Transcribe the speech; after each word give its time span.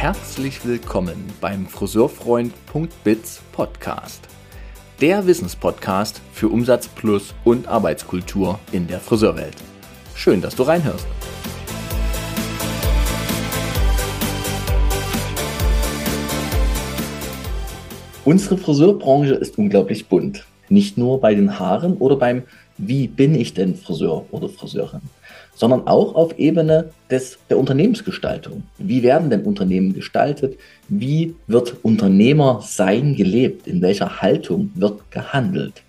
herzlich 0.00 0.64
willkommen 0.64 1.16
beim 1.40 1.66
Friseurfreund.biz 1.66 3.42
Podcast. 3.50 4.28
Der 5.00 5.26
Wissenspodcast 5.26 6.22
für 6.32 6.46
Umsatz 6.50 6.86
plus 6.86 7.34
und 7.42 7.66
Arbeitskultur 7.66 8.60
in 8.70 8.86
der 8.86 9.00
Friseurwelt. 9.00 9.56
Schön, 10.14 10.40
dass 10.40 10.54
du 10.54 10.62
reinhörst. 10.62 11.04
Unsere 18.24 18.56
Friseurbranche 18.56 19.34
ist 19.34 19.58
unglaublich 19.58 20.06
bunt. 20.06 20.46
Nicht 20.68 20.96
nur 20.96 21.20
bei 21.20 21.34
den 21.34 21.58
Haaren 21.58 21.96
oder 21.96 22.14
beim 22.14 22.44
Wie 22.76 23.08
bin 23.08 23.34
ich 23.34 23.52
denn 23.52 23.74
Friseur 23.74 24.26
oder 24.30 24.48
Friseurin? 24.48 25.00
Sondern 25.58 25.88
auch 25.88 26.14
auf 26.14 26.38
Ebene 26.38 26.90
des, 27.10 27.38
der 27.50 27.58
Unternehmensgestaltung. 27.58 28.62
Wie 28.78 29.02
werden 29.02 29.28
denn 29.28 29.42
Unternehmen 29.42 29.92
gestaltet? 29.92 30.56
Wie 30.88 31.34
wird 31.48 31.76
Unternehmer 31.82 32.60
sein 32.62 33.16
gelebt? 33.16 33.66
In 33.66 33.82
welcher 33.82 34.22
Haltung 34.22 34.70
wird 34.76 35.10
gehandelt? 35.10 35.82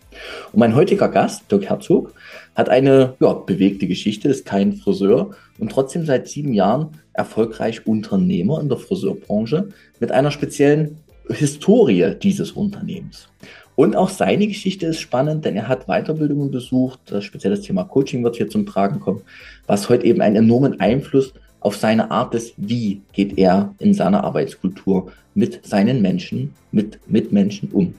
Und 0.52 0.60
mein 0.60 0.74
heutiger 0.74 1.08
Gast, 1.08 1.52
Dirk 1.52 1.70
Herzog, 1.70 2.16
hat 2.56 2.68
eine 2.68 3.14
ja, 3.20 3.34
bewegte 3.34 3.88
Geschichte, 3.88 4.28
ist 4.28 4.44
kein 4.44 4.74
Friseur 4.74 5.36
und 5.60 5.72
trotzdem 5.72 6.04
seit 6.04 6.28
sieben 6.28 6.54
Jahren 6.54 6.90
erfolgreich 7.14 7.86
Unternehmer 7.86 8.60
in 8.60 8.70
der 8.70 8.80
Friseurbranche 8.80 9.70
mit 10.00 10.12
einer 10.12 10.32
speziellen 10.32 10.98
Historie 11.30 12.16
dieses 12.22 12.54
Unternehmens. 12.54 13.30
Und 13.80 13.96
auch 13.96 14.10
seine 14.10 14.46
Geschichte 14.46 14.88
ist 14.88 15.00
spannend, 15.00 15.46
denn 15.46 15.56
er 15.56 15.70
hat 15.70 15.86
Weiterbildungen 15.86 16.52
besucht. 16.52 17.00
Das 17.06 17.24
spezielle 17.24 17.62
Thema 17.62 17.86
Coaching 17.86 18.26
wird 18.26 18.36
hier 18.36 18.50
zum 18.50 18.66
Tragen 18.66 19.00
kommen, 19.00 19.22
was 19.68 19.88
heute 19.88 20.06
eben 20.06 20.20
einen 20.20 20.36
enormen 20.36 20.82
Einfluss 20.82 21.34
auf 21.62 21.78
seine 21.78 22.12
Art 22.12 22.34
des, 22.34 22.52
wie 22.58 23.00
geht 23.14 23.38
er 23.38 23.74
in 23.80 23.94
seiner 23.94 24.26
Arbeitskultur 24.26 25.14
mit 25.34 25.66
seinen 25.66 26.02
Menschen, 26.02 26.54
mit 26.74 27.00
Mitmenschen 27.10 27.70
um. 27.72 27.94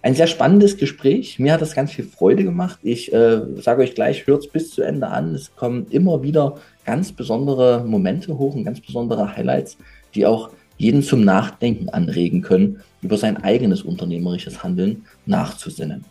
Ein 0.00 0.14
sehr 0.14 0.26
spannendes 0.26 0.78
Gespräch. 0.78 1.38
Mir 1.38 1.52
hat 1.52 1.60
das 1.60 1.74
ganz 1.74 1.92
viel 1.92 2.06
Freude 2.06 2.42
gemacht. 2.42 2.78
Ich 2.82 3.12
äh, 3.12 3.42
sage 3.56 3.82
euch 3.82 3.94
gleich, 3.94 4.26
hört 4.26 4.44
es 4.44 4.50
bis 4.50 4.70
zu 4.70 4.80
Ende 4.80 5.08
an. 5.08 5.34
Es 5.34 5.54
kommen 5.56 5.88
immer 5.90 6.22
wieder 6.22 6.56
ganz 6.86 7.12
besondere 7.12 7.84
Momente 7.86 8.38
hoch 8.38 8.54
und 8.54 8.64
ganz 8.64 8.80
besondere 8.80 9.36
Highlights, 9.36 9.76
die 10.14 10.24
auch 10.24 10.48
jeden 10.80 11.02
zum 11.02 11.20
Nachdenken 11.20 11.90
anregen 11.90 12.40
können, 12.40 12.80
über 13.02 13.18
sein 13.18 13.36
eigenes 13.36 13.82
unternehmerisches 13.82 14.62
Handeln 14.62 15.04
nachzusinnen. 15.26 16.06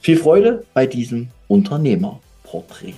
Viel 0.00 0.16
Freude 0.16 0.64
bei 0.72 0.86
diesem 0.86 1.28
Unternehmerporträt. 1.48 2.94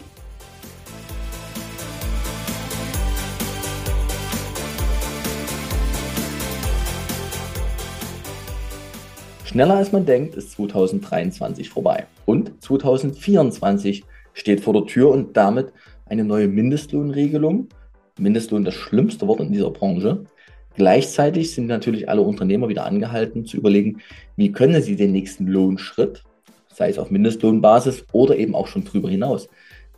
Schneller 9.44 9.74
als 9.74 9.90
man 9.90 10.06
denkt, 10.06 10.36
ist 10.36 10.52
2023 10.52 11.68
vorbei. 11.68 12.06
Und 12.26 12.52
2024 12.62 14.04
steht 14.34 14.60
vor 14.60 14.72
der 14.72 14.86
Tür 14.86 15.10
und 15.10 15.36
damit 15.36 15.72
eine 16.06 16.22
neue 16.22 16.46
Mindestlohnregelung. 16.46 17.70
Mindestlohn 18.18 18.64
das 18.64 18.74
schlimmste 18.74 19.26
Wort 19.26 19.40
in 19.40 19.50
dieser 19.50 19.70
Branche. 19.70 20.26
Gleichzeitig 20.74 21.54
sind 21.54 21.66
natürlich 21.66 22.08
alle 22.08 22.22
Unternehmer 22.22 22.68
wieder 22.68 22.86
angehalten 22.86 23.44
zu 23.44 23.56
überlegen, 23.56 24.00
wie 24.36 24.52
können 24.52 24.82
sie 24.82 24.96
den 24.96 25.12
nächsten 25.12 25.46
Lohnschritt, 25.46 26.24
sei 26.72 26.88
es 26.88 26.98
auf 26.98 27.10
Mindestlohnbasis 27.10 28.04
oder 28.12 28.36
eben 28.36 28.54
auch 28.54 28.66
schon 28.66 28.84
drüber 28.84 29.10
hinaus, 29.10 29.48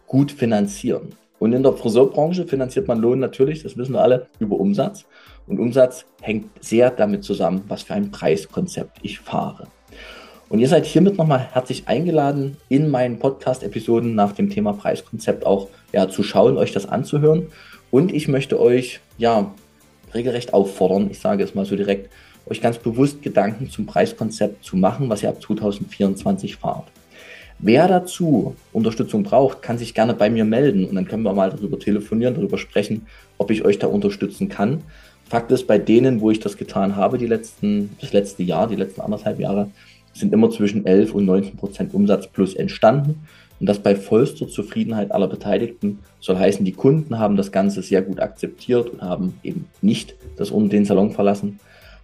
gut 0.06 0.32
finanzieren. 0.32 1.10
Und 1.38 1.52
in 1.52 1.62
der 1.62 1.72
Friseurbranche 1.72 2.46
finanziert 2.46 2.88
man 2.88 3.00
Lohn 3.00 3.18
natürlich, 3.18 3.62
das 3.62 3.76
wissen 3.76 3.92
wir 3.92 4.00
alle, 4.00 4.28
über 4.38 4.58
Umsatz. 4.58 5.04
Und 5.46 5.60
Umsatz 5.60 6.06
hängt 6.22 6.46
sehr 6.60 6.90
damit 6.90 7.24
zusammen, 7.24 7.64
was 7.68 7.82
für 7.82 7.94
ein 7.94 8.10
Preiskonzept 8.10 8.98
ich 9.02 9.20
fahre. 9.20 9.68
Und 10.48 10.60
ihr 10.60 10.68
seid 10.68 10.86
hiermit 10.86 11.18
nochmal 11.18 11.48
herzlich 11.52 11.88
eingeladen, 11.88 12.56
in 12.68 12.88
meinen 12.88 13.18
Podcast-Episoden 13.18 14.14
nach 14.14 14.32
dem 14.32 14.50
Thema 14.50 14.72
Preiskonzept 14.72 15.44
auch 15.44 15.68
ja, 15.92 16.08
zu 16.08 16.22
schauen, 16.22 16.56
euch 16.56 16.72
das 16.72 16.86
anzuhören. 16.86 17.48
Und 17.90 18.12
ich 18.12 18.28
möchte 18.28 18.60
euch 18.60 19.00
ja 19.18 19.52
regelrecht 20.14 20.54
auffordern, 20.54 21.08
ich 21.10 21.18
sage 21.18 21.44
es 21.44 21.54
mal 21.54 21.64
so 21.64 21.76
direkt, 21.76 22.10
euch 22.46 22.60
ganz 22.60 22.78
bewusst 22.78 23.22
Gedanken 23.22 23.70
zum 23.70 23.86
Preiskonzept 23.86 24.64
zu 24.64 24.76
machen, 24.76 25.08
was 25.08 25.22
ihr 25.22 25.28
ab 25.28 25.40
2024 25.40 26.56
fahrt. 26.56 26.86
Wer 27.58 27.88
dazu 27.88 28.56
Unterstützung 28.72 29.22
braucht, 29.22 29.62
kann 29.62 29.78
sich 29.78 29.94
gerne 29.94 30.12
bei 30.14 30.28
mir 30.28 30.44
melden 30.44 30.84
und 30.84 30.94
dann 30.96 31.06
können 31.06 31.22
wir 31.22 31.32
mal 31.32 31.50
darüber 31.50 31.78
telefonieren, 31.78 32.34
darüber 32.34 32.58
sprechen, 32.58 33.06
ob 33.38 33.50
ich 33.50 33.64
euch 33.64 33.78
da 33.78 33.86
unterstützen 33.86 34.48
kann. 34.48 34.82
Fakt 35.28 35.50
ist, 35.52 35.66
bei 35.66 35.78
denen, 35.78 36.20
wo 36.20 36.30
ich 36.30 36.40
das 36.40 36.56
getan 36.56 36.96
habe, 36.96 37.16
die 37.16 37.26
letzten, 37.26 37.96
das 38.00 38.12
letzte 38.12 38.42
Jahr, 38.42 38.68
die 38.68 38.76
letzten 38.76 39.00
anderthalb 39.00 39.40
Jahre, 39.40 39.70
sind 40.12 40.32
immer 40.32 40.50
zwischen 40.50 40.84
11 40.84 41.14
und 41.14 41.24
19 41.24 41.56
Prozent 41.56 41.94
Umsatz 41.94 42.26
plus 42.26 42.54
entstanden. 42.54 43.26
Und 43.64 43.68
das 43.68 43.78
bei 43.78 43.96
vollster 43.96 44.46
Zufriedenheit 44.46 45.10
aller 45.10 45.26
Beteiligten 45.26 46.00
soll 46.20 46.36
heißen, 46.36 46.66
die 46.66 46.72
Kunden 46.72 47.18
haben 47.18 47.34
das 47.34 47.50
Ganze 47.50 47.80
sehr 47.80 48.02
gut 48.02 48.20
akzeptiert 48.20 48.90
und 48.90 49.00
haben 49.00 49.40
eben 49.42 49.70
nicht 49.80 50.16
das 50.36 50.50
um 50.50 50.68
den 50.68 50.84
Salon 50.84 51.12
verlassen. 51.12 51.60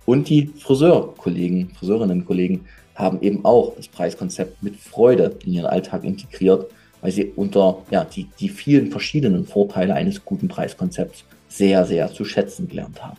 Und 0.07 0.31
die 0.31 0.47
Friseurkollegen, 0.47 1.69
Friseurinnenkollegen 1.79 2.63
haben 2.95 3.21
eben 3.21 3.45
auch 3.45 3.75
das 3.77 3.89
Preiskonzept 3.89 4.63
mit 4.63 4.77
Freude 4.77 5.37
in 5.45 5.53
ihren 5.53 5.67
Alltag 5.67 6.05
integriert, 6.05 6.65
weil 7.03 7.11
sie 7.13 7.31
unter 7.37 7.83
ja, 7.91 8.07
die, 8.07 8.29
die 8.41 8.49
vielen 8.49 8.91
verschiedenen 8.91 9.45
Vorteile 9.45 9.93
eines 9.93 10.25
guten 10.25 10.49
Preiskonzepts 10.49 11.25
sehr, 11.51 11.85
sehr 11.85 12.11
zu 12.11 12.25
schätzen 12.25 12.71
gelernt 12.71 13.05
haben. 13.05 13.19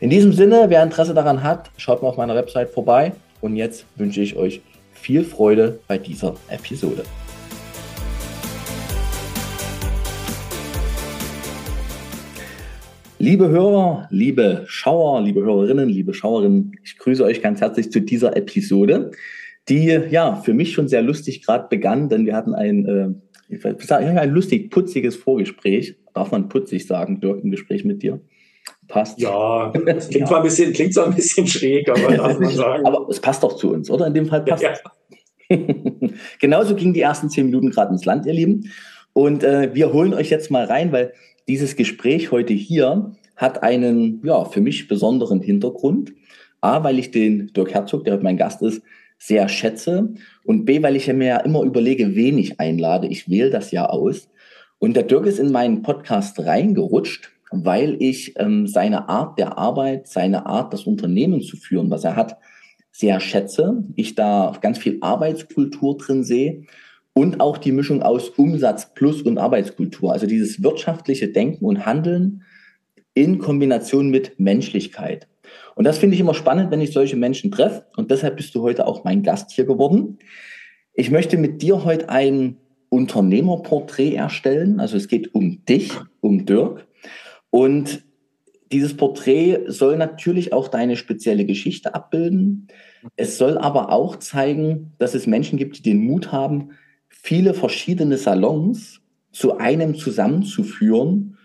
In 0.00 0.10
diesem 0.10 0.34
Sinne, 0.34 0.66
wer 0.68 0.82
Interesse 0.82 1.14
daran 1.14 1.42
hat, 1.42 1.70
schaut 1.78 2.02
mal 2.02 2.08
auf 2.10 2.18
meiner 2.18 2.34
Website 2.34 2.68
vorbei. 2.68 3.12
Und 3.40 3.56
jetzt 3.56 3.86
wünsche 3.96 4.20
ich 4.20 4.36
euch 4.36 4.60
viel 4.92 5.24
Freude 5.24 5.78
bei 5.88 5.96
dieser 5.96 6.34
Episode. 6.50 7.04
Liebe 13.24 13.48
Hörer, 13.48 14.06
liebe 14.10 14.64
Schauer, 14.66 15.22
liebe 15.22 15.40
Hörerinnen, 15.40 15.88
liebe 15.88 16.12
Schauerinnen, 16.12 16.78
ich 16.84 16.98
grüße 16.98 17.24
euch 17.24 17.40
ganz 17.40 17.62
herzlich 17.62 17.90
zu 17.90 18.02
dieser 18.02 18.36
Episode, 18.36 19.12
die 19.66 19.86
ja 19.86 20.36
für 20.36 20.52
mich 20.52 20.74
schon 20.74 20.88
sehr 20.88 21.00
lustig 21.00 21.42
gerade 21.42 21.68
begann, 21.70 22.10
denn 22.10 22.26
wir 22.26 22.36
hatten 22.36 22.54
ein, 22.54 22.84
äh, 23.48 23.54
ich 23.54 23.62
sage, 23.86 24.04
ein 24.04 24.30
lustig 24.30 24.70
putziges 24.70 25.16
Vorgespräch. 25.16 25.96
Darf 26.12 26.32
man 26.32 26.50
putzig 26.50 26.86
sagen, 26.86 27.22
Dirk, 27.22 27.42
im 27.42 27.50
Gespräch 27.50 27.82
mit 27.86 28.02
dir? 28.02 28.20
Passt. 28.88 29.18
Ja, 29.18 29.72
das 29.72 30.08
klingt, 30.10 30.20
ja. 30.20 30.26
Zwar 30.26 30.40
ein 30.40 30.42
bisschen, 30.42 30.74
klingt 30.74 30.92
zwar 30.92 31.06
ein 31.06 31.14
bisschen 31.14 31.46
schräg, 31.46 31.88
aber 31.88 32.14
darf 32.14 32.38
man 32.38 32.50
sagen. 32.54 32.84
Aber 32.84 33.08
es 33.08 33.20
passt 33.20 33.42
doch 33.42 33.56
zu 33.56 33.72
uns, 33.72 33.90
oder? 33.90 34.06
In 34.06 34.12
dem 34.12 34.26
Fall 34.26 34.44
passt 34.44 34.64
ja. 34.64 34.74
Genauso 36.40 36.74
gingen 36.74 36.92
die 36.92 37.00
ersten 37.00 37.30
zehn 37.30 37.46
Minuten 37.46 37.70
gerade 37.70 37.90
ins 37.90 38.04
Land, 38.04 38.26
ihr 38.26 38.34
Lieben. 38.34 38.70
Und 39.14 39.42
äh, 39.44 39.70
wir 39.72 39.94
holen 39.94 40.12
euch 40.12 40.28
jetzt 40.28 40.50
mal 40.50 40.66
rein, 40.66 40.92
weil 40.92 41.14
dieses 41.48 41.76
Gespräch 41.76 42.32
heute 42.32 42.52
hier 42.52 43.14
hat 43.36 43.62
einen, 43.62 44.20
ja, 44.24 44.44
für 44.44 44.60
mich 44.60 44.88
besonderen 44.88 45.40
Hintergrund. 45.40 46.12
A, 46.60 46.82
weil 46.82 46.98
ich 46.98 47.10
den 47.10 47.52
Dirk 47.52 47.74
Herzog, 47.74 48.04
der 48.04 48.14
heute 48.14 48.24
mein 48.24 48.36
Gast 48.36 48.62
ist, 48.62 48.82
sehr 49.18 49.48
schätze. 49.48 50.14
Und 50.44 50.64
B, 50.64 50.82
weil 50.82 50.96
ich 50.96 51.12
mir 51.12 51.26
ja 51.26 51.36
immer 51.38 51.62
überlege, 51.62 52.14
wen 52.14 52.38
ich 52.38 52.60
einlade. 52.60 53.08
Ich 53.08 53.28
wähle 53.28 53.50
das 53.50 53.70
ja 53.70 53.86
aus. 53.86 54.28
Und 54.78 54.94
der 54.96 55.02
Dirk 55.02 55.26
ist 55.26 55.38
in 55.38 55.52
meinen 55.52 55.82
Podcast 55.82 56.38
reingerutscht, 56.40 57.30
weil 57.50 57.96
ich 58.00 58.34
ähm, 58.38 58.66
seine 58.66 59.08
Art 59.08 59.38
der 59.38 59.58
Arbeit, 59.58 60.08
seine 60.08 60.46
Art, 60.46 60.72
das 60.72 60.84
Unternehmen 60.84 61.42
zu 61.42 61.56
führen, 61.56 61.90
was 61.90 62.04
er 62.04 62.16
hat, 62.16 62.38
sehr 62.90 63.20
schätze. 63.20 63.84
Ich 63.96 64.14
da 64.14 64.52
ganz 64.60 64.78
viel 64.78 64.98
Arbeitskultur 65.00 65.98
drin 65.98 66.24
sehe 66.24 66.64
und 67.14 67.40
auch 67.40 67.58
die 67.58 67.72
Mischung 67.72 68.02
aus 68.02 68.28
Umsatz 68.28 68.92
plus 68.92 69.22
und 69.22 69.38
Arbeitskultur. 69.38 70.12
Also 70.12 70.26
dieses 70.26 70.62
wirtschaftliche 70.62 71.28
Denken 71.28 71.64
und 71.64 71.86
Handeln 71.86 72.42
in 73.14 73.38
Kombination 73.38 74.10
mit 74.10 74.38
Menschlichkeit. 74.38 75.28
Und 75.76 75.84
das 75.84 75.98
finde 75.98 76.14
ich 76.14 76.20
immer 76.20 76.34
spannend, 76.34 76.70
wenn 76.70 76.80
ich 76.80 76.92
solche 76.92 77.16
Menschen 77.16 77.50
treffe. 77.50 77.86
Und 77.96 78.10
deshalb 78.10 78.36
bist 78.36 78.54
du 78.54 78.62
heute 78.62 78.86
auch 78.86 79.04
mein 79.04 79.22
Gast 79.22 79.52
hier 79.52 79.64
geworden. 79.64 80.18
Ich 80.92 81.10
möchte 81.10 81.36
mit 81.36 81.62
dir 81.62 81.84
heute 81.84 82.08
ein 82.08 82.56
Unternehmerporträt 82.88 84.14
erstellen. 84.14 84.80
Also 84.80 84.96
es 84.96 85.08
geht 85.08 85.34
um 85.34 85.64
dich, 85.64 85.92
um 86.20 86.44
Dirk. 86.46 86.86
Und 87.50 88.04
dieses 88.72 88.96
Porträt 88.96 89.60
soll 89.68 89.96
natürlich 89.96 90.52
auch 90.52 90.66
deine 90.66 90.96
spezielle 90.96 91.44
Geschichte 91.44 91.94
abbilden. 91.94 92.66
Es 93.14 93.38
soll 93.38 93.58
aber 93.58 93.92
auch 93.92 94.16
zeigen, 94.16 94.94
dass 94.98 95.14
es 95.14 95.28
Menschen 95.28 95.58
gibt, 95.58 95.78
die 95.78 95.82
den 95.82 96.04
Mut 96.04 96.32
haben, 96.32 96.70
viele 97.24 97.54
verschiedene 97.54 98.18
Salons 98.18 99.00
zu 99.32 99.56
einem 99.56 99.94
zusammenzuführen, 99.94 101.38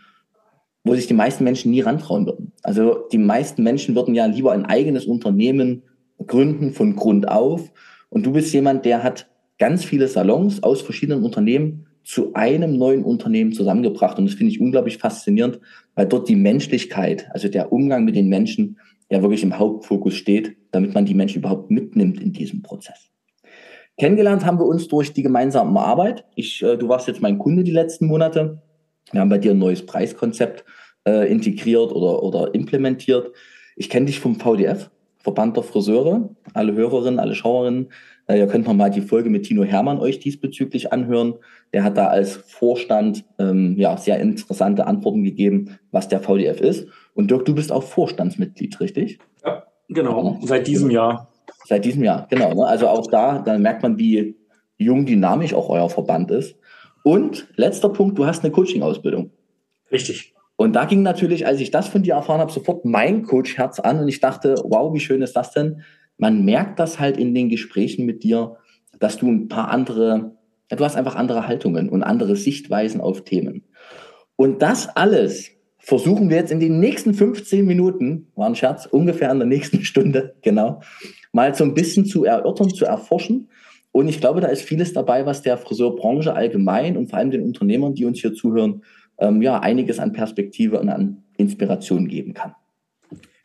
wo 0.83 0.93
sich 0.93 1.07
die 1.07 1.13
meisten 1.13 1.45
Menschen 1.45 1.71
nie 1.71 1.79
rantrauen 1.79 2.25
würden. 2.25 2.51
Also 2.63 3.07
die 3.13 3.17
meisten 3.17 3.63
Menschen 3.63 3.95
würden 3.95 4.13
ja 4.13 4.25
lieber 4.25 4.51
ein 4.51 4.65
eigenes 4.65 5.05
Unternehmen 5.05 5.83
gründen 6.27 6.73
von 6.73 6.97
Grund 6.97 7.29
auf. 7.29 7.71
Und 8.09 8.25
du 8.25 8.33
bist 8.33 8.51
jemand, 8.51 8.83
der 8.83 9.03
hat 9.03 9.29
ganz 9.57 9.85
viele 9.85 10.09
Salons 10.09 10.63
aus 10.63 10.81
verschiedenen 10.81 11.23
Unternehmen 11.23 11.87
zu 12.03 12.33
einem 12.33 12.77
neuen 12.77 13.05
Unternehmen 13.05 13.53
zusammengebracht. 13.53 14.19
Und 14.19 14.25
das 14.25 14.35
finde 14.35 14.51
ich 14.51 14.59
unglaublich 14.59 14.97
faszinierend, 14.97 15.61
weil 15.95 16.07
dort 16.07 16.27
die 16.27 16.35
Menschlichkeit, 16.35 17.29
also 17.31 17.47
der 17.47 17.71
Umgang 17.71 18.03
mit 18.03 18.17
den 18.17 18.27
Menschen, 18.27 18.79
ja 19.09 19.21
wirklich 19.21 19.43
im 19.43 19.57
Hauptfokus 19.57 20.15
steht, 20.15 20.57
damit 20.71 20.93
man 20.93 21.05
die 21.05 21.13
Menschen 21.13 21.39
überhaupt 21.39 21.71
mitnimmt 21.71 22.21
in 22.21 22.33
diesem 22.33 22.63
Prozess. 22.63 23.09
Kennengelernt 23.99 24.45
haben 24.45 24.59
wir 24.59 24.65
uns 24.65 24.87
durch 24.87 25.11
die 25.11 25.23
gemeinsame 25.23 25.79
Arbeit. 25.79 26.23
Ich, 26.35 26.63
äh, 26.63 26.77
du 26.77 26.87
warst 26.87 27.07
jetzt 27.07 27.21
mein 27.21 27.37
Kunde 27.37 27.63
die 27.63 27.71
letzten 27.71 28.07
Monate. 28.07 28.61
Wir 29.11 29.19
haben 29.19 29.29
bei 29.29 29.37
dir 29.37 29.51
ein 29.51 29.59
neues 29.59 29.85
Preiskonzept 29.85 30.63
äh, 31.05 31.29
integriert 31.29 31.91
oder, 31.91 32.23
oder 32.23 32.55
implementiert. 32.55 33.31
Ich 33.75 33.89
kenne 33.89 34.05
dich 34.05 34.21
vom 34.21 34.39
VDF, 34.39 34.89
Verband 35.17 35.57
der 35.57 35.63
Friseure. 35.63 36.29
Alle 36.53 36.73
Hörerinnen, 36.73 37.19
alle 37.19 37.35
Schauerinnen, 37.35 37.89
äh, 38.27 38.39
ihr 38.39 38.47
könnt 38.47 38.67
noch 38.67 38.73
mal 38.73 38.89
die 38.89 39.01
Folge 39.01 39.29
mit 39.29 39.43
Tino 39.43 39.63
Hermann 39.63 39.99
euch 39.99 40.19
diesbezüglich 40.19 40.93
anhören. 40.93 41.33
Der 41.73 41.83
hat 41.83 41.97
da 41.97 42.07
als 42.07 42.35
Vorstand 42.35 43.25
ähm, 43.37 43.75
ja 43.77 43.97
sehr 43.97 44.19
interessante 44.19 44.87
Antworten 44.87 45.25
gegeben, 45.25 45.77
was 45.91 46.07
der 46.07 46.21
VDF 46.21 46.61
ist. 46.61 46.87
Und 47.15 47.31
Dirk, 47.31 47.43
du 47.43 47.53
bist 47.53 47.69
auch 47.69 47.83
Vorstandsmitglied, 47.83 48.79
richtig? 48.79 49.19
Ja, 49.43 49.63
genau. 49.89 50.39
Seit 50.43 50.67
diesem 50.67 50.89
Jahr. 50.89 51.28
Seit 51.69 51.85
diesem 51.85 52.03
Jahr, 52.03 52.25
genau. 52.31 52.51
Ne? 52.55 52.65
Also 52.65 52.87
auch 52.87 53.05
da, 53.05 53.37
da 53.37 53.55
merkt 53.59 53.83
man, 53.83 53.99
wie 53.99 54.35
jung 54.79 55.05
dynamisch 55.05 55.53
auch 55.53 55.69
euer 55.69 55.87
Verband 55.87 56.31
ist. 56.31 56.55
Und 57.03 57.47
letzter 57.57 57.89
Punkt, 57.89 58.17
du 58.17 58.25
hast 58.25 58.43
eine 58.43 58.51
Coaching-Ausbildung. 58.51 59.29
Richtig. 59.91 60.33
Und 60.55 60.73
da 60.73 60.85
ging 60.85 61.03
natürlich, 61.03 61.45
als 61.45 61.59
ich 61.59 61.69
das 61.69 61.87
von 61.87 62.01
dir 62.01 62.15
erfahren 62.15 62.41
habe, 62.41 62.51
sofort 62.51 62.85
mein 62.85 63.21
Coach-Herz 63.21 63.79
an 63.79 63.99
und 63.99 64.07
ich 64.07 64.19
dachte, 64.19 64.55
wow, 64.63 64.91
wie 64.95 64.99
schön 64.99 65.21
ist 65.21 65.35
das 65.35 65.51
denn? 65.51 65.83
Man 66.17 66.43
merkt 66.43 66.79
das 66.79 66.99
halt 66.99 67.17
in 67.17 67.35
den 67.35 67.49
Gesprächen 67.49 68.07
mit 68.07 68.23
dir, 68.23 68.57
dass 68.99 69.19
du 69.19 69.29
ein 69.29 69.47
paar 69.47 69.69
andere, 69.69 70.35
ja, 70.71 70.75
du 70.75 70.83
hast 70.83 70.95
einfach 70.95 71.15
andere 71.15 71.47
Haltungen 71.47 71.87
und 71.89 72.01
andere 72.01 72.35
Sichtweisen 72.35 72.99
auf 72.99 73.25
Themen. 73.25 73.63
Und 74.35 74.63
das 74.63 74.89
alles 74.95 75.51
versuchen 75.77 76.31
wir 76.31 76.37
jetzt 76.37 76.51
in 76.51 76.59
den 76.59 76.79
nächsten 76.79 77.13
15 77.13 77.63
Minuten, 77.63 78.31
war 78.35 78.47
ein 78.47 78.55
Scherz, 78.55 78.87
ungefähr 78.87 79.31
in 79.31 79.37
der 79.37 79.47
nächsten 79.47 79.83
Stunde, 79.83 80.35
genau, 80.41 80.81
mal 81.31 81.53
so 81.53 81.63
ein 81.63 81.73
bisschen 81.73 82.05
zu 82.05 82.23
erörtern, 82.25 82.69
zu 82.69 82.85
erforschen. 82.85 83.49
Und 83.91 84.07
ich 84.07 84.19
glaube, 84.19 84.41
da 84.41 84.47
ist 84.47 84.61
vieles 84.61 84.93
dabei, 84.93 85.25
was 85.25 85.41
der 85.41 85.57
Friseurbranche 85.57 86.33
allgemein 86.33 86.97
und 86.97 87.09
vor 87.09 87.19
allem 87.19 87.31
den 87.31 87.43
Unternehmern, 87.43 87.95
die 87.95 88.05
uns 88.05 88.19
hier 88.19 88.33
zuhören, 88.33 88.83
ähm, 89.17 89.41
ja, 89.41 89.59
einiges 89.59 89.99
an 89.99 90.13
Perspektive 90.13 90.79
und 90.79 90.89
an 90.89 91.23
Inspiration 91.37 92.07
geben 92.07 92.33
kann. 92.33 92.55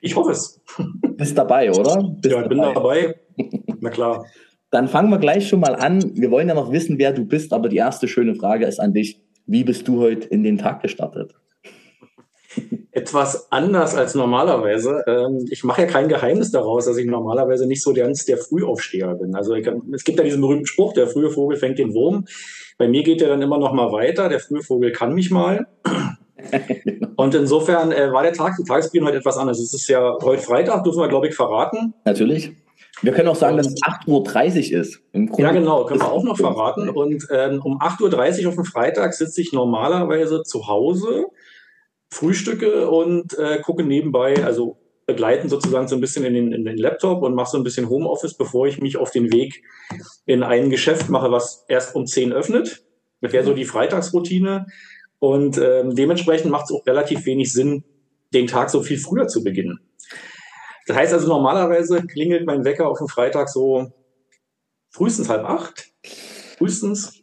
Ich 0.00 0.16
hoffe 0.16 0.32
es. 0.32 0.60
Bist 1.16 1.36
dabei, 1.38 1.70
oder? 1.70 2.02
Bist 2.20 2.34
ja, 2.34 2.42
ich 2.42 2.48
bin 2.48 2.58
dabei. 2.58 3.16
Na 3.81 3.90
klar. 3.90 4.26
Dann 4.70 4.88
fangen 4.88 5.08
wir 5.10 5.19
gleich 5.19 5.48
schon 5.48 5.60
mal 5.60 5.76
an. 5.76 6.16
Wir 6.16 6.31
wollen 6.31 6.48
ja 6.48 6.54
noch 6.54 6.72
wissen, 6.72 6.98
wer 6.98 7.12
du 7.12 7.25
bist, 7.25 7.52
aber 7.52 7.69
die 7.69 7.76
erste 7.76 8.08
schöne 8.08 8.34
Frage 8.34 8.66
ist 8.66 8.81
an 8.81 8.92
dich. 8.92 9.22
Wie 9.46 9.62
bist 9.62 9.86
du 9.86 10.00
heute 10.00 10.26
in 10.28 10.42
den 10.42 10.58
Tag 10.58 10.82
gestartet? 10.82 11.34
Etwas 12.95 13.51
anders 13.51 13.95
als 13.97 14.15
normalerweise. 14.15 15.03
Ähm, 15.06 15.47
ich 15.51 15.65
mache 15.65 15.83
ja 15.83 15.89
kein 15.89 16.09
Geheimnis 16.09 16.53
daraus, 16.53 16.87
dass 16.87 16.97
ich 16.97 17.06
normalerweise 17.06 17.67
nicht 17.67 17.83
so 17.83 17.93
ganz 17.93 18.25
der 18.25 18.39
Frühaufsteher 18.39 19.15
bin. 19.15 19.35
Also 19.35 19.55
es 19.55 20.05
gibt 20.05 20.19
ja 20.19 20.25
diesen 20.25 20.41
berühmten 20.41 20.67
Spruch, 20.67 20.93
der 20.93 21.09
frühe 21.09 21.31
Vogel 21.31 21.59
fängt 21.59 21.79
den 21.79 21.93
Wurm. 21.93 22.27
Bei 22.79 22.89
mir 22.89 23.03
geht 23.03 23.21
der 23.21 23.29
dann 23.29 23.43
immer 23.43 23.59
noch 23.59 23.73
mal 23.73 23.91
weiter. 23.93 24.29
Der 24.29 24.41
frühe 24.41 24.62
Vogel 24.62 24.93
kann 24.93 25.12
mich 25.12 25.31
mal. 25.31 25.67
Und 27.17 27.35
insofern 27.35 27.93
äh, 27.93 28.12
war 28.12 28.23
der 28.23 28.33
Tag, 28.33 28.56
die 28.59 28.65
Tagesbeginn 28.65 29.06
heute 29.06 29.19
etwas 29.19 29.39
anders. 29.39 29.59
Es 29.59 29.75
ist 29.75 29.89
ja 29.89 30.17
heute 30.23 30.43
Freitag, 30.43 30.85
dürfen 30.85 31.01
wir, 31.01 31.09
glaube 31.09 31.29
ich, 31.29 31.35
verraten. 31.35 31.95
Natürlich. 32.05 32.53
Wir 33.03 33.12
können 33.12 33.29
auch 33.29 33.37
sagen, 33.37 33.56
dass 33.56 33.67
es 33.67 33.83
8.30 33.83 34.73
Uhr 34.73 34.81
ist. 34.81 35.01
ja, 35.12 35.53
genau, 35.53 35.85
können 35.85 36.01
wir 36.01 36.12
auch 36.12 36.23
noch 36.23 36.37
verraten. 36.37 36.89
Und 36.89 37.27
ähm, 37.31 37.61
um 37.62 37.81
8.30 37.81 38.43
Uhr 38.43 38.49
auf 38.49 38.55
dem 38.55 38.65
Freitag 38.65 39.15
sitze 39.15 39.41
ich 39.41 39.53
normalerweise 39.53 40.43
zu 40.43 40.69
Hause 40.69 41.27
frühstücke 42.14 42.88
und 42.88 43.37
äh, 43.38 43.61
gucke 43.61 43.82
nebenbei, 43.82 44.44
also 44.44 44.78
begleiten 45.06 45.49
sozusagen 45.49 45.88
so 45.88 45.96
ein 45.96 46.00
bisschen 46.00 46.25
in 46.25 46.34
den, 46.34 46.52
in 46.52 46.64
den 46.64 46.78
Laptop 46.78 47.22
und 47.22 47.34
mache 47.34 47.50
so 47.50 47.58
ein 47.58 47.64
bisschen 47.64 47.88
Homeoffice, 47.88 48.34
bevor 48.34 48.66
ich 48.66 48.81
mich 48.81 48.96
auf 48.96 49.11
den 49.11 49.32
Weg 49.32 49.62
in 50.25 50.43
ein 50.43 50.70
Geschäft 50.70 51.11
mache, 51.11 51.31
was 51.31 51.64
erst 51.69 51.94
um 51.94 52.06
10 52.06 52.32
öffnet. 52.32 52.82
Das 53.20 53.32
wäre 53.32 53.44
so 53.44 53.52
die 53.52 53.64
Freitagsroutine. 53.64 54.66
Und 55.19 55.58
ähm, 55.58 55.94
dementsprechend 55.94 56.50
macht 56.50 56.66
es 56.66 56.72
auch 56.72 56.87
relativ 56.87 57.26
wenig 57.26 57.52
Sinn, 57.52 57.84
den 58.32 58.46
Tag 58.46 58.70
so 58.70 58.82
viel 58.82 58.99
früher 58.99 59.26
zu 59.26 59.43
beginnen. 59.43 59.81
Das 60.87 60.96
heißt 60.96 61.12
also, 61.12 61.28
normalerweise 61.28 62.02
klingelt 62.06 62.46
mein 62.46 62.64
Wecker 62.64 62.88
auf 62.88 62.99
dem 62.99 63.08
Freitag 63.08 63.49
so 63.49 63.93
frühestens 64.90 65.28
halb 65.28 65.44
acht. 65.44 65.90
Frühestens. 66.58 67.22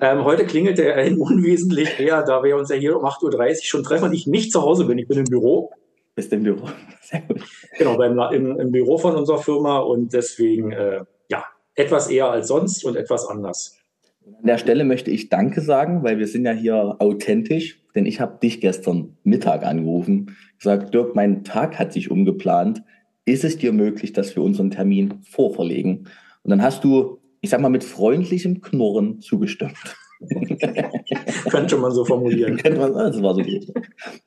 Ähm, 0.00 0.24
heute 0.24 0.44
klingelt 0.44 0.78
der 0.78 0.96
ein 0.96 1.16
unwesentlich 1.18 1.98
eher, 1.98 2.22
da 2.22 2.42
wir 2.42 2.56
uns 2.56 2.68
ja 2.70 2.76
hier 2.76 2.96
um 2.96 3.04
8.30 3.04 3.50
Uhr 3.50 3.56
schon 3.62 3.82
treffen 3.82 4.04
und 4.04 4.12
ich 4.12 4.26
nicht 4.26 4.52
zu 4.52 4.62
Hause 4.62 4.84
bin. 4.84 4.98
Ich 4.98 5.08
bin 5.08 5.18
im 5.18 5.24
Büro. 5.24 5.70
Bist 6.14 6.32
im 6.32 6.42
Büro. 6.42 6.68
Sehr 7.02 7.22
gut. 7.22 7.42
Genau, 7.78 7.96
beim, 7.96 8.18
im, 8.32 8.58
im 8.58 8.72
Büro 8.72 8.98
von 8.98 9.14
unserer 9.14 9.38
Firma 9.38 9.78
und 9.78 10.12
deswegen, 10.12 10.72
äh, 10.72 11.04
ja, 11.30 11.44
etwas 11.74 12.08
eher 12.08 12.30
als 12.30 12.48
sonst 12.48 12.84
und 12.84 12.96
etwas 12.96 13.26
anders. 13.26 13.78
An 14.26 14.46
der 14.46 14.58
Stelle 14.58 14.84
möchte 14.84 15.10
ich 15.10 15.28
Danke 15.28 15.60
sagen, 15.60 16.02
weil 16.02 16.18
wir 16.18 16.26
sind 16.26 16.44
ja 16.44 16.52
hier 16.52 16.96
authentisch, 16.98 17.80
denn 17.94 18.06
ich 18.06 18.20
habe 18.20 18.38
dich 18.42 18.60
gestern 18.60 19.16
Mittag 19.22 19.64
angerufen, 19.64 20.36
gesagt, 20.58 20.92
Dirk, 20.94 21.14
mein 21.14 21.44
Tag 21.44 21.78
hat 21.78 21.92
sich 21.92 22.10
umgeplant. 22.10 22.82
Ist 23.24 23.44
es 23.44 23.56
dir 23.58 23.72
möglich, 23.72 24.12
dass 24.12 24.34
wir 24.34 24.42
unseren 24.42 24.70
Termin 24.70 25.20
vorverlegen? 25.22 26.08
Und 26.42 26.50
dann 26.50 26.62
hast 26.62 26.82
du 26.82 27.20
ich 27.46 27.50
sag 27.50 27.60
mal, 27.60 27.68
mit 27.68 27.84
freundlichem 27.84 28.60
Knurren 28.60 29.20
zugestimmt. 29.20 29.76
Könnte 31.48 31.76
man 31.76 31.92
so 31.92 32.04
formulieren. 32.04 32.56
Könnte 32.62 32.80
man, 32.80 32.92
das 32.92 33.22
war 33.22 33.36
so 33.36 33.42
gut. 33.42 33.72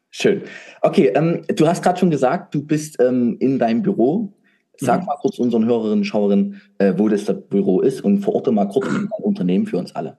Schön. 0.10 0.44
Okay, 0.82 1.12
ähm, 1.14 1.42
du 1.54 1.68
hast 1.68 1.84
gerade 1.84 2.00
schon 2.00 2.12
gesagt, 2.12 2.56
du 2.56 2.66
bist 2.66 2.96
ähm, 3.02 3.36
in 3.42 3.60
deinem 3.60 3.82
Büro. 3.82 4.32
Sag 4.78 5.02
mhm. 5.02 5.08
mal 5.08 5.18
kurz 5.20 5.38
unseren 5.38 5.66
Hörerinnen 5.66 6.00
und 6.00 6.04
Schauerinnen, 6.06 6.62
äh, 6.78 6.94
wo 6.96 7.10
das, 7.10 7.26
das 7.26 7.46
Büro 7.50 7.82
ist 7.82 8.02
und 8.06 8.22
verorte 8.22 8.54
mal 8.54 8.70
kurz 8.70 8.88
ein 8.88 9.10
Unternehmen 9.18 9.66
für 9.66 9.78
uns 9.78 9.94
alle. 9.94 10.18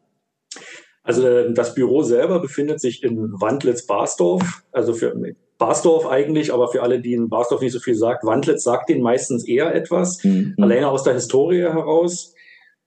Also 1.02 1.26
äh, 1.26 1.54
das 1.54 1.74
Büro 1.74 2.02
selber 2.02 2.40
befindet 2.40 2.82
sich 2.82 3.02
in 3.02 3.32
Wandlitz-Barsdorf. 3.40 4.64
Also 4.72 4.92
für 4.92 5.14
Barsdorf 5.56 6.06
eigentlich, 6.06 6.52
aber 6.52 6.68
für 6.68 6.82
alle, 6.82 7.00
die 7.00 7.14
in 7.14 7.30
Barsdorf 7.30 7.62
nicht 7.62 7.72
so 7.72 7.80
viel 7.80 7.94
sagt, 7.94 8.24
Wandlitz 8.26 8.64
sagt 8.64 8.90
denen 8.90 9.00
meistens 9.00 9.48
eher 9.48 9.74
etwas. 9.74 10.22
Mhm. 10.22 10.54
Alleine 10.60 10.90
aus 10.90 11.04
der 11.04 11.14
Historie 11.14 11.62
heraus. 11.62 12.34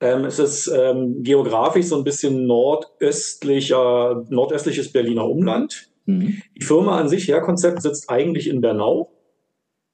Ähm, 0.03 0.25
es 0.25 0.37
ist 0.37 0.67
ähm, 0.67 1.23
geografisch 1.23 1.85
so 1.85 1.95
ein 1.95 2.03
bisschen 2.03 2.45
nordöstlicher, 2.45 4.25
nordöstliches 4.29 4.91
Berliner 4.91 5.29
Umland. 5.29 5.89
Mhm. 6.05 6.41
Die 6.57 6.65
Firma 6.65 6.99
an 6.99 7.07
sich, 7.07 7.29
Herkonzept, 7.29 7.81
sitzt 7.81 8.09
eigentlich 8.09 8.49
in 8.49 8.59
Bernau. 8.59 9.13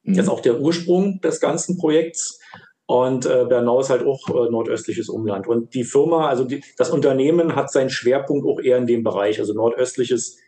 Mhm. 0.01 0.16
Das 0.16 0.25
ist 0.25 0.32
auch 0.32 0.39
der 0.39 0.60
Ursprung 0.60 1.22
des 1.22 1.39
ganzen 1.39 1.78
Projekts. 1.78 2.39
Und 2.88 3.28
äh, 3.28 3.46
Bernau 3.48 3.82
ist 3.82 3.92
halt 3.92 4.04
auch 4.04 4.28
äh, 4.30 4.50
nordöstliches 4.50 5.10
Umland. 5.10 5.46
Und 5.46 5.75
die 5.75 5.84
Firma, 5.84 6.28
also 6.28 6.44
die, 6.44 6.63
das 6.75 6.89
Unternehmen 6.89 7.56
hat 7.56 7.72
seinen 7.72 7.92
Schwerpunkt 7.92 8.48
auch 8.48 8.60
eher 8.60 8.78
in 8.78 8.88
dem 8.88 9.04
Bereich, 9.04 9.39
also 9.39 9.54
nordöstliches 9.54 10.39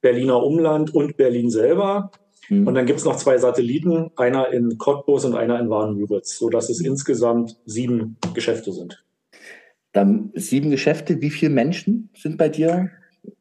Berliner 0.00 0.42
Umland 0.42 0.94
und 0.94 1.18
Berlin 1.18 1.50
selber. 1.50 2.10
Mhm. 2.48 2.66
Und 2.66 2.74
dann 2.74 2.86
gibt 2.86 2.98
es 2.98 3.04
noch 3.04 3.16
zwei 3.16 3.38
Satelliten, 3.38 4.10
einer 4.16 4.52
in 4.52 4.78
Cottbus 4.78 5.24
und 5.24 5.34
einer 5.34 5.58
in 5.60 5.70
Warnemüritz, 5.70 6.38
sodass 6.38 6.70
es 6.70 6.80
insgesamt 6.80 7.56
sieben 7.66 8.16
Geschäfte 8.34 8.72
sind. 8.72 9.04
Dann 9.92 10.30
sieben 10.34 10.70
Geschäfte, 10.70 11.20
wie 11.20 11.30
viele 11.30 11.50
Menschen 11.50 12.10
sind 12.14 12.36
bei 12.36 12.48
dir? 12.48 12.90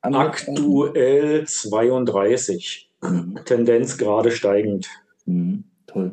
Aktuell 0.02 1.46
32. 1.46 2.90
Mhm. 3.02 3.40
Tendenz 3.46 3.98
gerade 3.98 4.32
steigend. 4.32 4.88
Mhm. 5.26 5.64
Toll. 5.88 6.12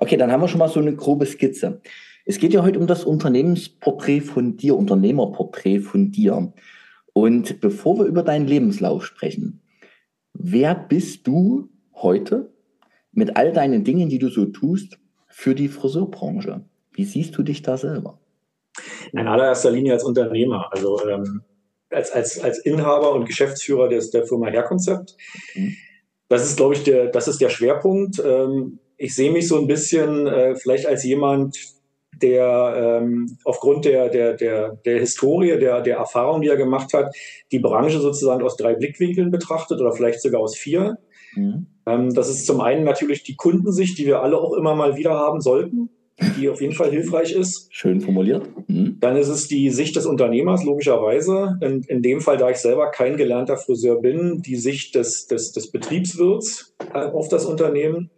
Okay, 0.00 0.16
dann 0.16 0.32
haben 0.32 0.40
wir 0.40 0.48
schon 0.48 0.58
mal 0.58 0.68
so 0.68 0.80
eine 0.80 0.94
grobe 0.94 1.26
Skizze. 1.26 1.80
Es 2.24 2.38
geht 2.38 2.52
ja 2.52 2.62
heute 2.62 2.78
um 2.78 2.86
das 2.86 3.04
Unternehmensporträt 3.04 4.22
von 4.22 4.56
dir, 4.56 4.76
Unternehmerporträt 4.76 5.80
von 5.80 6.10
dir. 6.10 6.52
Und 7.12 7.60
bevor 7.60 7.98
wir 7.98 8.06
über 8.06 8.22
deinen 8.22 8.46
Lebenslauf 8.46 9.04
sprechen, 9.04 9.60
wer 10.32 10.74
bist 10.74 11.26
du 11.26 11.68
heute 12.04 12.52
mit 13.10 13.36
all 13.36 13.52
deinen 13.52 13.82
Dingen, 13.82 14.08
die 14.08 14.20
du 14.20 14.28
so 14.28 14.44
tust, 14.44 14.98
für 15.28 15.56
die 15.56 15.68
Friseurbranche? 15.68 16.64
Wie 16.92 17.04
siehst 17.04 17.36
du 17.36 17.42
dich 17.42 17.62
da 17.62 17.76
selber? 17.76 18.20
In 19.12 19.26
allererster 19.26 19.72
Linie 19.72 19.94
als 19.94 20.04
Unternehmer, 20.04 20.68
also 20.70 21.00
ähm, 21.08 21.42
als, 21.90 22.12
als, 22.12 22.38
als 22.38 22.58
Inhaber 22.58 23.12
und 23.12 23.24
Geschäftsführer 23.24 23.88
des, 23.88 24.10
der 24.10 24.26
Firma 24.26 24.46
Herkonzept. 24.46 25.16
Mhm. 25.54 25.74
Das 26.28 26.44
ist, 26.44 26.56
glaube 26.56 26.74
ich, 26.74 26.84
der, 26.84 27.06
das 27.08 27.28
ist 27.28 27.40
der 27.40 27.50
Schwerpunkt. 27.50 28.22
Ähm, 28.24 28.78
ich 28.96 29.14
sehe 29.14 29.32
mich 29.32 29.48
so 29.48 29.58
ein 29.58 29.66
bisschen 29.66 30.26
äh, 30.26 30.56
vielleicht 30.56 30.86
als 30.86 31.04
jemand, 31.04 31.56
der 32.22 33.00
ähm, 33.02 33.38
aufgrund 33.44 33.84
der, 33.84 34.08
der, 34.08 34.34
der, 34.34 34.76
der 34.84 35.00
Historie, 35.00 35.58
der, 35.58 35.80
der 35.80 35.96
Erfahrung, 35.96 36.42
die 36.42 36.48
er 36.48 36.56
gemacht 36.56 36.92
hat, 36.92 37.14
die 37.50 37.58
Branche 37.58 38.00
sozusagen 38.00 38.42
aus 38.42 38.56
drei 38.56 38.74
Blickwinkeln 38.74 39.30
betrachtet 39.30 39.80
oder 39.80 39.92
vielleicht 39.92 40.22
sogar 40.22 40.40
aus 40.40 40.56
vier. 40.56 40.98
Mhm. 41.34 41.66
Ähm, 41.86 42.14
das 42.14 42.30
ist 42.30 42.46
zum 42.46 42.60
einen 42.60 42.84
natürlich 42.84 43.22
die 43.22 43.36
Kundensicht, 43.36 43.98
die 43.98 44.06
wir 44.06 44.22
alle 44.22 44.38
auch 44.38 44.54
immer 44.54 44.74
mal 44.74 44.96
wieder 44.96 45.14
haben 45.14 45.40
sollten. 45.40 45.90
die 46.38 46.48
auf 46.48 46.60
jeden 46.60 46.74
Fall 46.74 46.90
hilfreich 46.90 47.32
ist. 47.32 47.66
Schön 47.74 48.00
formuliert. 48.00 48.48
Mhm. 48.68 48.98
Dann 49.00 49.16
ist 49.16 49.28
es 49.28 49.48
die 49.48 49.70
Sicht 49.70 49.96
des 49.96 50.06
Unternehmers, 50.06 50.62
logischerweise. 50.64 51.58
In, 51.60 51.82
in 51.82 52.02
dem 52.02 52.20
Fall, 52.20 52.36
da 52.36 52.50
ich 52.50 52.58
selber 52.58 52.90
kein 52.90 53.16
gelernter 53.16 53.56
Friseur 53.56 54.00
bin, 54.00 54.40
die 54.40 54.56
Sicht 54.56 54.94
des, 54.94 55.26
des, 55.26 55.50
des 55.52 55.72
Betriebswirts 55.72 56.76
äh, 56.92 56.98
auf 56.98 57.28
das 57.28 57.44
Unternehmen. 57.44 58.10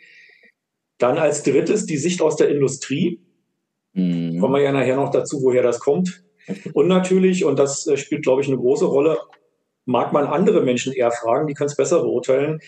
Dann 0.99 1.17
als 1.17 1.43
drittes 1.43 1.87
die 1.87 1.97
Sicht 1.97 2.21
aus 2.21 2.37
der 2.37 2.51
Industrie. 2.51 3.21
Mhm. 3.95 4.41
Kommen 4.41 4.55
wir 4.55 4.63
ja 4.63 4.73
nachher 4.73 4.97
noch 4.97 5.11
dazu, 5.11 5.43
woher 5.43 5.63
das 5.63 5.81
kommt. 5.81 6.23
Und 6.75 6.89
natürlich, 6.89 7.45
und 7.45 7.59
das 7.59 7.87
äh, 7.87 7.97
spielt, 7.97 8.23
glaube 8.23 8.43
ich, 8.43 8.49
eine 8.49 8.59
große 8.59 8.85
Rolle, 8.85 9.19
mag 9.87 10.13
man 10.13 10.27
andere 10.27 10.63
Menschen 10.63 10.93
eher 10.93 11.11
fragen, 11.11 11.47
die 11.47 11.55
können 11.55 11.71
es 11.71 11.77
besser 11.77 12.03
beurteilen. 12.03 12.61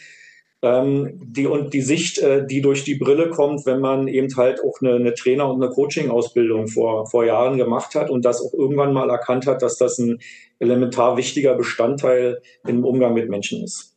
Ähm, 0.61 1.21
die 1.25 1.47
und 1.47 1.73
die 1.73 1.83
Sicht, 1.83 2.19
äh, 2.19 2.45
die 2.45 2.61
durch 2.61 2.83
die 2.83 2.97
Brille 2.97 3.31
kommt, 3.31 3.65
wenn 3.65 3.81
man 3.81 4.09
eben 4.09 4.35
halt 4.37 4.61
auch 4.65 4.81
eine, 4.81 4.95
eine 4.95 5.15
Trainer- 5.15 5.49
und 5.49 5.63
eine 5.63 5.73
Coaching-Ausbildung 5.73 6.67
vor, 6.67 7.07
vor 7.07 7.25
Jahren 7.25 7.59
gemacht 7.59 7.95
hat 7.95 8.11
und 8.11 8.25
das 8.25 8.43
auch 8.43 8.53
irgendwann 8.53 8.93
mal 8.93 9.09
erkannt 9.09 9.47
hat, 9.47 9.63
dass 9.63 9.79
das 9.79 9.99
ein 9.99 10.19
elementar 10.59 11.17
wichtiger 11.17 11.55
Bestandteil 11.55 12.43
im 12.67 12.85
Umgang 12.85 13.15
mit 13.15 13.29
Menschen 13.29 13.63
ist. 13.63 13.97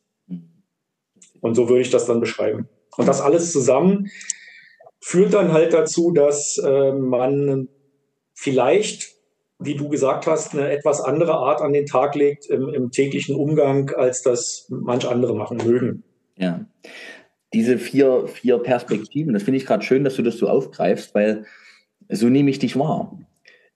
Und 1.40 1.56
so 1.56 1.68
würde 1.68 1.82
ich 1.82 1.90
das 1.90 2.06
dann 2.06 2.20
beschreiben. 2.20 2.68
Und 2.96 3.08
das 3.08 3.20
alles 3.20 3.50
zusammen 3.50 4.08
führt 5.00 5.34
dann 5.34 5.52
halt 5.52 5.72
dazu, 5.72 6.12
dass 6.12 6.58
äh, 6.58 6.92
man 6.92 7.68
vielleicht, 8.34 9.16
wie 9.58 9.74
du 9.74 9.88
gesagt 9.88 10.28
hast, 10.28 10.52
eine 10.52 10.70
etwas 10.70 11.00
andere 11.00 11.34
Art 11.34 11.60
an 11.60 11.72
den 11.72 11.86
Tag 11.86 12.14
legt 12.14 12.46
im, 12.46 12.68
im 12.68 12.92
täglichen 12.92 13.34
Umgang, 13.34 13.90
als 13.90 14.22
das 14.22 14.66
manch 14.68 15.08
andere 15.08 15.34
machen 15.34 15.58
mögen. 15.64 16.04
Ja. 16.36 16.66
Diese 17.52 17.78
vier, 17.78 18.26
vier 18.28 18.58
Perspektiven, 18.58 19.34
das 19.34 19.42
finde 19.42 19.58
ich 19.58 19.66
gerade 19.66 19.84
schön, 19.84 20.04
dass 20.04 20.16
du 20.16 20.22
das 20.22 20.38
so 20.38 20.48
aufgreifst, 20.48 21.14
weil 21.14 21.44
so 22.08 22.28
nehme 22.28 22.50
ich 22.50 22.58
dich 22.58 22.78
wahr. 22.78 23.18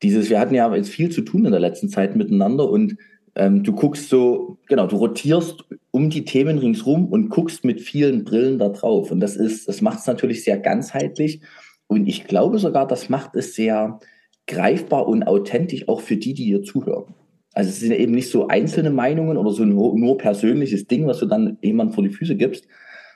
Dieses, 0.02 0.30
wir 0.30 0.40
hatten 0.40 0.54
ja 0.54 0.74
jetzt 0.74 0.90
viel 0.90 1.10
zu 1.10 1.22
tun 1.22 1.44
in 1.44 1.50
der 1.50 1.60
letzten 1.60 1.88
Zeit 1.88 2.16
miteinander 2.16 2.68
und 2.68 2.96
ähm, 3.34 3.62
du 3.62 3.72
guckst 3.72 4.08
so, 4.08 4.58
genau, 4.66 4.86
du 4.86 4.96
rotierst 4.96 5.64
um 5.90 6.08
die 6.10 6.24
Themen 6.24 6.58
ringsrum 6.58 7.06
und 7.08 7.28
guckst 7.28 7.64
mit 7.64 7.80
vielen 7.80 8.24
Brillen 8.24 8.58
da 8.58 8.70
drauf. 8.70 9.10
Und 9.10 9.20
das 9.20 9.36
ist, 9.36 9.68
das 9.68 9.82
macht 9.82 10.00
es 10.00 10.06
natürlich 10.06 10.42
sehr 10.42 10.58
ganzheitlich. 10.58 11.40
Und 11.86 12.06
ich 12.06 12.24
glaube 12.24 12.58
sogar, 12.58 12.86
das 12.86 13.08
macht 13.08 13.36
es 13.36 13.54
sehr 13.54 14.00
greifbar 14.46 15.06
und 15.06 15.24
authentisch 15.24 15.88
auch 15.88 16.00
für 16.00 16.16
die, 16.16 16.34
die 16.34 16.44
hier 16.44 16.62
zuhören. 16.62 17.14
Also 17.56 17.70
es 17.70 17.80
sind 17.80 17.92
eben 17.92 18.12
nicht 18.12 18.28
so 18.28 18.48
einzelne 18.48 18.90
Meinungen 18.90 19.38
oder 19.38 19.50
so 19.50 19.64
nur, 19.64 19.98
nur 19.98 20.18
persönliches 20.18 20.86
Ding, 20.88 21.06
was 21.06 21.20
du 21.20 21.26
dann 21.26 21.56
jemand 21.62 21.94
vor 21.94 22.04
die 22.04 22.10
Füße 22.10 22.36
gibst, 22.36 22.68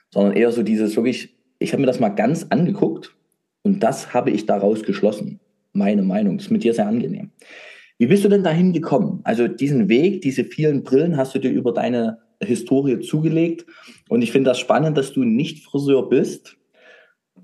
sondern 0.09 0.35
eher 0.35 0.51
so 0.51 0.63
dieses 0.63 0.97
wirklich, 0.97 1.37
ich 1.59 1.75
habe 1.75 1.83
mir 1.83 1.87
das 1.87 2.01
mal 2.01 2.09
ganz 2.09 2.47
angeguckt 2.49 3.15
und 3.61 3.83
das 3.83 4.15
habe 4.15 4.31
ich 4.31 4.47
daraus 4.47 4.83
geschlossen. 4.83 5.41
Meine 5.75 6.03
Meinung. 6.03 6.39
Das 6.39 6.47
ist 6.47 6.53
mit 6.53 6.65
dir 6.65 6.73
sehr 6.73 6.87
angenehm. 6.87 7.33
Wie 7.99 8.07
bist 8.07 8.25
du 8.25 8.31
denn 8.31 8.43
dahin 8.43 8.73
gekommen? 8.73 9.21
Also 9.25 9.47
diesen 9.47 9.91
Weg, 9.91 10.23
diese 10.23 10.45
vielen 10.47 10.85
Brillen 10.85 11.19
hast 11.19 11.35
du 11.35 11.39
dir 11.39 11.51
über 11.51 11.75
deine 11.75 12.21
Historie 12.43 12.99
zugelegt. 13.01 13.67
Und 14.09 14.23
ich 14.23 14.33
finde 14.33 14.49
das 14.49 14.59
spannend, 14.59 14.97
dass 14.97 15.13
du 15.13 15.23
nicht 15.23 15.63
Friseur 15.67 16.09
bist 16.09 16.57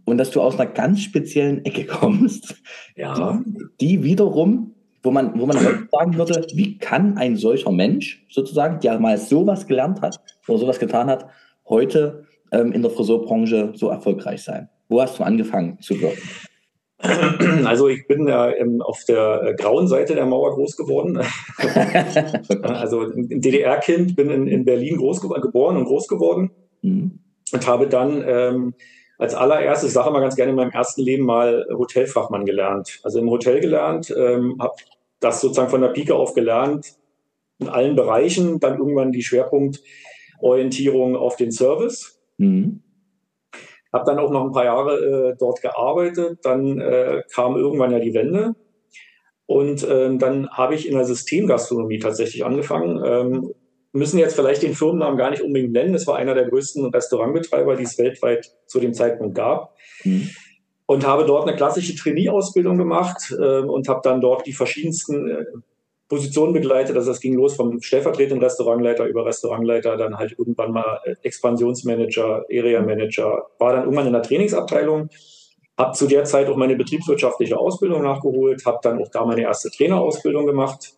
und 0.06 0.16
dass 0.16 0.30
du 0.30 0.40
aus 0.40 0.58
einer 0.58 0.70
ganz 0.70 1.02
speziellen 1.02 1.62
Ecke 1.66 1.84
kommst. 1.86 2.54
Ja. 2.96 3.44
Die 3.82 4.02
wiederum 4.02 4.75
wo 5.06 5.10
man, 5.12 5.38
wo 5.40 5.46
man 5.46 5.56
heute 5.56 5.88
sagen 5.90 6.18
würde, 6.18 6.46
wie 6.52 6.76
kann 6.76 7.16
ein 7.16 7.36
solcher 7.36 7.70
Mensch 7.70 8.26
sozusagen, 8.28 8.80
der 8.80 8.98
mal 8.98 9.16
sowas 9.16 9.66
gelernt 9.66 10.02
hat 10.02 10.20
oder 10.48 10.58
sowas 10.58 10.78
getan 10.78 11.06
hat, 11.06 11.26
heute 11.68 12.26
ähm, 12.52 12.72
in 12.72 12.82
der 12.82 12.90
Friseurbranche 12.90 13.72
so 13.74 13.88
erfolgreich 13.88 14.42
sein? 14.42 14.68
Wo 14.88 15.00
hast 15.00 15.18
du 15.18 15.22
angefangen 15.22 15.78
zu 15.80 15.98
wirken? 16.00 16.22
Also 17.66 17.88
ich 17.88 18.06
bin 18.08 18.26
ja 18.26 18.50
ähm, 18.50 18.80
auf 18.80 19.04
der 19.06 19.42
äh, 19.42 19.54
grauen 19.54 19.86
Seite 19.86 20.14
der 20.14 20.24
Mauer 20.24 20.54
groß 20.54 20.76
geworden. 20.76 21.20
also 22.62 23.02
ein 23.02 23.40
DDR-Kind, 23.40 24.16
bin 24.16 24.30
in, 24.30 24.46
in 24.46 24.64
Berlin 24.64 24.96
groß 24.96 25.20
geboren 25.20 25.76
und 25.76 25.84
groß 25.84 26.08
geworden 26.08 26.50
mhm. 26.80 27.18
und 27.52 27.66
habe 27.66 27.86
dann 27.86 28.24
ähm, 28.26 28.74
als 29.18 29.34
allererstes, 29.34 29.90
ich 29.90 29.94
sage 29.94 30.10
mal 30.10 30.20
ganz 30.20 30.36
gerne 30.36 30.50
in 30.50 30.56
meinem 30.56 30.70
ersten 30.70 31.02
Leben 31.02 31.26
mal 31.26 31.66
Hotelfachmann 31.70 32.46
gelernt. 32.46 32.98
Also 33.02 33.20
im 33.20 33.30
Hotel 33.30 33.60
gelernt, 33.60 34.12
ähm, 34.16 34.56
habe 34.58 34.74
das 35.20 35.40
sozusagen 35.40 35.70
von 35.70 35.80
der 35.80 35.88
Pike 35.88 36.14
auf 36.14 36.34
gelernt, 36.34 36.94
in 37.58 37.68
allen 37.68 37.96
Bereichen, 37.96 38.60
dann 38.60 38.78
irgendwann 38.78 39.12
die 39.12 39.22
Schwerpunktorientierung 39.22 41.16
auf 41.16 41.36
den 41.36 41.52
Service. 41.52 42.20
Mhm. 42.36 42.82
Habe 43.92 44.04
dann 44.04 44.18
auch 44.18 44.30
noch 44.30 44.44
ein 44.44 44.52
paar 44.52 44.64
Jahre 44.64 45.30
äh, 45.30 45.36
dort 45.38 45.62
gearbeitet. 45.62 46.40
Dann 46.42 46.80
äh, 46.80 47.22
kam 47.32 47.56
irgendwann 47.56 47.92
ja 47.92 47.98
die 47.98 48.12
Wende. 48.12 48.54
Und 49.46 49.86
ähm, 49.88 50.18
dann 50.18 50.50
habe 50.50 50.74
ich 50.74 50.86
in 50.88 50.94
der 50.94 51.06
Systemgastronomie 51.06 51.98
tatsächlich 51.98 52.44
angefangen. 52.44 53.00
Ähm, 53.04 53.54
müssen 53.92 54.18
jetzt 54.18 54.34
vielleicht 54.34 54.62
den 54.62 54.74
Firmennamen 54.74 55.16
gar 55.16 55.30
nicht 55.30 55.40
unbedingt 55.40 55.72
nennen. 55.72 55.94
Es 55.94 56.06
war 56.06 56.16
einer 56.16 56.34
der 56.34 56.48
größten 56.50 56.84
Restaurantbetreiber, 56.86 57.76
die 57.76 57.84
es 57.84 57.96
weltweit 57.96 58.52
zu 58.66 58.80
dem 58.80 58.92
Zeitpunkt 58.92 59.34
gab. 59.34 59.74
Mhm 60.04 60.28
und 60.86 61.04
habe 61.04 61.26
dort 61.26 61.46
eine 61.46 61.56
klassische 61.56 61.94
Trainee-Ausbildung 61.94 62.78
gemacht 62.78 63.34
äh, 63.36 63.58
und 63.58 63.88
habe 63.88 64.00
dann 64.04 64.20
dort 64.20 64.46
die 64.46 64.52
verschiedensten 64.52 65.30
äh, 65.30 65.44
Positionen 66.08 66.52
begleitet. 66.52 66.96
Also 66.96 67.10
das 67.10 67.20
ging 67.20 67.34
los 67.34 67.56
vom 67.56 67.82
stellvertretenden 67.82 68.42
Restaurantleiter 68.42 69.04
über 69.06 69.26
Restaurantleiter, 69.26 69.96
dann 69.96 70.16
halt 70.16 70.36
irgendwann 70.38 70.70
mal 70.70 71.00
äh, 71.04 71.16
Expansionsmanager, 71.22 72.44
Area-Manager, 72.48 73.46
war 73.58 73.72
dann 73.72 73.82
irgendwann 73.82 74.06
in 74.06 74.12
der 74.12 74.22
Trainingsabteilung, 74.22 75.10
habe 75.76 75.92
zu 75.92 76.06
der 76.06 76.24
Zeit 76.24 76.48
auch 76.48 76.56
meine 76.56 76.76
betriebswirtschaftliche 76.76 77.58
Ausbildung 77.58 78.02
nachgeholt, 78.02 78.64
habe 78.64 78.78
dann 78.82 79.02
auch 79.02 79.10
da 79.10 79.26
meine 79.26 79.42
erste 79.42 79.70
Trainerausbildung 79.70 80.46
gemacht 80.46 80.94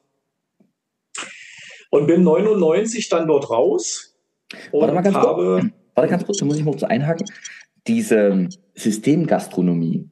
und 1.90 2.06
bin 2.06 2.22
99 2.22 3.08
dann 3.08 3.26
dort 3.26 3.48
raus 3.50 4.14
und 4.70 4.82
warte 4.82 4.94
mal 4.94 5.02
ganz 5.02 5.16
habe... 5.16 5.60
Kurz. 5.60 5.72
Warte 5.94 6.10
ganz 6.10 6.24
kurz, 6.26 6.38
da 6.38 6.44
muss 6.44 6.56
ich 6.56 6.64
mal 6.64 6.78
so 6.78 6.86
einhaken 6.86 7.26
diese 7.88 8.48
Systemgastronomie 8.74 10.08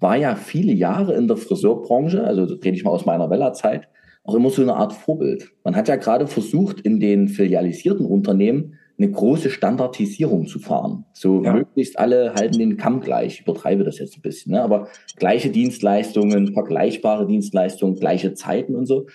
war 0.00 0.16
ja 0.16 0.34
viele 0.34 0.72
Jahre 0.72 1.14
in 1.14 1.28
der 1.28 1.36
Friseurbranche, 1.36 2.24
also 2.24 2.42
rede 2.42 2.76
ich 2.76 2.84
mal 2.84 2.90
aus 2.90 3.06
meiner 3.06 3.30
Wella-Zeit, 3.30 3.88
auch 4.24 4.34
immer 4.34 4.50
so 4.50 4.62
eine 4.62 4.74
Art 4.74 4.92
Vorbild. 4.92 5.52
Man 5.64 5.76
hat 5.76 5.88
ja 5.88 5.96
gerade 5.96 6.26
versucht, 6.26 6.80
in 6.80 7.00
den 7.00 7.28
filialisierten 7.28 8.06
Unternehmen 8.06 8.74
eine 8.98 9.10
große 9.10 9.48
Standardisierung 9.48 10.46
zu 10.46 10.58
fahren. 10.58 11.06
So 11.14 11.42
ja. 11.42 11.54
möglichst 11.54 11.98
alle 11.98 12.34
halten 12.34 12.58
den 12.58 12.76
Kamm 12.76 13.00
gleich. 13.00 13.34
Ich 13.34 13.40
übertreibe 13.42 13.82
das 13.82 13.98
jetzt 13.98 14.18
ein 14.18 14.22
bisschen, 14.22 14.52
ne? 14.52 14.62
aber 14.62 14.88
gleiche 15.16 15.50
Dienstleistungen, 15.50 16.52
vergleichbare 16.52 17.26
Dienstleistungen, 17.26 17.96
gleiche 17.96 18.34
Zeiten 18.34 18.74
und 18.74 18.86
so. 18.86 19.06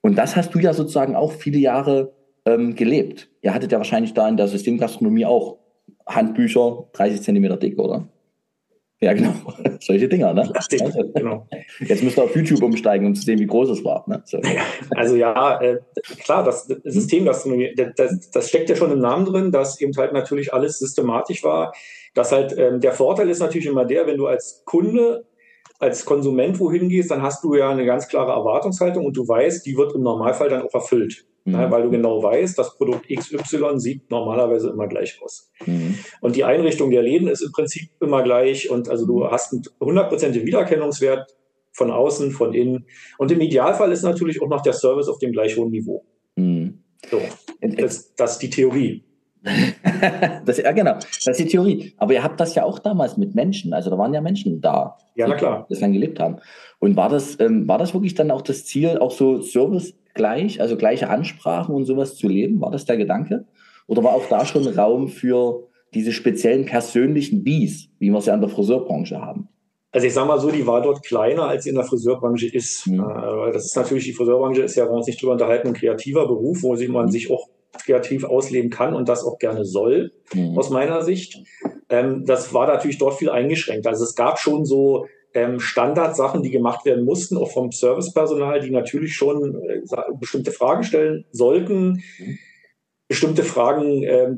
Und 0.00 0.18
das 0.18 0.34
hast 0.34 0.54
du 0.54 0.58
ja 0.58 0.72
sozusagen 0.72 1.14
auch 1.14 1.32
viele 1.32 1.58
Jahre 1.58 2.14
ähm, 2.46 2.74
gelebt. 2.74 3.30
Ihr 3.42 3.54
hattet 3.54 3.70
ja 3.70 3.78
wahrscheinlich 3.78 4.12
da 4.12 4.28
in 4.28 4.36
der 4.36 4.48
Systemgastronomie 4.48 5.26
auch 5.26 5.58
Handbücher 6.08 6.88
30 6.92 7.22
Zentimeter 7.22 7.56
dick, 7.56 7.78
oder? 7.78 8.08
Ja, 9.00 9.12
genau. 9.12 9.32
Solche 9.80 10.08
Dinger, 10.08 10.34
ne? 10.34 10.48
Plastik, 10.50 10.82
also, 10.82 11.00
genau. 11.14 11.46
Jetzt 11.78 12.02
müsst 12.02 12.18
ihr 12.18 12.24
auf 12.24 12.34
YouTube 12.34 12.62
umsteigen, 12.62 13.06
um 13.06 13.14
zu 13.14 13.22
sehen, 13.22 13.38
wie 13.38 13.46
groß 13.46 13.70
es 13.70 13.84
war. 13.84 14.04
Ne? 14.08 14.22
So. 14.24 14.40
Also 14.96 15.14
ja, 15.14 15.60
äh, 15.60 15.78
klar, 16.24 16.42
das, 16.42 16.66
das 16.66 16.80
System, 16.82 17.24
das, 17.24 17.48
das, 17.96 18.30
das 18.30 18.48
steckt 18.48 18.68
ja 18.70 18.74
schon 18.74 18.90
im 18.90 18.98
Namen 18.98 19.24
drin, 19.24 19.52
dass 19.52 19.80
eben 19.80 19.96
halt 19.96 20.12
natürlich 20.12 20.52
alles 20.52 20.80
systematisch 20.80 21.44
war. 21.44 21.72
Dass 22.14 22.32
halt 22.32 22.56
ähm, 22.58 22.80
der 22.80 22.92
Vorteil 22.92 23.28
ist 23.28 23.38
natürlich 23.38 23.68
immer 23.68 23.84
der, 23.84 24.06
wenn 24.06 24.16
du 24.16 24.26
als 24.26 24.62
Kunde 24.64 25.24
als 25.78 26.04
Konsument 26.04 26.58
wohin 26.58 26.88
gehst, 26.88 27.12
dann 27.12 27.22
hast 27.22 27.44
du 27.44 27.54
ja 27.54 27.70
eine 27.70 27.86
ganz 27.86 28.08
klare 28.08 28.32
Erwartungshaltung 28.32 29.06
und 29.06 29.16
du 29.16 29.28
weißt, 29.28 29.64
die 29.64 29.76
wird 29.76 29.94
im 29.94 30.02
Normalfall 30.02 30.48
dann 30.48 30.62
auch 30.62 30.74
erfüllt. 30.74 31.27
Mhm. 31.48 31.54
Ja, 31.54 31.70
weil 31.70 31.82
du 31.82 31.90
genau 31.90 32.22
weißt, 32.22 32.58
das 32.58 32.76
Produkt 32.76 33.08
XY 33.08 33.78
sieht 33.78 34.10
normalerweise 34.10 34.68
immer 34.70 34.86
gleich 34.86 35.18
aus. 35.22 35.50
Mhm. 35.64 35.98
Und 36.20 36.36
die 36.36 36.44
Einrichtung 36.44 36.90
der 36.90 37.02
Läden 37.02 37.28
ist 37.28 37.40
im 37.40 37.52
Prinzip 37.52 37.90
immer 38.00 38.22
gleich 38.22 38.70
und 38.70 38.88
also 38.88 39.06
du 39.06 39.30
hast 39.30 39.52
einen 39.52 39.62
hundertprozentigen 39.80 40.46
Wiedererkennungswert 40.46 41.34
von 41.72 41.90
außen, 41.90 42.32
von 42.32 42.52
innen. 42.52 42.86
Und 43.16 43.32
im 43.32 43.40
Idealfall 43.40 43.92
ist 43.92 44.02
natürlich 44.02 44.42
auch 44.42 44.48
noch 44.48 44.62
der 44.62 44.74
Service 44.74 45.08
auf 45.08 45.18
dem 45.18 45.32
gleich 45.32 45.56
hohen 45.56 45.70
Niveau. 45.70 46.04
Mhm. 46.36 46.82
So, 47.10 47.20
das, 47.62 48.14
das 48.14 48.32
ist 48.32 48.42
die 48.42 48.50
Theorie. 48.50 49.04
das, 50.44 50.58
ja, 50.58 50.72
genau. 50.72 50.94
Das 50.94 51.28
ist 51.28 51.40
die 51.40 51.46
Theorie. 51.46 51.94
Aber 51.96 52.12
ihr 52.12 52.22
habt 52.22 52.40
das 52.40 52.54
ja 52.56 52.64
auch 52.64 52.78
damals 52.78 53.16
mit 53.16 53.34
Menschen. 53.34 53.72
Also 53.72 53.88
da 53.88 53.96
waren 53.96 54.12
ja 54.12 54.20
Menschen 54.20 54.60
da, 54.60 54.98
ja, 55.14 55.28
na 55.28 55.36
klar. 55.36 55.64
die 55.68 55.74
das 55.74 55.80
dann 55.80 55.92
gelebt 55.92 56.20
haben. 56.20 56.38
Und 56.80 56.96
war 56.96 57.08
das, 57.08 57.38
ähm, 57.40 57.66
war 57.68 57.78
das 57.78 57.94
wirklich 57.94 58.14
dann 58.14 58.32
auch 58.32 58.42
das 58.42 58.66
Ziel, 58.66 58.98
auch 58.98 59.12
so 59.12 59.40
Service 59.40 59.94
gleich, 60.18 60.60
also 60.60 60.76
gleiche 60.76 61.08
Ansprachen 61.08 61.74
und 61.74 61.86
sowas 61.86 62.16
zu 62.16 62.28
leben? 62.28 62.60
War 62.60 62.70
das 62.70 62.84
der 62.84 62.98
Gedanke? 62.98 63.46
Oder 63.86 64.04
war 64.04 64.12
auch 64.12 64.28
da 64.28 64.44
schon 64.44 64.66
Raum 64.68 65.08
für 65.08 65.68
diese 65.94 66.12
speziellen 66.12 66.66
persönlichen 66.66 67.42
Bies, 67.42 67.88
wie 67.98 68.10
wir 68.10 68.18
es 68.18 68.26
ja 68.26 68.34
in 68.34 68.42
der 68.42 68.50
Friseurbranche 68.50 69.18
haben? 69.18 69.48
Also 69.90 70.06
ich 70.06 70.12
sage 70.12 70.28
mal 70.28 70.38
so, 70.38 70.50
die 70.50 70.66
war 70.66 70.82
dort 70.82 71.02
kleiner, 71.02 71.44
als 71.44 71.64
sie 71.64 71.70
in 71.70 71.76
der 71.76 71.84
Friseurbranche 71.84 72.46
ist. 72.46 72.86
Mhm. 72.86 73.00
Äh, 73.00 73.52
das 73.52 73.64
ist 73.64 73.76
natürlich, 73.76 74.04
die 74.04 74.12
Friseurbranche 74.12 74.62
ist 74.62 74.76
ja, 74.76 74.84
wenn 74.84 74.92
wir 74.92 74.96
uns 74.96 75.06
nicht 75.06 75.22
drüber 75.22 75.32
unterhalten, 75.32 75.68
ein 75.68 75.74
kreativer 75.74 76.26
Beruf, 76.26 76.62
wo 76.62 76.74
man 76.74 77.06
mhm. 77.06 77.10
sich 77.10 77.30
auch 77.30 77.48
kreativ 77.84 78.24
ausleben 78.24 78.70
kann 78.70 78.94
und 78.94 79.08
das 79.08 79.24
auch 79.24 79.38
gerne 79.38 79.64
soll, 79.64 80.12
mhm. 80.34 80.58
aus 80.58 80.68
meiner 80.68 81.02
Sicht. 81.02 81.42
Ähm, 81.88 82.24
das 82.26 82.52
war 82.52 82.66
natürlich 82.66 82.98
dort 82.98 83.14
viel 83.14 83.30
eingeschränkt. 83.30 83.86
Also 83.86 84.04
es 84.04 84.14
gab 84.14 84.38
schon 84.38 84.66
so 84.66 85.06
ähm, 85.34 85.60
Standardsachen, 85.60 86.42
die 86.42 86.50
gemacht 86.50 86.84
werden 86.84 87.04
mussten, 87.04 87.36
auch 87.36 87.50
vom 87.50 87.72
Servicepersonal, 87.72 88.60
die 88.60 88.70
natürlich 88.70 89.14
schon 89.14 89.54
äh, 89.62 89.80
bestimmte 90.18 90.52
Fragen 90.52 90.84
stellen 90.84 91.24
sollten, 91.32 92.02
mhm. 92.18 92.38
bestimmte 93.08 93.44
Fragen 93.44 94.02
äh, 94.02 94.36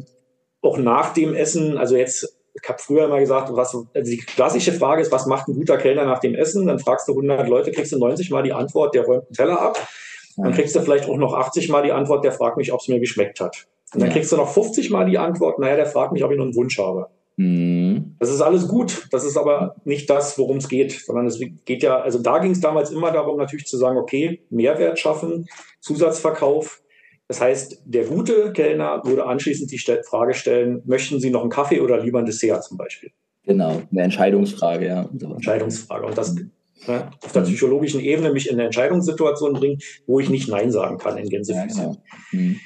auch 0.62 0.78
nach 0.78 1.12
dem 1.14 1.34
Essen, 1.34 1.78
also 1.78 1.96
jetzt 1.96 2.36
ich 2.52 2.68
habe 2.68 2.78
früher 2.80 3.04
immer 3.04 3.20
gesagt, 3.20 3.48
was, 3.52 3.74
also 3.74 3.86
die 3.94 4.18
klassische 4.18 4.72
Frage 4.72 5.02
ist, 5.02 5.12
was 5.12 5.26
macht 5.26 5.48
ein 5.48 5.54
guter 5.54 5.78
Kellner 5.78 6.04
nach 6.04 6.18
dem 6.18 6.34
Essen? 6.34 6.66
Dann 6.66 6.78
fragst 6.78 7.06
du 7.08 7.12
100 7.12 7.48
Leute, 7.48 7.70
kriegst 7.70 7.92
du 7.92 7.98
90 7.98 8.30
Mal 8.30 8.42
die 8.42 8.52
Antwort, 8.52 8.94
der 8.94 9.04
räumt 9.04 9.26
einen 9.26 9.34
Teller 9.34 9.60
ab. 9.60 9.88
Dann 10.36 10.52
kriegst 10.52 10.74
du 10.74 10.80
vielleicht 10.80 11.08
auch 11.08 11.16
noch 11.16 11.34
80 11.34 11.68
Mal 11.68 11.82
die 11.82 11.92
Antwort, 11.92 12.24
der 12.24 12.32
fragt 12.32 12.56
mich, 12.56 12.72
ob 12.72 12.80
es 12.80 12.88
mir 12.88 12.98
geschmeckt 12.98 13.40
hat. 13.40 13.66
Und 13.94 14.02
dann 14.02 14.10
kriegst 14.10 14.32
du 14.32 14.36
noch 14.36 14.48
50 14.48 14.90
Mal 14.90 15.06
die 15.06 15.18
Antwort, 15.18 15.58
naja, 15.58 15.76
der 15.76 15.86
fragt 15.86 16.12
mich, 16.12 16.24
ob 16.24 16.30
ich 16.30 16.38
noch 16.38 16.44
einen 16.44 16.54
Wunsch 16.54 16.78
habe. 16.78 17.08
Mhm. 17.40 18.16
Das 18.18 18.28
ist 18.28 18.42
alles 18.42 18.68
gut. 18.68 19.08
Das 19.12 19.24
ist 19.24 19.38
aber 19.38 19.74
nicht 19.84 20.10
das, 20.10 20.36
worum 20.36 20.58
es 20.58 20.68
geht, 20.68 20.92
sondern 20.92 21.26
es 21.26 21.40
geht 21.64 21.82
ja, 21.82 21.98
also 21.98 22.18
da 22.18 22.38
ging 22.38 22.50
es 22.50 22.60
damals 22.60 22.90
immer 22.90 23.12
darum, 23.12 23.38
natürlich 23.38 23.64
zu 23.64 23.78
sagen, 23.78 23.96
okay, 23.96 24.42
Mehrwert 24.50 24.98
schaffen, 24.98 25.46
Zusatzverkauf. 25.80 26.82
Das 27.28 27.40
heißt, 27.40 27.82
der 27.86 28.04
gute 28.04 28.52
Kellner 28.52 29.00
würde 29.04 29.24
anschließend 29.24 29.70
die 29.70 29.78
Frage 29.78 30.34
stellen, 30.34 30.82
möchten 30.84 31.18
Sie 31.18 31.30
noch 31.30 31.40
einen 31.40 31.50
Kaffee 31.50 31.80
oder 31.80 32.02
lieber 32.02 32.18
ein 32.18 32.26
Dessert 32.26 32.62
zum 32.62 32.76
Beispiel? 32.76 33.10
Genau, 33.46 33.80
eine 33.90 34.02
Entscheidungsfrage, 34.02 34.86
ja. 34.86 35.08
Entscheidungsfrage. 35.10 36.04
Und 36.04 36.18
das 36.18 36.34
ne, 36.34 37.10
auf 37.22 37.32
der 37.32 37.40
psychologischen 37.42 38.00
Ebene 38.00 38.32
mich 38.32 38.48
in 38.48 38.56
eine 38.56 38.64
Entscheidungssituation 38.64 39.54
bringt, 39.54 39.82
wo 40.06 40.20
ich 40.20 40.28
nicht 40.28 40.48
Nein 40.48 40.70
sagen 40.70 40.98
kann 40.98 41.16
in 41.16 41.30
Gänsefüßchen. 41.30 41.70
Ja, 41.70 41.84
genau. 41.84 42.02
mhm. 42.32 42.60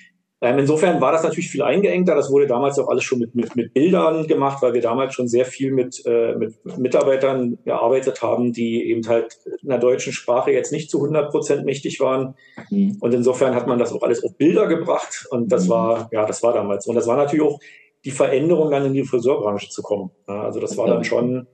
Ähm, 0.45 0.59
insofern 0.59 1.01
war 1.01 1.11
das 1.11 1.23
natürlich 1.23 1.49
viel 1.49 1.63
eingeengter. 1.63 2.15
Das 2.15 2.31
wurde 2.31 2.47
damals 2.47 2.79
auch 2.79 2.89
alles 2.89 3.03
schon 3.03 3.19
mit, 3.19 3.35
mit, 3.35 3.57
mit 3.57 3.73
Bildern 3.73 4.27
gemacht, 4.27 4.61
weil 4.61 4.75
wir 4.75 4.83
damals 4.83 5.15
schon 5.15 5.27
sehr 5.27 5.47
viel 5.47 5.73
mit, 5.73 6.03
äh, 6.05 6.35
mit 6.35 6.55
Mitarbeitern 6.79 7.57
gearbeitet 7.65 8.21
haben, 8.21 8.53
die 8.53 8.91
eben 8.91 9.09
halt 9.09 9.39
in 9.63 9.71
der 9.71 9.79
deutschen 9.79 10.13
Sprache 10.13 10.51
jetzt 10.51 10.71
nicht 10.71 10.91
zu 10.91 10.99
100 10.99 11.31
Prozent 11.31 11.65
mächtig 11.65 11.99
waren. 12.01 12.35
Mhm. 12.69 12.99
Und 13.01 13.15
insofern 13.15 13.55
hat 13.55 13.67
man 13.67 13.79
das 13.79 13.95
auch 13.95 14.03
alles 14.03 14.23
auf 14.23 14.37
Bilder 14.37 14.67
gebracht. 14.67 15.27
Und 15.31 15.51
das 15.51 15.65
mhm. 15.65 15.71
war, 15.71 16.09
ja, 16.13 16.27
das 16.27 16.43
war 16.43 16.53
damals. 16.53 16.87
Und 16.87 16.95
das 16.95 17.07
war 17.07 17.17
natürlich 17.17 17.47
auch 17.47 17.59
die 18.05 18.11
Veränderung, 18.11 18.71
dann 18.71 18.85
in 18.85 18.93
die 18.93 19.05
Friseurbranche 19.05 19.71
zu 19.71 19.81
kommen. 19.81 20.11
Ja, 20.29 20.43
also 20.43 20.61
das 20.61 20.77
war 20.77 20.87
dann 20.87 21.05
schon 21.05 21.47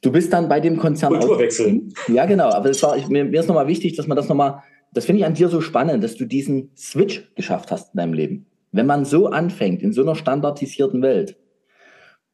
Du 0.00 0.12
bist 0.12 0.32
dann 0.32 0.48
bei 0.48 0.60
dem 0.60 0.78
Konzern. 0.78 1.12
Kulturwechsel. 1.12 1.82
Ja, 2.08 2.24
genau. 2.26 2.50
Aber 2.50 2.70
war, 2.70 3.08
mir, 3.08 3.24
mir 3.24 3.40
ist 3.40 3.48
nochmal 3.48 3.66
wichtig, 3.66 3.96
dass 3.96 4.06
man 4.06 4.16
das 4.16 4.28
nochmal 4.28 4.62
das 4.92 5.04
finde 5.04 5.20
ich 5.20 5.26
an 5.26 5.34
dir 5.34 5.48
so 5.48 5.60
spannend, 5.60 6.02
dass 6.02 6.16
du 6.16 6.24
diesen 6.24 6.70
Switch 6.76 7.30
geschafft 7.34 7.70
hast 7.70 7.94
in 7.94 7.98
deinem 7.98 8.14
Leben. 8.14 8.46
Wenn 8.72 8.86
man 8.86 9.04
so 9.04 9.26
anfängt, 9.26 9.82
in 9.82 9.92
so 9.92 10.02
einer 10.02 10.14
standardisierten 10.14 11.02
Welt 11.02 11.36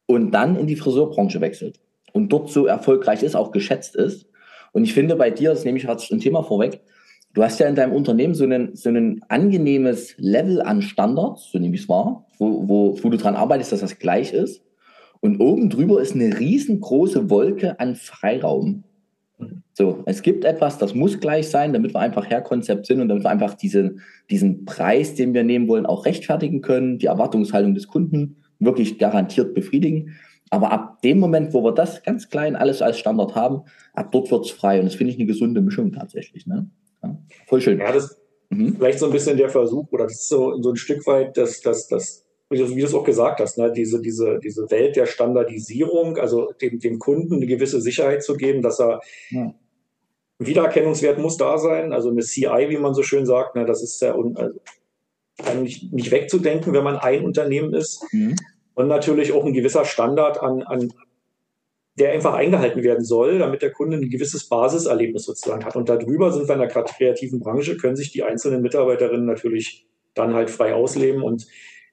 und 0.07 0.33
dann 0.33 0.57
in 0.57 0.67
die 0.67 0.77
Friseurbranche 0.77 1.41
wechselt 1.41 1.81
und 2.13 2.33
dort 2.33 2.51
so 2.51 2.67
erfolgreich 2.67 3.23
ist, 3.23 3.35
auch 3.37 3.53
geschätzt 3.53 3.97
ist. 3.97 4.27
Und 4.73 4.85
ich 4.85 4.93
finde 4.93 5.17
bei 5.17 5.31
dir, 5.31 5.51
das 5.51 5.65
nehme 5.65 5.79
ich 5.79 5.85
gerade 5.85 6.03
ein 6.11 6.21
Thema 6.21 6.43
vorweg, 6.43 6.81
du 7.35 7.43
hast 7.43 7.61
ja 7.61 7.69
in 7.69 7.75
deinem 7.75 7.93
Unternehmen 7.93 8.35
so 8.35 8.45
ein 8.45 8.75
so 8.75 8.89
einen 8.89 9.23
angenehmes 9.29 10.15
Level 10.19 10.63
an 10.63 10.83
Standards, 10.83 11.51
so 11.53 11.59
nehme 11.59 11.75
ich 11.75 11.83
es 11.83 11.89
wahr, 11.89 12.27
wo, 12.39 12.69
wo, 12.69 12.99
wo 13.03 13.09
du 13.09 13.17
dran 13.17 13.37
arbeitest, 13.37 13.73
dass 13.73 13.81
das 13.81 13.99
gleich 13.99 14.33
ist. 14.33 14.63
Und 15.21 15.41
oben 15.41 15.71
drüber 15.71 16.01
ist 16.03 16.15
eine 16.15 16.39
riesengroße 16.39 17.31
Wolke 17.31 17.81
an 17.81 17.95
Freiraum. 17.95 18.85
So, 19.77 20.05
es 20.07 20.23
gibt 20.23 20.45
etwas, 20.45 20.79
das 20.79 20.95
muss 20.95 21.19
gleich 21.19 21.49
sein, 21.49 21.73
damit 21.73 21.95
wir 21.95 22.01
einfach 22.01 22.31
Herkonzept 22.31 22.87
sind 22.87 23.01
und 23.01 23.09
damit 23.09 23.25
wir 23.25 23.31
einfach 23.31 23.55
diese, 23.55 23.97
diesen 24.31 24.65
Preis, 24.65 25.17
den 25.17 25.35
wir 25.35 25.43
nehmen 25.43 25.67
wollen, 25.67 25.85
auch 25.85 26.07
rechtfertigen 26.07 26.61
können, 26.61 26.99
die 26.99 27.07
Erwartungshaltung 27.07 27.75
des 27.75 27.89
Kunden 27.89 28.37
wirklich 28.61 28.99
garantiert 28.99 29.53
befriedigen. 29.53 30.15
Aber 30.51 30.71
ab 30.71 31.03
dem 31.03 31.19
Moment, 31.19 31.53
wo 31.53 31.65
wir 31.65 31.73
das 31.73 32.05
ganz 32.05 32.29
klein 32.29 32.55
alles 32.55 32.83
als 32.83 33.01
Standard 33.01 33.35
haben, 33.35 33.63
ab 33.95 34.13
dort 34.13 34.31
wird 34.31 34.45
es 34.45 34.53
frei. 34.53 34.79
Und 34.79 34.85
das 34.85 34.95
finde 34.95 35.13
ich 35.13 35.19
eine 35.19 35.27
gesunde 35.27 35.61
Mischung 35.61 35.91
tatsächlich. 35.91 36.47
Ne? 36.47 36.71
Ja, 37.03 37.19
voll 37.49 37.61
schön. 37.61 37.81
Ja, 37.81 37.91
das 37.91 38.17
mhm. 38.51 38.77
vielleicht 38.77 39.01
so 39.01 39.07
ein 39.07 39.13
bisschen 39.13 39.37
der 39.37 39.49
Versuch, 39.49 39.91
oder 39.91 40.05
das 40.05 40.13
ist 40.13 40.29
so, 40.29 40.63
so 40.63 40.71
ein 40.71 40.77
Stück 40.77 41.05
weit 41.09 41.37
das, 41.37 41.61
das, 41.63 41.89
das 41.89 42.25
wie 42.49 42.59
du, 42.59 42.85
es 42.85 42.95
auch 42.95 43.03
gesagt 43.03 43.41
hast, 43.41 43.59
ne, 43.59 43.73
diese, 43.73 44.01
diese, 44.01 44.39
diese 44.39 44.71
Welt 44.71 44.95
der 44.95 45.07
Standardisierung, 45.07 46.19
also 46.19 46.53
dem, 46.63 46.79
dem 46.79 47.01
Kunden 47.01 47.35
eine 47.35 47.47
gewisse 47.47 47.81
Sicherheit 47.81 48.23
zu 48.23 48.37
geben, 48.37 48.63
dass 48.63 48.79
er 48.79 49.01
ja. 49.31 49.53
Wiedererkennungswert 50.39 51.19
muss 51.19 51.37
da 51.37 51.59
sein, 51.59 51.93
also 51.93 52.11
eine 52.11 52.23
CI, 52.23 52.67
wie 52.69 52.79
man 52.79 52.95
so 52.95 53.03
schön 53.03 53.27
sagt, 53.27 53.55
ne, 53.55 53.65
das 53.65 53.83
ist 53.83 54.01
ja 54.03 54.15
also 54.15 54.61
eigentlich 55.45 55.91
nicht 55.93 56.11
wegzudenken, 56.11 56.73
wenn 56.73 56.85
man 56.85 56.97
ein 56.97 57.25
Unternehmen 57.25 57.73
ist. 57.75 58.05
Mhm. 58.13 58.37
Und 58.75 58.89
natürlich 58.89 59.33
auch 59.33 59.45
ein 59.45 59.53
gewisser 59.53 59.85
Standard 59.85 60.43
an, 60.43 60.63
an 60.63 60.93
der 61.97 62.13
einfach 62.13 62.35
eingehalten 62.35 62.83
werden 62.83 63.05
soll, 63.05 63.39
damit 63.39 63.63
der 63.63 63.71
Kunde 63.71 63.97
ein 63.97 64.11
gewisses 64.11 64.49
Basiserlebnis 64.49 65.25
sozusagen 65.25 65.65
hat. 65.65 65.77
Und 65.77 65.89
darüber 65.89 66.33
sind 66.33 66.49
wir 66.49 66.55
in 66.55 66.61
der 66.61 66.69
kreativen 66.69 67.39
Branche, 67.39 67.77
können 67.77 67.95
sich 67.95 68.11
die 68.11 68.25
einzelnen 68.25 68.63
Mitarbeiterinnen 68.63 69.27
natürlich 69.27 69.87
dann 70.15 70.35
halt 70.35 70.51
frei 70.51 70.75
ausleben 70.75 71.23
und 71.23 71.47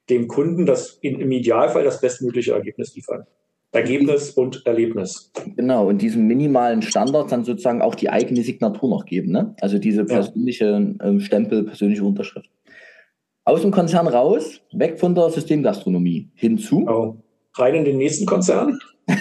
dem 0.09 0.27
Kunden 0.27 0.65
das 0.65 0.97
im 1.01 1.31
Idealfall 1.31 1.83
das 1.83 2.01
bestmögliche 2.01 2.53
Ergebnis 2.53 2.95
liefern. 2.95 3.27
Ergebnis 3.73 4.31
und 4.31 4.65
Erlebnis. 4.65 5.31
Genau, 5.55 5.87
und 5.87 6.01
diesem 6.01 6.27
minimalen 6.27 6.81
Standard 6.81 7.31
dann 7.31 7.45
sozusagen 7.45 7.81
auch 7.81 7.95
die 7.95 8.09
eigene 8.09 8.43
Signatur 8.43 8.89
noch 8.89 9.05
geben, 9.05 9.31
ne? 9.31 9.55
Also 9.61 9.77
diese 9.77 10.03
persönliche 10.03 10.65
ja. 10.65 11.07
ähm, 11.07 11.21
Stempel, 11.21 11.63
persönliche 11.63 12.03
Unterschrift. 12.03 12.49
Aus 13.45 13.61
dem 13.61 13.71
Konzern 13.71 14.07
raus, 14.07 14.61
weg 14.73 14.99
von 14.99 15.15
der 15.15 15.29
Systemgastronomie, 15.29 16.29
hinzu. 16.35 16.79
Genau. 16.79 17.17
Rein 17.55 17.75
in 17.75 17.85
den 17.85 17.97
nächsten 17.97 18.25
Konzern. 18.25 18.79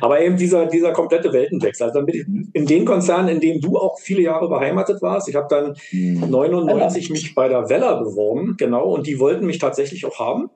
Aber 0.00 0.20
eben 0.20 0.36
dieser, 0.36 0.66
dieser 0.66 0.92
komplette 0.92 1.32
Weltenwechsel. 1.32 1.86
Also 1.86 2.00
dann 2.00 2.06
bin 2.06 2.16
ich 2.16 2.26
in 2.52 2.66
den 2.66 2.84
Konzernen, 2.84 3.28
in 3.28 3.40
denen 3.40 3.60
du 3.60 3.78
auch 3.78 3.98
viele 4.00 4.22
Jahre 4.22 4.48
beheimatet 4.48 5.00
warst. 5.02 5.28
Ich 5.28 5.36
habe 5.36 5.46
dann 5.48 5.76
mhm. 5.92 6.28
99 6.28 7.10
mich 7.10 7.34
bei 7.34 7.48
der 7.48 7.68
Weller 7.68 8.02
beworben, 8.02 8.56
genau, 8.58 8.92
und 8.92 9.06
die 9.06 9.20
wollten 9.20 9.46
mich 9.46 9.58
tatsächlich 9.58 10.04
auch 10.04 10.18
haben. 10.18 10.50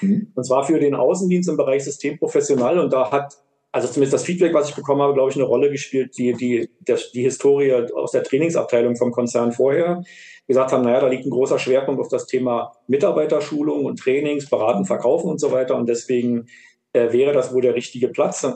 Mhm. 0.00 0.32
Und 0.34 0.44
zwar 0.44 0.64
für 0.64 0.78
den 0.78 0.94
Außendienst 0.94 1.48
im 1.48 1.56
Bereich 1.56 1.84
Systemprofessional. 1.84 2.78
Und 2.78 2.92
da 2.92 3.10
hat, 3.10 3.36
also 3.72 3.88
zumindest 3.88 4.14
das 4.14 4.24
Feedback, 4.24 4.54
was 4.54 4.68
ich 4.68 4.74
bekommen 4.74 5.02
habe, 5.02 5.14
glaube 5.14 5.30
ich, 5.30 5.36
eine 5.36 5.44
Rolle 5.44 5.70
gespielt, 5.70 6.16
die, 6.18 6.32
die, 6.34 6.70
der, 6.80 6.98
die 7.14 7.22
Historie 7.22 7.72
aus 7.94 8.12
der 8.12 8.22
Trainingsabteilung 8.22 8.96
vom 8.96 9.12
Konzern 9.12 9.52
vorher 9.52 10.02
gesagt 10.48 10.72
haben, 10.72 10.82
naja, 10.82 11.00
da 11.00 11.08
liegt 11.08 11.26
ein 11.26 11.30
großer 11.30 11.58
Schwerpunkt 11.58 12.00
auf 12.00 12.08
das 12.08 12.26
Thema 12.26 12.72
Mitarbeiterschulung 12.86 13.84
und 13.84 13.98
Trainings, 14.00 14.48
Beraten, 14.48 14.86
Verkaufen 14.86 15.30
und 15.30 15.38
so 15.38 15.52
weiter. 15.52 15.76
Und 15.76 15.88
deswegen 15.88 16.46
äh, 16.94 17.12
wäre 17.12 17.32
das 17.32 17.52
wohl 17.52 17.60
der 17.60 17.74
richtige 17.74 18.08
Platz. 18.08 18.46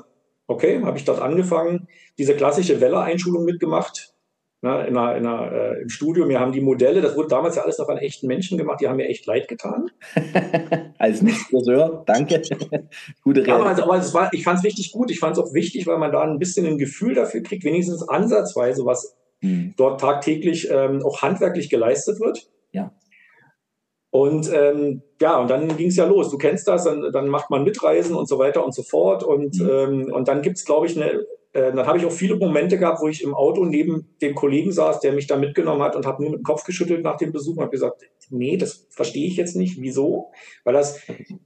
Okay, 0.47 0.83
habe 0.83 0.99
ich 0.99 1.05
dort 1.05 1.21
angefangen, 1.21 1.89
diese 2.19 2.35
klassische 2.35 2.81
Weller-Einschulung 2.81 3.45
mitgemacht, 3.45 4.12
ne, 4.63 4.87
in 4.87 4.97
einer, 4.97 5.17
in 5.17 5.27
einer, 5.27 5.53
äh, 5.53 5.83
im 5.83 5.89
Studium. 5.89 6.29
Wir 6.29 6.41
haben 6.41 6.53
die 6.53 6.61
Modelle, 6.61 7.01
das 7.01 7.17
wurde 7.17 7.29
damals 7.29 7.57
ja 7.57 7.63
alles 7.63 7.79
noch 7.79 7.89
an 7.89 7.99
echten 7.99 8.27
Menschen 8.27 8.57
gemacht, 8.57 8.81
die 8.81 8.89
haben 8.89 8.97
mir 8.97 9.09
echt 9.09 9.27
leid 9.27 9.49
getan. 9.49 9.91
Als 10.99 11.21
Nicht-Friseur, 11.21 12.05
danke. 12.07 12.41
Gute 13.23 13.41
Rede. 13.41 13.51
Ja, 13.51 13.63
also, 13.63 13.83
aber 13.83 13.97
es 13.97 14.15
war, 14.15 14.33
ich 14.33 14.45
fand 14.45 14.61
es 14.61 14.65
richtig 14.65 14.93
gut. 14.93 15.11
Ich 15.11 15.19
fand 15.19 15.37
es 15.37 15.43
auch 15.43 15.53
wichtig, 15.53 15.87
weil 15.87 15.99
man 15.99 16.13
da 16.13 16.23
ein 16.23 16.39
bisschen 16.39 16.67
ein 16.67 16.79
Gefühl 16.79 17.15
dafür 17.15 17.43
kriegt, 17.43 17.65
wenigstens 17.65 18.09
ansatzweise, 18.09 18.87
was 18.87 19.17
hm. 19.41 19.75
dort 19.77 20.01
tagtäglich 20.01 20.69
ähm, 20.71 21.03
auch 21.05 21.23
handwerklich 21.23 21.69
geleistet 21.69 22.21
wird. 22.21 22.49
Ja. 22.71 22.93
Und 24.11 24.53
ähm, 24.53 25.03
ja, 25.21 25.39
und 25.39 25.49
dann 25.51 25.77
ging 25.77 25.89
es 25.89 25.97
ja 25.97 26.05
los. 26.05 26.31
Du 26.31 26.37
kennst 26.37 26.69
das, 26.69 26.85
dann, 26.85 27.11
dann 27.13 27.29
macht 27.29 27.49
man 27.49 27.65
Mitreisen 27.65 28.15
und 28.15 28.29
so 28.29 28.39
weiter 28.39 28.65
und 28.65 28.75
so 28.75 28.83
fort. 28.83 29.25
Und, 29.25 29.59
mhm. 29.59 29.71
ähm, 29.71 30.13
und 30.13 30.29
dann 30.29 30.43
gibt's, 30.43 30.65
glaube 30.65 30.87
ich, 30.87 30.97
eine, 30.97 31.25
äh, 31.53 31.73
dann 31.73 31.87
habe 31.87 31.99
ich 31.99 32.07
auch 32.07 32.13
viele 32.13 32.37
Momente 32.37 32.79
gehabt, 32.79 33.03
wo 33.03 33.09
ich 33.09 33.23
im 33.23 33.35
Auto 33.35 33.65
neben 33.65 34.09
dem 34.23 34.35
Kollegen 34.35 34.73
saß, 34.73 35.01
der 35.01 35.13
mich 35.13 35.27
da 35.27 35.37
mitgenommen 35.37 35.83
hat 35.83 35.95
und 35.95 36.07
habe 36.07 36.23
nur 36.23 36.33
mit 36.33 36.41
dem 36.41 36.45
Kopf 36.45 36.65
geschüttelt 36.65 37.05
nach 37.05 37.17
dem 37.17 37.33
Besuch 37.33 37.57
und 37.57 37.63
habe 37.63 37.71
gesagt, 37.71 38.03
nee, 38.31 38.57
das 38.57 38.87
verstehe 38.91 39.27
ich 39.27 39.37
jetzt 39.37 39.55
nicht. 39.55 39.81
Wieso? 39.81 40.31
Weil 40.65 40.73
das 40.73 41.01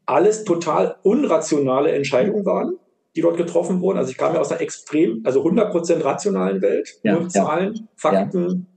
alles 0.04 0.44
total 0.44 0.96
unrationale 1.02 1.90
Entscheidungen 1.90 2.44
waren, 2.44 2.78
die 3.16 3.22
dort 3.22 3.36
getroffen 3.36 3.80
wurden. 3.80 3.98
Also 3.98 4.12
ich 4.12 4.16
kam 4.16 4.34
ja 4.34 4.40
aus 4.40 4.52
einer 4.52 4.60
extrem, 4.60 5.22
also 5.24 5.44
100% 5.44 6.04
rationalen 6.04 6.62
Welt, 6.62 7.00
ja, 7.02 7.14
nur 7.14 7.28
Zahlen, 7.28 7.74
ja. 7.74 7.82
Fakten, 7.96 8.68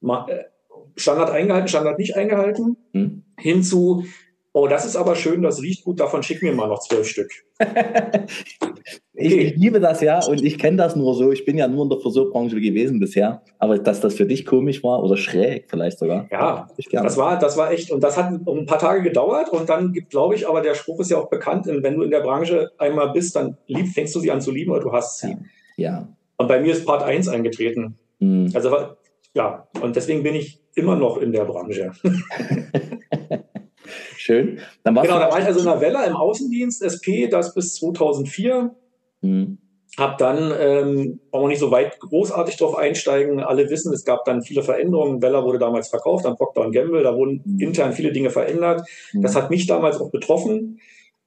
ja. 0.00 0.26
Äh, 0.28 0.44
Standard 0.94 1.30
eingehalten, 1.30 1.68
Standard 1.68 1.98
nicht 1.98 2.16
eingehalten, 2.16 2.76
hm. 2.92 3.24
hinzu, 3.38 4.04
oh, 4.52 4.66
das 4.66 4.84
ist 4.84 4.96
aber 4.96 5.14
schön, 5.14 5.42
das 5.42 5.62
riecht 5.62 5.84
gut, 5.84 6.00
davon 6.00 6.22
schick 6.22 6.42
mir 6.42 6.52
mal 6.52 6.68
noch 6.68 6.80
zwölf 6.80 7.06
Stück. 7.08 7.30
ich, 9.14 9.36
ich, 9.36 9.56
liebe 9.56 9.80
das 9.80 10.00
ja 10.00 10.24
und 10.24 10.42
ich 10.42 10.58
kenne 10.58 10.76
das 10.76 10.96
nur 10.96 11.14
so. 11.14 11.32
Ich 11.32 11.44
bin 11.44 11.56
ja 11.56 11.68
nur 11.68 11.84
in 11.84 11.90
der 11.90 11.98
Friseurbranche 11.98 12.60
gewesen 12.60 13.00
bisher, 13.00 13.42
aber 13.58 13.78
dass 13.78 14.00
das 14.00 14.14
für 14.14 14.26
dich 14.26 14.44
komisch 14.44 14.82
war 14.84 15.02
oder 15.02 15.16
schräg 15.16 15.66
vielleicht 15.68 15.98
sogar. 15.98 16.28
Ja, 16.30 16.68
das 16.90 17.16
war, 17.16 17.38
das 17.38 17.56
war 17.56 17.70
echt 17.72 17.90
und 17.90 18.02
das 18.02 18.16
hat 18.16 18.30
ein 18.30 18.66
paar 18.66 18.78
Tage 18.78 19.02
gedauert 19.02 19.48
und 19.50 19.68
dann 19.68 19.92
gibt, 19.92 20.10
glaube 20.10 20.34
ich, 20.34 20.48
aber 20.48 20.60
der 20.60 20.74
Spruch 20.74 21.00
ist 21.00 21.10
ja 21.10 21.18
auch 21.18 21.30
bekannt, 21.30 21.66
wenn 21.66 21.94
du 21.94 22.02
in 22.02 22.10
der 22.10 22.20
Branche 22.20 22.70
einmal 22.78 23.12
bist, 23.12 23.36
dann 23.36 23.56
lieb, 23.66 23.88
fängst 23.88 24.14
du 24.14 24.20
sie 24.20 24.30
an 24.30 24.40
zu 24.40 24.50
lieben 24.50 24.70
oder 24.70 24.82
du 24.82 24.92
hast 24.92 25.20
sie. 25.20 25.36
Ja. 25.76 25.90
ja. 25.90 26.08
Und 26.36 26.48
bei 26.48 26.60
mir 26.60 26.72
ist 26.72 26.84
Part 26.84 27.04
1 27.04 27.28
eingetreten. 27.28 27.96
Mhm. 28.18 28.50
Also 28.54 28.76
ja, 29.34 29.66
und 29.80 29.96
deswegen 29.96 30.22
bin 30.22 30.34
ich 30.34 30.60
immer 30.74 30.96
noch 30.96 31.16
in 31.18 31.32
der 31.32 31.44
Branche. 31.44 31.92
Schön. 34.22 34.60
Dann 34.84 34.94
genau, 34.94 35.18
da 35.18 35.32
war 35.32 35.40
ich 35.40 35.46
also 35.46 35.58
in 35.58 35.66
der 35.66 35.80
Welle 35.80 36.06
im 36.06 36.14
Außendienst, 36.14 36.80
SP, 36.86 37.26
das 37.26 37.54
bis 37.54 37.74
2004. 37.74 38.70
Mhm. 39.20 39.58
Hab 39.98 40.16
dann, 40.18 40.54
ähm, 40.58 41.20
wir 41.32 41.48
nicht 41.48 41.58
so 41.58 41.72
weit 41.72 41.98
großartig 41.98 42.56
drauf 42.56 42.76
einsteigen. 42.76 43.40
Alle 43.40 43.68
wissen, 43.68 43.92
es 43.92 44.04
gab 44.04 44.24
dann 44.24 44.42
viele 44.42 44.62
Veränderungen. 44.62 45.18
Bella 45.18 45.44
wurde 45.44 45.58
damals 45.58 45.88
verkauft 45.88 46.24
an 46.24 46.36
Procter 46.36 46.70
Gamble. 46.70 47.02
Da 47.02 47.16
wurden 47.16 47.42
mhm. 47.44 47.58
intern 47.58 47.92
viele 47.92 48.12
Dinge 48.12 48.30
verändert. 48.30 48.88
Mhm. 49.12 49.22
Das 49.22 49.34
hat 49.34 49.50
mich 49.50 49.66
damals 49.66 50.00
auch 50.00 50.12
betroffen. 50.12 50.78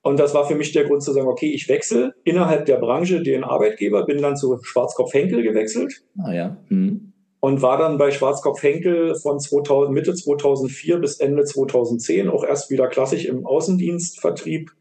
Und 0.01 0.17
das 0.17 0.34
war 0.34 0.47
für 0.47 0.55
mich 0.55 0.71
der 0.71 0.86
Grund 0.86 1.03
zu 1.03 1.12
sagen, 1.12 1.27
okay, 1.27 1.51
ich 1.51 1.67
wechsle 1.67 2.13
innerhalb 2.23 2.65
der 2.65 2.77
Branche 2.77 3.21
den 3.21 3.43
Arbeitgeber, 3.43 4.05
bin 4.05 4.21
dann 4.21 4.38
zu 4.38 4.58
Schwarzkopf 4.62 5.13
Henkel 5.13 5.43
gewechselt. 5.43 6.03
Ah 6.23 6.31
ja. 6.31 6.58
Mhm. 6.69 7.12
Und 7.45 7.62
war 7.62 7.77
dann 7.77 7.99
bei 7.99 8.10
Schwarzkopf 8.10 8.63
Henkel 8.63 9.13
von 9.13 9.39
2000, 9.39 9.93
Mitte 9.93 10.15
2004 10.15 10.97
bis 10.97 11.19
Ende 11.19 11.43
2010 11.43 12.29
auch 12.29 12.43
erst 12.43 12.71
wieder 12.71 12.88
klassisch 12.88 13.25
im 13.25 13.45
Außendienstvertrieb 13.45 14.71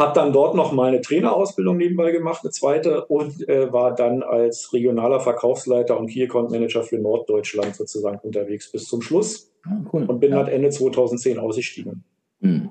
habe 0.00 0.14
dann 0.14 0.32
dort 0.32 0.54
noch 0.56 0.72
mal 0.72 0.88
eine 0.88 1.02
Trainerausbildung 1.02 1.76
nebenbei 1.76 2.10
gemacht, 2.10 2.40
eine 2.42 2.50
zweite, 2.50 3.04
und 3.04 3.46
äh, 3.48 3.70
war 3.70 3.94
dann 3.94 4.22
als 4.22 4.72
regionaler 4.72 5.20
Verkaufsleiter 5.20 6.00
und 6.00 6.06
Key 6.06 6.24
Account 6.24 6.50
Manager 6.50 6.82
für 6.82 6.98
Norddeutschland 6.98 7.76
sozusagen 7.76 8.18
unterwegs 8.22 8.72
bis 8.72 8.86
zum 8.86 9.02
Schluss. 9.02 9.52
Ah, 9.64 9.76
cool. 9.92 10.04
Und 10.04 10.18
bin 10.18 10.30
ja. 10.30 10.38
halt 10.38 10.48
Ende 10.48 10.70
2010 10.70 11.38
ausgestiegen. 11.38 12.02
Hm. 12.40 12.70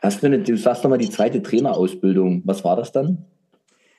Hast 0.00 0.22
du, 0.22 0.26
eine, 0.26 0.38
du 0.38 0.56
sagst 0.56 0.82
nochmal 0.82 0.98
die 0.98 1.10
zweite 1.10 1.42
Trainerausbildung. 1.42 2.40
Was 2.46 2.64
war 2.64 2.74
das 2.74 2.90
dann? 2.90 3.26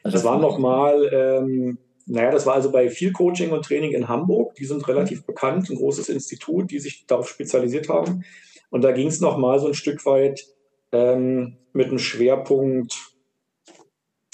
Also 0.02 0.18
das 0.18 0.26
war 0.26 0.40
nochmal, 0.40 1.10
ähm, 1.14 1.78
naja, 2.06 2.32
das 2.32 2.46
war 2.46 2.56
also 2.56 2.72
bei 2.72 2.90
viel 2.90 3.12
Coaching 3.12 3.52
und 3.52 3.64
Training 3.66 3.92
in 3.92 4.08
Hamburg. 4.08 4.56
Die 4.56 4.66
sind 4.66 4.88
relativ 4.88 5.26
bekannt, 5.26 5.70
ein 5.70 5.78
großes 5.78 6.10
Institut, 6.10 6.72
die 6.72 6.80
sich 6.80 7.06
darauf 7.08 7.30
spezialisiert 7.30 7.90
haben. 7.90 8.24
Und 8.70 8.84
da 8.84 8.92
ging 8.92 9.08
es 9.08 9.22
nochmal 9.22 9.60
so 9.60 9.68
ein 9.68 9.74
Stück 9.74 10.06
weit 10.06 10.46
ähm, 10.92 11.58
mit 11.72 11.88
einem 11.88 12.00
Schwerpunkt, 12.00 12.96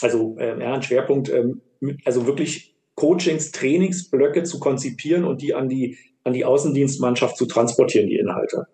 also 0.02 0.36
äh, 0.40 0.60
ja, 0.60 0.74
ein 0.74 0.82
Schwerpunkt, 0.82 1.30
ähm, 1.30 1.62
mit, 1.80 2.00
also 2.06 2.26
wirklich 2.26 2.76
Coachings, 2.96 3.52
Trainingsblöcke 3.52 4.44
zu 4.44 4.60
konzipieren 4.60 5.24
und 5.24 5.42
die 5.42 5.54
an 5.54 5.70
die, 5.70 5.98
an 6.24 6.34
die 6.34 6.46
Außendienstmannschaft 6.46 7.38
zu 7.38 7.46
transportieren, 7.46 8.08
die 8.08 8.18
Inhalte. 8.18 8.68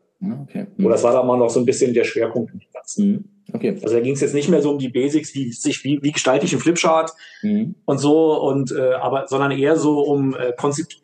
Okay. 0.43 0.67
Mhm. 0.77 0.85
Oder 0.85 0.95
das 0.95 1.03
war 1.03 1.13
da 1.13 1.23
mal 1.23 1.38
noch 1.38 1.49
so 1.49 1.59
ein 1.59 1.65
bisschen 1.65 1.93
der 1.93 2.03
Schwerpunkt 2.03 2.53
im 2.53 2.61
Ganzen. 2.73 3.07
Mhm. 3.07 3.25
Okay. 3.53 3.77
Also 3.81 3.95
da 3.95 3.99
ging 4.01 4.13
es 4.13 4.21
jetzt 4.21 4.33
nicht 4.33 4.49
mehr 4.49 4.61
so 4.61 4.71
um 4.71 4.79
die 4.79 4.89
Basics, 4.89 5.33
wie 5.35 5.51
sich, 5.51 5.83
wie, 5.83 5.99
wie 6.01 6.11
gestalte 6.11 6.45
ich 6.45 6.51
einen 6.51 6.61
Flipchart 6.61 7.11
mhm. 7.43 7.75
und 7.85 7.99
so, 7.99 8.41
und 8.41 8.71
äh, 8.71 8.93
aber 8.93 9.27
sondern 9.27 9.51
eher 9.51 9.75
so 9.75 10.01
um 10.01 10.35
äh, 10.35 10.51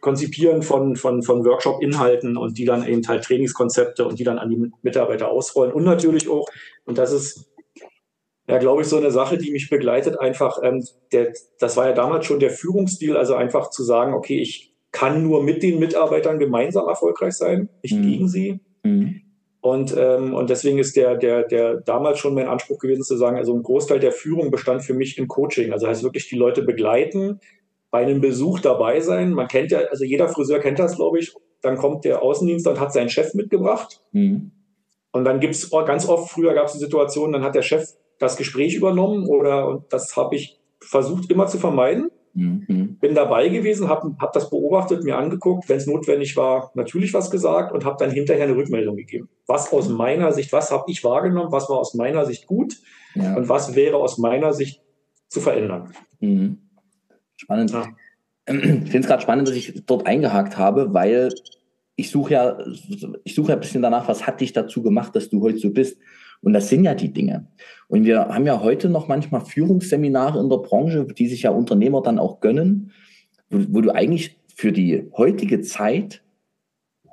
Konzipieren 0.02 0.64
von, 0.64 0.96
von, 0.96 1.22
von 1.22 1.46
Workshop-Inhalten 1.46 2.38
und 2.38 2.58
die 2.58 2.66
dann 2.66 2.86
eben 2.88 3.08
halt 3.08 3.24
Trainingskonzepte 3.24 4.06
und 4.06 4.20
die 4.20 4.24
dann 4.24 4.40
an 4.40 4.50
die 4.50 4.72
Mitarbeiter 4.82 5.30
ausrollen. 5.30 5.72
Und 5.72 5.84
natürlich 5.84 6.28
auch, 6.28 6.48
und 6.86 6.98
das 6.98 7.12
ist 7.12 7.52
ja, 8.48 8.58
glaube 8.58 8.82
ich, 8.82 8.88
so 8.88 8.98
eine 8.98 9.12
Sache, 9.12 9.38
die 9.38 9.52
mich 9.52 9.70
begleitet, 9.70 10.20
einfach, 10.20 10.60
ähm, 10.62 10.84
der, 11.14 11.32
das 11.60 11.78
war 11.78 11.88
ja 11.88 11.94
damals 11.94 12.26
schon 12.26 12.40
der 12.40 12.50
Führungsstil, 12.50 13.16
also 13.16 13.36
einfach 13.36 13.70
zu 13.70 13.84
sagen, 13.84 14.14
okay, 14.14 14.42
ich 14.42 14.76
kann 14.92 15.24
nur 15.24 15.42
mit 15.42 15.64
den 15.64 15.80
Mitarbeitern 15.80 16.38
gemeinsam 16.38 16.88
erfolgreich 16.88 17.34
sein, 17.34 17.70
nicht 17.82 17.96
mhm. 17.96 18.02
gegen 18.02 18.28
sie. 18.28 18.60
Mhm. 18.84 19.22
Und, 19.62 19.96
ähm, 19.96 20.34
und 20.34 20.50
deswegen 20.50 20.80
ist 20.80 20.96
der, 20.96 21.16
der, 21.18 21.44
der 21.44 21.82
damals 21.82 22.18
schon 22.18 22.34
mein 22.34 22.48
Anspruch 22.48 22.80
gewesen 22.80 23.04
zu 23.04 23.16
sagen, 23.16 23.38
also 23.38 23.54
ein 23.54 23.62
Großteil 23.62 24.00
der 24.00 24.12
Führung 24.12 24.50
bestand 24.50 24.84
für 24.84 24.96
mich 24.96 25.20
im 25.20 25.28
Coaching. 25.28 25.72
Also 25.72 25.88
heißt 25.88 26.04
wirklich 26.04 26.28
die 26.30 26.36
Leute 26.36 26.64
begleiten, 26.64 27.40
bei 27.92 28.00
einem 28.00 28.22
Besuch 28.22 28.60
dabei 28.60 29.02
sein. 29.02 29.34
Man 29.34 29.48
kennt 29.48 29.72
ja, 29.72 29.82
also 29.92 30.04
jeder 30.04 30.30
Friseur 30.30 30.60
kennt 30.60 30.80
das, 30.80 30.96
glaube 30.96 31.20
ich. 31.20 31.34
Dann 31.62 31.78
kommt 31.78 32.06
der 32.06 32.24
Außendienst 32.24 32.66
und 32.68 32.80
hat 32.80 32.92
seinen 32.92 33.10
Chef 33.10 33.36
mitgebracht. 33.36 34.02
Mhm. 34.14 34.52
Und 35.12 35.26
dann 35.26 35.40
gibt 35.40 35.54
es 35.54 35.70
ganz 35.70 36.08
oft, 36.08 36.32
früher 36.32 36.54
gab 36.54 36.68
es 36.68 36.74
die 36.74 36.80
Situation, 36.80 37.32
dann 37.34 37.44
hat 37.44 37.54
der 37.54 37.62
Chef 37.62 37.86
das 38.18 38.38
Gespräch 38.38 38.76
übernommen 38.76 39.28
oder 39.28 39.68
und 39.68 39.92
das 39.92 40.16
habe 40.16 40.36
ich 40.36 40.60
versucht 40.80 41.30
immer 41.30 41.48
zu 41.48 41.60
vermeiden. 41.60 42.10
Mhm. 42.34 42.98
Bin 43.00 43.16
dabei 43.16 43.50
gewesen, 43.50 43.90
habe 43.90 44.16
hab 44.20 44.34
das 44.34 44.50
beobachtet, 44.50 45.04
mir 45.04 45.18
angeguckt, 45.18 45.68
wenn 45.68 45.78
es 45.78 45.88
notwendig 45.88 46.38
war, 46.38 46.72
natürlich 46.76 47.14
was 47.14 47.30
gesagt 47.30 47.74
und 47.74 47.84
habe 47.84 47.98
dann 48.00 48.12
hinterher 48.12 48.46
eine 48.46 48.56
Rückmeldung 48.56 48.96
gegeben. 48.96 49.30
Was 49.48 49.72
aus 49.74 49.90
meiner 49.90 50.32
Sicht, 50.32 50.54
was 50.54 50.72
habe 50.72 50.86
ich 50.88 51.04
wahrgenommen, 51.04 51.52
was 51.52 51.70
war 51.70 51.78
aus 51.78 51.94
meiner 51.94 52.26
Sicht 52.26 52.48
gut 52.48 52.76
ja. 53.16 53.36
und 53.36 53.50
was 53.50 53.76
wäre 53.76 53.98
aus 53.98 54.18
meiner 54.18 54.54
Sicht 54.54 54.82
zu 55.28 55.42
verändern. 55.42 55.94
Mhm. 56.20 56.58
Spannend. 57.36 57.72
Ja. 57.72 57.88
Ich 58.48 58.60
finde 58.60 59.00
es 59.00 59.08
gerade 59.08 59.22
spannend, 59.22 59.48
dass 59.48 59.56
ich 59.56 59.84
dort 59.86 60.06
eingehakt 60.06 60.58
habe, 60.58 60.94
weil 60.94 61.30
ich 61.96 62.10
suche 62.10 62.34
ja, 62.34 62.58
ich 63.24 63.36
suche 63.36 63.50
ja 63.50 63.56
ein 63.56 63.60
bisschen 63.60 63.82
danach, 63.82 64.08
was 64.08 64.26
hat 64.26 64.42
dich 64.42 64.54
dazu 64.54 64.82
gemacht, 64.82 65.16
dass 65.16 65.30
du 65.30 65.42
heute 65.42 65.58
so 65.58 65.72
bist. 65.72 65.98
Und 66.42 66.54
das 66.54 66.70
sind 66.70 66.84
ja 66.84 66.96
die 66.96 67.14
Dinge. 67.14 67.48
Und 67.88 68.06
wir 68.06 68.28
haben 68.30 68.46
ja 68.46 68.62
heute 68.62 68.90
noch 68.90 69.08
manchmal 69.08 69.42
Führungsseminare 69.42 70.40
in 70.40 70.50
der 70.50 70.58
Branche, 70.58 71.06
die 71.06 71.28
sich 71.28 71.44
ja 71.44 71.52
Unternehmer 71.52 72.02
dann 72.02 72.20
auch 72.20 72.40
gönnen, 72.40 72.92
wo, 73.50 73.60
wo 73.70 73.82
du 73.82 73.92
eigentlich 73.92 74.38
für 74.56 74.72
die 74.72 75.10
heutige 75.16 75.62
Zeit, 75.62 76.24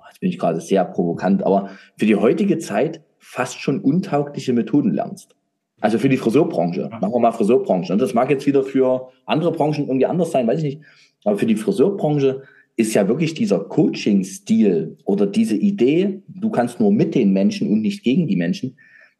jetzt 0.08 0.20
bin 0.20 0.30
ich 0.30 0.38
gerade 0.38 0.60
sehr 0.60 0.84
provokant, 0.84 1.42
aber 1.42 1.70
für 1.98 2.06
die 2.06 2.16
heutige 2.16 2.58
Zeit 2.58 3.02
fast 3.18 3.60
schon 3.60 3.80
untaugliche 3.80 4.52
Methoden 4.52 4.92
lernst. 4.92 5.34
Also 5.80 5.98
für 5.98 6.08
die 6.08 6.16
Friseurbranche. 6.16 6.88
Machen 7.00 7.12
wir 7.12 7.20
mal 7.20 7.32
Friseurbranche. 7.32 7.92
Und 7.92 8.02
das 8.02 8.14
mag 8.14 8.30
jetzt 8.30 8.46
wieder 8.46 8.64
für 8.64 9.10
andere 9.26 9.52
Branchen 9.52 9.86
irgendwie 9.86 10.06
anders 10.06 10.32
sein, 10.32 10.46
weiß 10.46 10.58
ich 10.58 10.64
nicht. 10.64 10.80
Aber 11.24 11.38
für 11.38 11.46
die 11.46 11.56
Friseurbranche 11.56 12.42
ist 12.76 12.94
ja 12.94 13.06
wirklich 13.08 13.34
dieser 13.34 13.60
Coaching-Stil 13.60 14.96
oder 15.04 15.26
diese 15.26 15.56
Idee, 15.56 16.22
du 16.28 16.50
kannst 16.50 16.80
nur 16.80 16.92
mit 16.92 17.14
den 17.14 17.32
Menschen 17.32 17.70
und 17.70 17.82
nicht 17.82 18.02
gegen 18.02 18.26
die 18.26 18.36
Menschen, 18.36 18.76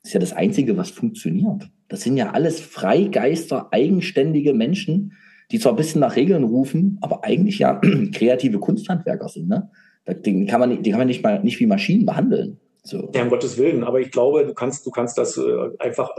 ist 0.09 0.14
ja 0.14 0.21
das 0.21 0.33
Einzige, 0.33 0.77
was 0.79 0.90
funktioniert. 0.90 1.68
Das 1.88 2.01
sind 2.01 2.16
ja 2.16 2.31
alles 2.31 2.61
Freigeister, 2.61 3.68
eigenständige 3.73 4.55
Menschen, 4.55 5.12
die 5.51 5.59
zwar 5.59 5.75
ein 5.75 5.77
bisschen 5.77 6.01
nach 6.01 6.16
Regeln 6.16 6.44
rufen, 6.44 6.99
aber 7.03 7.25
eigentlich 7.25 7.59
ja 7.59 7.79
kreative 8.14 8.59
Kunsthandwerker 8.59 9.29
sind. 9.29 9.49
Ne? 9.49 9.71
Die 10.07 10.47
kann 10.47 10.61
man, 10.61 10.83
die 10.83 10.90
kann 10.90 11.01
man 11.01 11.09
nicht 11.09 11.23
mal 11.23 11.42
nicht 11.42 11.61
wie 11.61 11.66
Maschinen 11.66 12.07
behandeln. 12.07 12.59
So. 12.85 13.11
Ja, 13.14 13.23
um 13.23 13.29
Gottes 13.29 13.59
Willen. 13.59 13.85
Aber 13.85 14.01
ich 14.01 14.11
glaube, 14.11 14.47
du 14.47 14.55
kannst, 14.55 14.87
du 14.87 14.90
kannst 14.90 15.18
das 15.18 15.37
äh, 15.37 15.42
einfach 15.79 16.11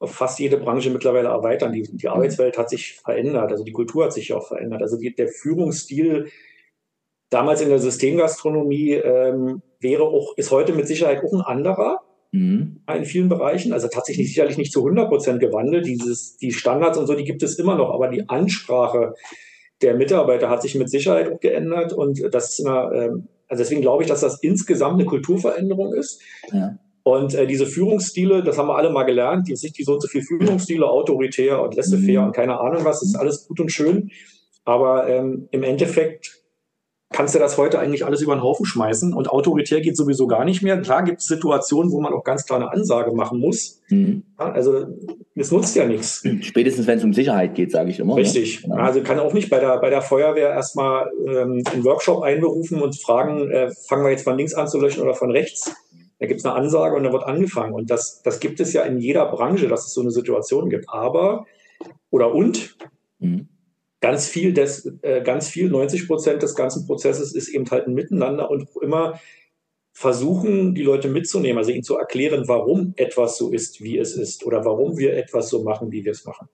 auf 0.00 0.12
fast 0.12 0.40
jede 0.40 0.56
Branche 0.56 0.90
mittlerweile 0.90 1.28
erweitern. 1.28 1.72
Die, 1.72 1.82
die 1.84 2.08
Arbeitswelt 2.08 2.58
hat 2.58 2.68
sich 2.68 2.94
verändert. 2.94 3.52
Also 3.52 3.62
die 3.62 3.72
Kultur 3.72 4.06
hat 4.06 4.12
sich 4.12 4.32
auch 4.32 4.48
verändert. 4.48 4.82
Also 4.82 4.98
die, 4.98 5.14
der 5.14 5.28
Führungsstil 5.28 6.26
damals 7.30 7.60
in 7.60 7.68
der 7.68 7.78
Systemgastronomie 7.78 8.94
ähm, 8.94 9.62
wäre 9.78 10.02
auch, 10.02 10.36
ist 10.36 10.50
heute 10.50 10.72
mit 10.72 10.88
Sicherheit 10.88 11.22
auch 11.22 11.32
ein 11.32 11.42
anderer 11.42 12.00
mhm. 12.36 12.80
in 12.94 13.04
vielen 13.04 13.28
Bereichen. 13.28 13.72
Also 13.72 13.88
tatsächlich 13.88 14.28
sicherlich 14.28 14.58
nicht 14.58 14.72
zu 14.72 14.80
100 14.80 15.08
Prozent 15.08 15.40
gewandelt. 15.40 15.86
Dieses, 15.86 16.36
die 16.36 16.52
Standards 16.52 16.98
und 16.98 17.06
so, 17.06 17.14
die 17.14 17.24
gibt 17.24 17.42
es 17.42 17.58
immer 17.58 17.76
noch, 17.76 17.90
aber 17.92 18.08
die 18.08 18.28
Ansprache 18.28 19.14
der 19.82 19.94
Mitarbeiter 19.94 20.48
hat 20.48 20.62
sich 20.62 20.74
mit 20.74 20.90
Sicherheit 20.90 21.30
auch 21.30 21.40
geändert 21.40 21.92
und 21.92 22.22
das 22.32 22.58
ist 22.58 22.66
eine, 22.66 22.94
ähm, 22.94 23.28
also 23.48 23.62
deswegen 23.62 23.82
glaube 23.82 24.02
ich, 24.02 24.08
dass 24.08 24.20
das 24.20 24.42
insgesamt 24.42 24.94
eine 24.94 25.04
Kulturveränderung 25.04 25.94
ist. 25.94 26.20
Ja. 26.52 26.78
Und 27.02 27.34
äh, 27.34 27.46
diese 27.46 27.66
Führungsstile, 27.66 28.42
das 28.42 28.58
haben 28.58 28.68
wir 28.68 28.76
alle 28.76 28.90
mal 28.90 29.04
gelernt, 29.04 29.48
die 29.48 29.54
sind 29.54 29.78
die 29.78 29.84
so 29.84 29.92
und 29.94 30.02
so 30.02 30.08
viel 30.08 30.22
Führungsstile, 30.22 30.88
autoritär 30.88 31.62
und 31.62 31.76
laissez-faire 31.76 32.22
mhm. 32.22 32.26
und 32.28 32.32
keine 32.32 32.58
Ahnung 32.58 32.84
was, 32.84 33.02
ist 33.02 33.14
alles 33.16 33.46
gut 33.46 33.60
und 33.60 33.70
schön. 33.70 34.10
Aber 34.64 35.08
ähm, 35.08 35.46
im 35.52 35.62
Endeffekt 35.62 36.42
kannst 37.16 37.34
du 37.34 37.38
das 37.38 37.56
heute 37.56 37.78
eigentlich 37.78 38.04
alles 38.04 38.20
über 38.20 38.34
den 38.34 38.42
Haufen 38.42 38.66
schmeißen 38.66 39.14
und 39.14 39.30
autoritär 39.30 39.80
geht 39.80 39.96
sowieso 39.96 40.26
gar 40.26 40.44
nicht 40.44 40.62
mehr. 40.62 40.78
Klar 40.82 41.02
gibt 41.02 41.20
es 41.20 41.26
Situationen, 41.26 41.90
wo 41.90 41.98
man 41.98 42.12
auch 42.12 42.22
ganz 42.22 42.44
klar 42.44 42.60
eine 42.60 42.70
Ansage 42.70 43.12
machen 43.12 43.40
muss. 43.40 43.80
Mhm. 43.88 44.22
Ja, 44.38 44.52
also 44.52 44.84
es 45.34 45.50
nutzt 45.50 45.74
ja 45.76 45.86
nichts. 45.86 46.22
Spätestens 46.42 46.86
wenn 46.86 46.98
es 46.98 47.04
um 47.04 47.14
Sicherheit 47.14 47.54
geht, 47.54 47.72
sage 47.72 47.88
ich 47.88 48.00
immer. 48.00 48.16
Ne? 48.16 48.20
Richtig. 48.20 48.64
Ne? 48.64 48.74
Genau. 48.74 48.84
Also 48.84 49.00
kann 49.00 49.18
auch 49.18 49.32
nicht 49.32 49.48
bei 49.48 49.58
der, 49.58 49.78
bei 49.78 49.88
der 49.88 50.02
Feuerwehr 50.02 50.50
erstmal 50.50 51.10
ähm, 51.26 51.62
einen 51.72 51.84
Workshop 51.84 52.22
einberufen 52.22 52.82
und 52.82 53.00
fragen, 53.00 53.50
äh, 53.50 53.70
fangen 53.88 54.04
wir 54.04 54.10
jetzt 54.10 54.24
von 54.24 54.36
links 54.36 54.52
an 54.52 54.68
zu 54.68 54.78
löschen 54.78 55.02
oder 55.02 55.14
von 55.14 55.30
rechts. 55.30 55.74
Da 56.18 56.26
gibt 56.26 56.40
es 56.40 56.44
eine 56.44 56.54
Ansage 56.54 56.96
und 56.96 57.04
dann 57.04 57.14
wird 57.14 57.24
angefangen. 57.24 57.72
Und 57.72 57.90
das, 57.90 58.20
das 58.24 58.40
gibt 58.40 58.60
es 58.60 58.74
ja 58.74 58.82
in 58.82 58.98
jeder 58.98 59.24
Branche, 59.24 59.68
dass 59.68 59.86
es 59.86 59.94
so 59.94 60.02
eine 60.02 60.10
Situation 60.10 60.68
gibt. 60.68 60.84
Aber, 60.90 61.46
oder 62.10 62.34
und, 62.34 62.76
mhm 63.20 63.48
ganz 64.00 64.28
viel 64.28 64.52
des, 64.52 64.92
äh, 65.02 65.22
ganz 65.22 65.48
viel, 65.48 65.70
90 65.70 66.06
Prozent 66.06 66.42
des 66.42 66.54
ganzen 66.54 66.86
Prozesses 66.86 67.34
ist 67.34 67.48
eben 67.48 67.68
halt 67.70 67.86
ein 67.86 67.94
Miteinander 67.94 68.50
und 68.50 68.68
immer 68.82 69.18
versuchen, 69.92 70.74
die 70.74 70.82
Leute 70.82 71.08
mitzunehmen, 71.08 71.58
also 71.58 71.70
ihnen 71.70 71.82
zu 71.82 71.96
erklären, 71.96 72.46
warum 72.46 72.92
etwas 72.96 73.38
so 73.38 73.50
ist, 73.50 73.82
wie 73.82 73.96
es 73.96 74.14
ist 74.14 74.44
oder 74.44 74.64
warum 74.64 74.98
wir 74.98 75.16
etwas 75.16 75.48
so 75.48 75.62
machen, 75.62 75.90
wie 75.90 76.04
wir 76.04 76.12
es 76.12 76.26
machen. 76.26 76.48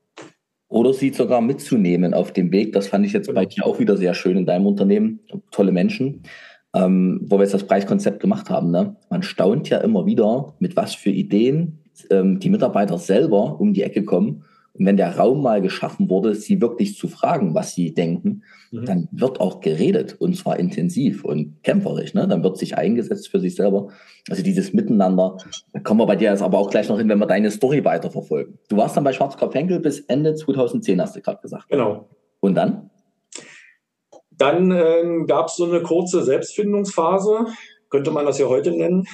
Oder 0.68 0.94
sie 0.94 1.10
sogar 1.10 1.40
mitzunehmen 1.40 2.14
auf 2.14 2.32
dem 2.32 2.52
Weg. 2.52 2.72
Das 2.72 2.86
fand 2.86 3.04
ich 3.04 3.12
jetzt 3.12 3.26
genau. 3.26 3.40
bei 3.40 3.46
dir 3.46 3.66
auch 3.66 3.78
wieder 3.80 3.96
sehr 3.96 4.14
schön 4.14 4.38
in 4.38 4.46
deinem 4.46 4.66
Unternehmen. 4.66 5.20
Tolle 5.50 5.72
Menschen, 5.72 6.22
ähm, 6.74 7.20
wo 7.24 7.36
wir 7.36 7.42
jetzt 7.42 7.52
das 7.52 7.66
Preiskonzept 7.66 8.20
gemacht 8.20 8.48
haben. 8.48 8.70
Ne? 8.70 8.96
Man 9.10 9.22
staunt 9.24 9.68
ja 9.68 9.78
immer 9.78 10.06
wieder, 10.06 10.54
mit 10.60 10.76
was 10.76 10.94
für 10.94 11.10
Ideen 11.10 11.82
ähm, 12.10 12.38
die 12.38 12.48
Mitarbeiter 12.48 12.96
selber 12.96 13.60
um 13.60 13.74
die 13.74 13.82
Ecke 13.82 14.04
kommen 14.04 14.44
Und 14.74 14.86
wenn 14.86 14.96
der 14.96 15.18
Raum 15.18 15.42
mal 15.42 15.60
geschaffen 15.60 16.08
wurde, 16.08 16.34
sie 16.34 16.60
wirklich 16.60 16.96
zu 16.96 17.06
fragen, 17.06 17.54
was 17.54 17.74
sie 17.74 17.92
denken, 17.92 18.42
mhm. 18.70 18.86
dann 18.86 19.08
wird 19.12 19.40
auch 19.40 19.60
geredet 19.60 20.16
und 20.18 20.34
zwar 20.36 20.58
intensiv 20.58 21.24
und 21.24 21.62
kämpferisch. 21.62 22.14
Ne? 22.14 22.26
Dann 22.26 22.42
wird 22.42 22.56
sich 22.56 22.78
eingesetzt 22.78 23.28
für 23.28 23.38
sich 23.38 23.54
selber. 23.54 23.88
Also 24.30 24.42
dieses 24.42 24.72
Miteinander, 24.72 25.36
da 25.72 25.80
kommen 25.80 26.00
wir 26.00 26.06
bei 26.06 26.16
dir 26.16 26.30
jetzt 26.30 26.42
aber 26.42 26.58
auch 26.58 26.70
gleich 26.70 26.88
noch 26.88 26.98
hin, 26.98 27.08
wenn 27.08 27.18
wir 27.18 27.26
deine 27.26 27.50
Story 27.50 27.84
weiterverfolgen. 27.84 28.58
Du 28.68 28.76
warst 28.76 28.96
dann 28.96 29.04
bei 29.04 29.12
Schwarzkopf 29.12 29.54
Henkel 29.54 29.80
bis 29.80 30.00
Ende 30.00 30.34
2010, 30.34 31.00
hast 31.00 31.16
du 31.16 31.20
gerade 31.20 31.42
gesagt. 31.42 31.68
Genau. 31.68 32.08
Und 32.40 32.54
dann? 32.54 32.90
Dann 34.30 34.70
ähm, 34.70 35.26
gab 35.26 35.48
es 35.48 35.56
so 35.56 35.66
eine 35.66 35.82
kurze 35.82 36.22
Selbstfindungsphase, 36.22 37.46
könnte 37.90 38.10
man 38.10 38.24
das 38.24 38.38
ja 38.38 38.46
heute 38.46 38.70
nennen. 38.72 39.06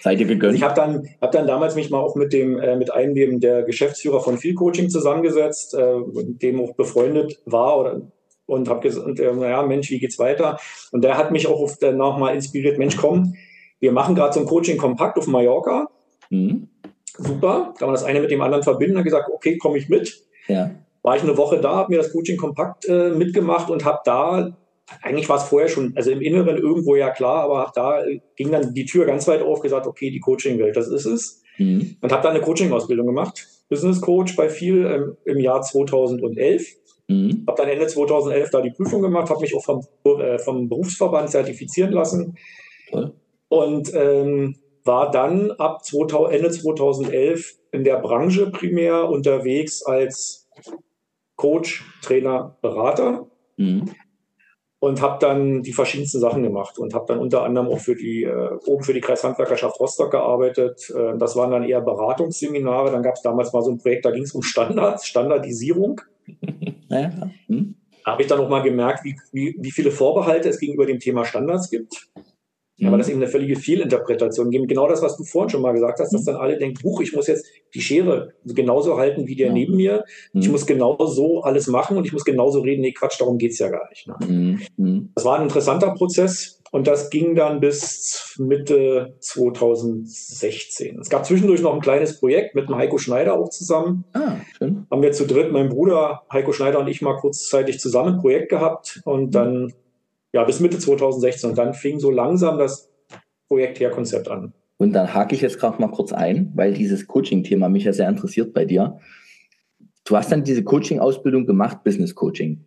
Seid 0.00 0.20
ihr 0.20 0.26
gegönnt? 0.26 0.56
Ich 0.56 0.62
habe 0.62 0.74
dann, 0.74 1.08
hab 1.20 1.32
dann 1.32 1.46
damals 1.46 1.74
mich 1.74 1.90
mal 1.90 1.98
auch 1.98 2.16
mit 2.16 2.32
dem, 2.32 2.58
äh, 2.58 2.76
mit 2.76 2.92
einem 2.92 3.14
dem 3.14 3.40
der 3.40 3.62
Geschäftsführer 3.62 4.20
von 4.20 4.38
Field 4.38 4.56
Coaching 4.56 4.90
zusammengesetzt, 4.90 5.74
äh, 5.74 5.98
mit 5.98 6.42
dem 6.42 6.60
auch 6.60 6.74
befreundet 6.74 7.40
war 7.46 7.78
oder 7.78 8.02
und 8.46 8.68
habe 8.68 8.80
gesagt, 8.80 9.20
äh, 9.20 9.32
naja, 9.32 9.62
Mensch, 9.62 9.90
wie 9.90 10.00
geht's 10.00 10.18
weiter? 10.18 10.58
Und 10.90 11.04
der 11.04 11.16
hat 11.16 11.30
mich 11.30 11.46
auch 11.46 11.60
auf, 11.60 11.78
danach 11.80 12.18
mal 12.18 12.34
inspiriert, 12.34 12.78
Mensch, 12.78 12.96
komm, 12.96 13.34
wir 13.78 13.92
machen 13.92 14.14
gerade 14.14 14.34
so 14.34 14.40
ein 14.40 14.46
Coaching 14.46 14.76
kompakt 14.76 15.16
auf 15.18 15.26
Mallorca. 15.26 15.88
Mhm. 16.30 16.68
Super, 17.16 17.74
kann 17.78 17.88
man 17.88 17.94
das 17.94 18.04
eine 18.04 18.20
mit 18.20 18.30
dem 18.30 18.40
anderen 18.40 18.62
verbinden. 18.62 18.98
Hat 18.98 19.04
gesagt, 19.04 19.30
okay, 19.32 19.56
komme 19.58 19.78
ich 19.78 19.88
mit. 19.88 20.24
Ja. 20.48 20.70
War 21.02 21.16
ich 21.16 21.22
eine 21.22 21.36
Woche 21.36 21.60
da, 21.60 21.76
habe 21.76 21.92
mir 21.92 21.98
das 21.98 22.12
Coaching 22.12 22.36
kompakt 22.36 22.86
äh, 22.88 23.10
mitgemacht 23.10 23.70
und 23.70 23.84
habe 23.84 24.00
da 24.04 24.56
eigentlich 25.02 25.28
war 25.28 25.36
es 25.36 25.44
vorher 25.44 25.68
schon, 25.68 25.92
also 25.96 26.10
im 26.10 26.20
Inneren 26.20 26.58
irgendwo 26.58 26.96
ja 26.96 27.10
klar, 27.10 27.44
aber 27.44 27.70
da 27.74 28.02
ging 28.36 28.50
dann 28.50 28.74
die 28.74 28.86
Tür 28.86 29.06
ganz 29.06 29.26
weit 29.28 29.42
auf, 29.42 29.60
gesagt, 29.60 29.86
okay, 29.86 30.10
die 30.10 30.20
Coaching-Welt, 30.20 30.76
das 30.76 30.88
ist 30.88 31.06
es. 31.06 31.42
Mhm. 31.58 31.96
Und 32.00 32.12
habe 32.12 32.22
dann 32.22 32.34
eine 32.34 32.44
Coaching-Ausbildung 32.44 33.06
gemacht, 33.06 33.46
Business 33.68 34.00
Coach 34.00 34.36
bei 34.36 34.48
viel 34.48 34.84
ähm, 34.84 35.16
im 35.24 35.38
Jahr 35.38 35.62
2011. 35.62 36.66
Mhm. 37.08 37.44
Habe 37.46 37.62
dann 37.62 37.70
Ende 37.70 37.86
2011 37.86 38.50
da 38.50 38.60
die 38.60 38.70
Prüfung 38.70 39.02
gemacht, 39.02 39.30
habe 39.30 39.40
mich 39.40 39.54
auch 39.54 39.64
vom, 39.64 39.84
äh, 40.20 40.38
vom 40.38 40.68
Berufsverband 40.68 41.30
zertifizieren 41.30 41.92
lassen. 41.92 42.36
Toll. 42.90 43.12
Und 43.48 43.92
ähm, 43.94 44.56
war 44.84 45.10
dann 45.10 45.50
ab 45.52 45.84
2000, 45.84 46.34
Ende 46.34 46.50
2011 46.50 47.54
in 47.72 47.84
der 47.84 47.96
Branche 47.96 48.50
primär 48.50 49.08
unterwegs 49.08 49.84
als 49.84 50.48
Coach, 51.36 51.84
Trainer, 52.02 52.56
Berater. 52.60 53.26
Mhm 53.56 53.90
und 54.80 55.02
habe 55.02 55.18
dann 55.20 55.62
die 55.62 55.74
verschiedensten 55.74 56.20
Sachen 56.20 56.42
gemacht 56.42 56.78
und 56.78 56.94
habe 56.94 57.04
dann 57.06 57.18
unter 57.18 57.44
anderem 57.44 57.68
auch 57.68 57.78
für 57.78 57.94
die 57.94 58.24
äh, 58.24 58.58
oben 58.66 58.82
für 58.82 58.94
die 58.94 59.02
Kreishandwerkerschaft 59.02 59.78
Rostock 59.78 60.10
gearbeitet. 60.10 60.90
Äh, 60.90 61.18
das 61.18 61.36
waren 61.36 61.50
dann 61.50 61.64
eher 61.64 61.82
Beratungsseminare. 61.82 62.90
Dann 62.90 63.02
gab 63.02 63.14
es 63.14 63.22
damals 63.22 63.52
mal 63.52 63.62
so 63.62 63.70
ein 63.70 63.78
Projekt, 63.78 64.06
da 64.06 64.10
ging 64.10 64.22
es 64.22 64.32
um 64.32 64.42
Standards, 64.42 65.06
Standardisierung. 65.06 66.00
Ja. 66.92 67.08
Hm. 67.46 67.76
Da 68.04 68.12
habe 68.12 68.22
ich 68.22 68.28
dann 68.28 68.40
auch 68.40 68.48
mal 68.48 68.64
gemerkt, 68.64 69.04
wie, 69.04 69.14
wie, 69.30 69.54
wie 69.60 69.70
viele 69.70 69.92
Vorbehalte 69.92 70.48
es 70.48 70.58
gegenüber 70.58 70.86
dem 70.86 70.98
Thema 70.98 71.24
Standards 71.24 71.70
gibt. 71.70 72.08
Mhm. 72.80 72.88
Aber 72.88 72.98
das 72.98 73.08
eben 73.08 73.20
eine 73.20 73.30
völlige 73.30 73.56
Fehlinterpretation. 73.56 74.50
Genau 74.50 74.88
das, 74.88 75.02
was 75.02 75.16
du 75.16 75.24
vorhin 75.24 75.50
schon 75.50 75.62
mal 75.62 75.72
gesagt 75.72 76.00
hast, 76.00 76.12
dass 76.12 76.22
mhm. 76.22 76.26
dann 76.26 76.36
alle 76.36 76.58
denken, 76.58 76.82
Buch, 76.82 77.00
ich 77.00 77.12
muss 77.12 77.26
jetzt 77.26 77.46
die 77.74 77.80
Schere 77.80 78.32
genauso 78.44 78.96
halten 78.96 79.26
wie 79.26 79.36
der 79.36 79.48
ja. 79.48 79.52
neben 79.52 79.76
mir. 79.76 80.04
Ich 80.32 80.46
mhm. 80.46 80.52
muss 80.52 80.66
genauso 80.66 81.42
alles 81.42 81.66
machen 81.66 81.96
und 81.96 82.06
ich 82.06 82.12
muss 82.12 82.24
genauso 82.24 82.60
reden. 82.60 82.80
Nee, 82.80 82.92
Quatsch, 82.92 83.20
darum 83.20 83.38
geht's 83.38 83.58
ja 83.58 83.68
gar 83.68 83.88
nicht. 83.90 84.08
Ne? 84.08 84.16
Mhm. 84.26 84.60
mhm. 84.76 85.10
Das 85.14 85.24
war 85.24 85.36
ein 85.36 85.44
interessanter 85.44 85.94
Prozess. 85.94 86.60
Und 86.72 86.86
das 86.86 87.10
ging 87.10 87.34
dann 87.34 87.58
bis 87.58 88.36
Mitte 88.38 89.16
2016. 89.18 91.00
Es 91.00 91.10
gab 91.10 91.26
zwischendurch 91.26 91.62
noch 91.62 91.74
ein 91.74 91.80
kleines 91.80 92.20
Projekt 92.20 92.54
mit 92.54 92.68
dem 92.68 92.76
Heiko 92.76 92.96
Schneider 92.96 93.36
auch 93.36 93.48
zusammen. 93.48 94.04
Ah, 94.12 94.36
schön. 94.56 94.86
Haben 94.88 95.02
wir 95.02 95.10
zu 95.10 95.26
dritt, 95.26 95.50
mein 95.50 95.68
Bruder 95.68 96.22
Heiko 96.32 96.52
Schneider 96.52 96.78
und 96.78 96.86
ich 96.86 97.02
mal 97.02 97.16
kurzzeitig 97.16 97.80
zusammen 97.80 98.14
ein 98.14 98.20
Projekt 98.20 98.50
gehabt. 98.50 99.00
Und 99.04 99.34
dann 99.34 99.72
ja, 100.32 100.44
bis 100.44 100.60
Mitte 100.60 100.78
2016. 100.78 101.50
Und 101.50 101.58
dann 101.58 101.74
fing 101.74 101.98
so 101.98 102.10
langsam 102.10 102.58
das 102.58 102.90
Projekt 103.48 103.80
Herkonzept 103.80 104.28
an. 104.28 104.52
Und 104.78 104.92
dann 104.92 105.12
hake 105.12 105.34
ich 105.34 105.42
jetzt 105.42 105.58
gerade 105.58 105.80
mal 105.80 105.90
kurz 105.90 106.12
ein, 106.12 106.52
weil 106.54 106.72
dieses 106.72 107.06
Coaching-Thema 107.06 107.68
mich 107.68 107.84
ja 107.84 107.92
sehr 107.92 108.08
interessiert 108.08 108.54
bei 108.54 108.64
dir. 108.64 108.98
Du 110.04 110.16
hast 110.16 110.32
dann 110.32 110.42
diese 110.42 110.64
Coaching-Ausbildung 110.64 111.46
gemacht, 111.46 111.84
Business 111.84 112.14
Coaching. 112.14 112.64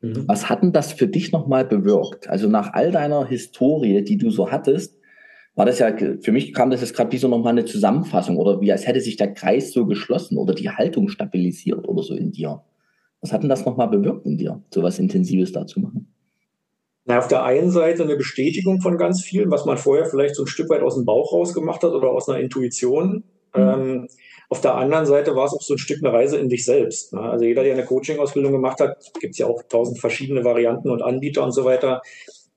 Mhm. 0.00 0.24
Was 0.26 0.48
hat 0.48 0.62
denn 0.62 0.72
das 0.72 0.92
für 0.92 1.06
dich 1.06 1.32
nochmal 1.32 1.64
bewirkt? 1.64 2.28
Also 2.28 2.48
nach 2.48 2.72
all 2.72 2.90
deiner 2.90 3.26
Historie, 3.26 4.02
die 4.02 4.16
du 4.16 4.30
so 4.30 4.50
hattest, 4.50 4.98
war 5.54 5.66
das 5.66 5.78
ja, 5.78 5.94
für 5.96 6.32
mich 6.32 6.52
kam 6.54 6.70
das 6.70 6.80
jetzt 6.80 6.94
gerade 6.94 7.12
wie 7.12 7.18
so 7.18 7.28
nochmal 7.28 7.52
eine 7.52 7.64
Zusammenfassung 7.64 8.38
oder 8.38 8.60
wie 8.60 8.72
als 8.72 8.86
hätte 8.86 9.00
sich 9.00 9.16
der 9.16 9.34
Kreis 9.34 9.72
so 9.72 9.86
geschlossen 9.86 10.38
oder 10.38 10.54
die 10.54 10.70
Haltung 10.70 11.08
stabilisiert 11.08 11.86
oder 11.86 12.02
so 12.02 12.14
in 12.14 12.32
dir. 12.32 12.62
Was 13.20 13.32
hat 13.32 13.42
denn 13.42 13.50
das 13.50 13.64
nochmal 13.64 13.88
bewirkt 13.88 14.26
in 14.26 14.36
dir, 14.36 14.62
so 14.72 14.82
was 14.82 14.98
Intensives 14.98 15.52
da 15.52 15.66
zu 15.66 15.80
machen? 15.80 16.11
Na, 17.04 17.18
auf 17.18 17.28
der 17.28 17.44
einen 17.44 17.70
Seite 17.70 18.04
eine 18.04 18.16
Bestätigung 18.16 18.80
von 18.80 18.96
ganz 18.96 19.22
vielen, 19.22 19.50
was 19.50 19.64
man 19.64 19.76
vorher 19.76 20.06
vielleicht 20.06 20.36
so 20.36 20.44
ein 20.44 20.48
Stück 20.48 20.70
weit 20.70 20.82
aus 20.82 20.94
dem 20.94 21.04
Bauch 21.04 21.32
raus 21.32 21.52
gemacht 21.52 21.82
hat 21.82 21.92
oder 21.92 22.10
aus 22.10 22.28
einer 22.28 22.38
Intuition. 22.38 23.24
Mhm. 23.54 23.60
Ähm, 23.60 24.08
auf 24.48 24.60
der 24.60 24.74
anderen 24.74 25.06
Seite 25.06 25.34
war 25.34 25.46
es 25.46 25.52
auch 25.52 25.62
so 25.62 25.74
ein 25.74 25.78
Stück 25.78 26.04
eine 26.04 26.12
Reise 26.12 26.38
in 26.38 26.48
dich 26.48 26.64
selbst. 26.64 27.12
Ne? 27.12 27.20
Also 27.20 27.44
jeder, 27.44 27.64
der 27.64 27.72
eine 27.72 27.84
Coaching-Ausbildung 27.84 28.52
gemacht 28.52 28.80
hat, 28.80 28.98
gibt 29.18 29.32
es 29.32 29.38
ja 29.38 29.46
auch 29.46 29.62
tausend 29.68 29.98
verschiedene 29.98 30.44
Varianten 30.44 30.90
und 30.90 31.02
Anbieter 31.02 31.42
und 31.42 31.52
so 31.52 31.64
weiter. 31.64 32.02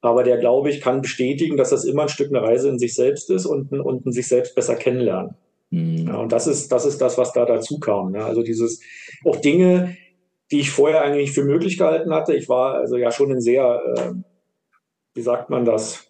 Aber 0.02 0.24
der, 0.24 0.38
glaube 0.38 0.70
ich, 0.70 0.82
kann 0.82 1.02
bestätigen, 1.02 1.58
dass 1.58 1.72
das 1.72 1.86
immer 1.86 2.04
ein 2.04 2.10
Stück 2.10 2.30
eine 2.30 2.42
Reise 2.42 2.70
in 2.70 2.78
sich 2.78 2.94
selbst 2.94 3.32
ist 3.32 3.46
und, 3.46 3.72
und 3.72 4.14
sich 4.14 4.28
selbst 4.28 4.54
besser 4.54 4.76
kennenlernen. 4.76 5.36
Mhm. 5.72 6.08
Ja, 6.08 6.18
und 6.18 6.32
das 6.32 6.46
ist, 6.46 6.72
das 6.72 6.86
ist 6.86 7.02
das, 7.02 7.18
was 7.18 7.34
da 7.34 7.46
dazu 7.46 7.80
kam. 7.80 8.12
Ne? 8.12 8.24
Also 8.24 8.44
dieses, 8.44 8.82
auch 9.24 9.38
Dinge, 9.38 9.98
die 10.52 10.60
ich 10.60 10.72
vorher 10.72 11.02
eigentlich 11.02 11.32
für 11.32 11.44
möglich 11.44 11.78
gehalten 11.78 12.14
hatte. 12.14 12.36
Ich 12.36 12.48
war 12.50 12.76
also 12.76 12.98
ja 12.98 13.12
schon 13.12 13.32
ein 13.32 13.42
sehr, 13.42 13.82
äh, 13.96 14.12
wie 15.16 15.22
sagt 15.22 15.50
man 15.50 15.66
das? 15.66 16.06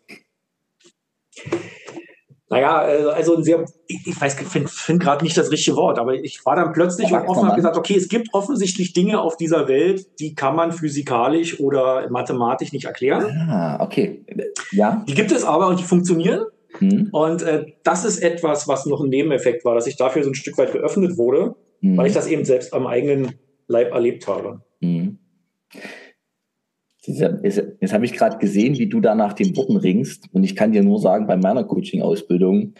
Naja, 2.50 2.88
äh, 2.88 3.04
also 3.06 3.36
ein 3.36 3.44
sehr, 3.44 3.66
ich 3.88 4.20
weiß, 4.20 4.36
finde 4.36 4.68
find 4.68 5.00
gerade 5.02 5.24
nicht 5.24 5.38
das 5.38 5.52
richtige 5.52 5.78
Wort, 5.78 5.98
aber 5.98 6.14
ich 6.14 6.46
war 6.46 6.56
dann 6.56 6.74
plötzlich 6.74 7.12
und 7.12 7.28
offen 7.28 7.46
habe 7.48 7.56
gesagt, 7.56 7.78
okay, 7.78 7.96
es 7.96 8.08
gibt 8.08 8.34
offensichtlich 8.34 8.94
Dinge 8.94 9.20
auf 9.20 9.36
dieser 9.38 9.68
Welt, 9.68 10.20
die 10.20 10.36
kann 10.36 10.56
man 10.56 10.72
physikalisch 10.72 11.60
oder 11.60 12.10
mathematisch 12.10 12.72
nicht 12.72 12.86
erklären. 12.86 13.26
Ah, 13.50 13.84
okay. 13.84 14.26
Ja. 14.72 15.04
Die 15.08 15.16
gibt 15.16 15.32
es 15.32 15.44
aber 15.44 15.68
und 15.68 15.80
die 15.80 15.84
funktionieren. 15.84 16.46
Hm. 16.78 17.10
Und 17.12 17.42
äh, 17.42 17.66
das 17.84 18.06
ist 18.06 18.20
etwas, 18.20 18.68
was 18.68 18.86
noch 18.86 19.02
ein 19.02 19.10
Nebeneffekt 19.10 19.66
war, 19.66 19.76
dass 19.76 19.88
ich 19.88 19.96
dafür 19.96 20.24
so 20.24 20.30
ein 20.30 20.36
Stück 20.36 20.58
weit 20.58 20.72
geöffnet 20.72 21.18
wurde, 21.18 21.56
hm. 21.82 21.98
weil 21.98 22.08
ich 22.08 22.14
das 22.14 22.28
eben 22.28 22.46
selbst 22.46 22.74
am 22.74 22.86
eigenen 22.86 23.36
Leib 23.68 23.92
erlebt 23.92 24.28
habe. 24.28 24.62
Hm. 24.82 25.18
Jetzt 27.08 27.94
habe 27.94 28.06
ich 28.06 28.14
gerade 28.14 28.38
gesehen, 28.38 28.78
wie 28.78 28.88
du 28.88 29.00
da 29.00 29.16
nach 29.16 29.34
den 29.34 29.56
Worten 29.56 29.78
ringst. 29.78 30.26
Und 30.34 30.44
ich 30.44 30.56
kann 30.56 30.72
dir 30.72 30.84
nur 30.84 31.00
sagen, 31.00 31.28
bei 31.28 31.38
meiner 31.38 31.64
Coaching-Ausbildung, 31.64 32.74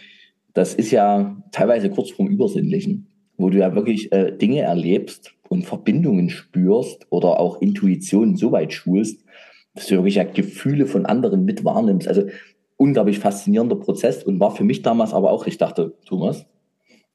das 0.54 0.74
ist 0.74 0.90
ja 0.90 1.36
teilweise 1.52 1.90
kurz 1.90 2.10
vorm 2.10 2.28
Übersinnlichen, 2.28 3.08
wo 3.36 3.50
du 3.50 3.58
ja 3.58 3.74
wirklich 3.74 4.10
äh, 4.12 4.32
Dinge 4.32 4.60
erlebst 4.60 5.34
und 5.48 5.64
Verbindungen 5.64 6.30
spürst 6.30 7.06
oder 7.10 7.38
auch 7.38 7.60
Intuitionen 7.60 8.36
so 8.36 8.52
weit 8.52 8.72
schulst, 8.72 9.24
dass 9.74 9.86
du 9.86 9.96
wirklich 9.96 10.16
ja 10.16 10.24
Gefühle 10.24 10.86
von 10.86 11.06
anderen 11.06 11.44
mit 11.44 11.64
wahrnimmst. 11.64 12.08
Also 12.08 12.24
unglaublich 12.76 13.18
faszinierender 13.18 13.76
Prozess 13.76 14.24
und 14.24 14.40
war 14.40 14.54
für 14.54 14.64
mich 14.64 14.82
damals 14.82 15.12
aber 15.12 15.30
auch, 15.30 15.46
ich 15.46 15.58
dachte, 15.58 15.94
Thomas, 16.06 16.46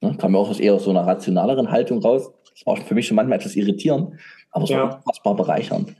ne, 0.00 0.16
kam 0.18 0.32
mir 0.32 0.38
auch 0.38 0.50
aus 0.50 0.60
eher 0.60 0.78
so 0.78 0.90
einer 0.90 1.06
rationaleren 1.06 1.70
Haltung 1.70 2.00
raus. 2.00 2.32
Das 2.54 2.66
war 2.66 2.76
für 2.76 2.94
mich 2.94 3.06
schon 3.06 3.16
manchmal 3.16 3.38
etwas 3.38 3.56
irritierend 3.56 4.14
aber 4.52 4.66
so 4.66 4.74
ja. 4.74 4.84
unfassbar 4.84 5.34
bereichernd. 5.34 5.94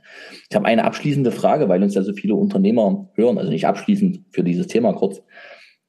Ich 0.49 0.55
habe 0.55 0.65
eine 0.65 0.85
abschließende 0.85 1.31
Frage, 1.31 1.67
weil 1.67 1.83
uns 1.83 1.95
ja 1.95 2.03
so 2.03 2.13
viele 2.13 2.35
Unternehmer 2.35 3.09
hören, 3.15 3.37
also 3.37 3.51
nicht 3.51 3.67
abschließend 3.67 4.21
für 4.29 4.43
dieses 4.43 4.67
Thema 4.67 4.93
kurz. 4.93 5.21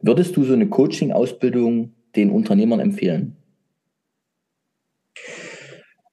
Würdest 0.00 0.36
du 0.36 0.44
so 0.44 0.54
eine 0.54 0.68
Coaching-Ausbildung 0.68 1.92
den 2.16 2.30
Unternehmern 2.30 2.80
empfehlen? 2.80 3.36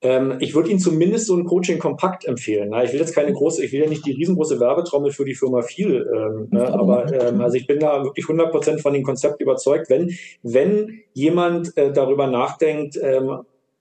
Ähm, 0.01 0.37
ich 0.39 0.55
würde 0.55 0.71
Ihnen 0.71 0.79
zumindest 0.79 1.27
so 1.27 1.37
ein 1.37 1.45
Coaching 1.45 1.79
kompakt 1.79 2.25
empfehlen. 2.25 2.73
Ich 2.83 2.91
will 2.91 2.99
jetzt 2.99 3.15
keine 3.15 3.31
große, 3.31 3.63
ich 3.63 3.71
will 3.71 3.81
ja 3.81 3.87
nicht 3.89 4.05
die 4.05 4.13
riesengroße 4.13 4.59
Werbetrommel 4.59 5.11
für 5.11 5.25
die 5.25 5.35
Firma 5.35 5.61
viel, 5.61 6.09
ähm, 6.13 6.47
ne? 6.49 6.73
aber 6.73 7.11
ähm, 7.13 7.39
also 7.39 7.55
ich 7.55 7.67
bin 7.67 7.79
da 7.79 8.03
wirklich 8.03 8.25
100 8.25 8.51
Prozent 8.51 8.81
von 8.81 8.93
dem 8.93 9.03
Konzept 9.03 9.41
überzeugt. 9.41 9.89
Wenn, 9.89 10.11
wenn 10.41 11.01
jemand 11.13 11.77
äh, 11.77 11.93
darüber 11.93 12.27
nachdenkt, 12.27 12.99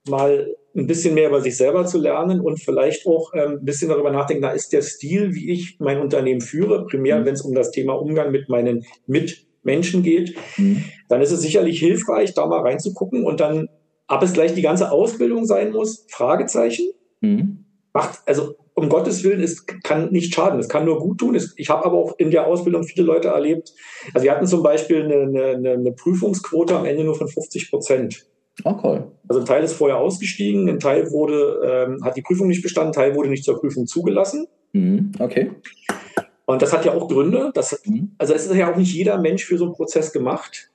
mal 0.09 0.47
ein 0.75 0.87
bisschen 0.87 1.13
mehr 1.13 1.29
über 1.29 1.41
sich 1.41 1.57
selber 1.57 1.85
zu 1.85 1.97
lernen 1.97 2.39
und 2.39 2.61
vielleicht 2.61 3.05
auch 3.05 3.33
ähm, 3.33 3.59
ein 3.59 3.65
bisschen 3.65 3.89
darüber 3.89 4.11
nachdenken, 4.11 4.43
da 4.43 4.51
ist 4.51 4.71
der 4.71 4.81
Stil, 4.81 5.33
wie 5.33 5.51
ich 5.51 5.77
mein 5.79 5.99
Unternehmen 5.99 6.41
führe, 6.41 6.85
primär 6.85 7.19
mhm. 7.19 7.25
wenn 7.25 7.33
es 7.33 7.41
um 7.41 7.53
das 7.53 7.71
Thema 7.71 7.93
Umgang 7.93 8.31
mit 8.31 8.49
meinen 8.49 8.85
Mitmenschen 9.05 10.03
geht, 10.03 10.35
mhm. 10.57 10.83
dann 11.09 11.21
ist 11.21 11.31
es 11.31 11.41
sicherlich 11.41 11.79
hilfreich, 11.79 12.33
da 12.33 12.45
mal 12.45 12.61
reinzugucken 12.61 13.25
und 13.25 13.39
dann, 13.39 13.67
ob 14.07 14.23
es 14.23 14.33
gleich 14.33 14.53
die 14.53 14.61
ganze 14.61 14.91
Ausbildung 14.91 15.45
sein 15.45 15.71
muss, 15.71 16.05
Fragezeichen. 16.09 16.91
Mhm. 17.19 17.65
Macht, 17.93 18.19
also 18.25 18.55
um 18.73 18.87
Gottes 18.87 19.23
Willen, 19.25 19.43
es 19.43 19.65
kann 19.65 20.11
nicht 20.11 20.33
schaden, 20.33 20.59
es 20.59 20.69
kann 20.69 20.85
nur 20.85 20.99
gut 20.99 21.17
tun. 21.17 21.37
ich 21.57 21.69
habe 21.69 21.85
aber 21.85 21.97
auch 21.97 22.17
in 22.17 22.31
der 22.31 22.47
Ausbildung 22.47 22.83
viele 22.83 23.05
Leute 23.05 23.27
erlebt. 23.27 23.73
Also 24.13 24.23
wir 24.23 24.31
hatten 24.31 24.47
zum 24.47 24.63
Beispiel 24.63 25.03
eine, 25.03 25.51
eine, 25.55 25.71
eine 25.71 25.91
Prüfungsquote 25.91 26.77
am 26.77 26.85
Ende 26.85 27.03
nur 27.03 27.15
von 27.15 27.27
50 27.27 27.69
Prozent. 27.69 28.25
Oh, 28.63 28.75
cool. 28.83 29.11
Also 29.27 29.39
ein 29.39 29.45
Teil 29.45 29.63
ist 29.63 29.73
vorher 29.73 29.97
ausgestiegen, 29.97 30.69
ein 30.69 30.79
Teil 30.79 31.09
wurde, 31.11 31.87
ähm, 31.89 32.03
hat 32.03 32.17
die 32.17 32.21
Prüfung 32.21 32.47
nicht 32.47 32.61
bestanden, 32.61 32.89
ein 32.89 32.93
Teil 32.93 33.15
wurde 33.15 33.29
nicht 33.29 33.43
zur 33.43 33.59
Prüfung 33.59 33.87
zugelassen. 33.87 34.47
Mhm. 34.73 35.13
Okay. 35.19 35.51
Und 36.45 36.61
das 36.61 36.73
hat 36.73 36.85
ja 36.85 36.93
auch 36.93 37.07
Gründe. 37.07 37.51
Das, 37.53 37.81
mhm. 37.85 38.13
Also 38.17 38.33
es 38.33 38.45
ist 38.45 38.55
ja 38.55 38.71
auch 38.71 38.75
nicht 38.75 38.93
jeder 38.93 39.19
Mensch 39.19 39.45
für 39.45 39.57
so 39.57 39.65
einen 39.65 39.73
Prozess 39.73 40.11
gemacht. 40.11 40.69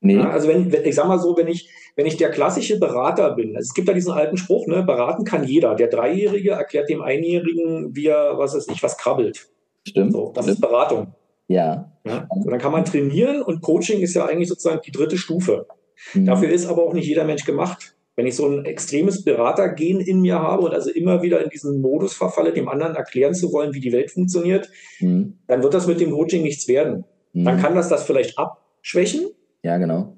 Nee. 0.00 0.16
Ja, 0.16 0.30
also 0.30 0.48
wenn, 0.48 0.72
wenn, 0.72 0.84
ich 0.84 0.94
sag 0.94 1.08
mal 1.08 1.18
so, 1.18 1.36
wenn 1.36 1.48
ich, 1.48 1.68
wenn 1.96 2.06
ich 2.06 2.16
der 2.16 2.30
klassische 2.30 2.78
Berater 2.78 3.34
bin, 3.34 3.56
also 3.56 3.66
es 3.66 3.74
gibt 3.74 3.88
ja 3.88 3.94
diesen 3.94 4.12
alten 4.12 4.36
Spruch, 4.36 4.66
ne, 4.66 4.82
beraten 4.82 5.24
kann 5.24 5.44
jeder. 5.44 5.74
Der 5.74 5.88
Dreijährige 5.88 6.52
erklärt 6.52 6.88
dem 6.88 7.02
Einjährigen, 7.02 7.94
wie 7.96 8.06
er, 8.06 8.38
was 8.38 8.54
weiß 8.54 8.68
ich, 8.68 8.82
was 8.82 8.98
krabbelt. 8.98 9.48
Stimmt. 9.86 10.12
So, 10.12 10.32
das 10.34 10.44
Stimmt. 10.44 10.58
ist 10.58 10.60
Beratung. 10.60 11.14
Ja. 11.48 11.90
ja. 12.04 12.26
Und 12.28 12.50
dann 12.50 12.58
kann 12.58 12.72
man 12.72 12.84
trainieren 12.84 13.42
und 13.42 13.62
Coaching 13.62 14.00
ist 14.00 14.14
ja 14.14 14.26
eigentlich 14.26 14.48
sozusagen 14.48 14.80
die 14.84 14.92
dritte 14.92 15.16
Stufe. 15.16 15.66
Mhm. 16.14 16.26
Dafür 16.26 16.50
ist 16.50 16.66
aber 16.66 16.84
auch 16.84 16.92
nicht 16.92 17.06
jeder 17.06 17.24
Mensch 17.24 17.44
gemacht. 17.44 17.94
Wenn 18.16 18.26
ich 18.26 18.34
so 18.34 18.46
ein 18.46 18.64
extremes 18.64 19.24
Beratergehen 19.24 20.00
in 20.00 20.20
mir 20.20 20.38
habe 20.38 20.62
und 20.62 20.72
also 20.72 20.90
immer 20.90 21.22
wieder 21.22 21.44
in 21.44 21.50
diesen 21.50 21.82
Modus 21.82 22.14
verfalle, 22.14 22.52
dem 22.52 22.68
anderen 22.68 22.94
erklären 22.94 23.34
zu 23.34 23.52
wollen, 23.52 23.74
wie 23.74 23.80
die 23.80 23.92
Welt 23.92 24.10
funktioniert, 24.10 24.70
mhm. 25.00 25.38
dann 25.46 25.62
wird 25.62 25.74
das 25.74 25.86
mit 25.86 26.00
dem 26.00 26.12
Coaching 26.12 26.42
nichts 26.42 26.66
werden. 26.66 27.04
Mhm. 27.34 27.44
Dann 27.44 27.60
kann 27.60 27.74
das 27.74 27.88
das 27.90 28.04
vielleicht 28.04 28.38
abschwächen. 28.38 29.26
Ja, 29.62 29.76
genau. 29.76 30.16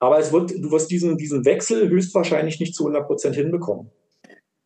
Aber 0.00 0.18
es 0.18 0.32
wird, 0.32 0.50
du 0.50 0.70
wirst 0.70 0.90
diesen, 0.90 1.16
diesen 1.16 1.46
Wechsel 1.46 1.88
höchstwahrscheinlich 1.88 2.60
nicht 2.60 2.74
zu 2.74 2.84
100 2.84 3.06
Prozent 3.06 3.36
hinbekommen. 3.36 3.90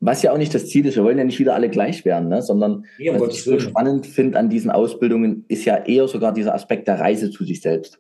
Was 0.01 0.23
ja 0.23 0.33
auch 0.33 0.39
nicht 0.39 0.55
das 0.55 0.67
Ziel 0.67 0.87
ist, 0.87 0.97
wir 0.97 1.05
wollen 1.05 1.19
ja 1.19 1.25
nicht 1.25 1.39
wieder 1.39 1.55
alle 1.55 1.69
gleich 1.69 2.05
werden, 2.05 2.29
ne? 2.29 2.41
sondern 2.41 2.85
ja, 2.99 3.19
was 3.21 3.35
ich 3.35 3.45
so 3.45 3.59
spannend 3.59 4.07
finde 4.07 4.39
an 4.39 4.49
diesen 4.49 4.71
Ausbildungen, 4.71 5.45
ist 5.49 5.65
ja 5.65 5.77
eher 5.77 6.07
sogar 6.07 6.33
dieser 6.33 6.55
Aspekt 6.55 6.87
der 6.87 7.01
Reise 7.01 7.31
zu 7.31 7.45
sich 7.45 7.61
selbst. 7.61 7.99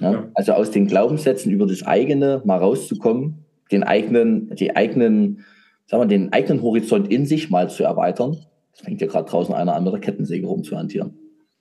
Ne? 0.00 0.12
Ja. 0.12 0.30
Also 0.34 0.52
aus 0.52 0.70
den 0.70 0.86
Glaubenssätzen 0.86 1.50
über 1.52 1.66
das 1.66 1.82
eigene 1.84 2.42
mal 2.44 2.58
rauszukommen, 2.58 3.44
den 3.72 3.82
eigenen, 3.82 4.54
die 4.54 4.76
eigenen, 4.76 5.44
sagen 5.86 6.02
wir, 6.02 6.06
den 6.06 6.32
eigenen 6.32 6.62
Horizont 6.62 7.10
in 7.10 7.26
sich 7.26 7.50
mal 7.50 7.70
zu 7.70 7.84
erweitern. 7.84 8.36
Es 8.72 8.80
fängt 8.80 9.00
ja 9.00 9.06
gerade 9.06 9.28
draußen 9.28 9.54
einer 9.54 9.74
an 9.74 9.84
mit 9.84 9.92
der 9.92 10.00
Kettensäge 10.00 10.46
rumzuhantieren. 10.46 11.18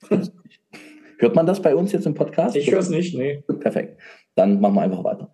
Hört 1.18 1.36
man 1.36 1.46
das 1.46 1.62
bei 1.62 1.76
uns 1.76 1.94
jetzt 1.94 2.06
im 2.06 2.14
Podcast? 2.14 2.56
Ich 2.58 2.70
höre 2.70 2.80
es 2.80 2.90
nicht, 2.90 3.18
nee. 3.18 3.42
Perfekt. 3.60 3.98
Dann 4.36 4.60
machen 4.60 4.76
wir 4.76 4.82
einfach 4.82 5.04
weiter. 5.06 5.32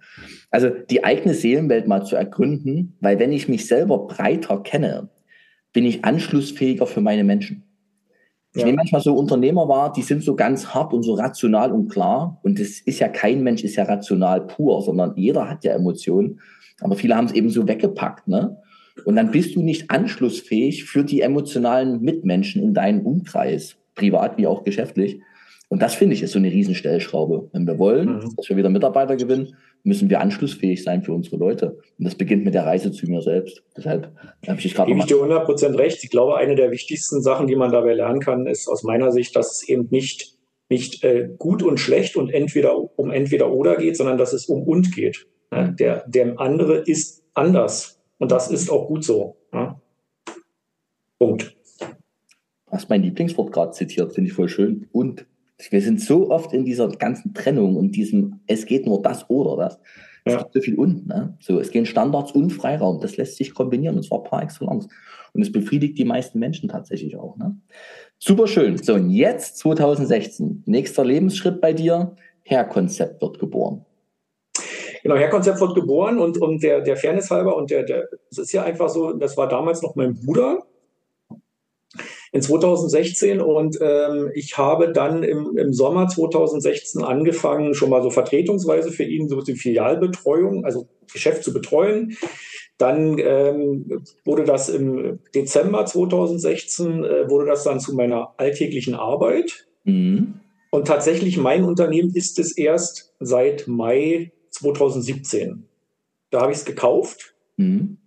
Also 0.52 0.70
die 0.70 1.04
eigene 1.04 1.34
Seelenwelt 1.34 1.88
mal 1.88 2.06
zu 2.06 2.16
ergründen, 2.16 2.98
weil 3.02 3.18
wenn 3.18 3.32
ich 3.32 3.50
mich 3.50 3.68
selber 3.68 4.06
breiter 4.06 4.62
kenne, 4.62 5.10
bin 5.74 5.86
ich 5.86 6.06
anschlussfähiger 6.06 6.86
für 6.86 7.02
meine 7.02 7.24
Menschen. 7.24 7.64
Ich 8.54 8.60
ja. 8.60 8.66
nehme 8.66 8.78
manchmal 8.78 9.02
so 9.02 9.16
Unternehmer 9.16 9.68
wahr, 9.68 9.94
die 9.94 10.02
sind 10.02 10.24
so 10.24 10.36
ganz 10.36 10.68
hart 10.68 10.94
und 10.94 11.04
so 11.04 11.14
rational 11.14 11.72
und 11.72 11.88
klar. 11.88 12.40
Und 12.44 12.60
das 12.60 12.80
ist 12.82 13.00
ja 13.00 13.08
kein 13.08 13.44
Mensch, 13.44 13.64
ist 13.64 13.78
ja 13.78 13.86
rational 13.86 14.46
pur, 14.46 14.82
sondern 14.82 15.16
jeder 15.16 15.50
hat 15.50 15.64
ja 15.64 15.74
Emotionen. 15.74 16.42
Aber 16.82 16.96
viele 16.96 17.16
haben 17.16 17.28
es 17.28 17.34
eben 17.34 17.50
so 17.50 17.68
weggepackt, 17.68 18.28
ne? 18.28 18.58
Und 19.06 19.16
dann 19.16 19.32
bist 19.32 19.56
du 19.56 19.62
nicht 19.62 19.90
anschlussfähig 19.90 20.84
für 20.84 21.04
die 21.04 21.22
emotionalen 21.22 22.02
Mitmenschen 22.02 22.62
in 22.62 22.74
deinem 22.74 23.06
Umkreis, 23.06 23.78
privat 23.96 24.38
wie 24.38 24.48
auch 24.48 24.64
geschäftlich. 24.64 25.22
Und 25.72 25.82
das 25.82 25.96
finde 25.96 26.16
ich 26.16 26.22
ist 26.22 26.34
so 26.34 26.40
eine 26.40 26.52
Riesenstellschraube. 26.52 27.48
Wenn 27.54 27.66
wir 27.66 27.80
wollen, 27.80 28.18
mhm. 28.18 28.34
dass 28.36 28.50
wir 28.50 28.58
wieder 28.58 28.70
Mitarbeiter 28.70 29.16
gewinnen, 29.16 29.56
müssen 29.84 30.10
wir 30.10 30.20
anschlussfähig 30.20 30.84
sein 30.84 31.02
für 31.02 31.14
unsere 31.14 31.38
Leute. 31.38 31.78
Und 31.98 32.04
das 32.04 32.16
beginnt 32.16 32.44
mit 32.44 32.54
der 32.54 32.66
Reise 32.66 32.92
zu 32.92 33.10
mir 33.10 33.22
selbst. 33.22 33.64
Deshalb 33.78 34.12
habe 34.46 34.60
ich 34.60 34.76
gerade. 34.76 34.90
Gebe 34.90 35.00
ich 35.00 35.06
dir 35.06 35.16
100 35.16 35.46
Prozent 35.46 35.78
recht. 35.78 36.04
Ich 36.04 36.10
glaube, 36.10 36.36
eine 36.36 36.56
der 36.56 36.72
wichtigsten 36.72 37.22
Sachen, 37.22 37.48
die 37.48 37.56
man 37.56 37.72
dabei 37.72 37.94
lernen 37.94 38.20
kann, 38.20 38.48
ist 38.48 38.68
aus 38.68 38.84
meiner 38.84 39.14
Sicht, 39.14 39.34
dass 39.34 39.54
es 39.54 39.70
eben 39.70 39.88
nicht, 39.92 40.38
nicht 40.68 41.06
äh, 41.06 41.30
gut 41.38 41.64
und 41.64 41.80
schlecht 41.80 42.18
und 42.18 42.32
entweder 42.32 42.76
um 43.00 43.10
entweder 43.10 43.50
oder 43.50 43.78
geht, 43.78 43.96
sondern 43.96 44.18
dass 44.18 44.34
es 44.34 44.48
um 44.48 44.64
und 44.64 44.94
geht. 44.94 45.26
Ja, 45.54 45.70
der, 45.70 46.04
der 46.06 46.38
andere 46.38 46.80
ist 46.80 47.24
anders. 47.34 47.98
Und 48.18 48.34
das 48.34 48.52
ist 48.52 48.70
auch 48.70 48.88
gut 48.88 49.06
so. 49.06 49.38
Ja. 49.54 49.82
Punkt. 51.18 51.56
Du 51.80 52.72
hast 52.72 52.90
mein 52.90 53.04
Lieblingswort 53.04 53.54
gerade 53.54 53.72
zitiert, 53.72 54.12
finde 54.12 54.30
ich 54.30 54.36
voll 54.36 54.50
schön. 54.50 54.90
Und 54.92 55.26
wir 55.70 55.82
sind 55.82 56.02
so 56.02 56.30
oft 56.30 56.54
in 56.54 56.66
dieser 56.66 56.90
ganzen 56.90 57.34
Trennung 57.34 57.76
und 57.76 57.92
diesem, 57.92 58.40
es 58.48 58.66
geht 58.66 58.86
nur 58.86 59.02
das 59.02 59.30
oder 59.30 59.64
das. 59.64 59.80
Es 60.24 60.34
ja. 60.34 60.40
gibt 60.40 60.54
so 60.54 60.62
viel 60.62 60.76
und. 60.76 61.08
Ne? 61.08 61.36
So, 61.40 61.60
es 61.60 61.72
gehen 61.72 61.86
Standards 61.86 62.32
und 62.32 62.52
Freiraum. 62.52 63.00
Das 63.02 63.18
lässt 63.18 63.38
sich 63.38 63.54
kombinieren 63.54 63.96
und 63.96 64.04
zwar 64.04 64.24
par 64.24 64.44
excellence. 64.44 64.88
Und 65.34 65.42
es 65.42 65.52
befriedigt 65.52 65.98
die 65.98 66.06
meisten 66.06 66.40
Menschen 66.40 66.70
tatsächlich 66.70 67.18
auch. 67.18 67.38
Ne? 67.38 67.56
Super 68.20 68.48
schön. 68.48 68.78
So, 68.78 68.96
und 68.96 69.10
jetzt 69.10 69.58
2016. 69.58 70.64
Nächster 70.66 71.04
Lebensschritt 71.04 71.62
bei 71.62 71.74
dir. 71.74 72.16
Herr-Konzept 72.44 73.22
wird 73.22 73.40
geboren. 73.40 73.86
Genau, 75.04 75.16
Herr-Konzept 75.16 75.60
wird 75.60 75.74
geboren 75.74 76.20
und, 76.20 76.38
und 76.38 76.62
der, 76.62 76.82
der 76.82 76.98
Fairness 76.98 77.32
halber 77.32 77.56
und 77.56 77.72
der, 77.72 77.84
der, 77.84 78.08
es 78.30 78.38
ist 78.38 78.52
ja 78.52 78.64
einfach 78.64 78.90
so, 78.90 79.14
das 79.14 79.36
war 79.38 79.48
damals 79.48 79.82
noch 79.82 79.96
mein 79.96 80.14
Bruder, 80.14 80.64
in 82.34 82.42
2016 82.42 83.42
und 83.42 83.78
ähm, 83.82 84.32
ich 84.34 84.58
habe 84.58 84.94
dann 84.94 85.24
im, 85.24 85.58
im 85.58 85.74
Sommer 85.74 86.08
2016 86.08 87.04
angefangen, 87.04 87.74
schon 87.74 87.90
mal 87.90 88.02
so 88.02 88.10
vertretungsweise 88.10 88.92
für 88.92 89.04
ihn 89.04 89.28
so 89.28 89.42
die 89.42 89.56
Filialbetreuung, 89.56 90.64
also 90.64 90.88
Geschäft 91.12 91.44
zu 91.44 91.52
betreuen. 91.52 92.18
Dann 92.78 93.18
ähm, 93.20 94.04
wurde 94.24 94.46
das 94.46 94.70
im 94.70 95.20
Dezember 95.36 95.86
2016, 95.86 97.04
äh, 97.04 97.30
wurde 97.30 97.48
das 97.48 97.64
dann 97.66 97.82
zu 97.82 97.94
meiner 97.94 98.34
alltäglichen 98.38 98.96
Arbeit. 98.96 99.68
Mhm. 99.84 100.36
Und 100.72 100.88
tatsächlich, 100.88 101.38
mein 101.38 101.66
Unternehmen 101.66 102.16
ist 102.16 102.40
es 102.40 102.58
erst 102.58 103.14
seit 103.20 103.68
Mai 103.68 104.32
2017. 104.52 105.66
Da 106.30 106.42
habe 106.42 106.54
ich 106.54 106.60
es 106.60 106.66
gekauft. 106.66 107.36
Mhm 107.58 107.98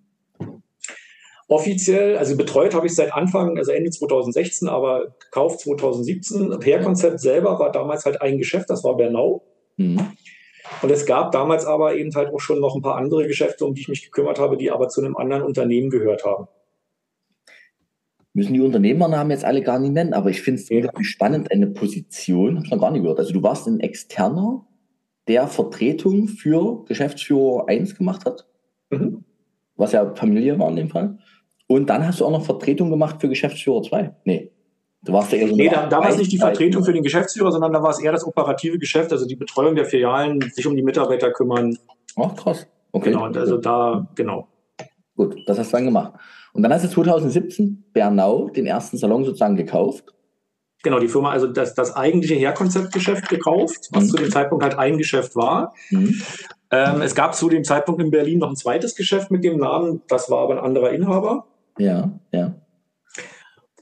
offiziell, 1.49 2.17
also 2.17 2.37
betreut 2.37 2.75
habe 2.75 2.87
ich 2.87 2.95
seit 2.95 3.13
Anfang, 3.13 3.59
also 3.59 3.73
Ende 3.73 3.91
2016, 3.91 4.69
aber 4.69 5.15
gekauft 5.21 5.61
2017. 5.61 6.59
Hair-Konzept 6.65 7.21
selber 7.21 7.59
war 7.59 7.71
damals 7.71 8.05
halt 8.05 8.23
ein 8.23 8.39
Geschäft, 8.39 8.71
das 8.71 8.85
war 8.85 8.97
Bernau. 8.97 9.43
Mhm. 9.77 10.13
Und 10.83 10.91
es 10.91 11.05
gab 11.05 11.33
damals 11.33 11.67
aber 11.67 11.95
eben 11.95 12.15
halt 12.15 12.33
auch 12.33 12.41
schon 12.41 12.61
noch 12.61 12.75
ein 12.75 12.83
paar 12.83 12.97
andere 12.97 13.27
Geschäfte, 13.27 13.67
um 13.67 13.75
die 13.75 13.83
ich 13.83 13.89
mich 13.89 14.05
gekümmert 14.05 14.39
habe, 14.39 14.57
die 14.57 14.71
aber 14.71 14.89
zu 14.89 15.03
einem 15.03 15.17
anderen 15.17 15.43
Unternehmen 15.43 15.91
gehört 15.91 16.25
haben. 16.25 16.49
Müssen 18.33 18.55
die 18.55 18.61
Unternehmernamen 18.61 19.31
jetzt 19.31 19.45
alle 19.45 19.63
gar 19.63 19.79
nicht 19.79 19.93
nennen, 19.93 20.13
aber 20.13 20.31
ich 20.31 20.43
finde 20.43 20.61
es 20.61 20.69
ja. 20.69 20.91
spannend, 21.03 21.53
eine 21.53 21.69
Position, 21.69 22.57
habe 22.57 22.65
ich 22.65 22.73
noch 22.73 22.81
gar 22.81 22.91
nicht 22.91 23.03
gehört. 23.03 23.21
Also 23.21 23.33
du 23.33 23.43
warst 23.43 23.69
ein 23.69 23.81
Externer, 23.81 24.67
der 25.29 25.47
Vertretung 25.47 26.27
für 26.29 26.85
Geschäftsführer 26.87 27.69
1 27.69 27.97
gemacht 27.97 28.25
hat, 28.25 28.47
mhm. 28.91 29.25
was 29.77 29.93
ja 29.93 30.15
Familie 30.15 30.59
war 30.59 30.69
in 30.71 30.77
dem 30.77 30.89
Fall. 30.89 31.19
Und 31.67 31.89
dann 31.89 32.07
hast 32.07 32.21
du 32.21 32.27
auch 32.27 32.31
noch 32.31 32.45
Vertretung 32.45 32.91
gemacht 32.91 33.21
für 33.21 33.29
Geschäftsführer 33.29 33.83
2. 33.83 34.15
Nee. 34.25 34.51
Du 35.03 35.13
warst 35.13 35.33
ja 35.33 35.39
eher 35.39 35.49
so 35.49 35.57
Nee, 35.57 35.69
da, 35.69 35.87
da 35.87 35.99
war 35.99 36.09
es 36.09 36.17
nicht 36.17 36.33
die 36.33 36.39
Vertretung 36.39 36.85
für 36.85 36.93
den 36.93 37.03
Geschäftsführer, 37.03 37.53
sondern 37.53 37.73
da 37.73 37.83
war 37.83 37.91
es 37.91 38.01
eher 38.01 38.13
das 38.13 38.27
operative 38.27 38.79
Geschäft, 38.79 39.13
also 39.13 39.27
die 39.27 39.37
Betreuung 39.37 39.75
der 39.75 39.85
Filialen, 39.85 40.41
sich 40.53 40.67
um 40.67 40.75
die 40.75 40.83
Mitarbeiter 40.83 41.31
kümmern. 41.31 41.77
Ach, 42.17 42.35
krass. 42.35 42.67
Okay. 42.93 43.11
Genau, 43.11 43.25
und 43.25 43.37
also 43.37 43.59
da, 43.59 44.09
genau. 44.15 44.49
Gut, 45.17 45.37
das 45.47 45.59
hast 45.59 45.73
du 45.73 45.77
dann 45.77 45.85
gemacht. 45.85 46.15
Und 46.55 46.63
dann 46.63 46.73
hast 46.73 46.85
du 46.85 46.89
2017 46.89 47.85
Bernau, 47.93 48.49
den 48.49 48.67
ersten 48.67 48.97
Salon 48.97 49.25
sozusagen 49.25 49.57
gekauft. 49.57 50.15
Genau, 50.83 50.99
die 51.01 51.09
Firma, 51.09 51.31
also 51.31 51.47
das, 51.49 51.75
das 51.75 51.97
eigentliche 51.97 52.35
Herkonzeptgeschäft 52.35 53.29
gekauft, 53.29 53.89
was 53.91 54.05
mhm. 54.05 54.09
zu 54.09 54.17
dem 54.17 54.31
Zeitpunkt 54.31 54.63
halt 54.63 54.79
ein 54.79 54.99
Geschäft 54.99 55.35
war. 55.35 55.75
Mhm. 55.91 56.21
Ähm, 56.71 57.03
es 57.03 57.15
gab 57.15 57.35
zu 57.35 57.49
dem 57.49 57.65
Zeitpunkt 57.65 58.03
in 58.03 58.11
Berlin 58.11 58.39
noch 58.39 58.51
ein 58.51 58.57
zweites 58.57 58.95
Geschäft 58.95 59.31
mit 59.31 59.45
dem 59.45 59.59
Namen, 59.59 60.03
das 60.09 60.31
war 60.31 60.41
aber 60.41 60.55
ein 60.55 60.65
anderer 60.65 60.91
Inhaber. 60.91 61.47
Ja, 61.79 62.19
ja. 62.33 62.55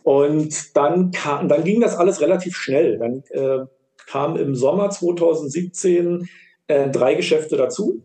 Und 0.02 0.76
dann, 0.76 1.10
kam, 1.12 1.48
dann 1.48 1.64
ging 1.64 1.80
das 1.80 1.96
alles 1.96 2.20
relativ 2.20 2.56
schnell. 2.56 2.98
Dann 2.98 3.22
äh, 3.30 3.66
kamen 4.06 4.36
im 4.36 4.54
Sommer 4.54 4.90
2017 4.90 6.28
äh, 6.66 6.90
drei 6.90 7.14
Geschäfte 7.14 7.56
dazu, 7.56 8.04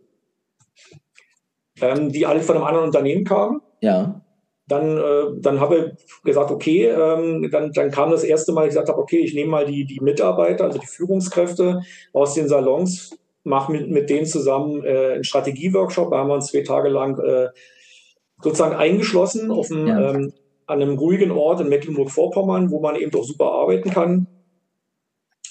ähm, 1.81 2.11
die 2.11 2.25
alle 2.25 2.41
von 2.41 2.55
einem 2.55 2.65
anderen 2.65 2.87
Unternehmen 2.87 3.23
kamen. 3.23 3.61
Ja. 3.81 4.21
Dann, 4.67 4.97
äh, 4.97 5.39
dann 5.39 5.59
habe 5.61 5.95
ich 5.97 6.23
gesagt, 6.23 6.51
okay, 6.51 6.87
ähm, 6.87 7.49
dann, 7.51 7.71
dann 7.71 7.89
kam 7.89 8.11
das 8.11 8.23
erste 8.23 8.51
Mal, 8.51 8.63
ich 8.63 8.69
gesagt 8.69 8.89
habe, 8.89 8.99
okay, 8.99 9.19
ich 9.19 9.33
nehme 9.33 9.49
mal 9.49 9.65
die, 9.65 9.85
die 9.85 10.01
Mitarbeiter, 10.01 10.65
also 10.65 10.77
die 10.77 10.87
Führungskräfte 10.87 11.81
aus 12.11 12.33
den 12.33 12.49
Salons, 12.49 13.17
mache 13.43 13.71
mit, 13.71 13.89
mit 13.89 14.09
denen 14.09 14.25
zusammen 14.25 14.83
äh, 14.83 15.13
einen 15.13 15.23
Strategieworkshop. 15.23 16.11
Da 16.11 16.17
haben 16.17 16.27
wir 16.27 16.35
uns 16.35 16.47
zwei 16.47 16.63
Tage 16.63 16.89
lang 16.89 17.17
äh, 17.19 17.47
sozusagen 18.41 18.75
eingeschlossen 18.75 19.51
auf 19.51 19.71
einem, 19.71 19.87
ja. 19.87 20.11
ähm, 20.11 20.33
an 20.65 20.81
einem 20.81 20.97
ruhigen 20.97 21.31
Ort 21.31 21.61
in 21.61 21.69
Mecklenburg-Vorpommern, 21.69 22.71
wo 22.71 22.79
man 22.79 22.95
eben 22.95 23.11
doch 23.11 23.23
super 23.23 23.51
arbeiten 23.51 23.89
kann. 23.89 24.27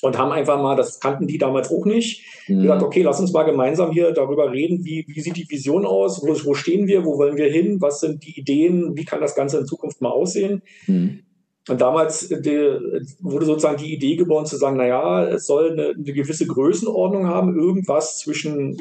Und 0.03 0.19
haben 0.19 0.31
einfach 0.31 0.61
mal, 0.61 0.77
das 0.77 1.01
kannten 1.01 1.27
die 1.27 1.39
damals 1.39 1.71
auch 1.71 1.87
nicht, 1.87 2.23
mhm. 2.49 2.63
gesagt, 2.63 2.83
okay, 2.83 3.03
lass 3.03 3.19
uns 3.19 3.33
mal 3.33 3.45
gemeinsam 3.45 3.93
hier 3.93 4.13
darüber 4.13 4.53
reden, 4.53 4.85
wie, 4.85 5.07
wie 5.09 5.21
sieht 5.21 5.37
die 5.37 5.49
Vision 5.49 5.87
aus, 5.87 6.23
wo, 6.23 6.29
wo 6.45 6.55
stehen 6.55 6.87
wir, 6.87 7.07
wo 7.07 7.17
wollen 7.17 7.39
wir 7.39 7.51
hin, 7.51 7.81
was 7.81 8.01
sind 8.01 8.23
die 8.23 8.39
Ideen, 8.39 8.95
wie 8.95 9.07
kann 9.07 9.23
das 9.23 9.35
Ganze 9.35 9.59
in 9.59 9.67
Zukunft 9.67 10.03
mal 10.03 10.11
aussehen. 10.11 10.63
Mhm. 10.87 11.21
Und 11.69 11.81
damals 11.81 12.31
äh, 12.31 12.41
die, 12.41 13.15
wurde 13.21 13.47
sozusagen 13.47 13.79
die 13.79 13.93
Idee 13.93 14.17
geboren 14.17 14.47
zu 14.47 14.57
sagen, 14.57 14.77
naja, 14.77 15.27
es 15.29 15.47
soll 15.47 15.73
eine, 15.73 15.95
eine 15.95 16.13
gewisse 16.13 16.47
Größenordnung 16.47 17.27
haben, 17.27 17.59
irgendwas 17.59 18.19
zwischen 18.19 18.77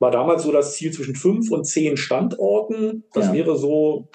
war 0.00 0.10
damals 0.10 0.42
so 0.42 0.50
das 0.50 0.74
Ziel 0.74 0.92
zwischen 0.92 1.14
fünf 1.14 1.52
und 1.52 1.64
zehn 1.64 1.96
Standorten. 1.96 3.04
Das 3.12 3.26
ja. 3.26 3.34
wäre 3.34 3.56
so 3.56 4.08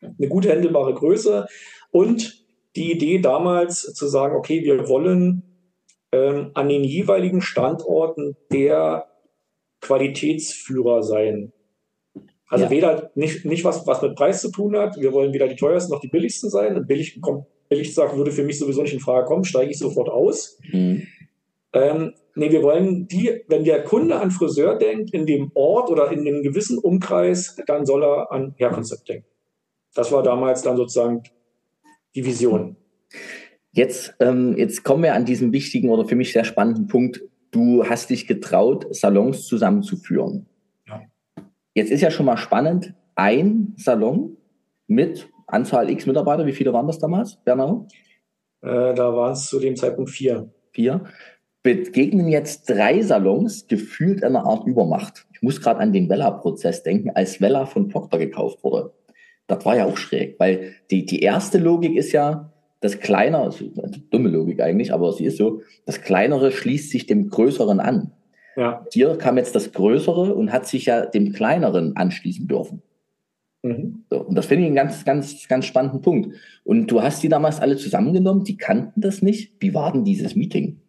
eine 0.00 0.28
gut 0.28 0.46
handelbare 0.46 0.94
Größe. 0.94 1.46
Und 1.90 2.44
die 2.76 2.92
Idee 2.92 3.18
damals 3.18 3.92
zu 3.94 4.06
sagen, 4.06 4.36
okay, 4.36 4.62
wir 4.62 4.88
wollen 4.88 5.42
ähm, 6.12 6.50
an 6.54 6.68
den 6.68 6.84
jeweiligen 6.84 7.40
Standorten 7.40 8.36
der 8.52 9.06
Qualitätsführer 9.80 11.02
sein. 11.02 11.52
Also 12.48 12.66
ja. 12.66 12.70
weder 12.70 13.10
nicht, 13.14 13.46
nicht 13.46 13.64
was, 13.64 13.86
was 13.86 14.02
mit 14.02 14.14
Preis 14.14 14.42
zu 14.42 14.50
tun 14.50 14.76
hat. 14.76 15.00
Wir 15.00 15.12
wollen 15.12 15.32
weder 15.32 15.48
die 15.48 15.56
teuersten 15.56 15.92
noch 15.92 16.00
die 16.00 16.08
billigsten 16.08 16.50
sein. 16.50 16.76
Und 16.76 16.86
billig, 16.86 17.18
kommt, 17.22 17.46
billig 17.70 17.94
sagen 17.94 18.18
würde 18.18 18.32
für 18.32 18.44
mich 18.44 18.58
sowieso 18.58 18.82
nicht 18.82 18.92
in 18.92 19.00
Frage 19.00 19.26
kommen, 19.26 19.44
steige 19.44 19.70
ich 19.70 19.78
sofort 19.78 20.10
aus. 20.10 20.58
Mhm. 20.70 21.06
Ähm, 21.72 22.12
nee, 22.34 22.50
wir 22.50 22.62
wollen 22.62 23.06
die, 23.08 23.42
wenn 23.48 23.64
der 23.64 23.84
Kunde 23.84 24.20
an 24.20 24.30
Friseur 24.30 24.76
denkt, 24.76 25.12
in 25.12 25.26
dem 25.26 25.50
Ort 25.54 25.90
oder 25.90 26.10
in 26.10 26.20
einem 26.20 26.42
gewissen 26.42 26.78
Umkreis, 26.78 27.56
dann 27.66 27.86
soll 27.86 28.04
er 28.04 28.32
an 28.32 28.54
Hairconcept 28.58 29.08
denken. 29.08 29.26
Das 29.94 30.10
war 30.12 30.22
damals 30.22 30.62
dann 30.62 30.76
sozusagen 30.76 31.22
die 32.14 32.24
Vision. 32.24 32.76
Jetzt, 33.72 34.14
ähm, 34.20 34.56
jetzt 34.56 34.84
kommen 34.84 35.02
wir 35.02 35.14
an 35.14 35.24
diesen 35.24 35.52
wichtigen 35.52 35.90
oder 35.90 36.06
für 36.06 36.16
mich 36.16 36.32
sehr 36.32 36.44
spannenden 36.44 36.86
Punkt. 36.86 37.22
Du 37.50 37.84
hast 37.86 38.10
dich 38.10 38.26
getraut, 38.26 38.86
Salons 38.94 39.46
zusammenzuführen. 39.46 40.46
Ja. 40.86 41.02
Jetzt 41.74 41.90
ist 41.90 42.00
ja 42.00 42.10
schon 42.10 42.26
mal 42.26 42.36
spannend, 42.36 42.94
ein 43.14 43.74
Salon 43.76 44.36
mit 44.86 45.28
Anzahl 45.46 45.90
X 45.90 46.06
Mitarbeiter, 46.06 46.46
wie 46.46 46.52
viele 46.52 46.72
waren 46.72 46.86
das 46.86 46.98
damals, 46.98 47.36
Bernau? 47.44 47.86
Äh, 48.62 48.94
da 48.94 49.14
waren 49.14 49.32
es 49.32 49.46
zu 49.46 49.58
dem 49.58 49.76
Zeitpunkt 49.76 50.10
vier. 50.10 50.50
Vier. 50.72 51.04
Begegnen 51.62 52.28
jetzt 52.28 52.68
drei 52.68 53.02
Salons 53.02 53.68
gefühlt 53.68 54.24
einer 54.24 54.44
Art 54.44 54.66
Übermacht. 54.66 55.26
Ich 55.32 55.42
muss 55.42 55.60
gerade 55.60 55.80
an 55.80 55.92
den 55.92 56.08
Vella-Prozess 56.08 56.82
denken, 56.82 57.10
als 57.10 57.40
Vella 57.40 57.66
von 57.66 57.88
Procter 57.88 58.18
gekauft 58.18 58.64
wurde. 58.64 58.92
Das 59.46 59.64
war 59.64 59.76
ja 59.76 59.86
auch 59.86 59.96
schräg, 59.96 60.38
weil 60.38 60.74
die, 60.90 61.04
die 61.04 61.20
erste 61.20 61.58
Logik 61.58 61.96
ist 61.96 62.12
ja, 62.12 62.52
das 62.80 62.98
Kleinere, 62.98 63.44
also 63.44 63.64
eine 63.80 63.98
dumme 64.10 64.28
Logik 64.28 64.60
eigentlich, 64.60 64.92
aber 64.92 65.12
sie 65.12 65.24
ist 65.24 65.36
so, 65.36 65.62
das 65.86 66.02
Kleinere 66.02 66.50
schließt 66.50 66.90
sich 66.90 67.06
dem 67.06 67.28
Größeren 67.28 67.78
an. 67.78 68.10
Ja. 68.56 68.84
Hier 68.92 69.16
kam 69.16 69.36
jetzt 69.38 69.54
das 69.54 69.72
Größere 69.72 70.34
und 70.34 70.52
hat 70.52 70.66
sich 70.66 70.86
ja 70.86 71.06
dem 71.06 71.32
Kleineren 71.32 71.96
anschließen 71.96 72.48
dürfen. 72.48 72.82
Mhm. 73.62 74.04
So, 74.10 74.20
und 74.20 74.34
das 74.34 74.46
finde 74.46 74.64
ich 74.64 74.66
einen 74.66 74.76
ganz, 74.76 75.04
ganz, 75.04 75.46
ganz 75.48 75.64
spannenden 75.64 76.02
Punkt. 76.02 76.36
Und 76.64 76.90
du 76.90 77.02
hast 77.02 77.22
die 77.22 77.28
damals 77.28 77.60
alle 77.60 77.76
zusammengenommen, 77.76 78.44
die 78.44 78.56
kannten 78.56 79.00
das 79.00 79.22
nicht. 79.22 79.54
Wie 79.60 79.74
war 79.74 79.92
denn 79.92 80.04
dieses 80.04 80.34
Meeting? 80.34 80.81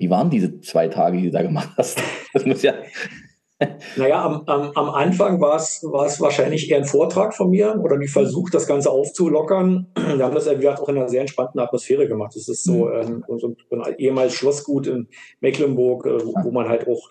Wie 0.00 0.10
waren 0.10 0.30
diese 0.30 0.60
zwei 0.60 0.88
Tage, 0.88 1.18
die 1.18 1.24
du 1.26 1.30
da 1.30 1.42
gemacht 1.42 1.70
hast? 1.76 2.02
Das 2.32 2.46
muss 2.46 2.62
ja, 2.62 2.74
naja, 3.96 4.24
am, 4.24 4.42
am, 4.46 4.70
am 4.74 4.90
Anfang 4.90 5.40
war 5.40 5.56
es 5.56 5.82
wahrscheinlich 6.20 6.70
eher 6.70 6.78
ein 6.78 6.84
Vortrag 6.86 7.34
von 7.34 7.50
mir 7.50 7.78
oder 7.82 7.98
die 7.98 8.08
Versuch, 8.08 8.48
das 8.48 8.66
Ganze 8.66 8.90
aufzulockern. 8.90 9.86
Wir 10.16 10.24
haben 10.24 10.34
das 10.34 10.48
wie 10.48 10.56
gesagt, 10.56 10.80
auch 10.80 10.88
in 10.88 10.96
einer 10.96 11.08
sehr 11.08 11.20
entspannten 11.20 11.60
Atmosphäre 11.60 12.08
gemacht. 12.08 12.34
Es 12.36 12.48
ist 12.48 12.64
so, 12.64 12.86
mhm. 12.86 13.24
ähm, 13.28 13.38
so 13.38 13.54
ein 13.70 13.94
ehemals 13.98 14.34
Schlossgut 14.34 14.86
in 14.86 15.08
Mecklenburg, 15.40 16.06
äh, 16.06 16.24
wo, 16.24 16.34
wo 16.42 16.50
man 16.50 16.68
halt 16.68 16.88
auch 16.88 17.10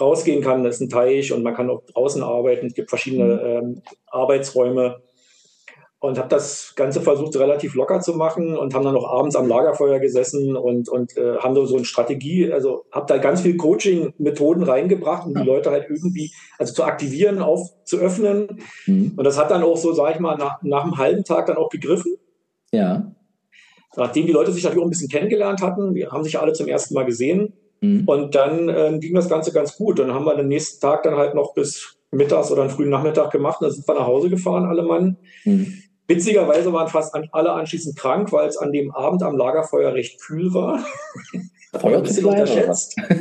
rausgehen 0.00 0.42
kann. 0.42 0.64
Das 0.64 0.76
ist 0.76 0.80
ein 0.80 0.88
Teich 0.88 1.32
und 1.32 1.42
man 1.42 1.54
kann 1.54 1.68
auch 1.68 1.82
draußen 1.92 2.22
arbeiten. 2.22 2.66
Es 2.66 2.74
gibt 2.74 2.88
verschiedene 2.88 3.34
mhm. 3.34 3.40
ähm, 3.44 3.82
Arbeitsräume 4.06 5.02
und 6.00 6.18
habe 6.18 6.28
das 6.28 6.72
Ganze 6.76 7.02
versucht 7.02 7.36
relativ 7.36 7.74
locker 7.74 8.00
zu 8.00 8.14
machen 8.14 8.56
und 8.56 8.74
haben 8.74 8.84
dann 8.84 8.94
noch 8.94 9.06
abends 9.06 9.36
am 9.36 9.46
Lagerfeuer 9.46 9.98
gesessen 9.98 10.56
und, 10.56 10.88
und 10.88 11.14
äh, 11.18 11.36
haben 11.36 11.54
da 11.54 11.66
so 11.66 11.76
eine 11.76 11.84
Strategie, 11.84 12.50
also 12.50 12.86
habe 12.90 13.04
da 13.06 13.18
ganz 13.18 13.42
viel 13.42 13.58
Coaching-Methoden 13.58 14.62
reingebracht, 14.62 15.26
um 15.26 15.34
die 15.34 15.42
Leute 15.42 15.70
halt 15.70 15.86
irgendwie, 15.90 16.32
also 16.58 16.72
zu 16.72 16.84
aktivieren, 16.84 17.42
auf 17.42 17.68
zu 17.84 17.98
öffnen. 17.98 18.62
Mhm. 18.86 19.12
Und 19.14 19.24
das 19.24 19.38
hat 19.38 19.50
dann 19.50 19.62
auch 19.62 19.76
so, 19.76 19.92
sage 19.92 20.14
ich 20.14 20.20
mal, 20.20 20.38
nach, 20.38 20.62
nach 20.62 20.84
einem 20.84 20.96
halben 20.96 21.22
Tag 21.22 21.46
dann 21.46 21.58
auch 21.58 21.68
gegriffen. 21.68 22.16
Ja. 22.72 23.14
Nachdem 23.94 24.26
die 24.26 24.32
Leute 24.32 24.52
sich 24.52 24.64
natürlich 24.64 24.82
auch 24.82 24.86
ein 24.86 24.90
bisschen 24.90 25.10
kennengelernt 25.10 25.60
hatten, 25.60 25.94
wir 25.94 26.12
haben 26.12 26.24
sich 26.24 26.38
alle 26.38 26.54
zum 26.54 26.66
ersten 26.66 26.94
Mal 26.94 27.04
gesehen. 27.04 27.52
Mhm. 27.82 28.04
Und 28.06 28.34
dann 28.34 28.70
äh, 28.70 28.98
ging 28.98 29.14
das 29.14 29.28
Ganze 29.28 29.52
ganz 29.52 29.76
gut. 29.76 29.98
Dann 29.98 30.14
haben 30.14 30.24
wir 30.24 30.34
den 30.34 30.48
nächsten 30.48 30.80
Tag 30.80 31.02
dann 31.02 31.16
halt 31.16 31.34
noch 31.34 31.52
bis 31.52 31.98
mittags 32.10 32.50
oder 32.50 32.62
einen 32.62 32.70
frühen 32.70 32.88
Nachmittag 32.88 33.30
gemacht. 33.30 33.58
Dann 33.60 33.70
sind 33.70 33.86
wir 33.86 33.94
nach 33.94 34.06
Hause 34.06 34.30
gefahren, 34.30 34.64
alle 34.64 34.82
Mann. 34.82 35.18
Mhm. 35.44 35.74
Witzigerweise 36.10 36.72
waren 36.72 36.88
fast 36.88 37.14
alle 37.30 37.52
anschließend 37.52 37.96
krank, 37.96 38.32
weil 38.32 38.48
es 38.48 38.56
an 38.56 38.72
dem 38.72 38.90
Abend 38.90 39.22
am 39.22 39.36
Lagerfeuer 39.36 39.94
recht 39.94 40.20
kühl 40.20 40.52
war. 40.52 40.84
Feuer 41.80 42.02
zu 42.02 42.20
klein? 42.20 42.68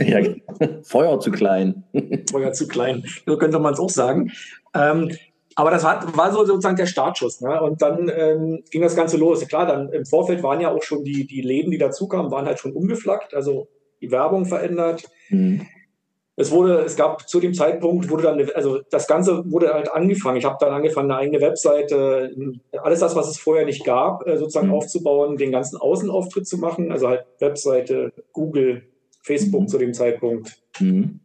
ja, 0.08 0.22
genau. 0.22 0.82
Feuer 0.82 1.20
zu 1.20 1.30
klein. 1.30 1.84
Feuer 2.32 2.52
zu 2.52 2.68
klein, 2.68 3.06
so 3.28 3.38
könnte 3.38 3.60
man 3.60 3.74
es 3.74 3.80
auch 3.80 3.92
sagen. 3.92 4.32
Ähm, 4.74 5.16
aber 5.54 5.70
das 5.70 5.86
hat, 5.86 6.18
war 6.18 6.32
so 6.32 6.44
sozusagen 6.46 6.78
der 6.78 6.88
Startschuss. 6.88 7.42
Ne? 7.42 7.62
Und 7.62 7.80
dann 7.84 8.12
ähm, 8.12 8.64
ging 8.72 8.82
das 8.82 8.96
Ganze 8.96 9.18
los. 9.18 9.48
Klar, 9.48 9.68
dann 9.68 9.90
im 9.94 10.06
Vorfeld 10.06 10.42
waren 10.42 10.60
ja 10.60 10.72
auch 10.72 10.82
schon 10.82 11.04
die, 11.04 11.28
die 11.28 11.42
Läden, 11.42 11.70
die 11.70 11.78
dazukamen, 11.78 12.32
waren 12.32 12.48
halt 12.48 12.58
schon 12.58 12.74
umgeflaggt, 12.74 13.36
also 13.36 13.68
die 14.02 14.10
Werbung 14.10 14.46
verändert. 14.46 15.04
Mhm 15.30 15.68
es 16.40 16.52
wurde, 16.52 16.84
es 16.86 16.96
gab 16.96 17.28
zu 17.28 17.42
dem 17.42 17.54
Zeitpunkt, 17.54 18.10
wurde 18.10 18.24
dann, 18.24 18.50
also 18.56 18.80
das 18.90 19.08
Ganze 19.08 19.44
wurde 19.52 19.74
halt 19.74 19.92
angefangen. 19.92 20.38
Ich 20.38 20.46
habe 20.46 20.56
dann 20.58 20.74
angefangen, 20.74 21.12
eine 21.12 21.20
eigene 21.20 21.42
Webseite, 21.42 22.34
alles 22.82 23.02
das, 23.02 23.14
was 23.14 23.30
es 23.30 23.38
vorher 23.38 23.66
nicht 23.66 23.84
gab, 23.84 24.26
äh, 24.26 24.38
sozusagen 24.38 24.68
mhm. 24.68 24.76
aufzubauen, 24.76 25.36
den 25.36 25.52
ganzen 25.52 25.76
Außenauftritt 25.76 26.48
zu 26.48 26.58
machen. 26.58 26.94
Also 26.94 27.10
halt 27.10 27.26
Webseite, 27.40 28.14
Google, 28.32 28.84
Facebook 29.22 29.64
mhm. 29.64 29.68
zu 29.68 29.78
dem 29.80 29.94
Zeitpunkt. 29.94 30.62
Mhm. 30.80 31.20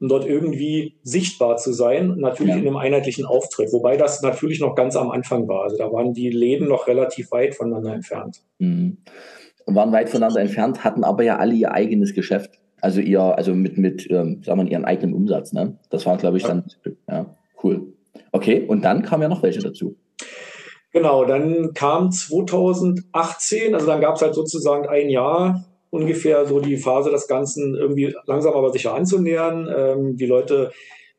Um 0.00 0.08
dort 0.08 0.26
irgendwie 0.26 0.98
sichtbar 1.02 1.56
zu 1.56 1.72
sein, 1.72 2.16
natürlich 2.18 2.52
ja. 2.52 2.60
in 2.60 2.66
einem 2.66 2.76
einheitlichen 2.76 3.24
Auftritt. 3.24 3.72
Wobei 3.72 3.96
das 3.96 4.20
natürlich 4.20 4.60
noch 4.60 4.74
ganz 4.74 4.96
am 4.96 5.10
Anfang 5.10 5.48
war. 5.48 5.62
Also 5.62 5.78
da 5.78 5.90
waren 5.90 6.12
die 6.12 6.28
Läden 6.28 6.68
noch 6.68 6.88
relativ 6.88 7.32
weit 7.32 7.54
voneinander 7.54 7.94
entfernt. 7.94 8.42
Mhm. 8.58 8.98
Waren 9.64 9.92
weit 9.92 10.10
voneinander 10.10 10.40
entfernt, 10.40 10.84
hatten 10.84 11.04
aber 11.04 11.22
ja 11.22 11.38
alle 11.38 11.54
ihr 11.54 11.72
eigenes 11.72 12.12
Geschäft. 12.12 12.61
Also 12.82 13.00
ihr, 13.00 13.20
also 13.20 13.54
mit, 13.54 13.78
mit 13.78 14.10
ähm, 14.10 14.42
sagen 14.42 14.64
wir, 14.64 14.70
ihren 14.70 14.84
eigenen 14.84 15.14
Umsatz, 15.14 15.52
ne? 15.52 15.78
Das 15.88 16.04
war, 16.04 16.16
glaube 16.16 16.36
ich, 16.36 16.42
dann, 16.42 16.64
ja, 17.08 17.26
cool. 17.62 17.92
Okay, 18.32 18.66
und 18.66 18.84
dann 18.84 19.02
kamen 19.02 19.22
ja 19.22 19.28
noch 19.28 19.44
welche 19.44 19.60
dazu. 19.60 19.94
Genau, 20.90 21.24
dann 21.24 21.74
kam 21.74 22.10
2018, 22.10 23.74
also 23.74 23.86
dann 23.86 24.00
gab 24.00 24.16
es 24.16 24.22
halt 24.22 24.34
sozusagen 24.34 24.88
ein 24.88 25.08
Jahr 25.10 25.64
ungefähr 25.90 26.44
so 26.44 26.58
die 26.58 26.76
Phase, 26.76 27.10
das 27.10 27.28
Ganzen 27.28 27.76
irgendwie 27.76 28.16
langsam 28.26 28.54
aber 28.54 28.72
sicher 28.72 28.94
anzunähern. 28.94 29.72
Ähm, 29.74 30.16
die 30.16 30.26
Leute 30.26 30.72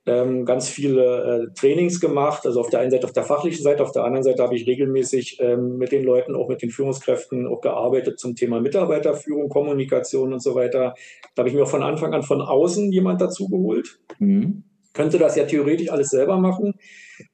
ähm, 0.05 0.45
ganz 0.45 0.67
viele 0.67 1.47
äh, 1.49 1.53
Trainings 1.53 1.99
gemacht, 1.99 2.45
also 2.45 2.59
auf 2.59 2.69
der 2.69 2.81
einen 2.81 2.91
Seite 2.91 3.05
auf 3.05 3.13
der 3.13 3.23
fachlichen 3.23 3.63
Seite, 3.63 3.83
auf 3.83 3.91
der 3.91 4.03
anderen 4.03 4.23
Seite 4.23 4.43
habe 4.43 4.55
ich 4.55 4.67
regelmäßig 4.67 5.37
ähm, 5.39 5.77
mit 5.77 5.91
den 5.91 6.03
Leuten, 6.03 6.35
auch 6.35 6.49
mit 6.49 6.61
den 6.61 6.71
Führungskräften 6.71 7.47
auch 7.47 7.61
gearbeitet 7.61 8.19
zum 8.19 8.35
Thema 8.35 8.59
Mitarbeiterführung, 8.59 9.47
Kommunikation 9.47 10.33
und 10.33 10.41
so 10.41 10.55
weiter. 10.55 10.95
Da 11.35 11.41
habe 11.41 11.49
ich 11.49 11.55
mir 11.55 11.63
auch 11.63 11.69
von 11.69 11.83
Anfang 11.83 12.13
an 12.13 12.23
von 12.23 12.41
außen 12.41 12.91
jemand 12.91 13.21
dazu 13.21 13.47
geholt. 13.47 13.99
Mhm. 14.19 14.63
Könnte 14.93 15.17
das 15.17 15.35
ja 15.35 15.45
theoretisch 15.45 15.89
alles 15.89 16.09
selber 16.09 16.37
machen, 16.37 16.73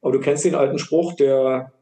aber 0.00 0.12
du 0.12 0.20
kennst 0.20 0.44
den 0.44 0.54
alten 0.54 0.78
Spruch, 0.78 1.14
der 1.14 1.72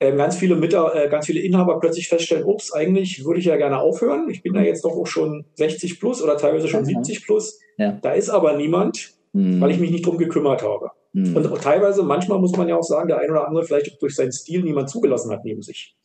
ähm, 0.00 0.16
ganz 0.16 0.36
viele 0.36 0.56
Mitar 0.56 0.94
äh, 0.94 1.08
ganz 1.08 1.26
viele 1.26 1.40
Inhaber 1.40 1.78
plötzlich 1.80 2.08
feststellen, 2.08 2.44
ups, 2.44 2.72
eigentlich 2.72 3.24
würde 3.24 3.40
ich 3.40 3.46
ja 3.46 3.56
gerne 3.56 3.78
aufhören. 3.78 4.28
Ich 4.28 4.42
bin 4.42 4.54
ja 4.54 4.62
jetzt 4.62 4.84
doch 4.84 4.96
auch 4.96 5.06
schon 5.06 5.46
60 5.54 6.00
plus 6.00 6.22
oder 6.22 6.36
teilweise 6.36 6.68
schon 6.68 6.82
mhm. 6.82 7.04
70 7.04 7.24
plus. 7.24 7.60
Ja. 7.78 7.98
Da 8.02 8.12
ist 8.12 8.30
aber 8.30 8.56
niemand, 8.56 9.14
mhm. 9.32 9.60
weil 9.60 9.70
ich 9.70 9.78
mich 9.78 9.90
nicht 9.90 10.06
drum 10.06 10.18
gekümmert 10.18 10.62
habe. 10.62 10.90
Mhm. 11.12 11.36
Und 11.36 11.62
teilweise, 11.62 12.02
manchmal 12.02 12.38
muss 12.38 12.56
man 12.56 12.68
ja 12.68 12.76
auch 12.76 12.82
sagen, 12.82 13.08
der 13.08 13.18
ein 13.18 13.30
oder 13.30 13.46
andere 13.46 13.64
vielleicht 13.64 14.00
durch 14.02 14.14
seinen 14.14 14.32
Stil 14.32 14.62
niemand 14.62 14.90
zugelassen 14.90 15.30
hat 15.30 15.44
neben 15.44 15.62
sich. 15.62 15.96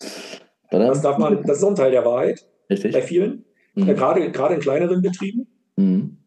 Das 0.70 1.02
darf 1.02 1.18
man, 1.18 1.42
das 1.44 1.58
ist 1.58 1.64
auch 1.64 1.70
ein 1.70 1.76
Teil 1.76 1.92
der 1.92 2.06
Wahrheit 2.06 2.46
Richtig. 2.70 2.94
bei 2.94 3.02
vielen. 3.02 3.46
Mhm. 3.74 3.88
Ja, 3.88 3.94
gerade, 3.94 4.32
gerade 4.32 4.56
in 4.56 4.62
kleineren 4.62 5.02
Betrieben 5.02 5.48
mhm. 5.76 6.18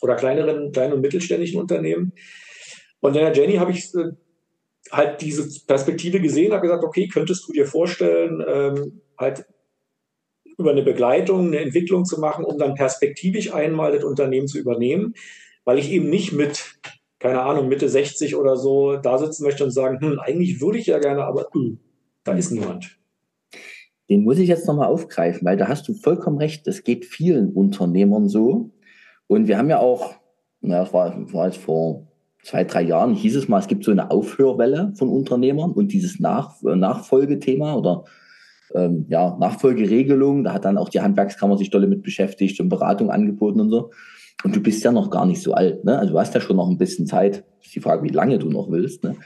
oder 0.00 0.14
kleineren, 0.14 0.70
kleinen 0.72 0.94
und 0.94 1.00
mittelständischen 1.00 1.60
Unternehmen. 1.60 2.12
Und 3.00 3.16
in 3.16 3.22
der 3.22 3.32
Jenny 3.32 3.56
habe 3.56 3.72
ich 3.72 3.92
äh, 3.94 4.12
halt 4.92 5.20
diese 5.20 5.66
Perspektive 5.66 6.20
gesehen, 6.20 6.52
habe 6.52 6.62
gesagt, 6.62 6.84
okay, 6.84 7.08
könntest 7.08 7.48
du 7.48 7.52
dir 7.52 7.66
vorstellen, 7.66 8.44
ähm, 8.46 9.00
halt 9.18 9.44
über 10.60 10.70
eine 10.70 10.82
Begleitung, 10.82 11.48
eine 11.48 11.58
Entwicklung 11.58 12.04
zu 12.04 12.20
machen, 12.20 12.44
um 12.44 12.58
dann 12.58 12.74
perspektivisch 12.74 13.52
einmal 13.52 13.92
das 13.92 14.04
Unternehmen 14.04 14.46
zu 14.46 14.58
übernehmen, 14.58 15.14
weil 15.64 15.78
ich 15.78 15.90
eben 15.90 16.08
nicht 16.08 16.32
mit, 16.32 16.78
keine 17.18 17.42
Ahnung, 17.42 17.68
Mitte 17.68 17.88
60 17.88 18.36
oder 18.36 18.56
so 18.56 18.96
da 18.96 19.18
sitzen 19.18 19.44
möchte 19.44 19.64
und 19.64 19.70
sagen, 19.70 20.00
hm, 20.00 20.18
eigentlich 20.20 20.60
würde 20.60 20.78
ich 20.78 20.86
ja 20.86 20.98
gerne, 20.98 21.24
aber 21.24 21.48
hm, 21.52 21.78
da 22.24 22.32
ist 22.34 22.50
niemand. 22.50 22.98
Den 24.08 24.24
muss 24.24 24.38
ich 24.38 24.48
jetzt 24.48 24.66
nochmal 24.66 24.88
aufgreifen, 24.88 25.46
weil 25.46 25.56
da 25.56 25.68
hast 25.68 25.86
du 25.88 25.94
vollkommen 25.94 26.38
recht, 26.38 26.66
das 26.66 26.82
geht 26.82 27.04
vielen 27.04 27.52
Unternehmern 27.52 28.28
so. 28.28 28.70
Und 29.28 29.46
wir 29.46 29.56
haben 29.56 29.70
ja 29.70 29.78
auch, 29.78 30.14
na, 30.60 30.80
das 30.80 30.92
war, 30.92 31.32
war 31.32 31.46
jetzt 31.46 31.58
vor 31.58 32.08
zwei, 32.42 32.64
drei 32.64 32.82
Jahren, 32.82 33.14
hieß 33.14 33.36
es 33.36 33.48
mal, 33.48 33.60
es 33.60 33.68
gibt 33.68 33.84
so 33.84 33.92
eine 33.92 34.10
Aufhörwelle 34.10 34.92
von 34.96 35.08
Unternehmern 35.08 35.72
und 35.72 35.92
dieses 35.92 36.18
Nach 36.20 36.60
Nachfolgethema 36.62 37.74
oder 37.74 38.04
ähm, 38.74 39.06
ja, 39.08 39.36
Nachfolgeregelung. 39.38 40.44
Da 40.44 40.52
hat 40.52 40.64
dann 40.64 40.78
auch 40.78 40.88
die 40.88 41.00
Handwerkskammer 41.00 41.58
sich 41.58 41.70
dolle 41.70 41.86
mit 41.86 42.02
beschäftigt 42.02 42.60
und 42.60 42.68
Beratung 42.68 43.10
angeboten 43.10 43.60
und 43.60 43.70
so. 43.70 43.90
Und 44.44 44.56
du 44.56 44.60
bist 44.60 44.82
ja 44.84 44.92
noch 44.92 45.10
gar 45.10 45.26
nicht 45.26 45.42
so 45.42 45.52
alt. 45.52 45.84
Ne? 45.84 45.98
Also 45.98 46.14
du 46.14 46.18
hast 46.18 46.34
ja 46.34 46.40
schon 46.40 46.56
noch 46.56 46.68
ein 46.68 46.78
bisschen 46.78 47.06
Zeit. 47.06 47.44
Ist 47.62 47.74
die 47.74 47.80
Frage, 47.80 48.02
wie 48.02 48.12
lange 48.12 48.38
du 48.38 48.48
noch 48.48 48.70
willst. 48.70 49.04
Ne? 49.04 49.16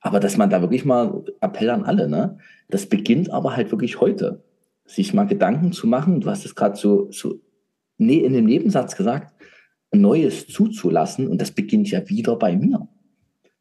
Aber 0.00 0.20
dass 0.20 0.36
man 0.36 0.50
da 0.50 0.60
wirklich 0.60 0.84
mal 0.84 1.24
Appell 1.40 1.70
an 1.70 1.84
alle, 1.84 2.08
ne? 2.08 2.38
Das 2.68 2.86
beginnt 2.86 3.30
aber 3.30 3.56
halt 3.56 3.70
wirklich 3.70 4.00
heute. 4.00 4.42
Sich 4.84 5.14
mal 5.14 5.26
Gedanken 5.26 5.72
zu 5.72 5.86
machen. 5.86 6.20
Du 6.20 6.28
hast 6.28 6.44
es 6.44 6.54
gerade 6.54 6.76
so, 6.76 7.10
so 7.10 7.40
nee, 7.98 8.18
in 8.18 8.32
dem 8.32 8.46
Nebensatz 8.46 8.96
gesagt, 8.96 9.32
Neues 9.94 10.46
zuzulassen. 10.48 11.28
Und 11.28 11.40
das 11.40 11.52
beginnt 11.52 11.90
ja 11.90 12.08
wieder 12.08 12.36
bei 12.36 12.56
mir. 12.56 12.88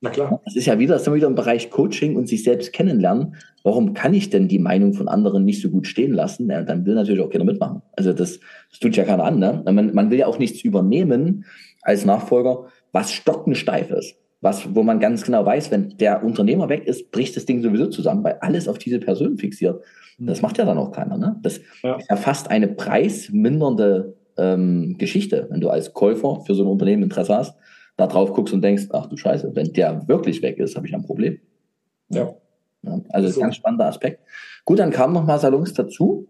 Na 0.04 0.10
klar. 0.10 0.41
Das 0.45 0.56
ist 0.56 0.66
ja 0.66 0.80
wieder, 0.80 0.95
das 0.95 1.06
ist 1.06 1.14
wieder 1.14 1.28
im 1.28 1.36
Bereich 1.36 1.70
Coaching 1.70 2.16
und 2.16 2.28
sich 2.28 2.43
selbst 2.43 2.74
kennenlernen. 2.74 3.36
Warum 3.64 3.93
kann 3.93 4.16
ich 4.16 4.32
denn 4.32 4.47
die 4.47 4.58
Meinung 4.58 4.93
von 4.93 5.08
anderen 5.08 5.45
nicht 5.45 5.62
so 5.62 5.70
gut 5.70 5.86
stehen 5.86 6.12
lassen? 6.12 6.49
Ja, 6.49 6.64
dann 6.64 6.88
will 6.88 6.95
natürlich 6.95 7.22
auch 7.22 7.30
keiner 7.30 7.45
mitmachen. 7.45 7.84
Also 7.95 8.12
das, 8.12 8.39
das 8.72 8.80
tut 8.80 8.95
ja 8.95 9.04
keiner 9.04 9.24
an. 9.24 9.38
Ne? 9.38 9.62
Man, 9.72 9.93
man 9.93 10.10
will 10.10 10.18
ja 10.18 10.26
auch 10.26 10.39
nichts 10.39 10.64
übernehmen 10.64 11.45
als 11.84 12.04
Nachfolger, 12.04 12.66
was 12.91 13.12
stockensteif 13.12 13.91
ist. 13.91 14.16
Was, 14.41 14.74
wo 14.74 14.82
man 14.82 14.99
ganz 14.99 15.24
genau 15.24 15.45
weiß, 15.45 15.70
wenn 15.70 15.95
der 15.97 16.24
Unternehmer 16.24 16.68
weg 16.68 16.88
ist, 16.88 17.12
bricht 17.12 17.38
das 17.38 17.45
Ding 17.45 17.62
sowieso 17.62 17.86
zusammen, 17.86 18.24
weil 18.24 18.38
alles 18.41 18.68
auf 18.68 18.80
diese 18.80 18.97
Person 18.97 19.38
fixiert. 19.38 19.84
Das 20.18 20.41
macht 20.41 20.58
ja 20.58 20.66
dann 20.66 20.80
auch 20.80 20.91
keiner. 20.91 21.18
Ne? 21.18 21.39
Das 21.43 21.62
ja. 21.84 21.95
ist 21.97 22.10
ja 22.10 22.16
fast 22.16 22.49
eine 22.49 22.68
preismindernde 22.68 24.16
ähm, 24.38 24.95
Geschichte, 24.97 25.47
wenn 25.52 25.62
du 25.62 25.70
als 25.70 25.93
Käufer 25.93 26.41
für 26.45 26.56
so 26.56 26.64
ein 26.64 26.70
Unternehmen 26.70 27.04
Interesse 27.04 27.36
hast 27.36 27.56
da 28.02 28.08
drauf 28.08 28.34
guckst 28.34 28.54
und 28.54 28.62
denkst, 28.62 28.88
ach 28.91 29.08
du 29.08 29.16
Scheiße, 29.16 29.52
wenn 29.56 29.74
der 29.74 30.08
wirklich 30.08 30.41
weg 30.41 30.58
ist, 30.58 30.76
habe 30.76 30.88
ich 30.88 30.93
ein 30.93 31.04
Problem. 31.04 31.39
Ja. 32.10 32.34
ja 32.82 33.02
also 33.10 33.28
ist 33.28 33.38
ein 33.38 33.43
ganz 33.43 33.56
spannender 33.56 33.86
Aspekt. 33.86 34.22
Gut, 34.66 34.80
dann 34.80 34.91
kamen 34.91 35.14
noch 35.14 35.26
mal 35.26 35.39
Salons 35.39 35.74
dazu. 35.74 36.28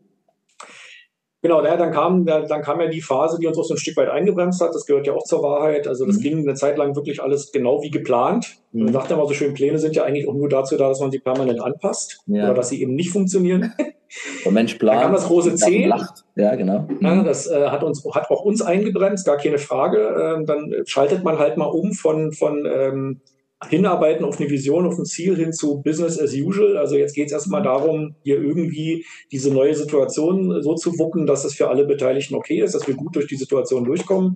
Genau, 1.43 1.63
ja, 1.63 1.75
dann, 1.75 1.91
kam, 1.91 2.25
dann 2.25 2.61
kam 2.61 2.79
ja 2.81 2.87
die 2.87 3.01
Phase, 3.01 3.39
die 3.39 3.47
uns 3.47 3.57
auch 3.57 3.63
so 3.63 3.73
ein 3.73 3.79
Stück 3.79 3.97
weit 3.97 4.09
eingebremst 4.09 4.61
hat. 4.61 4.75
Das 4.75 4.85
gehört 4.85 5.07
ja 5.07 5.13
auch 5.13 5.23
zur 5.23 5.41
Wahrheit. 5.41 5.87
Also 5.87 6.05
das 6.05 6.17
mhm. 6.17 6.21
ging 6.21 6.39
eine 6.39 6.53
Zeit 6.53 6.77
lang 6.77 6.95
wirklich 6.95 7.21
alles 7.21 7.51
genau 7.51 7.81
wie 7.81 7.89
geplant. 7.89 8.57
Mhm. 8.73 8.83
Man 8.83 8.93
sagt 8.93 9.09
ja 9.09 9.17
mal 9.17 9.27
so 9.27 9.33
schön, 9.33 9.55
Pläne 9.55 9.79
sind 9.79 9.95
ja 9.95 10.03
eigentlich 10.03 10.27
auch 10.27 10.35
nur 10.35 10.49
dazu 10.49 10.77
da, 10.77 10.89
dass 10.89 10.99
man 10.99 11.09
sie 11.09 11.17
permanent 11.17 11.59
anpasst 11.59 12.21
ja. 12.27 12.45
oder 12.45 12.53
dass 12.53 12.69
sie 12.69 12.81
eben 12.81 12.93
nicht 12.93 13.09
funktionieren. 13.09 13.73
Der 14.43 14.51
Mensch 14.51 14.75
plant. 14.75 14.97
Dann 14.97 15.03
kam 15.03 15.13
das 15.13 15.27
große 15.27 15.55
C. 15.55 15.85
Lacht. 15.85 16.25
Ja, 16.35 16.55
genau. 16.55 16.87
Ja, 16.99 17.23
das 17.23 17.47
äh, 17.47 17.67
hat, 17.67 17.83
uns, 17.83 18.03
hat 18.13 18.29
auch 18.29 18.41
uns 18.41 18.61
eingebremst, 18.61 19.25
gar 19.25 19.37
keine 19.37 19.57
Frage. 19.57 20.35
Ähm, 20.37 20.45
dann 20.45 20.73
schaltet 20.85 21.23
man 21.23 21.39
halt 21.39 21.57
mal 21.57 21.65
um 21.65 21.93
von, 21.93 22.31
von 22.33 22.65
ähm, 22.65 23.21
Hinarbeiten 23.69 24.25
auf 24.25 24.39
eine 24.39 24.49
Vision, 24.49 24.87
auf 24.87 24.97
ein 24.97 25.05
Ziel 25.05 25.35
hin 25.37 25.53
zu 25.53 25.81
Business 25.81 26.19
as 26.19 26.33
usual. 26.33 26.77
Also 26.77 26.95
jetzt 26.95 27.13
geht 27.13 27.27
es 27.27 27.33
erstmal 27.33 27.61
darum, 27.61 28.15
hier 28.23 28.41
irgendwie 28.41 29.05
diese 29.31 29.53
neue 29.53 29.75
Situation 29.75 30.61
so 30.61 30.75
zu 30.75 30.97
wuppen, 30.97 31.25
dass 31.25 31.45
es 31.45 31.53
für 31.53 31.69
alle 31.69 31.85
Beteiligten 31.85 32.35
okay 32.35 32.61
ist, 32.61 32.73
dass 32.73 32.87
wir 32.87 32.95
gut 32.95 33.15
durch 33.15 33.27
die 33.27 33.35
Situation 33.35 33.85
durchkommen. 33.85 34.35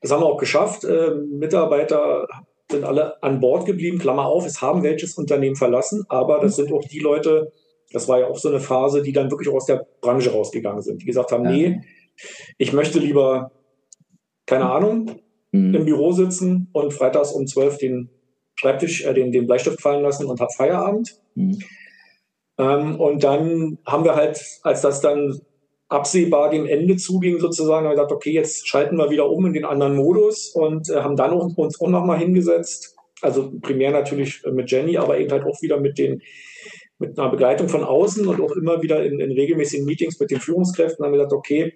Das 0.00 0.12
haben 0.12 0.22
wir 0.22 0.26
auch 0.26 0.38
geschafft. 0.38 0.84
Äh, 0.84 1.10
Mitarbeiter 1.30 2.28
sind 2.70 2.84
alle 2.84 3.22
an 3.22 3.40
Bord 3.40 3.66
geblieben, 3.66 3.98
Klammer 3.98 4.26
auf, 4.26 4.46
es 4.46 4.60
haben 4.60 4.82
welches 4.82 5.16
Unternehmen 5.16 5.56
verlassen, 5.56 6.04
aber 6.08 6.40
das 6.40 6.56
sind 6.56 6.70
auch 6.72 6.84
die 6.84 6.98
Leute, 6.98 7.50
das 7.92 8.08
war 8.08 8.20
ja 8.20 8.26
auch 8.26 8.38
so 8.38 8.48
eine 8.48 8.60
Phase, 8.60 9.02
die 9.02 9.12
dann 9.12 9.30
wirklich 9.30 9.48
auch 9.48 9.56
aus 9.56 9.66
der 9.66 9.86
Branche 10.00 10.30
rausgegangen 10.30 10.82
sind, 10.82 11.02
die 11.02 11.06
gesagt 11.06 11.32
haben, 11.32 11.44
ja. 11.44 11.50
nee, 11.50 11.80
ich 12.58 12.72
möchte 12.72 12.98
lieber, 12.98 13.52
keine 14.46 14.70
Ahnung, 14.70 15.20
mhm. 15.52 15.74
im 15.74 15.84
Büro 15.84 16.12
sitzen 16.12 16.68
und 16.72 16.92
freitags 16.92 17.32
um 17.32 17.46
12 17.46 17.78
den 17.78 18.10
Schreibtisch, 18.54 19.04
äh, 19.04 19.14
den, 19.14 19.30
den 19.30 19.46
Bleistift 19.46 19.80
fallen 19.80 20.02
lassen 20.02 20.26
und 20.26 20.40
habe 20.40 20.52
Feierabend. 20.56 21.20
Mhm. 21.34 21.58
Ähm, 22.58 23.00
und 23.00 23.22
dann 23.22 23.78
haben 23.86 24.04
wir 24.04 24.16
halt, 24.16 24.44
als 24.62 24.80
das 24.80 25.00
dann 25.00 25.40
absehbar 25.88 26.50
dem 26.50 26.66
Ende 26.66 26.96
zuging, 26.96 27.38
sozusagen, 27.38 27.86
haben 27.86 27.92
wir 27.92 27.96
gesagt, 27.96 28.12
okay, 28.12 28.32
jetzt 28.32 28.68
schalten 28.68 28.96
wir 28.96 29.10
wieder 29.10 29.30
um 29.30 29.46
in 29.46 29.52
den 29.52 29.64
anderen 29.64 29.96
Modus 29.96 30.48
und 30.48 30.90
äh, 30.90 30.96
haben 30.96 31.16
dann 31.16 31.32
uns 31.32 31.80
auch 31.80 31.88
nochmal 31.88 32.18
hingesetzt. 32.18 32.96
Also 33.22 33.52
primär 33.60 33.90
natürlich 33.90 34.42
mit 34.50 34.70
Jenny, 34.70 34.96
aber 34.96 35.18
eben 35.18 35.30
halt 35.30 35.44
auch 35.44 35.62
wieder 35.62 35.80
mit 35.80 35.98
den 35.98 36.20
mit 36.98 37.18
einer 37.18 37.30
Begleitung 37.30 37.68
von 37.68 37.84
außen 37.84 38.26
und 38.26 38.40
auch 38.40 38.52
immer 38.52 38.82
wieder 38.82 39.04
in, 39.04 39.20
in 39.20 39.32
regelmäßigen 39.32 39.86
Meetings 39.86 40.18
mit 40.18 40.30
den 40.30 40.40
Führungskräften 40.40 41.04
haben 41.04 41.12
wir 41.12 41.18
gesagt, 41.18 41.32
okay, 41.32 41.74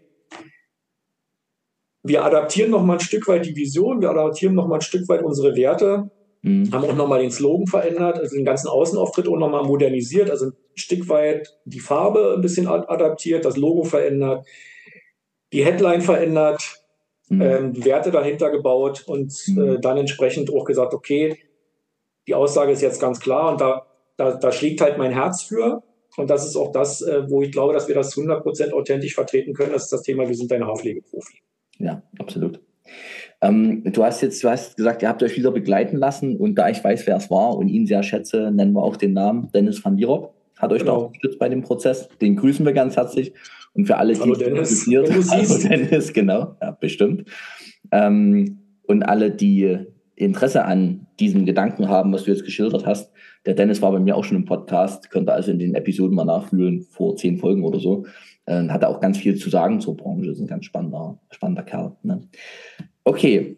wir 2.02 2.24
adaptieren 2.24 2.70
noch 2.70 2.82
mal 2.82 2.94
ein 2.94 3.00
Stück 3.00 3.28
weit 3.28 3.46
die 3.46 3.54
Vision, 3.54 4.00
wir 4.00 4.10
adaptieren 4.10 4.54
noch 4.54 4.66
mal 4.66 4.76
ein 4.76 4.80
Stück 4.80 5.08
weit 5.08 5.22
unsere 5.22 5.54
Werte 5.54 6.10
Mhm. 6.42 6.72
Haben 6.72 6.84
auch 6.84 6.96
nochmal 6.96 7.20
den 7.20 7.30
Slogan 7.30 7.66
verändert, 7.68 8.18
also 8.18 8.34
den 8.34 8.44
ganzen 8.44 8.68
Außenauftritt 8.68 9.28
auch 9.28 9.38
nochmal 9.38 9.64
modernisiert, 9.64 10.28
also 10.28 10.46
ein 10.46 10.52
Stück 10.74 11.08
weit 11.08 11.56
die 11.64 11.78
Farbe 11.78 12.34
ein 12.36 12.42
bisschen 12.42 12.66
adaptiert, 12.66 13.44
das 13.44 13.56
Logo 13.56 13.84
verändert, 13.84 14.44
die 15.52 15.64
Headline 15.64 16.02
verändert, 16.02 16.82
mhm. 17.28 17.42
ähm, 17.42 17.84
Werte 17.84 18.10
dahinter 18.10 18.50
gebaut 18.50 19.04
und 19.06 19.32
mhm. 19.46 19.62
äh, 19.62 19.80
dann 19.80 19.98
entsprechend 19.98 20.52
auch 20.52 20.64
gesagt, 20.64 20.94
okay, 20.94 21.38
die 22.26 22.34
Aussage 22.34 22.72
ist 22.72 22.82
jetzt 22.82 23.00
ganz 23.00 23.20
klar 23.20 23.52
und 23.52 23.60
da, 23.60 23.86
da, 24.16 24.36
da 24.36 24.52
schlägt 24.52 24.80
halt 24.80 24.98
mein 24.98 25.12
Herz 25.12 25.42
für. 25.42 25.82
Und 26.16 26.28
das 26.28 26.46
ist 26.46 26.56
auch 26.56 26.72
das, 26.72 27.00
äh, 27.02 27.28
wo 27.28 27.42
ich 27.42 27.52
glaube, 27.52 27.72
dass 27.72 27.88
wir 27.88 27.94
das 27.94 28.14
100% 28.14 28.72
authentisch 28.72 29.14
vertreten 29.14 29.54
können. 29.54 29.72
Das 29.72 29.84
ist 29.84 29.92
das 29.92 30.02
Thema, 30.02 30.28
wir 30.28 30.34
sind 30.34 30.52
ein 30.52 30.64
Haarpflegeprofi. 30.64 31.38
Ja, 31.78 32.02
absolut. 32.18 32.60
Ähm, 33.40 33.82
du 33.84 34.04
hast 34.04 34.20
jetzt, 34.20 34.44
du 34.44 34.48
hast 34.50 34.76
gesagt, 34.76 35.02
ihr 35.02 35.08
habt 35.08 35.22
euch 35.22 35.36
wieder 35.36 35.50
begleiten 35.50 35.96
lassen 35.96 36.36
und 36.36 36.56
da 36.56 36.68
ich 36.68 36.82
weiß, 36.82 37.06
wer 37.06 37.16
es 37.16 37.30
war 37.30 37.56
und 37.56 37.68
ihn 37.68 37.86
sehr 37.86 38.02
schätze, 38.02 38.50
nennen 38.52 38.72
wir 38.72 38.82
auch 38.82 38.96
den 38.96 39.14
Namen 39.14 39.50
Dennis 39.52 39.84
van 39.84 39.96
Dierop. 39.96 40.34
Hat 40.58 40.72
euch 40.72 40.80
genau. 40.80 41.00
da 41.00 41.06
unterstützt 41.06 41.38
bei 41.38 41.48
dem 41.48 41.62
Prozess. 41.62 42.08
Den 42.20 42.36
grüßen 42.36 42.64
wir 42.64 42.72
ganz 42.72 42.96
herzlich. 42.96 43.32
Und 43.74 43.86
für 43.86 43.96
alle, 43.96 44.18
Hallo 44.18 44.34
die 44.34 44.44
Dennis. 44.44 44.86
interessiert, 44.86 45.30
Hallo 45.30 45.68
Dennis, 45.68 46.12
genau, 46.12 46.56
ja, 46.60 46.70
bestimmt. 46.72 47.28
Ähm, 47.90 48.60
und 48.82 49.02
alle, 49.02 49.30
die 49.30 49.78
Interesse 50.14 50.64
an 50.64 51.06
diesem 51.18 51.46
Gedanken 51.46 51.88
haben, 51.88 52.12
was 52.12 52.24
du 52.24 52.30
jetzt 52.30 52.44
geschildert 52.44 52.86
hast. 52.86 53.11
Der 53.44 53.54
Dennis 53.54 53.82
war 53.82 53.90
bei 53.90 53.98
mir 53.98 54.16
auch 54.16 54.24
schon 54.24 54.36
im 54.36 54.44
Podcast, 54.44 55.10
könnte 55.10 55.32
also 55.32 55.50
in 55.50 55.58
den 55.58 55.74
Episoden 55.74 56.14
mal 56.14 56.24
nachfühlen, 56.24 56.82
vor 56.82 57.16
zehn 57.16 57.38
Folgen 57.38 57.64
oder 57.64 57.80
so. 57.80 58.06
Äh, 58.46 58.68
hat 58.68 58.82
er 58.82 58.88
auch 58.88 59.00
ganz 59.00 59.18
viel 59.18 59.36
zu 59.36 59.50
sagen 59.50 59.80
zur 59.80 59.96
Branche. 59.96 60.30
Ist 60.30 60.40
ein 60.40 60.46
ganz 60.46 60.64
spannender, 60.64 61.18
spannender 61.30 61.64
Kerl. 61.64 61.96
Ne? 62.02 62.28
Okay, 63.04 63.56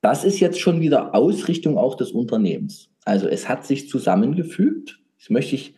das 0.00 0.24
ist 0.24 0.40
jetzt 0.40 0.58
schon 0.58 0.80
wieder 0.80 1.14
Ausrichtung 1.14 1.76
auch 1.76 1.96
des 1.96 2.12
Unternehmens. 2.12 2.90
Also 3.04 3.28
es 3.28 3.48
hat 3.48 3.66
sich 3.66 3.88
zusammengefügt. 3.88 5.00
Das 5.18 5.28
möchte 5.30 5.54
ich, 5.54 5.76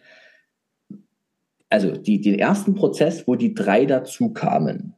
also 1.69 1.91
die, 1.91 2.21
den 2.21 2.39
ersten 2.39 2.75
Prozess, 2.75 3.27
wo 3.27 3.35
die 3.35 3.55
drei 3.55 3.87
dazu 3.87 4.33
kamen, 4.33 4.95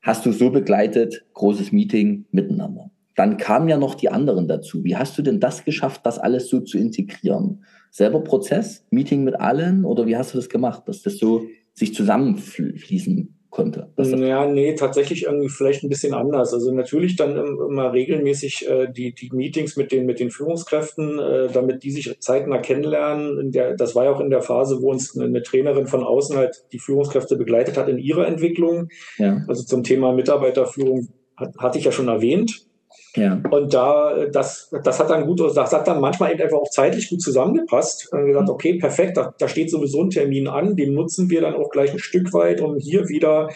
hast 0.00 0.24
du 0.24 0.32
so 0.32 0.50
begleitet, 0.50 1.26
großes 1.34 1.72
Meeting 1.72 2.26
miteinander. 2.30 2.91
Dann 3.14 3.36
kamen 3.36 3.68
ja 3.68 3.76
noch 3.76 3.94
die 3.94 4.08
anderen 4.08 4.48
dazu. 4.48 4.84
Wie 4.84 4.96
hast 4.96 5.18
du 5.18 5.22
denn 5.22 5.40
das 5.40 5.64
geschafft, 5.64 6.02
das 6.04 6.18
alles 6.18 6.48
so 6.48 6.60
zu 6.60 6.78
integrieren? 6.78 7.64
Selber 7.90 8.24
Prozess, 8.24 8.86
Meeting 8.90 9.24
mit 9.24 9.38
allen 9.38 9.84
oder 9.84 10.06
wie 10.06 10.16
hast 10.16 10.32
du 10.32 10.38
das 10.38 10.48
gemacht, 10.48 10.84
dass 10.86 11.02
das 11.02 11.18
so 11.18 11.46
sich 11.74 11.94
zusammenfließen 11.94 13.34
konnte. 13.52 13.92
Ja, 13.98 14.46
nee, 14.46 14.74
tatsächlich 14.74 15.24
irgendwie 15.24 15.50
vielleicht 15.50 15.84
ein 15.84 15.90
bisschen 15.90 16.14
anders. 16.14 16.54
Also 16.54 16.72
natürlich 16.72 17.16
dann 17.16 17.36
immer 17.36 17.92
regelmäßig 17.92 18.66
äh, 18.68 18.90
die, 18.90 19.14
die 19.14 19.30
Meetings 19.32 19.76
mit 19.76 19.92
den, 19.92 20.06
mit 20.06 20.20
den 20.20 20.30
Führungskräften, 20.30 21.18
äh, 21.18 21.48
damit 21.52 21.84
die 21.84 21.90
sich 21.90 22.18
zeitnah 22.18 22.58
kennenlernen. 22.58 23.52
Der, 23.52 23.76
das 23.76 23.94
war 23.94 24.04
ja 24.04 24.10
auch 24.10 24.20
in 24.20 24.30
der 24.30 24.40
Phase, 24.40 24.80
wo 24.80 24.90
uns 24.90 25.14
eine, 25.14 25.26
eine, 25.26 25.42
Trainerin 25.42 25.86
von 25.86 26.02
außen 26.02 26.36
halt 26.36 26.64
die 26.72 26.78
Führungskräfte 26.78 27.36
begleitet 27.36 27.76
hat 27.76 27.88
in 27.90 27.98
ihrer 27.98 28.26
Entwicklung. 28.26 28.88
Ja. 29.18 29.44
Also 29.46 29.64
zum 29.64 29.84
Thema 29.84 30.12
Mitarbeiterführung 30.12 31.08
hat, 31.36 31.54
hatte 31.58 31.78
ich 31.78 31.84
ja 31.84 31.92
schon 31.92 32.08
erwähnt. 32.08 32.66
Ja. 33.14 33.40
Und 33.50 33.74
da, 33.74 34.26
das, 34.26 34.70
das 34.84 34.98
hat 34.98 35.10
dann 35.10 35.26
gut, 35.26 35.40
das 35.40 35.72
hat 35.72 35.86
dann 35.86 36.00
manchmal 36.00 36.32
eben 36.32 36.42
einfach 36.42 36.58
auch 36.58 36.70
zeitlich 36.70 37.10
gut 37.10 37.20
zusammengepasst. 37.20 38.12
Und 38.12 38.26
gesagt, 38.26 38.48
mhm. 38.48 38.54
okay, 38.54 38.74
perfekt, 38.78 39.16
da, 39.16 39.34
da 39.38 39.48
steht 39.48 39.70
sowieso 39.70 40.02
ein 40.02 40.10
Termin 40.10 40.48
an, 40.48 40.76
den 40.76 40.94
nutzen 40.94 41.28
wir 41.28 41.40
dann 41.40 41.54
auch 41.54 41.70
gleich 41.70 41.92
ein 41.92 41.98
Stück 41.98 42.32
weit, 42.32 42.60
um 42.60 42.76
hier 42.76 43.08
wieder 43.08 43.48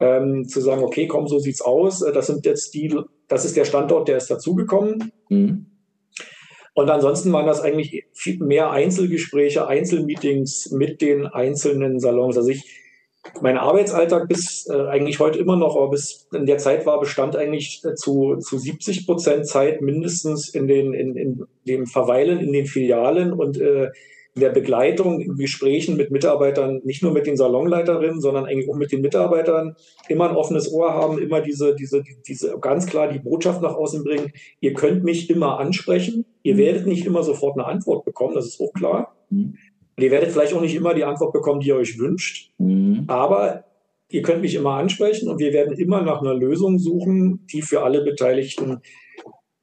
ähm, 0.00 0.46
zu 0.46 0.60
sagen, 0.60 0.82
okay, 0.82 1.06
komm, 1.06 1.28
so 1.28 1.38
sieht's 1.38 1.62
aus. 1.62 2.00
Das 2.00 2.26
sind 2.26 2.44
jetzt 2.44 2.74
die, 2.74 2.94
das 3.28 3.44
ist 3.44 3.56
der 3.56 3.64
Standort, 3.64 4.08
der 4.08 4.18
ist 4.18 4.30
dazugekommen. 4.30 5.12
Mhm. 5.28 5.66
Und 6.74 6.88
ansonsten 6.88 7.32
waren 7.32 7.46
das 7.46 7.60
eigentlich 7.60 8.04
viel 8.12 8.38
mehr 8.38 8.70
Einzelgespräche, 8.70 9.66
Einzelmeetings 9.66 10.70
mit 10.70 11.00
den 11.00 11.26
einzelnen 11.26 11.98
Salons. 11.98 12.36
Also 12.36 12.50
ich, 12.50 12.64
mein 13.42 13.58
Arbeitsalltag 13.58 14.28
bis 14.28 14.66
äh, 14.68 14.86
eigentlich 14.88 15.20
heute 15.20 15.38
immer 15.38 15.56
noch, 15.56 15.76
aber 15.76 15.90
bis 15.90 16.28
in 16.32 16.46
der 16.46 16.58
Zeit 16.58 16.86
war, 16.86 17.00
bestand 17.00 17.36
eigentlich 17.36 17.82
äh, 17.84 17.94
zu, 17.94 18.36
zu 18.36 18.58
70 18.58 19.06
Prozent 19.06 19.46
Zeit 19.46 19.82
mindestens 19.82 20.48
in, 20.48 20.66
den, 20.66 20.94
in, 20.94 21.16
in 21.16 21.44
dem 21.66 21.86
Verweilen 21.86 22.40
in 22.40 22.52
den 22.52 22.66
Filialen 22.66 23.32
und 23.32 23.60
äh, 23.60 23.90
in 24.34 24.42
der 24.42 24.50
Begleitung, 24.50 25.20
in 25.20 25.36
Gesprächen 25.36 25.96
mit 25.96 26.10
Mitarbeitern, 26.10 26.80
nicht 26.84 27.02
nur 27.02 27.12
mit 27.12 27.26
den 27.26 27.36
Salonleiterinnen, 27.36 28.20
sondern 28.20 28.46
eigentlich 28.46 28.70
auch 28.70 28.76
mit 28.76 28.92
den 28.92 29.00
Mitarbeitern, 29.00 29.74
immer 30.08 30.30
ein 30.30 30.36
offenes 30.36 30.72
Ohr 30.72 30.94
haben, 30.94 31.18
immer 31.18 31.40
diese, 31.40 31.74
diese, 31.74 32.02
diese 32.26 32.56
ganz 32.60 32.86
klar 32.86 33.08
die 33.08 33.18
Botschaft 33.18 33.60
nach 33.60 33.74
außen 33.74 34.04
bringen, 34.04 34.32
ihr 34.60 34.72
könnt 34.72 35.02
mich 35.02 35.28
immer 35.30 35.58
ansprechen, 35.58 36.24
ihr 36.42 36.54
mhm. 36.54 36.58
werdet 36.58 36.86
nicht 36.86 37.04
immer 37.06 37.22
sofort 37.22 37.58
eine 37.58 37.66
Antwort 37.66 38.04
bekommen, 38.04 38.34
das 38.34 38.46
ist 38.46 38.60
auch 38.60 38.72
klar. 38.72 39.16
Mhm. 39.30 39.56
Und 39.96 40.02
ihr 40.02 40.10
werdet 40.10 40.30
vielleicht 40.32 40.54
auch 40.54 40.60
nicht 40.60 40.74
immer 40.74 40.94
die 40.94 41.04
Antwort 41.04 41.32
bekommen, 41.32 41.60
die 41.60 41.68
ihr 41.68 41.76
euch 41.76 41.98
wünscht. 41.98 42.50
Mhm. 42.58 43.04
Aber 43.06 43.64
ihr 44.08 44.22
könnt 44.22 44.42
mich 44.42 44.54
immer 44.54 44.74
ansprechen 44.74 45.28
und 45.28 45.38
wir 45.38 45.52
werden 45.52 45.76
immer 45.76 46.02
nach 46.02 46.20
einer 46.20 46.34
Lösung 46.34 46.78
suchen, 46.78 47.46
die 47.52 47.62
für 47.62 47.82
alle 47.82 48.02
Beteiligten 48.02 48.80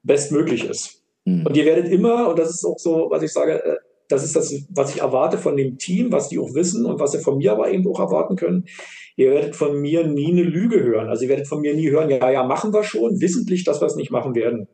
bestmöglich 0.03 0.69
ist. 0.69 1.03
Mhm. 1.25 1.45
Und 1.45 1.57
ihr 1.57 1.65
werdet 1.65 1.89
immer, 1.89 2.29
und 2.29 2.39
das 2.39 2.49
ist 2.49 2.65
auch 2.65 2.79
so, 2.79 3.07
was 3.09 3.23
ich 3.23 3.31
sage, 3.31 3.63
äh, 3.63 3.75
das 4.09 4.23
ist 4.23 4.35
das, 4.35 4.53
was 4.69 4.95
ich 4.95 5.01
erwarte 5.01 5.37
von 5.37 5.57
dem 5.57 5.77
Team, 5.77 6.11
was 6.11 6.29
die 6.29 6.39
auch 6.39 6.53
wissen 6.53 6.85
und 6.85 6.99
was 6.99 7.11
sie 7.11 7.19
von 7.19 7.37
mir 7.37 7.51
aber 7.51 7.69
eben 7.71 7.85
auch 7.87 7.99
erwarten 7.99 8.37
können. 8.37 8.65
Ihr 9.17 9.31
werdet 9.31 9.55
von 9.55 9.81
mir 9.81 10.07
nie 10.07 10.31
eine 10.31 10.43
Lüge 10.43 10.81
hören. 10.81 11.09
Also 11.09 11.23
ihr 11.23 11.29
werdet 11.29 11.47
von 11.47 11.59
mir 11.59 11.73
nie 11.73 11.89
hören, 11.89 12.09
ja, 12.09 12.29
ja, 12.29 12.43
machen 12.43 12.71
wir 12.73 12.83
schon, 12.83 13.19
wissentlich, 13.19 13.65
dass 13.65 13.81
wir 13.81 13.87
es 13.87 13.95
nicht 13.95 14.11
machen 14.11 14.35
werden. 14.35 14.67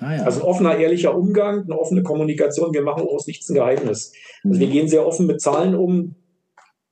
Ah, 0.00 0.16
ja. 0.16 0.22
Also 0.24 0.44
offener, 0.44 0.76
ehrlicher 0.76 1.16
Umgang, 1.16 1.64
eine 1.64 1.78
offene 1.78 2.02
Kommunikation. 2.02 2.72
Wir 2.72 2.82
machen 2.82 3.06
aus 3.06 3.26
nichts 3.26 3.48
ein 3.48 3.54
Geheimnis. 3.54 4.12
Also 4.42 4.60
wir 4.60 4.66
mhm. 4.66 4.72
gehen 4.72 4.88
sehr 4.88 5.06
offen 5.06 5.26
mit 5.26 5.40
Zahlen 5.40 5.74
um. 5.74 6.14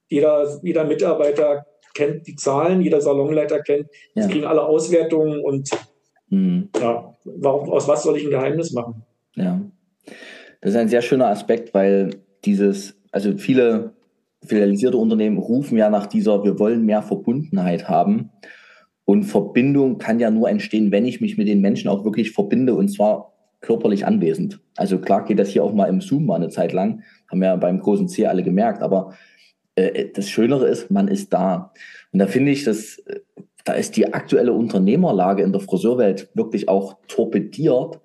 Jeder, 0.08 0.60
jeder 0.62 0.84
Mitarbeiter 0.84 1.66
kennt 1.94 2.26
die 2.26 2.36
Zahlen, 2.36 2.82
jeder 2.82 3.00
Salonleiter 3.00 3.60
kennt. 3.60 3.88
Ja. 4.14 4.22
Sie 4.22 4.30
kriegen 4.30 4.44
alle 4.44 4.62
Auswertungen 4.62 5.40
und 5.40 5.70
mhm. 6.28 6.68
ja, 6.80 7.14
warum, 7.24 7.70
aus 7.70 7.88
was 7.88 8.02
soll 8.02 8.16
ich 8.16 8.24
ein 8.24 8.30
Geheimnis 8.30 8.72
machen? 8.72 9.02
Ja, 9.34 9.60
das 10.60 10.72
ist 10.72 10.76
ein 10.76 10.88
sehr 10.88 11.02
schöner 11.02 11.28
Aspekt, 11.28 11.74
weil 11.74 12.10
dieses, 12.44 12.94
also 13.10 13.36
viele 13.36 13.92
filialisierte 14.44 14.96
Unternehmen 14.96 15.38
rufen 15.38 15.78
ja 15.78 15.88
nach 15.90 16.06
dieser, 16.06 16.44
wir 16.44 16.58
wollen 16.58 16.84
mehr 16.84 17.02
Verbundenheit 17.02 17.88
haben. 17.88 18.30
Und 19.04 19.24
Verbindung 19.24 19.98
kann 19.98 20.20
ja 20.20 20.30
nur 20.30 20.48
entstehen, 20.48 20.92
wenn 20.92 21.04
ich 21.04 21.20
mich 21.20 21.36
mit 21.36 21.48
den 21.48 21.60
Menschen 21.60 21.88
auch 21.88 22.04
wirklich 22.04 22.32
verbinde 22.32 22.74
und 22.74 22.88
zwar 22.88 23.32
körperlich 23.60 24.06
anwesend. 24.06 24.60
Also 24.76 24.98
klar 24.98 25.24
geht 25.24 25.38
das 25.38 25.48
hier 25.48 25.64
auch 25.64 25.72
mal 25.72 25.86
im 25.86 26.00
Zoom 26.00 26.26
mal 26.26 26.36
eine 26.36 26.48
Zeit 26.48 26.72
lang, 26.72 27.02
haben 27.30 27.40
wir 27.40 27.48
ja 27.48 27.56
beim 27.56 27.80
großen 27.80 28.08
C 28.08 28.26
alle 28.26 28.42
gemerkt, 28.42 28.82
aber 28.82 29.14
äh, 29.76 30.08
das 30.12 30.28
Schönere 30.28 30.66
ist, 30.68 30.90
man 30.90 31.08
ist 31.08 31.32
da. 31.32 31.72
Und 32.12 32.18
da 32.18 32.26
finde 32.26 32.52
ich, 32.52 32.64
dass 32.64 32.98
äh, 32.98 33.20
da 33.64 33.74
ist 33.74 33.96
die 33.96 34.12
aktuelle 34.12 34.52
Unternehmerlage 34.52 35.42
in 35.42 35.52
der 35.52 35.60
Friseurwelt 35.60 36.30
wirklich 36.34 36.68
auch 36.68 36.96
torpediert 37.06 38.00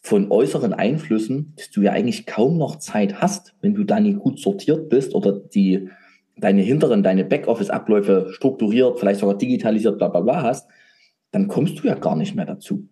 von 0.00 0.30
äußeren 0.30 0.72
Einflüssen, 0.72 1.54
dass 1.56 1.70
du 1.70 1.82
ja 1.82 1.92
eigentlich 1.92 2.26
kaum 2.26 2.58
noch 2.58 2.76
Zeit 2.76 3.20
hast, 3.20 3.54
wenn 3.60 3.74
du 3.74 3.84
da 3.84 4.00
nicht 4.00 4.18
gut 4.18 4.38
sortiert 4.38 4.88
bist 4.88 5.14
oder 5.14 5.32
die 5.32 5.88
deine 6.40 6.62
hinteren, 6.62 7.02
deine 7.02 7.24
Backoffice-Abläufe 7.24 8.28
strukturiert, 8.32 8.98
vielleicht 8.98 9.20
sogar 9.20 9.36
digitalisiert, 9.36 9.98
bla 9.98 10.08
bla 10.08 10.20
bla 10.20 10.42
hast, 10.42 10.68
dann 11.30 11.48
kommst 11.48 11.78
du 11.78 11.88
ja 11.88 11.94
gar 11.94 12.16
nicht 12.16 12.34
mehr 12.34 12.46
dazu. 12.46 12.88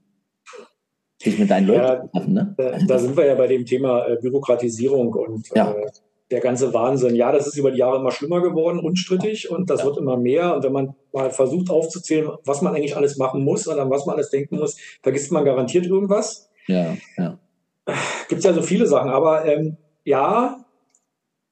Sich 1.22 1.38
mit 1.38 1.50
deinen 1.50 1.66
Leuten 1.66 1.80
ja, 1.80 2.06
treffen, 2.08 2.34
ne? 2.34 2.54
Da, 2.58 2.64
also 2.68 2.86
da, 2.86 2.98
sind 2.98 3.16
wir 3.16 3.26
ja 3.26 3.34
bei 3.34 3.46
dem 3.46 3.64
Thema 3.64 4.06
äh, 4.06 4.16
Bürokratisierung 4.20 5.14
und 5.14 5.48
ja. 5.54 5.72
äh, 5.72 5.86
der 6.30 6.40
ganze 6.40 6.74
Wahnsinn. 6.74 7.14
Ja, 7.14 7.32
das 7.32 7.46
ist 7.46 7.56
über 7.56 7.70
die 7.70 7.78
Jahre 7.78 7.98
immer 7.98 8.10
schlimmer 8.10 8.42
geworden, 8.42 8.80
unstrittig 8.80 9.50
und 9.50 9.70
das 9.70 9.80
ja. 9.80 9.86
wird 9.86 9.96
immer 9.96 10.16
mehr. 10.16 10.54
Und 10.54 10.64
wenn 10.64 10.72
man 10.72 10.94
mal 11.12 11.30
versucht 11.30 11.70
aufzuzählen, 11.70 12.30
was 12.44 12.62
man 12.62 12.74
eigentlich 12.74 12.96
alles 12.96 13.16
machen 13.16 13.42
muss 13.42 13.66
und 13.66 13.78
an 13.78 13.90
was 13.90 14.04
man 14.06 14.16
alles 14.16 14.30
denken 14.30 14.58
muss, 14.58 14.76
vergisst 15.02 15.32
man 15.32 15.44
garantiert 15.44 15.86
irgendwas. 15.86 16.50
Ja, 16.66 16.96
ja. 17.16 17.38
Gibt 18.28 18.40
es 18.40 18.44
ja 18.44 18.52
so 18.52 18.62
viele 18.62 18.86
Sachen, 18.86 19.10
aber 19.10 19.46
ähm, 19.46 19.76
ja, 20.04 20.65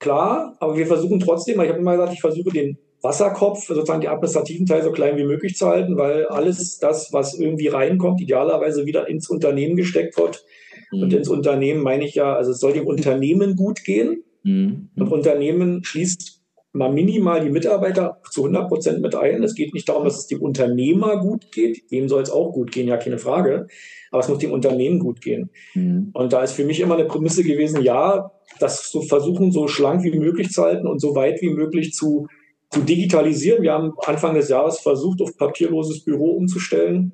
klar, 0.05 0.55
aber 0.61 0.77
wir 0.77 0.87
versuchen 0.87 1.19
trotzdem, 1.19 1.61
ich 1.61 1.69
habe 1.69 1.79
immer 1.79 1.93
gesagt, 1.93 2.13
ich 2.13 2.21
versuche 2.21 2.51
den 2.51 2.79
Wasserkopf, 3.03 3.67
sozusagen 3.67 4.03
die 4.03 4.09
administrativen 4.09 4.67
Teil 4.67 4.83
so 4.83 4.93
klein 4.93 5.17
wie 5.17 5.25
möglich 5.25 5.57
zu 5.57 5.67
halten, 5.67 5.97
weil 5.97 6.27
alles 6.27 6.79
das, 6.79 7.13
was 7.13 7.35
irgendwie 7.39 7.69
reinkommt, 7.69 8.21
idealerweise 8.21 8.87
wieder 8.87 9.09
ins 9.09 9.29
Unternehmen 9.29 9.77
gesteckt 9.77 10.17
wird. 10.19 10.45
Mhm. 10.93 11.03
Und 11.03 11.13
ins 11.13 11.29
Unternehmen 11.29 11.83
meine 11.83 12.05
ich 12.05 12.15
ja, 12.15 12.35
also 12.35 12.53
es 12.53 12.61
soll 12.61 12.75
dem 12.75 12.87
Unternehmen 12.87 13.57
gut 13.57 13.83
gehen. 13.83 14.25
Mhm. 14.43 14.91
Und 14.97 15.09
Unternehmen 15.09 15.85
schließt 15.85 16.43
mal 16.73 16.93
minimal 16.93 17.43
die 17.43 17.51
Mitarbeiter 17.51 18.21
zu 18.31 18.43
100 18.43 18.69
Prozent 18.69 19.01
mit 19.01 19.15
ein. 19.15 19.43
Es 19.43 19.55
geht 19.55 19.73
nicht 19.73 19.89
darum, 19.89 20.05
dass 20.05 20.19
es 20.19 20.27
dem 20.27 20.43
Unternehmer 20.43 21.19
gut 21.19 21.51
geht. 21.53 21.91
Dem 21.91 22.09
soll 22.09 22.23
es 22.23 22.31
auch 22.31 22.53
gut 22.53 22.73
gehen, 22.73 22.89
ja, 22.89 22.97
keine 22.97 23.19
Frage. 23.19 23.69
Aber 24.15 24.23
es 24.23 24.29
muss 24.29 24.39
dem 24.39 24.53
Unternehmen 24.53 25.01
gut 25.01 25.21
gehen. 25.21 25.51
Mhm. 25.75 26.11
Und 26.13 26.33
da 26.33 26.45
ist 26.45 26.53
für 26.53 26.65
mich 26.65 26.79
immer 26.79 26.95
eine 26.95 27.07
Prämisse 27.07 27.43
gewesen, 27.43 27.83
ja, 27.83 28.31
das 28.61 28.89
zu 28.89 29.03
versuchen, 29.03 29.51
so 29.51 29.67
schlank 29.67 30.05
wie 30.05 30.17
möglich 30.17 30.51
zu 30.51 30.63
halten 30.63 30.87
und 30.87 31.01
so 31.01 31.17
weit 31.17 31.43
wie 31.43 31.51
möglich 31.51 31.95
zu, 31.95 32.29
zu 32.71 32.83
digitalisieren. 32.83 33.65
Wir 33.65 33.73
haben 33.73 33.93
Anfang 34.07 34.37
des 34.37 34.49
Jahres 34.49 34.79
versucht, 34.79 35.21
auf 35.21 35.37
papierloses 35.37 36.05
Büro 36.05 36.31
umzustellen. 36.31 37.11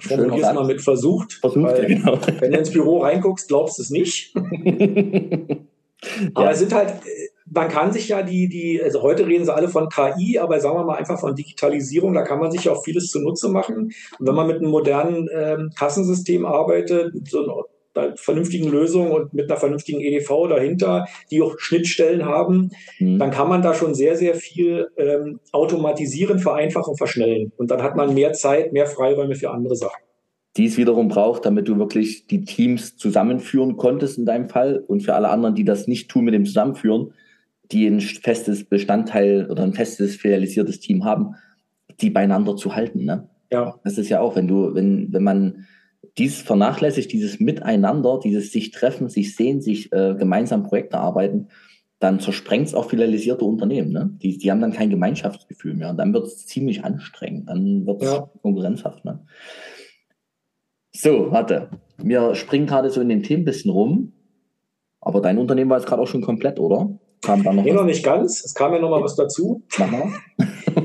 Ich 0.00 0.08
formuliere 0.08 0.48
es 0.48 0.54
mal 0.54 0.66
mit 0.66 0.82
versucht. 0.82 1.34
Versucht, 1.34 1.66
weil, 1.66 1.86
genau. 1.86 2.18
Wenn 2.40 2.50
du 2.50 2.58
ins 2.58 2.72
Büro 2.72 3.02
reinguckst, 3.02 3.46
glaubst 3.46 3.78
du 3.78 3.82
es 3.82 3.90
nicht. 3.90 4.34
Aber 6.34 6.46
ja. 6.46 6.50
es 6.50 6.58
sind 6.58 6.74
halt, 6.74 6.94
man 7.54 7.68
kann 7.68 7.92
sich 7.92 8.08
ja 8.08 8.22
die, 8.22 8.48
die, 8.48 8.82
also 8.82 9.02
heute 9.02 9.26
reden 9.26 9.44
sie 9.44 9.54
alle 9.54 9.68
von 9.68 9.88
KI, 9.88 10.38
aber 10.38 10.60
sagen 10.60 10.78
wir 10.78 10.84
mal 10.84 10.96
einfach 10.96 11.20
von 11.20 11.34
Digitalisierung, 11.34 12.14
da 12.14 12.22
kann 12.22 12.40
man 12.40 12.50
sich 12.50 12.64
ja 12.64 12.72
auch 12.72 12.84
vieles 12.84 13.10
zunutze 13.10 13.48
machen. 13.48 13.92
Und 14.18 14.26
wenn 14.26 14.34
man 14.34 14.46
mit 14.46 14.56
einem 14.58 14.70
modernen 14.70 15.28
ähm, 15.32 15.70
Kassensystem 15.76 16.44
arbeitet, 16.44 17.12
so 17.28 17.44
einer 17.44 18.16
vernünftigen 18.16 18.68
Lösung 18.68 19.12
und 19.12 19.32
mit 19.34 19.48
einer 19.48 19.58
vernünftigen 19.58 20.00
EDV 20.00 20.48
dahinter, 20.48 21.06
die 21.30 21.42
auch 21.42 21.54
Schnittstellen 21.58 22.24
haben, 22.24 22.70
mhm. 22.98 23.20
dann 23.20 23.30
kann 23.30 23.48
man 23.48 23.62
da 23.62 23.72
schon 23.72 23.94
sehr, 23.94 24.16
sehr 24.16 24.34
viel 24.34 24.88
ähm, 24.96 25.38
automatisieren, 25.52 26.40
vereinfachen, 26.40 26.96
verschnellen. 26.96 27.52
Und 27.56 27.70
dann 27.70 27.82
hat 27.82 27.94
man 27.94 28.14
mehr 28.14 28.32
Zeit, 28.32 28.72
mehr 28.72 28.86
Freiräume 28.86 29.36
für 29.36 29.50
andere 29.50 29.76
Sachen 29.76 30.02
die 30.56 30.66
es 30.66 30.76
wiederum 30.76 31.08
braucht, 31.08 31.46
damit 31.46 31.66
du 31.66 31.78
wirklich 31.78 32.28
die 32.28 32.44
Teams 32.44 32.96
zusammenführen 32.96 33.76
konntest 33.76 34.18
in 34.18 34.24
deinem 34.24 34.48
Fall 34.48 34.84
und 34.86 35.02
für 35.02 35.14
alle 35.14 35.28
anderen, 35.28 35.56
die 35.56 35.64
das 35.64 35.88
nicht 35.88 36.08
tun 36.08 36.24
mit 36.24 36.32
dem 36.32 36.44
Zusammenführen, 36.44 37.12
die 37.72 37.86
ein 37.86 38.00
festes 38.00 38.64
Bestandteil 38.64 39.50
oder 39.50 39.62
ein 39.62 39.72
festes 39.72 40.16
filialisiertes 40.16 40.80
Team 40.80 41.04
haben, 41.04 41.34
die 42.00 42.10
beieinander 42.10 42.56
zu 42.56 42.74
halten. 42.74 43.04
Ne? 43.04 43.28
Ja. 43.50 43.78
Das 43.84 43.98
ist 43.98 44.08
ja 44.08 44.20
auch, 44.20 44.36
wenn 44.36 44.48
du, 44.48 44.74
wenn, 44.74 45.12
wenn 45.12 45.22
man 45.22 45.66
dies 46.18 46.42
vernachlässigt, 46.42 47.12
dieses 47.12 47.40
Miteinander, 47.40 48.20
dieses 48.22 48.52
sich 48.52 48.70
treffen, 48.70 49.08
sich 49.08 49.34
sehen, 49.34 49.60
sich 49.60 49.92
äh, 49.92 50.14
gemeinsam 50.14 50.62
Projekte 50.62 50.98
arbeiten, 50.98 51.48
dann 51.98 52.20
zersprengt 52.20 52.66
es 52.66 52.74
auch 52.74 52.90
filialisierte 52.90 53.44
Unternehmen. 53.44 53.92
Ne? 53.92 54.10
Die, 54.22 54.36
die 54.36 54.50
haben 54.50 54.60
dann 54.60 54.72
kein 54.72 54.90
Gemeinschaftsgefühl 54.90 55.74
mehr. 55.74 55.90
Und 55.90 55.96
dann 55.96 56.12
wird 56.12 56.26
es 56.26 56.46
ziemlich 56.46 56.84
anstrengend. 56.84 57.48
Dann 57.48 57.86
wird 57.86 58.02
es 58.02 58.12
ja. 58.12 58.30
konkurrenzhaft. 58.42 59.04
Ne? 59.04 59.24
So, 60.92 61.30
warte. 61.32 61.70
Wir 61.96 62.34
springen 62.34 62.66
gerade 62.66 62.90
so 62.90 63.00
in 63.00 63.08
den 63.08 63.22
Themen 63.22 63.42
ein 63.42 63.46
bisschen 63.46 63.70
rum. 63.70 64.12
Aber 65.00 65.20
dein 65.20 65.38
Unternehmen 65.38 65.70
war 65.70 65.78
jetzt 65.78 65.86
gerade 65.86 66.02
auch 66.02 66.06
schon 66.06 66.22
komplett, 66.22 66.58
oder? 66.58 66.98
Kam 67.24 67.42
da 67.42 67.52
noch 67.52 67.64
nee, 67.64 67.72
noch 67.72 67.84
nicht 67.84 68.04
ganz. 68.04 68.44
Es 68.44 68.54
kam 68.54 68.72
ja 68.72 68.78
noch 68.78 68.90
mal 68.90 69.02
was 69.02 69.16
dazu. 69.16 69.62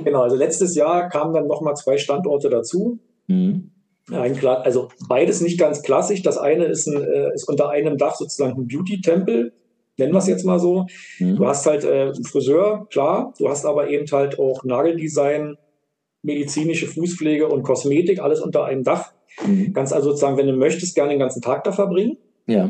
Genau, 0.04 0.22
also 0.22 0.36
letztes 0.36 0.76
Jahr 0.76 1.10
kamen 1.10 1.34
dann 1.34 1.48
nochmal 1.48 1.76
zwei 1.76 1.98
Standorte 1.98 2.50
dazu. 2.50 3.00
Mhm. 3.28 3.72
Ein, 4.12 4.46
also 4.46 4.90
beides 5.08 5.42
nicht 5.42 5.60
ganz 5.60 5.82
klassisch. 5.82 6.22
Das 6.22 6.38
eine 6.38 6.66
ist, 6.66 6.88
ein, 6.88 7.04
äh, 7.04 7.34
ist 7.34 7.48
unter 7.48 7.70
einem 7.70 7.98
Dach 7.98 8.16
sozusagen 8.16 8.60
ein 8.60 8.68
Beauty-Tempel, 8.68 9.54
nennen 9.98 10.14
wir 10.14 10.20
es 10.20 10.28
jetzt 10.28 10.46
mal 10.46 10.60
so. 10.60 10.86
Mhm. 11.20 11.36
Du 11.38 11.48
hast 11.48 11.66
halt 11.66 11.84
äh, 11.84 12.12
einen 12.14 12.24
Friseur, 12.24 12.88
klar, 12.90 13.34
du 13.40 13.50
hast 13.50 13.66
aber 13.66 13.90
eben 13.90 14.06
halt 14.12 14.40
auch 14.40 14.64
Nageldesign, 14.64 15.58
medizinische 16.22 16.88
Fußpflege 16.88 17.48
und 17.48 17.64
Kosmetik, 17.64 18.20
alles 18.20 18.42
unter 18.42 18.66
einem 18.66 18.84
Dach. 18.84 19.12
Mhm. 19.46 19.74
Kannst 19.74 19.94
also 19.94 20.10
sozusagen, 20.10 20.38
wenn 20.38 20.48
du 20.48 20.54
möchtest, 20.54 20.96
gerne 20.96 21.12
den 21.12 21.20
ganzen 21.20 21.42
Tag 21.42 21.64
da 21.64 21.72
verbringen. 21.72 22.18
Ja. 22.48 22.70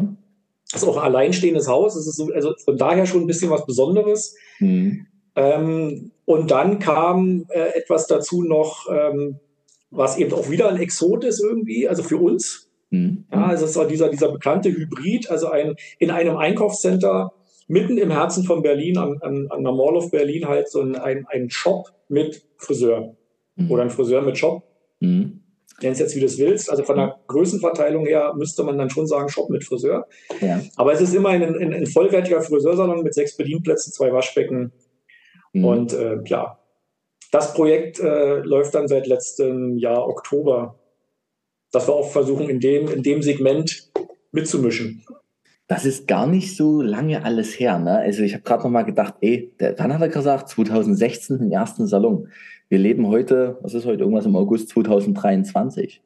Das 0.71 0.83
ist 0.83 0.87
auch 0.87 0.97
ein 0.97 1.03
alleinstehendes 1.03 1.67
Haus. 1.67 1.95
Das 1.95 2.07
ist 2.07 2.15
so, 2.15 2.31
also 2.33 2.53
von 2.63 2.77
daher 2.77 3.05
schon 3.05 3.21
ein 3.21 3.27
bisschen 3.27 3.49
was 3.49 3.65
Besonderes. 3.65 4.35
Mhm. 4.59 5.07
Ähm, 5.35 6.11
und 6.25 6.51
dann 6.51 6.79
kam 6.79 7.45
äh, 7.49 7.77
etwas 7.77 8.07
dazu 8.07 8.43
noch, 8.43 8.87
ähm, 8.91 9.39
was 9.89 10.17
eben 10.17 10.33
auch 10.33 10.49
wieder 10.49 10.69
ein 10.69 10.79
Exot 10.79 11.23
ist 11.23 11.41
irgendwie, 11.41 11.87
also 11.87 12.03
für 12.03 12.17
uns. 12.17 12.69
Mhm. 12.91 13.25
Ja, 13.31 13.47
also 13.47 13.65
es 13.65 13.71
ist 13.71 13.77
auch 13.77 13.87
dieser, 13.87 14.09
dieser 14.09 14.31
bekannte 14.31 14.69
Hybrid, 14.69 15.29
also 15.29 15.49
ein, 15.49 15.75
in 15.97 16.11
einem 16.11 16.37
Einkaufscenter 16.37 17.33
mitten 17.67 17.97
im 17.97 18.11
Herzen 18.11 18.43
von 18.43 18.61
Berlin, 18.61 18.97
an, 18.97 19.19
an, 19.21 19.47
an 19.49 19.63
der 19.63 19.73
Mall 19.73 19.95
of 19.95 20.11
Berlin 20.11 20.47
halt 20.47 20.69
so 20.69 20.81
ein, 20.81 20.95
ein, 20.95 21.25
ein 21.29 21.49
Shop 21.49 21.93
mit 22.09 22.43
Friseur 22.57 23.15
mhm. 23.55 23.71
oder 23.71 23.83
ein 23.83 23.89
Friseur 23.91 24.21
mit 24.21 24.37
Shop. 24.37 24.63
Mhm. 24.99 25.41
Nenn 25.81 25.93
es 25.93 25.99
jetzt, 25.99 26.15
wie 26.15 26.19
du 26.19 26.25
es 26.25 26.37
willst. 26.37 26.69
Also 26.69 26.83
von 26.83 26.97
der 26.97 27.19
Größenverteilung 27.27 28.05
her 28.05 28.33
müsste 28.35 28.63
man 28.63 28.77
dann 28.77 28.89
schon 28.89 29.07
sagen, 29.07 29.29
Shop 29.29 29.49
mit 29.49 29.63
Friseur. 29.63 30.07
Ja. 30.41 30.61
Aber 30.75 30.93
es 30.93 31.01
ist 31.01 31.13
immer 31.13 31.29
ein, 31.29 31.43
ein, 31.43 31.73
ein 31.73 31.87
vollwertiger 31.87 32.41
Friseursalon 32.41 33.03
mit 33.03 33.13
sechs 33.13 33.35
Bedienplätzen, 33.37 33.93
zwei 33.93 34.11
Waschbecken. 34.11 34.71
Mhm. 35.53 35.65
Und 35.65 35.93
äh, 35.93 36.17
ja, 36.25 36.59
das 37.31 37.53
Projekt 37.53 37.99
äh, 37.99 38.39
läuft 38.39 38.75
dann 38.75 38.87
seit 38.87 39.07
letztem 39.07 39.77
Jahr 39.77 40.07
Oktober, 40.07 40.79
dass 41.71 41.87
wir 41.87 41.93
auch 41.93 42.11
versuchen, 42.11 42.49
in 42.49 42.59
dem, 42.59 42.87
in 42.87 43.03
dem 43.03 43.21
Segment 43.21 43.91
mitzumischen. 44.31 45.03
Das 45.67 45.85
ist 45.85 46.07
gar 46.07 46.25
nicht 46.25 46.57
so 46.57 46.81
lange 46.81 47.23
alles 47.23 47.59
her. 47.59 47.77
Ne? 47.77 47.99
Also 47.99 48.23
ich 48.23 48.33
habe 48.33 48.41
gerade 48.41 48.63
noch 48.63 48.71
mal 48.71 48.83
gedacht, 48.83 49.15
ey, 49.21 49.53
der, 49.59 49.77
wann 49.77 49.93
hat 49.93 50.01
er 50.01 50.09
gesagt? 50.09 50.49
2016 50.49 51.37
den 51.37 51.51
ersten 51.51 51.85
Salon. 51.85 52.29
Wir 52.69 52.77
leben 52.77 53.07
heute, 53.07 53.57
was 53.61 53.73
ist 53.73 53.87
heute, 53.87 54.03
irgendwas 54.03 54.27
im 54.27 54.35
August 54.35 54.69
2023. 54.69 56.03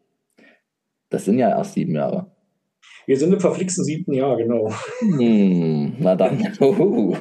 Das 1.10 1.26
sind 1.26 1.38
ja 1.38 1.50
erst 1.50 1.74
sieben 1.74 1.94
Jahre. 1.94 2.32
Wir 3.06 3.18
sind 3.18 3.34
im 3.34 3.42
verflixten 3.42 3.84
siebten 3.84 4.14
Jahr, 4.14 4.38
genau. 4.38 4.72
Hm, 5.00 5.98
na 6.00 6.16
dann. 6.16 6.42
Uh, 6.62 7.14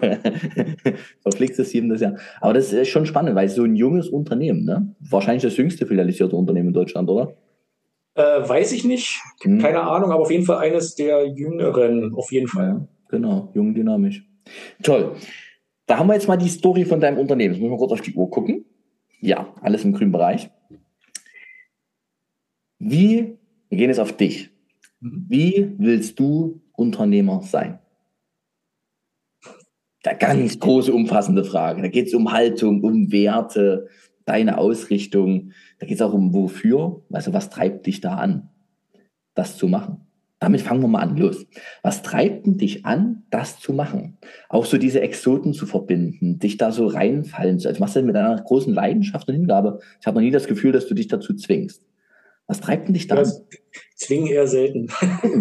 verflixtes 1.23 1.71
siebtes 1.71 2.01
Jahr. 2.01 2.15
Aber 2.41 2.55
das 2.55 2.73
ist 2.73 2.89
schon 2.89 3.05
spannend, 3.05 3.35
weil 3.35 3.49
so 3.49 3.65
ein 3.65 3.75
junges 3.75 4.09
Unternehmen, 4.09 4.65
ne? 4.65 4.95
Wahrscheinlich 5.01 5.43
das 5.43 5.57
jüngste 5.57 5.87
filialisierte 5.87 6.37
Unternehmen 6.37 6.69
in 6.69 6.75
Deutschland, 6.75 7.11
oder? 7.11 7.35
Äh, 8.15 8.49
weiß 8.49 8.71
ich 8.71 8.85
nicht. 8.85 9.21
Hm. 9.43 9.59
Keine 9.59 9.83
Ahnung, 9.83 10.13
aber 10.13 10.23
auf 10.23 10.31
jeden 10.31 10.45
Fall 10.45 10.59
eines 10.59 10.95
der 10.95 11.27
jüngeren, 11.27 12.15
auf 12.15 12.31
jeden 12.31 12.47
Fall. 12.47 12.69
Ja, 12.69 12.89
genau, 13.09 13.51
jung, 13.55 13.75
dynamisch. 13.75 14.25
Toll. 14.85 15.17
Da 15.87 15.99
haben 15.99 16.07
wir 16.07 16.15
jetzt 16.15 16.29
mal 16.29 16.37
die 16.37 16.49
Story 16.49 16.85
von 16.85 17.01
deinem 17.01 17.19
Unternehmen. 17.19 17.55
Jetzt 17.55 17.61
müssen 17.61 17.73
wir 17.73 17.79
kurz 17.79 17.93
auf 17.93 18.03
die 18.03 18.15
Uhr 18.15 18.31
gucken. 18.31 18.67
Ja, 19.23 19.55
alles 19.61 19.85
im 19.85 19.93
grünen 19.93 20.11
Bereich. 20.11 20.51
Wie, 22.81 23.39
wir 23.69 23.79
gehen 23.79 23.89
jetzt 23.89 24.01
auf 24.01 24.17
dich. 24.17 24.51
Mhm. 24.99 25.27
Wie 25.29 25.75
willst 25.79 26.19
du 26.19 26.61
Unternehmer 26.73 27.41
sein? 27.43 27.79
Da 30.03 30.15
ganz 30.15 30.59
große, 30.59 30.93
umfassende 30.93 31.45
Frage. 31.45 31.81
Da 31.81 31.89
geht 31.89 32.09
es 32.09 32.15
um 32.15 32.33
Haltung, 32.33 32.83
um 32.83 33.13
Werte, 33.13 33.89
deine 34.25 34.59
Ausrichtung. 34.59 35.53
Da 35.79 35.87
geht 35.87 35.95
es 35.95 36.03
auch 36.03 36.13
um 36.13 36.35
wofür. 36.35 37.05
Also 37.13 37.33
was 37.33 37.49
treibt 37.49 37.87
dich 37.87 38.01
da 38.01 38.17
an, 38.17 38.51
das 39.35 39.57
zu 39.57 39.69
machen? 39.69 40.05
Damit 40.43 40.63
fangen 40.63 40.83
wir 40.83 40.89
mal 40.89 41.03
an. 41.03 41.17
Los. 41.17 41.47
Was 41.85 42.03
treibt 42.03 42.47
denn 42.47 42.57
dich 42.57 42.85
an, 42.85 43.23
das 43.31 43.61
zu 43.61 43.73
machen? 43.73 44.19
Auch 44.49 44.65
so 44.65 44.77
diese 44.77 45.01
Exoten 45.01 45.55
zu 45.55 45.67
verbinden, 45.67 46.41
dich 46.41 46.57
da 46.57 46.73
so 46.73 46.89
reinfallen 46.89 47.61
zu. 47.61 47.69
Also 47.69 47.79
machst 47.79 47.95
du 47.95 48.01
das 48.01 48.07
mit 48.09 48.17
einer 48.17 48.43
großen 48.43 48.75
Leidenschaft 48.75 49.29
und 49.29 49.35
Hingabe. 49.35 49.79
Ich 50.01 50.07
habe 50.09 50.17
noch 50.17 50.23
nie 50.23 50.33
das 50.33 50.49
Gefühl, 50.49 50.73
dass 50.73 50.89
du 50.89 50.95
dich 50.95 51.07
dazu 51.07 51.33
zwingst. 51.35 51.87
Was 52.49 52.59
treibt 52.59 52.89
denn 52.89 52.95
dich 52.95 53.07
da? 53.07 53.15
Das 53.15 53.45
zwingen 53.95 54.27
eher 54.27 54.49
selten. 54.49 54.89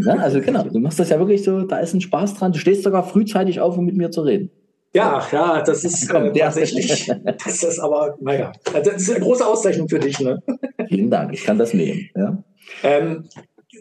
Ja, 0.06 0.18
also 0.18 0.40
genau, 0.40 0.66
du 0.66 0.78
machst 0.78 1.00
das 1.00 1.10
ja 1.10 1.18
wirklich 1.18 1.44
so, 1.44 1.64
da 1.64 1.80
ist 1.80 1.96
ein 1.96 2.02
Spaß 2.02 2.36
dran. 2.36 2.52
Du 2.52 2.60
stehst 2.60 2.84
sogar 2.84 3.04
frühzeitig 3.04 3.60
auf, 3.60 3.80
um 3.80 3.86
mit 3.86 3.98
mir 3.98 4.12
zu 4.12 4.22
reden. 4.22 4.52
Ja, 4.94 5.26
ja, 5.32 5.64
das 5.64 5.84
ist 5.84 6.10
Komm, 6.10 6.26
äh, 6.26 6.32
tatsächlich, 6.32 7.12
das 7.44 7.64
ist 7.64 7.80
aber, 7.80 8.18
naja, 8.22 8.52
das 8.72 9.02
ist 9.02 9.10
eine 9.10 9.22
große 9.22 9.48
Auszeichnung 9.48 9.90
für 9.90 10.00
dich. 10.00 10.20
Ne? 10.20 10.44
Vielen 10.88 11.10
Dank, 11.10 11.34
ich 11.34 11.44
kann 11.44 11.58
das 11.58 11.74
nehmen. 11.74 12.08
Ja. 12.16 12.44
Ähm, 12.84 13.26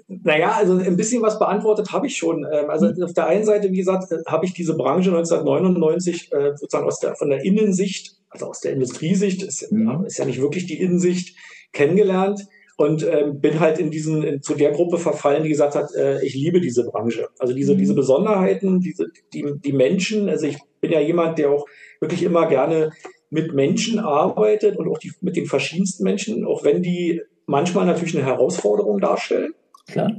naja, 0.09 0.53
also 0.53 0.76
ein 0.76 0.96
bisschen 0.96 1.22
was 1.22 1.38
beantwortet 1.38 1.92
habe 1.92 2.07
ich 2.07 2.16
schon. 2.16 2.46
Ähm, 2.51 2.70
also 2.70 2.86
mhm. 2.86 3.03
auf 3.03 3.12
der 3.12 3.26
einen 3.26 3.44
Seite, 3.44 3.70
wie 3.70 3.78
gesagt, 3.78 4.11
äh, 4.12 4.18
habe 4.26 4.46
ich 4.46 4.53
diese 4.53 4.76
Branche 4.76 5.11
1999 5.11 6.32
äh, 6.32 6.57
sozusagen 6.57 6.86
aus 6.86 7.01
der, 7.01 7.16
von 7.16 7.30
der 7.30 7.44
Innensicht, 7.44 8.16
also 8.28 8.46
aus 8.46 8.61
der 8.61 8.72
Industriesicht, 8.72 9.42
ist, 9.42 9.70
mhm. 9.72 10.05
ist 10.07 10.18
ja 10.18 10.24
nicht 10.24 10.40
wirklich 10.40 10.66
die 10.66 10.80
Innensicht, 10.80 11.36
kennengelernt 11.72 12.46
und 12.76 13.07
ähm, 13.07 13.40
bin 13.40 13.61
halt 13.61 13.78
in 13.78 13.90
diesen 13.90 14.22
in, 14.22 14.42
zu 14.42 14.55
der 14.55 14.72
Gruppe 14.72 14.98
verfallen, 14.98 15.42
die 15.42 15.51
gesagt 15.51 15.74
hat, 15.74 15.94
äh, 15.94 16.24
ich 16.24 16.34
liebe 16.34 16.61
diese 16.61 16.84
Branche. 16.84 17.28
Also 17.38 17.55
diese, 17.55 17.74
mhm. 17.74 17.78
diese 17.78 17.94
Besonderheiten, 17.94 18.80
diese, 18.80 19.09
die, 19.32 19.44
die 19.64 19.72
Menschen, 19.72 20.28
also 20.28 20.46
ich 20.46 20.59
bin 20.80 20.90
ja 20.90 21.01
jemand, 21.01 21.38
der 21.38 21.51
auch 21.51 21.66
wirklich 22.01 22.22
immer 22.22 22.48
gerne 22.48 22.90
mit 23.28 23.55
Menschen 23.55 23.98
arbeitet 23.98 24.76
und 24.76 24.88
auch 24.88 24.98
die, 24.98 25.12
mit 25.20 25.36
den 25.36 25.46
verschiedensten 25.46 26.05
Menschen, 26.05 26.44
auch 26.44 26.64
wenn 26.64 26.82
die 26.82 27.20
manchmal 27.46 27.86
natürlich 27.86 28.16
eine 28.16 28.26
Herausforderung 28.26 28.98
darstellen. 28.98 29.53
Klar. 29.87 30.12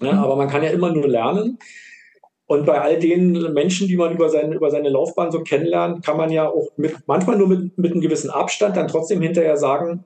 Ja, 0.00 0.12
aber 0.22 0.36
man 0.36 0.48
kann 0.48 0.62
ja 0.62 0.70
immer 0.70 0.92
nur 0.92 1.08
lernen. 1.08 1.58
Und 2.46 2.64
bei 2.64 2.80
all 2.80 2.98
den 2.98 3.32
Menschen, 3.54 3.88
die 3.88 3.96
man 3.96 4.12
über 4.12 4.28
seine, 4.28 4.54
über 4.54 4.70
seine 4.70 4.88
Laufbahn 4.88 5.32
so 5.32 5.42
kennenlernt, 5.42 6.04
kann 6.04 6.16
man 6.16 6.30
ja 6.30 6.48
auch 6.48 6.68
mit, 6.76 6.94
manchmal 7.06 7.38
nur 7.38 7.48
mit, 7.48 7.76
mit 7.76 7.92
einem 7.92 8.00
gewissen 8.00 8.30
Abstand 8.30 8.76
dann 8.76 8.88
trotzdem 8.88 9.20
hinterher 9.20 9.56
sagen, 9.56 10.04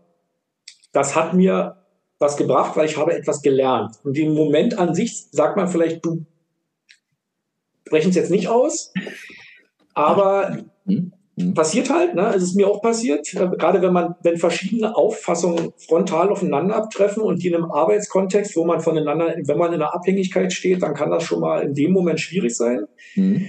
das 0.93 1.15
hat 1.15 1.35
mir 1.35 1.77
was 2.19 2.37
gebracht, 2.37 2.77
weil 2.77 2.87
ich 2.87 2.97
habe 2.97 3.15
etwas 3.15 3.43
gelernt. 3.43 3.97
Und 4.05 4.17
den 4.17 4.35
Moment 4.35 4.79
an 4.79 4.95
sich 4.95 5.27
sagt 5.31 5.57
man 5.57 5.69
vielleicht, 5.69 6.05
du 6.05 6.25
sprechen 7.87 8.11
es 8.11 8.17
jetzt 8.17 8.31
nicht 8.31 8.49
aus, 8.49 8.93
aber 9.95 10.59
mhm. 10.85 11.13
Passiert 11.55 11.91
halt, 11.91 12.15
ne? 12.15 12.33
Es 12.35 12.43
ist 12.43 12.57
mir 12.57 12.69
auch 12.69 12.83
passiert, 12.83 13.33
äh, 13.35 13.49
gerade 13.57 13.83
wenn 13.83 13.93
man, 13.93 14.15
wenn 14.23 14.37
verschiedene 14.37 14.97
Auffassungen 14.97 15.73
frontal 15.77 16.31
aufeinander 16.31 16.89
treffen 16.93 17.23
und 17.23 17.43
die 17.43 17.49
in 17.49 17.55
einem 17.55 17.71
Arbeitskontext, 17.71 18.57
wo 18.57 18.65
man 18.65 18.81
voneinander, 18.81 19.35
wenn 19.45 19.59
man 19.59 19.73
in 19.73 19.83
einer 19.83 19.95
Abhängigkeit 19.95 20.53
steht, 20.53 20.83
dann 20.83 20.95
kann 20.95 21.11
das 21.11 21.25
schon 21.25 21.41
mal 21.41 21.63
in 21.63 21.75
dem 21.75 21.93
Moment 21.93 22.21
schwierig 22.21 22.57
sein. 22.57 22.87
Mhm. 23.15 23.47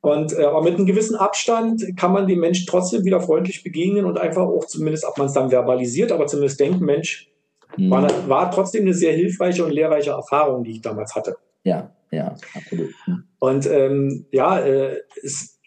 Und 0.00 0.32
äh, 0.32 0.44
aber 0.44 0.62
mit 0.62 0.76
einem 0.76 0.86
gewissen 0.86 1.16
Abstand 1.16 1.84
kann 1.96 2.12
man 2.12 2.26
dem 2.26 2.40
Menschen 2.40 2.66
trotzdem 2.66 3.04
wieder 3.04 3.20
freundlich 3.20 3.62
begegnen 3.62 4.06
und 4.06 4.18
einfach 4.18 4.42
auch 4.42 4.64
zumindest, 4.64 5.04
ob 5.04 5.18
man 5.18 5.26
es 5.26 5.34
dann 5.34 5.50
verbalisiert, 5.50 6.10
aber 6.10 6.26
zumindest 6.26 6.58
denken, 6.58 6.84
Mensch, 6.84 7.30
mhm. 7.76 7.90
war, 7.90 8.28
war 8.28 8.50
trotzdem 8.50 8.82
eine 8.82 8.94
sehr 8.94 9.12
hilfreiche 9.12 9.64
und 9.64 9.72
lehrreiche 9.72 10.10
Erfahrung, 10.10 10.64
die 10.64 10.72
ich 10.72 10.80
damals 10.80 11.14
hatte. 11.14 11.36
Ja, 11.64 11.94
ja, 12.10 12.34
absolut. 12.54 12.90
Mhm. 13.06 13.24
Und 13.38 13.66
ähm, 13.70 14.26
ja, 14.32 14.58
äh, 14.58 14.96
es, 15.22 15.59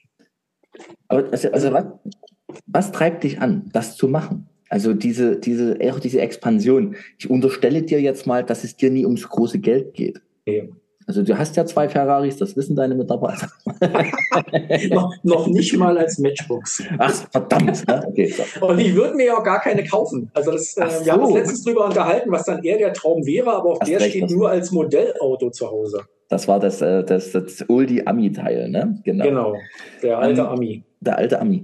aber 1.08 1.32
also, 1.32 1.52
also 1.52 1.74
was, 1.74 1.86
was 2.66 2.92
treibt 2.92 3.24
dich 3.24 3.40
an, 3.42 3.70
das 3.74 3.96
zu 3.96 4.08
machen? 4.08 4.48
Also 4.70 4.94
diese, 4.94 5.38
diese, 5.38 5.78
auch 5.92 6.00
diese 6.00 6.20
Expansion. 6.22 6.96
Ich 7.20 7.30
unterstelle 7.30 7.84
dir 7.84 8.02
jetzt 8.02 8.26
mal, 8.26 8.44
dass 8.44 8.64
es 8.64 8.76
dir 8.76 8.90
nie 8.90 9.06
ums 9.06 9.28
große 9.30 9.60
Geld 9.60 9.94
geht. 9.94 10.22
Okay. 10.42 10.72
Also 11.06 11.22
du 11.22 11.38
hast 11.38 11.56
ja 11.58 11.66
zwei 11.66 11.90
Ferraris, 11.90 12.38
das 12.38 12.56
wissen 12.56 12.76
deine 12.76 12.96
Mitarbeiter. 12.96 13.52
noch, 14.90 15.14
noch, 15.24 15.48
nicht 15.48 15.76
mal 15.78 15.98
als 15.98 16.18
Matchbox. 16.18 16.84
Ach, 16.98 17.14
verdammt. 17.32 17.88
Ne? 17.88 18.04
Okay, 18.08 18.28
so. 18.28 18.66
Und 18.66 18.80
ich 18.80 18.96
würde 18.96 19.16
mir 19.16 19.26
ja 19.28 19.38
auch 19.38 19.44
gar 19.44 19.60
keine 19.60 19.84
kaufen. 19.84 20.32
Also 20.34 20.52
das, 20.52 20.78
äh, 20.78 20.90
so. 20.90 21.06
wir 21.06 21.14
haben 21.14 21.24
uns 21.24 21.34
letztens 21.34 21.64
drüber 21.64 21.86
unterhalten, 21.86 22.32
was 22.32 22.46
dann 22.46 22.64
eher 22.64 22.78
der 22.78 22.94
Traum 22.94 23.26
wäre, 23.26 23.54
aber 23.54 23.72
auch 23.72 23.80
Hast 23.82 23.92
der 23.92 24.00
recht, 24.00 24.12
steht 24.12 24.32
nur 24.32 24.50
als 24.50 24.72
Modellauto 24.72 25.50
zu 25.50 25.70
Hause. 25.70 26.04
Das 26.30 26.48
war 26.48 26.60
das, 26.60 26.82
äh, 26.82 27.04
das, 27.04 27.32
das 27.32 27.70
Oldie-Ami-Teil, 27.70 28.70
ne? 28.70 29.00
Genau. 29.04 29.24
genau, 29.26 29.56
der 30.02 30.20
alte 30.20 30.42
ähm, 30.42 30.48
Ami. 30.48 30.84
Der 31.02 31.18
alte 31.18 31.40
Ami. 31.40 31.64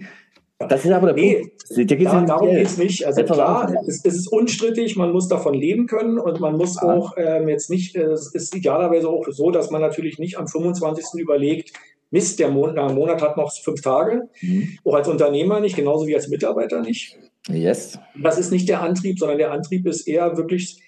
Das 0.67 0.83
ist 0.83 0.91
aber 0.91 1.13
der 1.13 1.15
nee, 1.15 1.35
Punkt. 1.77 2.05
Da, 2.05 2.21
darum 2.21 2.49
geht 2.49 2.65
es 2.65 2.77
nicht. 2.77 3.07
Also 3.07 3.23
klar, 3.23 3.73
es, 3.87 4.03
es, 4.03 4.15
ist 4.15 4.27
unstrittig, 4.27 4.97
man 4.97 5.13
muss 5.13 5.29
davon 5.29 5.53
leben 5.53 5.87
können 5.87 6.19
und 6.19 6.41
man 6.41 6.57
muss 6.57 6.77
ah. 6.77 6.93
auch 6.93 7.13
ähm, 7.15 7.47
jetzt 7.47 7.69
nicht, 7.69 7.95
äh, 7.95 8.11
es 8.11 8.33
ist 8.35 8.53
idealerweise 8.53 9.07
auch 9.07 9.25
so, 9.29 9.51
dass 9.51 9.71
man 9.71 9.79
natürlich 9.79 10.19
nicht 10.19 10.37
am 10.37 10.47
25. 10.47 11.21
überlegt, 11.21 11.71
Mist, 12.11 12.39
der 12.39 12.49
Monat, 12.49 12.75
der 12.75 12.91
Monat 12.91 13.21
hat 13.21 13.37
noch 13.37 13.53
fünf 13.53 13.81
Tage. 13.81 14.29
Mhm. 14.41 14.79
Auch 14.83 14.95
als 14.95 15.07
Unternehmer 15.07 15.59
nicht, 15.61 15.75
genauso 15.75 16.07
wie 16.07 16.15
als 16.15 16.27
Mitarbeiter 16.27 16.81
nicht. 16.81 17.17
Yes. 17.47 17.97
Das 18.21 18.37
ist 18.37 18.51
nicht 18.51 18.67
der 18.67 18.81
Antrieb, 18.81 19.17
sondern 19.17 19.37
der 19.37 19.51
Antrieb 19.51 19.85
ist 19.87 20.07
eher 20.07 20.35
wirklich 20.35 20.81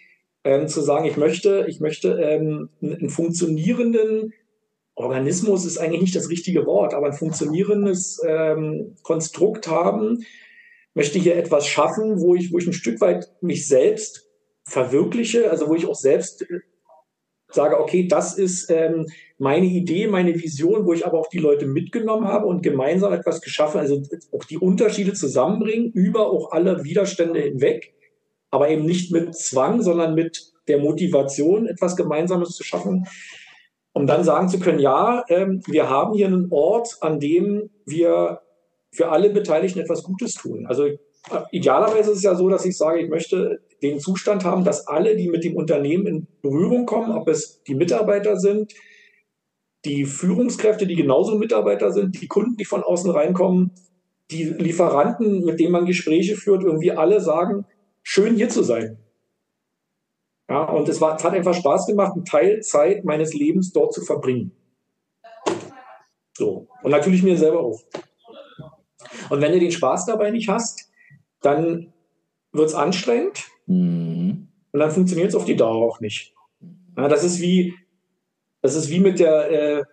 ähm, 0.44 0.68
zu 0.68 0.82
sagen, 0.82 1.06
ich 1.06 1.18
möchte, 1.18 1.66
ich 1.68 1.80
möchte 1.80 2.20
ähm, 2.22 2.70
einen 2.82 3.10
funktionierenden 3.10 4.34
Organismus 4.96 5.66
ist 5.66 5.78
eigentlich 5.78 6.02
nicht 6.02 6.16
das 6.16 6.30
richtige 6.30 6.66
Wort, 6.66 6.94
aber 6.94 7.08
ein 7.08 7.14
funktionierendes 7.14 8.22
ähm, 8.28 8.96
Konstrukt 9.04 9.68
haben, 9.68 10.26
möchte 10.94 11.18
hier 11.20 11.38
etwas 11.38 11.68
schaffen, 11.68 12.22
wo 12.22 12.36
ich, 12.36 12.52
wo 12.52 12.58
ich 12.58 12.68
ein 12.68 12.74
Stück 12.74 13.00
weit 13.02 13.32
mich 13.42 13.68
selbst 13.68 14.28
verwirkliche, 14.64 15.50
also 15.50 15.70
wo 15.70 15.76
ich 15.76 15.88
auch 15.88 15.96
selbst 15.96 16.44
äh, 16.44 16.60
sage, 17.50 17.80
okay, 17.80 18.08
das 18.08 18.38
ist 18.38 18.70
ähm, 18.70 19.08
meine 19.38 19.66
Idee, 19.66 20.08
meine 20.08 20.36
Vision, 20.36 20.86
wo 20.86 20.94
ich 20.94 21.06
aber 21.06 21.20
auch 21.20 21.30
die 21.30 21.40
Leute 21.40 21.66
mitgenommen 21.66 22.28
habe 22.28 22.46
und 22.46 22.62
gemeinsam 22.62 23.14
etwas 23.14 23.42
geschaffen, 23.42 23.80
also 23.80 24.02
auch 24.32 24.46
die 24.46 24.58
Unterschiede 24.58 25.14
zusammenbringen, 25.14 25.92
über 25.92 26.28
auch 26.28 26.52
alle 26.52 26.84
Widerstände 26.84 27.42
hinweg, 27.42 27.94
aber 28.52 28.70
eben 28.70 28.86
nicht 28.86 29.12
mit 29.12 29.36
Zwang, 29.36 29.82
sondern 29.82 30.14
mit 30.14 30.52
der 30.68 30.80
Motivation, 30.80 31.68
etwas 31.68 31.96
Gemeinsames 31.96 32.50
zu 32.50 32.64
schaffen, 32.64 33.08
um 33.94 34.08
dann 34.08 34.24
sagen 34.24 34.50
zu 34.50 34.60
können, 34.60 34.80
ja, 34.80 35.24
ähm, 35.30 35.62
wir 35.68 35.90
haben 35.90 36.14
hier 36.14 36.28
einen 36.28 36.48
Ort, 36.52 36.98
an 37.02 37.20
dem 37.20 37.70
wir 37.86 38.42
für 38.92 39.10
alle 39.10 39.30
Beteiligten 39.32 39.80
etwas 39.80 40.04
Gutes 40.04 40.36
tun. 40.36 40.66
Also 40.68 40.86
äh, 40.86 40.98
idealerweise 41.52 42.12
ist 42.12 42.18
es 42.18 42.24
ja 42.24 42.36
so, 42.36 42.50
dass 42.50 42.66
ich 42.66 42.78
sage, 42.78 43.02
ich 43.02 43.10
möchte 43.10 43.62
den 43.82 44.00
Zustand 44.00 44.46
haben, 44.46 44.64
dass 44.64 44.88
alle, 44.88 45.16
die 45.16 45.30
mit 45.30 45.44
dem 45.44 45.56
Unternehmen 45.56 46.08
in 46.08 46.28
Berührung 46.42 46.86
kommen, 46.86 47.12
ob 47.12 47.28
es 47.28 47.64
die 47.64 47.76
Mitarbeiter 47.76 48.38
sind, 48.38 48.74
die 49.86 50.06
Führungskräfte, 50.06 50.86
die 50.86 50.96
genauso 50.96 51.38
Mitarbeiter 51.38 51.92
sind, 51.92 52.22
die 52.22 52.28
Kunden, 52.28 52.58
die 52.58 52.66
von 52.66 52.84
außen 52.84 53.10
reinkommen, 53.10 53.72
die 54.30 54.44
Lieferanten, 54.44 55.44
mit 55.44 55.60
denen 55.60 55.72
man 55.72 55.86
Gespräche 55.86 56.36
führt, 56.36 56.64
irgendwie 56.64 56.92
alle 56.92 57.20
sagen, 57.20 57.66
schön 58.04 58.36
hier 58.36 58.50
zu 58.50 58.64
sein. 58.64 58.98
Ja, 60.50 60.64
und 60.64 60.90
es, 60.90 61.00
war, 61.00 61.16
es 61.16 61.24
hat 61.24 61.34
einfach 61.34 61.54
Spaß 61.54 61.88
gemacht, 61.88 62.14
einen 62.14 62.26
Teil 62.26 62.62
Zeit 62.62 63.06
meines 63.06 63.34
Lebens 63.34 63.72
dort 63.72 63.94
zu 63.94 64.02
verbringen. 64.02 64.52
So. 66.34 66.68
Und 66.84 66.92
natürlich 66.92 67.24
mir 67.24 67.38
selber 67.38 67.62
auch. 67.62 67.82
Und 69.30 69.42
wenn 69.42 69.54
du 69.54 69.60
den 69.60 69.72
Spaß 69.72 70.06
dabei 70.08 70.32
nicht 70.32 70.50
hast, 70.50 70.92
dann 71.42 71.94
wird 72.52 72.68
es 72.70 72.76
anstrengend 72.76 73.48
mhm. 73.66 74.50
und 74.72 74.80
dann 74.80 74.92
funktioniert 74.92 75.30
es 75.30 75.36
auf 75.36 75.46
die 75.46 75.56
Dauer 75.56 75.86
auch 75.86 76.02
nicht. 76.02 76.34
Ja, 76.98 77.08
das 77.08 77.24
ist 77.24 77.40
wie, 77.40 77.74
das 78.62 78.76
ist 78.76 78.90
wie 78.90 79.00
mit 79.00 79.20
der 79.20 79.50
äh, 79.50 79.84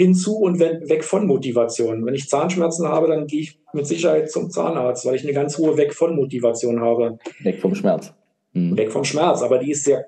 hinzu 0.00 0.38
und 0.38 0.58
weg 0.58 1.04
von 1.04 1.26
Motivation. 1.26 2.06
Wenn 2.06 2.14
ich 2.14 2.26
Zahnschmerzen 2.26 2.88
habe, 2.88 3.06
dann 3.06 3.26
gehe 3.26 3.40
ich 3.40 3.58
mit 3.74 3.86
Sicherheit 3.86 4.30
zum 4.30 4.48
Zahnarzt, 4.48 5.04
weil 5.04 5.14
ich 5.14 5.24
eine 5.24 5.34
ganz 5.34 5.58
hohe 5.58 5.76
Weg 5.76 5.92
von 5.92 6.16
Motivation 6.16 6.80
habe. 6.80 7.18
Weg 7.40 7.60
vom 7.60 7.74
Schmerz. 7.74 8.14
Mhm. 8.54 8.78
Weg 8.78 8.92
vom 8.92 9.04
Schmerz, 9.04 9.42
aber 9.42 9.58
die 9.58 9.72
ist 9.72 9.84
sehr 9.84 10.06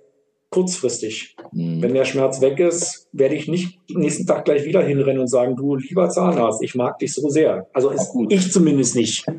kurzfristig. 0.48 1.36
Mhm. 1.52 1.82
Wenn 1.82 1.92
der 1.92 2.06
Schmerz 2.06 2.40
weg 2.40 2.58
ist, 2.58 3.10
werde 3.12 3.34
ich 3.34 3.48
nicht 3.48 3.80
nächsten 3.90 4.26
Tag 4.26 4.46
gleich 4.46 4.64
wieder 4.64 4.82
hinrennen 4.82 5.20
und 5.20 5.28
sagen, 5.28 5.56
du 5.56 5.76
lieber 5.76 6.08
Zahnarzt, 6.08 6.62
ich 6.62 6.74
mag 6.74 6.98
dich 6.98 7.12
so 7.12 7.28
sehr. 7.28 7.68
Also 7.74 7.92
ich 8.30 8.50
zumindest 8.50 8.96
nicht. 8.96 9.26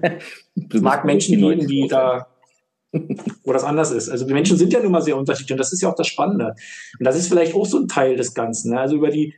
Es 0.71 0.81
mag 0.81 1.03
Menschen 1.03 1.39
geben, 1.39 1.65
die 1.65 1.87
da 1.87 2.27
wo 3.43 3.53
das 3.53 3.63
anders 3.63 3.89
ist. 3.89 4.07
Also 4.07 4.27
die 4.27 4.33
Menschen 4.33 4.55
sind 4.55 4.71
ja 4.71 4.79
nun 4.79 4.91
mal 4.91 5.01
sehr 5.01 5.17
unterschiedlich 5.17 5.53
und 5.53 5.57
das 5.57 5.73
ist 5.73 5.81
ja 5.81 5.89
auch 5.89 5.95
das 5.95 6.05
Spannende. 6.05 6.53
Und 6.99 7.07
das 7.07 7.15
ist 7.15 7.27
vielleicht 7.27 7.55
auch 7.55 7.65
so 7.65 7.79
ein 7.79 7.87
Teil 7.87 8.15
des 8.15 8.35
Ganzen. 8.35 8.71
Ne? 8.71 8.79
Also 8.79 8.97
über 8.97 9.09
die 9.09 9.33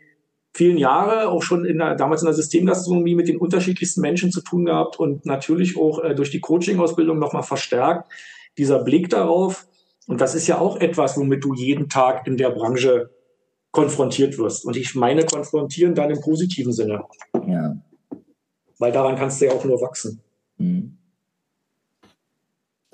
vielen 0.56 0.78
Jahre 0.78 1.30
auch 1.30 1.44
schon 1.44 1.66
in 1.66 1.80
der, 1.80 1.96
damals 1.96 2.22
in 2.22 2.28
der 2.28 2.34
Systemgastronomie 2.34 3.14
mit 3.14 3.28
den 3.28 3.38
unterschiedlichsten 3.38 4.00
Menschen 4.00 4.32
zu 4.32 4.42
tun 4.42 4.64
gehabt 4.64 4.98
und 4.98 5.26
natürlich 5.26 5.78
auch 5.78 6.02
äh, 6.02 6.16
durch 6.16 6.32
die 6.32 6.40
Coaching-Ausbildung 6.40 7.20
nochmal 7.20 7.44
verstärkt 7.44 8.10
dieser 8.58 8.82
Blick 8.82 9.10
darauf. 9.10 9.68
Und 10.08 10.22
das 10.22 10.34
ist 10.34 10.48
ja 10.48 10.60
auch 10.60 10.78
etwas, 10.78 11.18
womit 11.18 11.44
du 11.44 11.54
jeden 11.54 11.90
Tag 11.90 12.26
in 12.26 12.38
der 12.38 12.52
Branche 12.52 13.10
konfrontiert 13.72 14.38
wirst. 14.38 14.64
Und 14.64 14.78
ich 14.78 14.96
meine 14.96 15.26
konfrontieren 15.26 15.94
dann 15.94 16.10
im 16.10 16.22
positiven 16.22 16.72
Sinne. 16.72 17.04
Ja. 17.46 17.76
Weil 18.80 18.94
daran 18.94 19.18
kannst 19.18 19.42
du 19.42 19.46
ja 19.48 19.52
auch 19.52 19.66
nur 19.66 19.82
wachsen. 19.82 20.22
Mhm. 20.58 20.98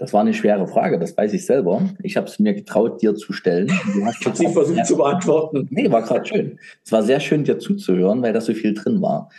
Das 0.01 0.13
war 0.13 0.21
eine 0.21 0.33
schwere 0.33 0.65
Frage, 0.65 0.97
das 0.97 1.15
weiß 1.15 1.31
ich 1.33 1.45
selber. 1.45 1.87
Ich 2.01 2.17
habe 2.17 2.25
es 2.25 2.39
mir 2.39 2.55
getraut, 2.55 3.03
dir 3.03 3.13
zu 3.13 3.33
stellen. 3.33 3.67
Du 3.93 4.03
hast 4.03 4.35
sie 4.35 4.47
versucht 4.47 4.87
zu 4.87 4.97
beantworten. 4.97 5.67
Nee, 5.69 5.91
war 5.91 6.01
gerade 6.01 6.25
schön. 6.25 6.57
Es 6.83 6.91
war 6.91 7.03
sehr 7.03 7.19
schön, 7.19 7.43
dir 7.43 7.59
zuzuhören, 7.59 8.23
weil 8.23 8.33
da 8.33 8.41
so 8.41 8.55
viel 8.55 8.73
drin 8.73 8.99
war. 9.03 9.29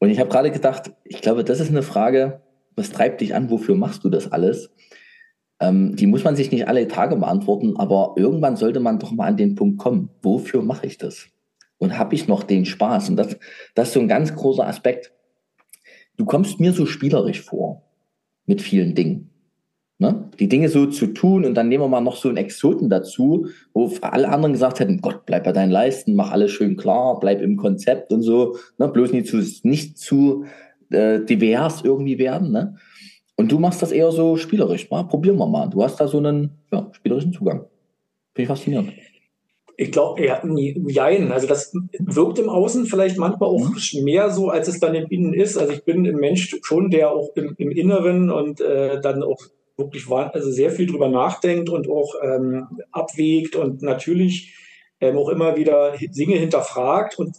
Und 0.00 0.10
ich 0.10 0.18
habe 0.18 0.28
gerade 0.28 0.50
gedacht, 0.50 0.90
ich 1.04 1.20
glaube, 1.20 1.44
das 1.44 1.60
ist 1.60 1.70
eine 1.70 1.84
Frage, 1.84 2.42
was 2.74 2.90
treibt 2.90 3.20
dich 3.20 3.36
an, 3.36 3.48
wofür 3.48 3.76
machst 3.76 4.02
du 4.02 4.08
das 4.08 4.32
alles? 4.32 4.72
Ähm, 5.60 5.94
die 5.94 6.08
muss 6.08 6.24
man 6.24 6.34
sich 6.34 6.50
nicht 6.50 6.66
alle 6.66 6.88
Tage 6.88 7.14
beantworten, 7.14 7.76
aber 7.76 8.14
irgendwann 8.16 8.56
sollte 8.56 8.80
man 8.80 8.98
doch 8.98 9.12
mal 9.12 9.28
an 9.28 9.36
den 9.36 9.54
Punkt 9.54 9.78
kommen, 9.78 10.10
wofür 10.20 10.62
mache 10.62 10.84
ich 10.84 10.98
das? 10.98 11.28
Und 11.78 11.96
habe 11.96 12.16
ich 12.16 12.26
noch 12.26 12.42
den 12.42 12.64
Spaß? 12.64 13.08
Und 13.08 13.18
das, 13.18 13.36
das 13.76 13.88
ist 13.88 13.94
so 13.94 14.00
ein 14.00 14.08
ganz 14.08 14.34
großer 14.34 14.66
Aspekt. 14.66 15.12
Du 16.16 16.24
kommst 16.24 16.58
mir 16.58 16.72
so 16.72 16.86
spielerisch 16.86 17.40
vor 17.40 17.84
mit 18.46 18.60
vielen 18.60 18.96
Dingen. 18.96 19.31
Ne? 20.02 20.28
Die 20.40 20.48
Dinge 20.48 20.68
so 20.68 20.86
zu 20.86 21.06
tun 21.06 21.44
und 21.44 21.54
dann 21.54 21.68
nehmen 21.68 21.84
wir 21.84 21.88
mal 21.88 22.00
noch 22.00 22.16
so 22.16 22.28
einen 22.28 22.36
Exoten 22.36 22.90
dazu, 22.90 23.46
wo 23.72 23.88
alle 24.00 24.28
anderen 24.28 24.52
gesagt 24.52 24.80
hätten, 24.80 25.00
Gott, 25.00 25.24
bleib 25.26 25.44
bei 25.44 25.52
deinen 25.52 25.70
Leisten, 25.70 26.16
mach 26.16 26.32
alles 26.32 26.50
schön 26.50 26.76
klar, 26.76 27.20
bleib 27.20 27.40
im 27.40 27.56
Konzept 27.56 28.12
und 28.12 28.22
so, 28.22 28.56
ne? 28.78 28.88
bloß 28.88 29.12
nicht 29.12 29.28
zu, 29.28 29.40
nicht 29.62 29.98
zu 29.98 30.44
äh, 30.90 31.20
divers 31.20 31.82
irgendwie 31.84 32.18
werden. 32.18 32.50
Ne? 32.50 32.74
Und 33.36 33.52
du 33.52 33.60
machst 33.60 33.80
das 33.80 33.92
eher 33.92 34.10
so 34.10 34.36
spielerisch. 34.36 34.90
Mal, 34.90 35.04
probieren 35.04 35.36
wir 35.36 35.46
mal. 35.46 35.70
Du 35.70 35.84
hast 35.84 36.00
da 36.00 36.08
so 36.08 36.18
einen 36.18 36.50
ja, 36.72 36.90
spielerischen 36.90 37.32
Zugang. 37.32 37.66
Finde 38.34 38.42
ich 38.42 38.48
faszinierend. 38.48 38.92
Ich 39.76 39.92
glaube, 39.92 40.26
ja, 40.26 40.42
jein. 40.88 41.30
Also 41.30 41.46
das 41.46 41.72
wirkt 42.00 42.40
im 42.40 42.48
Außen 42.48 42.86
vielleicht 42.86 43.18
manchmal 43.18 43.50
auch 43.50 43.70
mhm. 43.70 44.02
mehr 44.02 44.30
so, 44.30 44.48
als 44.48 44.66
es 44.66 44.80
dann 44.80 44.96
im 44.96 45.06
Innen 45.10 45.32
ist. 45.32 45.56
Also 45.56 45.72
ich 45.72 45.84
bin 45.84 46.04
ein 46.04 46.16
Mensch 46.16 46.56
schon, 46.62 46.90
der 46.90 47.12
auch 47.12 47.30
im, 47.36 47.54
im 47.56 47.70
Inneren 47.70 48.30
und 48.30 48.60
äh, 48.60 49.00
dann 49.00 49.22
auch 49.22 49.38
wirklich 49.76 50.08
also 50.10 50.50
sehr 50.50 50.70
viel 50.70 50.86
drüber 50.86 51.08
nachdenkt 51.08 51.68
und 51.68 51.88
auch 51.88 52.14
ähm, 52.22 52.66
abwägt 52.90 53.56
und 53.56 53.82
natürlich 53.82 54.54
ähm, 55.00 55.16
auch 55.16 55.28
immer 55.28 55.56
wieder 55.56 55.96
Dinge 55.98 56.36
hinterfragt. 56.36 57.18
Und 57.18 57.36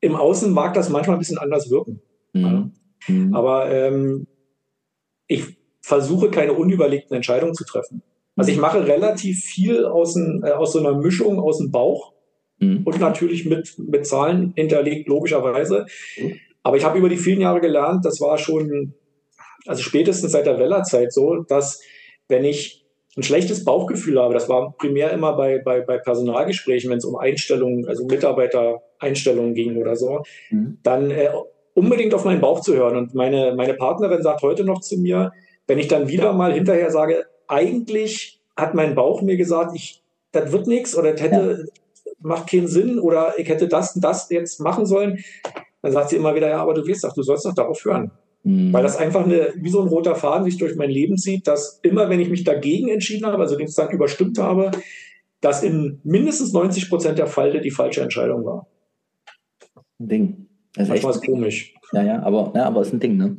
im 0.00 0.16
Außen 0.16 0.52
mag 0.52 0.74
das 0.74 0.90
manchmal 0.90 1.16
ein 1.16 1.20
bisschen 1.20 1.38
anders 1.38 1.70
wirken. 1.70 2.00
Mhm. 2.32 2.72
Mhm. 3.08 3.34
Aber 3.34 3.70
ähm, 3.70 4.26
ich 5.26 5.56
versuche 5.80 6.30
keine 6.30 6.52
unüberlegten 6.52 7.14
Entscheidungen 7.14 7.54
zu 7.54 7.64
treffen. 7.64 8.02
Also 8.36 8.50
ich 8.50 8.58
mache 8.58 8.86
relativ 8.86 9.40
viel 9.40 9.84
aus, 9.84 10.16
ein, 10.16 10.42
äh, 10.44 10.50
aus 10.50 10.72
so 10.72 10.80
einer 10.80 10.96
Mischung 10.96 11.38
aus 11.38 11.58
dem 11.58 11.70
Bauch 11.70 12.12
mhm. 12.58 12.82
und 12.84 12.98
natürlich 13.00 13.44
mit, 13.44 13.78
mit 13.78 14.06
Zahlen 14.06 14.52
hinterlegt, 14.56 15.08
logischerweise. 15.08 15.86
Mhm. 16.16 16.34
Aber 16.62 16.76
ich 16.76 16.84
habe 16.84 16.98
über 16.98 17.08
die 17.08 17.18
vielen 17.18 17.40
Jahre 17.40 17.60
gelernt, 17.60 18.04
das 18.04 18.20
war 18.20 18.38
schon 18.38 18.94
also 19.66 19.82
spätestens 19.82 20.32
seit 20.32 20.46
der 20.46 20.58
Wellerzeit 20.58 21.12
so, 21.12 21.42
dass 21.42 21.80
wenn 22.28 22.44
ich 22.44 22.84
ein 23.16 23.22
schlechtes 23.22 23.64
Bauchgefühl 23.64 24.20
habe, 24.20 24.34
das 24.34 24.48
war 24.48 24.72
primär 24.76 25.12
immer 25.12 25.34
bei, 25.36 25.58
bei, 25.58 25.80
bei 25.80 25.98
Personalgesprächen, 25.98 26.90
wenn 26.90 26.98
es 26.98 27.04
um 27.04 27.16
Einstellungen, 27.16 27.86
also 27.86 28.04
Mitarbeitereinstellungen 28.06 29.54
ging 29.54 29.76
oder 29.76 29.94
so, 29.94 30.22
mhm. 30.50 30.78
dann 30.82 31.10
äh, 31.10 31.30
unbedingt 31.74 32.14
auf 32.14 32.24
meinen 32.24 32.40
Bauch 32.40 32.60
zu 32.60 32.74
hören. 32.74 32.96
Und 32.96 33.14
meine, 33.14 33.54
meine 33.54 33.74
Partnerin 33.74 34.22
sagt 34.22 34.42
heute 34.42 34.64
noch 34.64 34.80
zu 34.80 34.98
mir, 34.98 35.32
wenn 35.66 35.78
ich 35.78 35.88
dann 35.88 36.08
wieder 36.08 36.32
mal 36.32 36.52
hinterher 36.52 36.90
sage, 36.90 37.24
eigentlich 37.46 38.40
hat 38.56 38.74
mein 38.74 38.94
Bauch 38.94 39.22
mir 39.22 39.36
gesagt, 39.36 39.74
ich, 39.74 40.02
das 40.32 40.50
wird 40.52 40.66
nichts 40.66 40.96
oder 40.96 41.12
das 41.12 41.22
hätte, 41.22 41.66
ja. 42.04 42.12
macht 42.20 42.50
keinen 42.50 42.68
Sinn 42.68 42.98
oder 42.98 43.34
ich 43.38 43.48
hätte 43.48 43.68
das 43.68 43.94
und 43.94 44.02
das 44.02 44.28
jetzt 44.30 44.60
machen 44.60 44.86
sollen, 44.86 45.24
dann 45.82 45.92
sagt 45.92 46.10
sie 46.10 46.16
immer 46.16 46.34
wieder, 46.34 46.48
ja, 46.48 46.60
aber 46.60 46.74
du 46.74 46.86
wirst 46.86 47.04
doch, 47.04 47.12
du 47.12 47.22
sollst 47.22 47.44
doch 47.44 47.54
darauf 47.54 47.84
hören. 47.84 48.10
Mhm. 48.44 48.72
Weil 48.72 48.82
das 48.82 48.96
einfach 48.96 49.24
eine, 49.24 49.54
wie 49.56 49.70
so 49.70 49.80
ein 49.80 49.88
roter 49.88 50.14
Faden 50.14 50.44
sich 50.44 50.58
durch 50.58 50.76
mein 50.76 50.90
Leben 50.90 51.16
zieht, 51.16 51.46
dass 51.46 51.80
immer, 51.82 52.08
wenn 52.10 52.20
ich 52.20 52.28
mich 52.28 52.44
dagegen 52.44 52.88
entschieden 52.88 53.26
habe, 53.26 53.42
also 53.42 53.56
den 53.56 53.68
Stand 53.68 53.92
überstimmt 53.92 54.38
habe, 54.38 54.70
dass 55.40 55.62
in 55.62 56.00
mindestens 56.04 56.52
90 56.52 56.88
Prozent 56.88 57.18
der 57.18 57.26
Fälle 57.26 57.60
die 57.60 57.70
falsche 57.70 58.02
Entscheidung 58.02 58.44
war. 58.44 58.66
Ein 59.98 60.08
Ding. 60.08 60.46
Das 60.74 60.84
ist 60.84 60.88
Manchmal 60.90 61.12
ist 61.14 61.24
komisch. 61.24 61.74
Ja, 61.92 62.02
ja, 62.02 62.22
aber, 62.22 62.52
ja, 62.54 62.64
aber 62.66 62.82
ist 62.82 62.92
ein 62.92 63.00
Ding, 63.00 63.16
ne? 63.16 63.36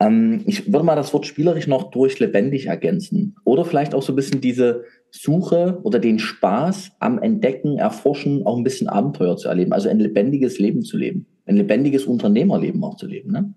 Ähm, 0.00 0.42
ich 0.46 0.72
würde 0.72 0.84
mal 0.84 0.94
das 0.94 1.12
Wort 1.12 1.26
spielerisch 1.26 1.66
noch 1.66 1.90
durch 1.90 2.18
lebendig 2.18 2.66
ergänzen. 2.66 3.34
Oder 3.44 3.64
vielleicht 3.64 3.94
auch 3.94 4.02
so 4.02 4.12
ein 4.12 4.16
bisschen 4.16 4.40
diese 4.40 4.84
Suche 5.10 5.80
oder 5.82 5.98
den 5.98 6.18
Spaß 6.18 6.92
am 7.00 7.18
Entdecken, 7.18 7.78
Erforschen, 7.78 8.46
auch 8.46 8.56
ein 8.56 8.64
bisschen 8.64 8.88
Abenteuer 8.88 9.36
zu 9.36 9.48
erleben. 9.48 9.72
Also 9.72 9.88
ein 9.88 9.98
lebendiges 9.98 10.58
Leben 10.58 10.82
zu 10.82 10.96
leben. 10.96 11.26
Ein 11.46 11.56
lebendiges 11.56 12.04
Unternehmerleben 12.04 12.82
auch 12.84 12.96
zu 12.96 13.06
leben, 13.06 13.32
ne? 13.32 13.54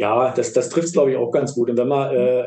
Ja, 0.00 0.32
das, 0.32 0.54
das 0.54 0.70
trifft 0.70 0.86
es, 0.86 0.92
glaube 0.94 1.10
ich, 1.10 1.18
auch 1.18 1.30
ganz 1.30 1.54
gut. 1.54 1.68
Und 1.68 1.76
wenn 1.76 1.88
man, 1.88 2.16
äh, 2.16 2.46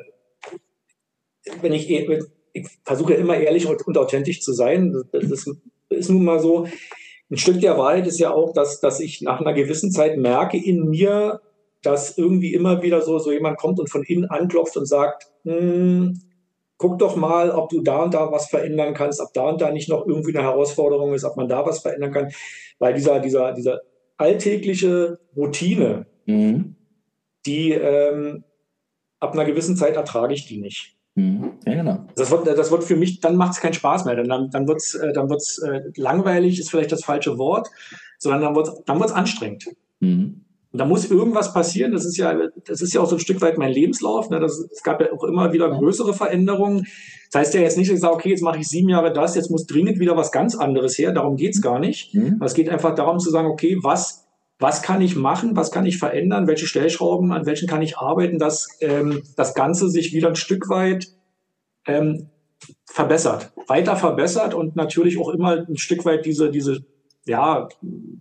wenn 1.62 1.72
ich, 1.72 1.88
ich 1.88 2.68
versuche 2.84 3.14
immer 3.14 3.38
ehrlich 3.38 3.68
und, 3.68 3.96
authentisch 3.96 4.42
zu 4.42 4.54
sein, 4.54 5.04
das 5.12 5.46
ist 5.90 6.10
nun 6.10 6.24
mal 6.24 6.40
so. 6.40 6.66
Ein 7.30 7.38
Stück 7.38 7.62
der 7.62 7.78
Wahrheit 7.78 8.08
ist 8.08 8.18
ja 8.18 8.34
auch, 8.34 8.54
dass, 8.54 8.80
dass 8.80 9.00
ich 9.00 9.22
nach 9.22 9.40
einer 9.40 9.54
gewissen 9.54 9.92
Zeit 9.92 10.18
merke 10.18 10.58
in 10.58 10.90
mir, 10.90 11.42
dass 11.84 12.18
irgendwie 12.18 12.56
immer 12.56 12.82
wieder 12.82 13.02
so, 13.04 13.20
so 13.20 13.32
jemand 13.32 13.60
kommt 13.60 13.80
und 13.80 13.92
von 13.92 14.02
innen 14.02 14.26
anklopft 14.26 14.76
und 14.76 14.88
sagt, 14.88 15.28
hm, 15.44 16.20
guck 16.78 16.98
doch 16.98 17.16
mal, 17.16 17.52
ob 17.52 17.70
du 17.70 17.82
da 17.82 18.02
und 18.02 18.16
da 18.16 18.32
was 18.32 18.50
verändern 18.50 18.96
kannst, 18.96 19.22
ob 19.22 19.32
da 19.32 19.50
und 19.50 19.62
da 19.62 19.70
nicht 19.70 19.90
noch 19.90 20.08
irgendwie 20.08 20.36
eine 20.36 20.48
Herausforderung 20.48 21.14
ist, 21.14 21.24
ob 21.24 21.38
man 21.38 21.48
da 21.48 21.64
was 21.64 21.82
verändern 21.82 22.14
kann. 22.14 22.32
Weil 22.80 22.96
dieser, 22.96 23.20
dieser, 23.20 23.54
dieser 23.54 23.82
alltägliche 24.18 25.20
Routine, 25.36 26.08
mhm 26.26 26.78
die 27.46 27.72
ähm, 27.72 28.44
ab 29.20 29.34
einer 29.34 29.46
gewissen 29.46 29.76
Zeit 29.78 29.96
ertrage 29.96 30.34
ich 30.34 30.46
die 30.46 30.60
nicht. 30.60 30.96
Mhm. 31.16 31.54
Ja, 31.66 31.76
genau. 31.76 32.06
Das 32.16 32.32
wird, 32.32 32.48
das 32.48 32.72
wird 32.72 32.84
für 32.84 32.96
mich, 32.96 33.20
dann 33.20 33.36
macht 33.36 33.54
es 33.54 33.60
keinen 33.60 33.74
Spaß 33.74 34.06
mehr. 34.06 34.16
Dann, 34.16 34.50
dann 34.50 34.68
wird 34.68 34.78
es 34.78 34.96
äh, 34.96 35.14
dann 35.14 35.30
wird's, 35.30 35.60
äh, 35.60 35.82
langweilig, 35.96 36.60
ist 36.60 36.72
vielleicht 36.72 36.92
das 36.92 37.04
falsche 37.04 37.38
Wort, 37.38 37.70
sondern 38.18 38.42
dann 38.42 38.56
wird 38.56 38.68
es 38.68 38.82
dann 38.86 39.00
wird's 39.00 39.12
anstrengend. 39.12 39.66
Mhm. 40.00 40.44
Und 40.74 40.80
da 40.80 40.86
muss 40.86 41.10
irgendwas 41.10 41.54
passieren. 41.54 41.92
Das 41.92 42.04
ist 42.04 42.18
ja, 42.18 42.36
das 42.66 42.82
ist 42.82 42.96
ja 42.96 43.02
auch 43.02 43.08
so 43.08 43.18
ein 43.18 43.20
Stück 43.20 43.42
weit 43.42 43.60
mein 43.60 43.72
Lebenslauf. 43.72 44.32
Ne? 44.32 44.40
Das, 44.40 44.58
es 44.58 44.82
gab 44.82 45.02
ja 45.02 45.14
auch 45.14 45.24
immer 45.24 45.54
wieder 45.54 45.70
größere 45.70 46.16
Veränderungen. 46.16 46.88
Das 47.32 47.42
heißt 47.42 47.54
ja 47.54 47.62
jetzt 47.62 47.78
nicht, 47.78 47.92
dass 47.92 47.96
ich 47.96 48.02
sage, 48.02 48.16
okay, 48.16 48.30
jetzt 48.30 48.42
mache 48.42 48.58
ich 48.58 48.68
sieben 48.68 48.90
Jahre 48.90 49.14
das, 49.14 49.36
jetzt 49.36 49.52
muss 49.52 49.68
dringend 49.68 50.00
wieder 50.00 50.18
was 50.18 50.32
ganz 50.32 50.56
anderes 50.56 50.98
her. 50.98 51.12
Darum 51.12 51.36
geht's 51.36 51.62
gar 51.62 51.78
nicht. 51.78 52.16
Mhm. 52.16 52.42
Es 52.44 52.56
geht 52.56 52.70
einfach 52.70 52.96
darum 52.96 53.20
zu 53.20 53.30
sagen, 53.30 53.50
okay, 53.50 53.78
was, 53.84 54.23
was 54.64 54.82
kann 54.82 55.02
ich 55.02 55.16
machen, 55.16 55.56
was 55.56 55.72
kann 55.72 55.86
ich 55.86 56.00
verändern, 56.00 56.48
welche 56.48 56.66
Stellschrauben, 56.66 57.34
an 57.34 57.46
welchen 57.46 57.68
kann 57.68 57.82
ich 57.82 57.98
arbeiten, 57.98 58.40
dass 58.40 58.70
ähm, 58.80 59.22
das 59.36 59.54
Ganze 59.54 59.90
sich 59.90 60.14
wieder 60.14 60.30
ein 60.30 60.36
Stück 60.36 60.70
weit 60.70 61.10
ähm, 61.86 62.30
verbessert, 62.86 63.52
weiter 63.68 63.98
verbessert 63.98 64.54
und 64.54 64.78
natürlich 64.78 65.20
auch 65.20 65.30
immer 65.30 65.68
ein 65.68 65.78
Stück 65.78 66.06
weit 66.06 66.26
diese, 66.26 66.50
diese 66.50 66.86
ja. 67.26 67.70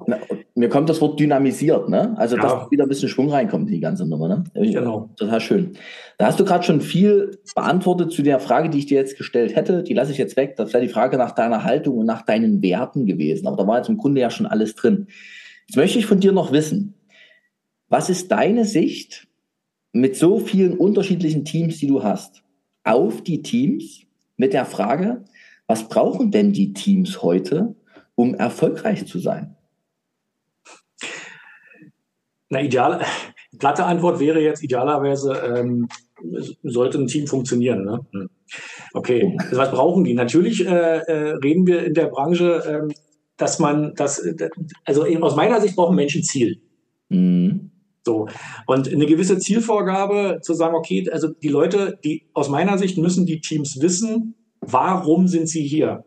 Na, 0.07 0.19
mir 0.55 0.69
kommt 0.69 0.89
das 0.89 1.01
Wort 1.01 1.19
dynamisiert, 1.19 1.89
ne? 1.89 2.15
Also, 2.19 2.37
ja. 2.37 2.43
dass 2.43 2.71
wieder 2.71 2.85
ein 2.85 2.89
bisschen 2.89 3.09
Schwung 3.09 3.31
reinkommt 3.31 3.67
in 3.69 3.75
die 3.75 3.81
ganze 3.81 4.07
Nummer, 4.07 4.29
ne? 4.29 4.45
Genau. 4.55 5.11
Total 5.17 5.41
schön. 5.41 5.77
Da 6.19 6.27
hast 6.27 6.39
du 6.39 6.45
gerade 6.45 6.65
schon 6.65 6.81
viel 6.81 7.39
beantwortet 7.55 8.13
zu 8.13 8.23
der 8.23 8.39
Frage, 8.39 8.71
die 8.71 8.79
ich 8.79 8.87
dir 8.87 8.99
jetzt 8.99 9.17
gestellt 9.17 9.57
hätte. 9.57 9.83
Die 9.83 9.95
lasse 9.95 10.13
ich 10.13 10.19
jetzt 10.19 10.37
weg. 10.37 10.55
Das 10.57 10.73
wäre 10.73 10.85
die 10.85 10.93
Frage 10.93 11.19
nach 11.19 11.33
deiner 11.33 11.65
Haltung 11.65 11.99
und 11.99 12.07
nach 12.07 12.23
deinen 12.23 12.63
Werten 12.63 13.07
gewesen. 13.07 13.49
Aber 13.49 13.57
da 13.57 13.67
war 13.67 13.79
jetzt 13.79 13.89
im 13.89 13.97
Grunde 13.97 14.21
ja 14.21 14.31
schon 14.31 14.47
alles 14.47 14.77
drin. 14.77 15.09
Jetzt 15.67 15.77
möchte 15.77 15.99
ich 15.99 16.07
von 16.07 16.21
dir 16.21 16.33
noch 16.33 16.53
wissen, 16.53 16.95
was 17.89 18.11
ist 18.11 18.31
deine 18.31 18.65
Sicht 18.65 19.29
mit 19.93 20.17
so 20.17 20.39
vielen 20.41 20.77
unterschiedlichen 20.77 21.45
Teams, 21.45 21.79
die 21.79 21.87
du 21.87 22.03
hast, 22.03 22.43
auf 22.85 23.23
die 23.23 23.43
Teams 23.43 24.03
mit 24.37 24.53
der 24.53 24.65
Frage, 24.65 25.25
was 25.67 25.89
brauchen 25.89 26.31
denn 26.31 26.53
die 26.53 26.73
Teams 26.73 27.23
heute, 27.23 27.75
um 28.15 28.35
erfolgreich 28.35 29.07
zu 29.07 29.19
sein? 29.19 29.57
Na, 32.49 32.61
ideal, 32.61 33.05
platte 33.59 33.85
Antwort 33.85 34.21
wäre 34.21 34.41
jetzt 34.41 34.63
idealerweise, 34.63 35.33
ähm, 35.33 35.89
sollte 36.63 36.99
ein 36.99 37.07
Team 37.07 37.27
funktionieren. 37.27 37.85
Ne? 37.85 38.07
Hm. 38.13 38.31
Okay, 38.93 39.37
also 39.39 39.57
was 39.57 39.71
brauchen 39.71 40.05
die? 40.05 40.15
Natürlich 40.15 40.67
äh, 40.67 40.99
äh, 40.99 41.31
reden 41.37 41.67
wir 41.67 41.85
in 41.85 41.95
der 41.95 42.07
Branche, 42.07 42.89
äh, 42.91 42.95
dass 43.37 43.59
man 43.59 43.95
das, 43.97 44.23
also 44.85 45.05
aus 45.21 45.37
meiner 45.37 45.61
Sicht 45.61 45.77
brauchen 45.77 45.97
Menschen 45.97 46.23
Ziel. 46.23 46.61
Mhm. 47.09 47.71
So. 48.05 48.27
Und 48.67 48.93
eine 48.93 49.07
gewisse 49.07 49.39
Zielvorgabe 49.39 50.41
zu 50.43 50.55
sagen, 50.55 50.75
okay, 50.75 51.09
also 51.11 51.29
die 51.29 51.49
Leute, 51.49 51.99
die 52.05 52.29
aus 52.35 52.49
meiner 52.49 52.79
Sicht 52.79 52.99
müssen 52.99 53.27
die 53.27 53.41
Teams 53.41 53.81
wissen, 53.81 54.35
warum 54.61 55.29
sind 55.29 55.49
sie 55.49 55.63
hier? 55.63 56.05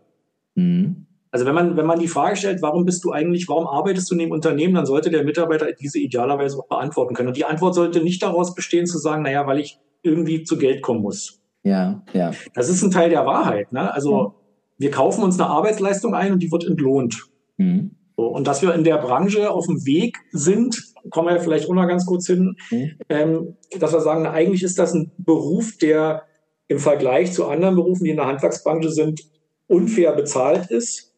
Mhm. 0.55 1.07
Also 1.31 1.45
wenn 1.45 1.55
man, 1.55 1.75
wenn 1.75 1.85
man 1.85 1.99
die 1.99 2.07
Frage 2.07 2.37
stellt, 2.37 2.61
warum 2.61 2.85
bist 2.85 3.03
du 3.03 3.11
eigentlich, 3.11 3.49
warum 3.49 3.67
arbeitest 3.67 4.09
du 4.09 4.15
in 4.15 4.19
dem 4.19 4.31
Unternehmen, 4.31 4.73
dann 4.73 4.85
sollte 4.85 5.09
der 5.09 5.25
Mitarbeiter 5.25 5.73
diese 5.73 5.99
idealerweise 5.99 6.57
auch 6.57 6.67
beantworten 6.67 7.13
können. 7.13 7.27
Und 7.27 7.37
die 7.37 7.43
Antwort 7.43 7.75
sollte 7.75 8.01
nicht 8.01 8.23
daraus 8.23 8.55
bestehen, 8.55 8.85
zu 8.85 8.97
sagen, 8.97 9.23
naja, 9.23 9.45
weil 9.45 9.59
ich 9.59 9.77
irgendwie 10.01 10.43
zu 10.43 10.57
Geld 10.57 10.81
kommen 10.81 11.01
muss. 11.01 11.41
Ja, 11.63 12.03
ja. 12.13 12.31
Das 12.53 12.69
ist 12.69 12.83
ein 12.83 12.91
Teil 12.91 13.09
der 13.09 13.25
Wahrheit. 13.25 13.73
Ne? 13.73 13.91
Also 13.93 14.17
ja. 14.17 14.33
Wir 14.77 14.91
kaufen 14.91 15.23
uns 15.23 15.39
eine 15.39 15.49
Arbeitsleistung 15.49 16.13
ein 16.13 16.33
und 16.33 16.39
die 16.39 16.51
wird 16.51 16.65
entlohnt. 16.65 17.27
Mhm. 17.57 17.91
So, 18.17 18.27
und 18.27 18.47
dass 18.47 18.61
wir 18.61 18.73
in 18.73 18.83
der 18.83 18.97
Branche 18.97 19.51
auf 19.51 19.65
dem 19.65 19.85
Weg 19.85 20.17
sind, 20.31 20.81
kommen 21.09 21.33
wir 21.33 21.41
vielleicht 21.41 21.69
auch 21.69 21.73
noch 21.73 21.87
ganz 21.87 22.05
kurz 22.05 22.27
hin, 22.27 22.55
mhm. 22.71 22.91
ähm, 23.09 23.57
dass 23.79 23.93
wir 23.93 24.01
sagen, 24.01 24.23
na, 24.23 24.31
eigentlich 24.31 24.63
ist 24.63 24.79
das 24.79 24.93
ein 24.93 25.11
Beruf, 25.17 25.77
der 25.77 26.23
im 26.67 26.79
Vergleich 26.79 27.33
zu 27.33 27.45
anderen 27.45 27.75
Berufen, 27.75 28.05
die 28.05 28.09
in 28.09 28.15
der 28.15 28.27
Handwerksbranche 28.27 28.89
sind, 28.89 29.21
unfair 29.67 30.13
bezahlt 30.13 30.71
ist. 30.71 31.13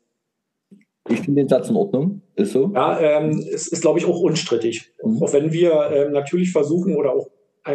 Ich 1.09 1.21
finde 1.21 1.41
den 1.41 1.47
Satz 1.47 1.69
in 1.69 1.75
Ordnung. 1.75 2.21
Ist 2.35 2.51
so. 2.51 2.71
Ja, 2.73 2.99
ähm, 2.99 3.45
es 3.53 3.67
ist, 3.67 3.81
glaube 3.81 3.99
ich, 3.99 4.05
auch 4.05 4.19
unstrittig. 4.19 4.91
Mhm. 5.03 5.23
Auch 5.23 5.31
wenn 5.33 5.51
wir 5.51 5.89
ähm, 5.91 6.11
natürlich 6.11 6.51
versuchen 6.51 6.95
oder 6.95 7.13
auch 7.13 7.27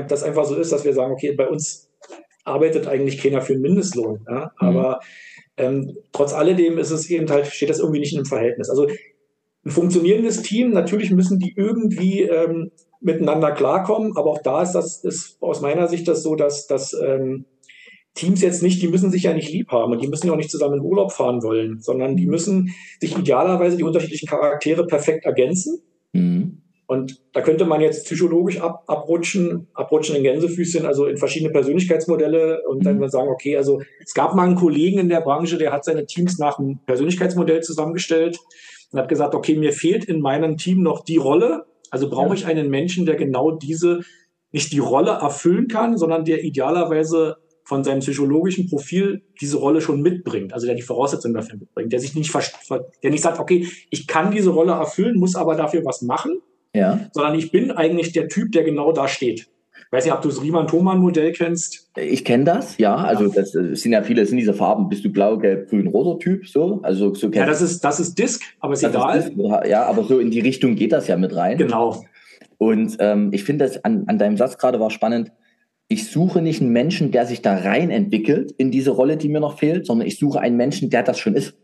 das 0.09 0.23
einfach 0.23 0.45
so 0.47 0.57
ist, 0.57 0.73
dass 0.73 0.85
wir 0.85 0.95
sagen, 0.95 1.13
okay, 1.13 1.33
bei 1.33 1.49
uns 1.49 1.91
arbeitet 2.45 2.87
eigentlich 2.87 3.19
keiner 3.19 3.41
für 3.41 3.53
einen 3.53 3.63
Mindestlohn. 3.63 4.25
Ja? 4.29 4.53
Mhm. 4.61 4.67
Ähm, 5.57 5.97
trotz 6.13 6.33
alledem 6.33 6.79
ist 6.79 6.91
es 6.91 7.09
eben 7.11 7.29
halt, 7.31 7.47
steht 7.47 7.71
das 7.71 7.79
irgendwie 7.79 8.01
nicht 8.01 8.13
in 8.13 8.19
einem 8.19 8.27
Verhältnis. 8.27 8.71
Also 8.71 8.87
ein 9.65 9.71
funktionierendes 9.71 10.43
Team, 10.43 10.71
natürlich 10.71 11.11
müssen 11.11 11.39
die 11.39 11.55
irgendwie 11.57 12.23
ähm, 12.23 12.71
miteinander 13.01 13.53
klarkommen, 13.53 14.17
aber 14.17 14.31
auch 14.31 14.43
da 14.43 14.63
ist 14.63 14.73
das 14.73 15.05
ist 15.05 15.37
aus 15.41 15.61
meiner 15.61 15.89
Sicht 15.89 16.09
das 16.09 16.23
so, 16.23 16.35
dass, 16.37 16.67
dass 16.67 16.95
ähm, 16.95 17.45
Teams 18.15 18.43
jetzt 18.43 18.63
nicht, 18.63 18.83
die 18.83 18.89
müssen 18.89 19.11
sich 19.11 19.25
ja 19.25 19.35
nicht 19.35 19.51
lieb 19.51 19.71
haben 19.71 19.93
und 19.93 20.03
die 20.03 20.09
müssen 20.09 20.27
ja 20.27 20.33
auch 20.33 20.37
nicht 20.37 20.51
zusammen 20.51 20.79
in 20.79 20.85
Urlaub 20.85 21.13
fahren 21.13 21.43
wollen, 21.43 21.81
sondern 21.81 22.17
die 22.17 22.27
müssen 22.27 22.75
sich 23.01 23.17
idealerweise 23.17 23.77
die 23.77 23.85
unterschiedlichen 23.85 24.29
Charaktere 24.29 24.87
perfekt 24.87 25.25
ergänzen. 25.25 25.83
Mhm. 26.13 26.62
Und 26.87 27.21
da 27.33 27.41
könnte 27.41 27.65
man 27.65 27.81
jetzt 27.81 28.05
psychologisch 28.05 28.61
ab, 28.61 28.85
abrutschen, 28.87 29.69
abrutschen 29.75 30.17
in 30.17 30.25
Gänsefüßchen, 30.25 30.85
also 30.85 31.07
in 31.07 31.17
verschiedene 31.17 31.51
Persönlichkeitsmodelle 31.51 32.63
und 32.69 32.85
dann 32.85 32.99
mhm. 32.99 33.09
sagen, 33.09 33.29
okay, 33.29 33.57
also 33.57 33.81
es 34.05 34.15
gab 34.15 34.35
mal 34.35 34.47
einen 34.47 34.57
Kollegen 34.57 34.99
in 34.99 35.09
der 35.09 35.21
Branche, 35.21 35.59
der 35.59 35.73
hat 35.73 35.85
seine 35.85 36.07
Teams 36.07 36.39
nach 36.39 36.59
einem 36.59 36.81
Persönlichkeitsmodell 36.85 37.63
zusammengestellt 37.63 38.39
und 38.91 38.99
hat 38.99 39.09
gesagt, 39.09 39.35
okay, 39.35 39.57
mir 39.57 39.73
fehlt 39.73 40.05
in 40.05 40.21
meinem 40.21 40.59
Team 40.59 40.83
noch 40.83 41.05
die 41.05 41.17
Rolle, 41.17 41.65
also 41.91 42.11
brauche 42.11 42.35
ich 42.35 42.47
einen 42.47 42.69
Menschen, 42.69 43.07
der 43.07 43.17
genau 43.17 43.53
diese, 43.53 44.01
nicht 44.51 44.73
die 44.73 44.79
Rolle 44.81 45.13
erfüllen 45.13 45.69
kann, 45.69 45.97
sondern 45.97 46.25
der 46.25 46.45
idealerweise 46.45 47.37
von 47.65 47.85
seinem 47.85 48.01
psychologischen 48.01 48.69
Profil 48.69 49.23
diese 49.41 49.57
Rolle 49.57 49.81
schon 49.81 50.03
mitbringt, 50.03 50.53
also 50.53 50.67
der 50.67 50.75
die 50.75 50.83
Voraussetzungen 50.83 51.35
dafür 51.35 51.59
mitbringt, 51.59 51.93
der 51.93 52.01
sich 52.01 52.15
nicht, 52.15 52.35
der 53.03 53.11
nicht 53.11 53.23
sagt, 53.23 53.39
okay, 53.39 53.67
ich 53.91 54.07
kann 54.07 54.31
diese 54.31 54.51
Rolle 54.51 54.73
erfüllen, 54.73 55.19
muss 55.19 55.37
aber 55.37 55.55
dafür 55.55 55.85
was 55.85 56.03
machen, 56.03 56.43
ja. 56.75 57.01
sondern 57.13 57.39
ich 57.39 57.51
bin 57.51 57.71
eigentlich 57.71 58.13
der 58.13 58.29
Typ, 58.29 58.53
der 58.53 58.65
genau 58.65 58.93
da 58.93 59.09
steht. 59.09 59.49
Ich 59.75 59.93
weiß 59.93 60.05
nicht, 60.05 60.15
ob 60.15 60.23
du 60.23 60.29
das 60.29 60.43
Riemann-Thomann-Modell 60.43 61.33
kennst. 61.33 61.91
Ich 61.97 62.25
kenne 62.25 62.45
das, 62.45 62.79
ja. 62.79 62.97
Also 62.97 63.29
das, 63.29 63.53
das, 63.53 63.81
sind 63.81 63.93
ja 63.93 64.03
viele, 64.03 64.25
sind 64.25 64.39
diese 64.39 64.55
Farben. 64.55 64.89
Bist 64.89 65.05
du 65.05 65.11
blau, 65.11 65.37
gelb, 65.37 65.69
grün, 65.69 65.87
roter 65.87 66.19
Typ, 66.19 66.49
so? 66.49 66.81
Also 66.83 67.13
so 67.13 67.29
Ja, 67.29 67.45
das 67.45 67.61
ist 67.61 67.81
das 67.85 68.01
ist 68.01 68.19
Disk, 68.19 68.43
aber 68.61 68.73
ist 68.73 68.83
das 68.83 68.95
egal. 68.95 69.19
Ist 69.19 69.69
ja, 69.69 69.85
aber 69.85 70.05
so 70.05 70.19
in 70.19 70.31
die 70.31 70.41
Richtung 70.41 70.77
geht 70.77 70.93
das 70.93 71.09
ja 71.09 71.19
mit 71.19 71.37
rein. 71.37 71.59
Genau. 71.59 72.03
Und 72.57 72.97
ähm, 73.01 73.31
ich 73.33 73.45
finde 73.45 73.67
das 73.67 73.85
an, 73.85 74.05
an 74.07 74.19
deinem 74.19 74.39
Satz 74.39 74.57
gerade 74.57 74.81
war 74.81 74.91
spannend 74.91 75.31
ich 75.93 76.11
suche 76.11 76.41
nicht 76.41 76.63
einen 76.63 76.73
Menschen, 76.73 77.11
der 77.11 77.27
sich 77.27 77.43
da 77.43 77.55
rein 77.55 77.91
entwickelt 77.91 78.53
in 78.53 78.71
diese 78.71 78.93
Rolle, 78.93 79.19
die 79.19 79.29
mir 79.29 79.41
noch 79.41 79.59
fehlt, 79.59 79.87
sondern 79.87 80.09
ich 80.09 80.19
suche 80.19 80.41
einen 80.41 80.57
Menschen, 80.57 80.89
der 80.89 81.03
das 81.03 81.19
schon 81.19 81.35
ist. 81.35 81.55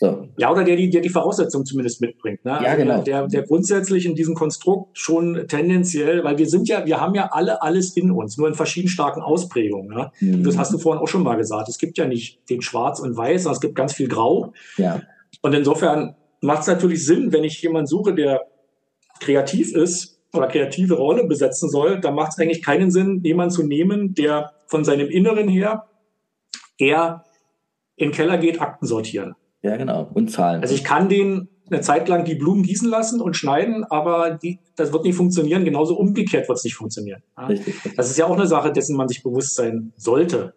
So. 0.00 0.28
Ja, 0.36 0.50
oder 0.50 0.64
der 0.64 0.76
die, 0.76 0.90
der 0.90 1.00
die 1.00 1.08
Voraussetzungen 1.08 1.64
zumindest 1.64 2.00
mitbringt. 2.00 2.44
Ne? 2.44 2.52
Ja, 2.62 2.70
also 2.70 2.82
genau. 2.82 3.02
Der, 3.02 3.26
der 3.26 3.42
grundsätzlich 3.42 4.06
in 4.06 4.14
diesem 4.14 4.34
Konstrukt 4.34 4.98
schon 4.98 5.46
tendenziell, 5.48 6.24
weil 6.24 6.38
wir 6.38 6.48
sind 6.48 6.68
ja, 6.68 6.84
wir 6.84 7.00
haben 7.00 7.14
ja 7.14 7.28
alle 7.32 7.62
alles 7.62 7.96
in 7.96 8.10
uns, 8.10 8.36
nur 8.36 8.48
in 8.48 8.54
verschieden 8.54 8.88
starken 8.88 9.22
Ausprägungen. 9.22 9.88
Ne? 9.88 10.10
Mhm. 10.20 10.44
Das 10.44 10.58
hast 10.58 10.72
du 10.72 10.78
vorhin 10.78 11.02
auch 11.02 11.08
schon 11.08 11.22
mal 11.22 11.36
gesagt. 11.36 11.68
Es 11.68 11.78
gibt 11.78 11.96
ja 11.98 12.06
nicht 12.06 12.40
den 12.50 12.62
Schwarz 12.62 13.00
und 13.00 13.16
Weiß, 13.16 13.44
sondern 13.44 13.56
es 13.56 13.60
gibt 13.60 13.74
ganz 13.74 13.92
viel 13.92 14.08
Grau. 14.08 14.52
Ja. 14.76 15.02
Und 15.42 15.54
insofern 15.54 16.16
macht 16.40 16.62
es 16.62 16.66
natürlich 16.66 17.04
Sinn, 17.04 17.32
wenn 17.32 17.44
ich 17.44 17.60
jemanden 17.62 17.86
suche, 17.86 18.14
der 18.14 18.42
kreativ 19.20 19.74
ist, 19.74 20.14
oder 20.34 20.48
kreative 20.48 20.94
Rolle 20.94 21.24
besetzen 21.24 21.70
soll, 21.70 22.00
dann 22.00 22.14
macht 22.14 22.32
es 22.32 22.38
eigentlich 22.38 22.62
keinen 22.62 22.90
Sinn, 22.90 23.20
jemanden 23.22 23.54
zu 23.54 23.62
nehmen, 23.62 24.14
der 24.14 24.52
von 24.66 24.84
seinem 24.84 25.08
Inneren 25.08 25.48
her 25.48 25.86
eher 26.78 27.24
in 27.96 28.08
den 28.08 28.14
Keller 28.14 28.38
geht, 28.38 28.60
Akten 28.60 28.86
sortieren. 28.86 29.36
Ja, 29.64 29.78
genau. 29.78 30.10
Und 30.12 30.30
Zahlen. 30.30 30.60
Also 30.60 30.74
ich 30.74 30.84
kann 30.84 31.08
den 31.08 31.48
eine 31.70 31.80
Zeit 31.80 32.06
lang 32.08 32.26
die 32.26 32.34
Blumen 32.34 32.62
gießen 32.62 32.88
lassen 32.88 33.22
und 33.22 33.34
schneiden, 33.34 33.84
aber 33.84 34.32
die, 34.32 34.58
das 34.76 34.92
wird 34.92 35.04
nicht 35.04 35.16
funktionieren. 35.16 35.64
Genauso 35.64 35.96
umgekehrt 35.96 36.46
wird 36.46 36.58
es 36.58 36.64
nicht 36.64 36.74
funktionieren. 36.74 37.22
Ja? 37.38 37.46
Richtig, 37.46 37.74
richtig. 37.76 37.96
Das 37.96 38.10
ist 38.10 38.18
ja 38.18 38.26
auch 38.26 38.36
eine 38.36 38.46
Sache, 38.46 38.70
dessen 38.70 38.94
man 38.94 39.08
sich 39.08 39.22
bewusst 39.22 39.54
sein 39.54 39.94
sollte. 39.96 40.52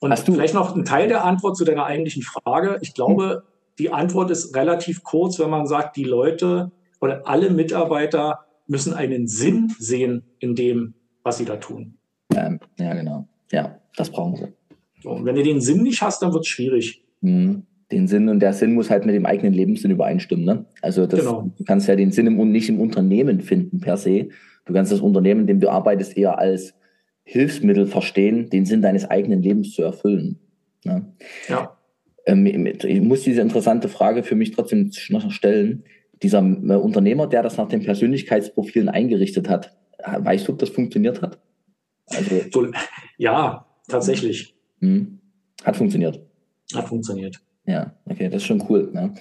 Und 0.00 0.18
vielleicht 0.18 0.54
noch 0.54 0.74
ein 0.74 0.86
Teil 0.86 1.08
der 1.08 1.24
Antwort 1.24 1.58
zu 1.58 1.66
deiner 1.66 1.84
eigentlichen 1.84 2.22
Frage. 2.22 2.78
Ich 2.80 2.94
glaube, 2.94 3.28
hm. 3.28 3.40
die 3.78 3.92
Antwort 3.92 4.30
ist 4.30 4.56
relativ 4.56 5.02
kurz, 5.02 5.38
wenn 5.38 5.50
man 5.50 5.66
sagt, 5.66 5.96
die 5.96 6.04
Leute 6.04 6.72
oder 7.02 7.28
alle 7.28 7.50
Mitarbeiter 7.50 8.46
müssen 8.66 8.94
einen 8.94 9.28
Sinn 9.28 9.74
sehen 9.78 10.22
in 10.38 10.54
dem, 10.54 10.94
was 11.22 11.36
sie 11.36 11.44
da 11.44 11.56
tun. 11.56 11.98
Ja, 12.32 12.56
ja 12.78 12.94
genau. 12.94 13.28
Ja, 13.52 13.78
das 13.96 14.10
brauchen 14.10 14.36
sie. 14.36 14.46
So, 15.02 15.10
und 15.10 15.26
wenn 15.26 15.34
du 15.36 15.42
den 15.42 15.60
Sinn 15.60 15.82
nicht 15.82 16.00
hast, 16.00 16.22
dann 16.22 16.32
wird 16.32 16.44
es 16.44 16.48
schwierig. 16.48 17.04
Mhm. 17.20 17.66
Den 17.90 18.06
Sinn 18.06 18.28
und 18.28 18.40
der 18.40 18.52
Sinn 18.52 18.74
muss 18.74 18.90
halt 18.90 19.06
mit 19.06 19.14
dem 19.14 19.24
eigenen 19.24 19.54
Lebenssinn 19.54 19.90
übereinstimmen. 19.90 20.44
Ne? 20.44 20.66
Also 20.82 21.06
das, 21.06 21.20
genau. 21.20 21.50
du 21.56 21.64
kannst 21.64 21.88
ja 21.88 21.96
den 21.96 22.12
Sinn 22.12 22.26
im, 22.26 22.52
nicht 22.52 22.68
im 22.68 22.80
Unternehmen 22.80 23.40
finden 23.40 23.80
per 23.80 23.96
se. 23.96 24.28
Du 24.66 24.74
kannst 24.74 24.92
das 24.92 25.00
Unternehmen, 25.00 25.42
in 25.42 25.46
dem 25.46 25.60
du 25.60 25.70
arbeitest, 25.70 26.16
eher 26.16 26.38
als 26.38 26.74
Hilfsmittel 27.24 27.86
verstehen, 27.86 28.50
den 28.50 28.66
Sinn 28.66 28.82
deines 28.82 29.08
eigenen 29.08 29.42
Lebens 29.42 29.72
zu 29.72 29.82
erfüllen. 29.82 30.38
Ne? 30.84 31.06
Ja. 31.48 31.78
Ähm, 32.26 32.46
ich 32.66 33.00
muss 33.00 33.22
diese 33.22 33.40
interessante 33.40 33.88
Frage 33.88 34.22
für 34.22 34.34
mich 34.34 34.50
trotzdem 34.50 34.90
noch 35.08 35.30
stellen 35.30 35.84
dieser 36.22 36.40
äh, 36.40 36.74
Unternehmer, 36.74 37.26
der 37.26 37.42
das 37.42 37.56
nach 37.56 37.68
den 37.68 37.82
Persönlichkeitsprofilen 37.84 38.88
eingerichtet 38.88 39.48
hat, 39.48 39.78
Weißt 39.98 40.46
du, 40.46 40.52
ob 40.52 40.58
das 40.58 40.70
funktioniert 40.70 41.22
hat? 41.22 41.38
Also, 42.06 42.40
so, 42.52 42.66
ja, 43.16 43.66
tatsächlich. 43.88 44.54
Hm. 44.80 45.18
Hat 45.64 45.76
funktioniert. 45.76 46.20
Hat 46.74 46.88
funktioniert. 46.88 47.40
Ja, 47.68 47.92
okay, 48.06 48.30
das 48.30 48.36
ist 48.36 48.46
schon 48.46 48.64
cool. 48.70 48.90
Ne? 48.94 49.12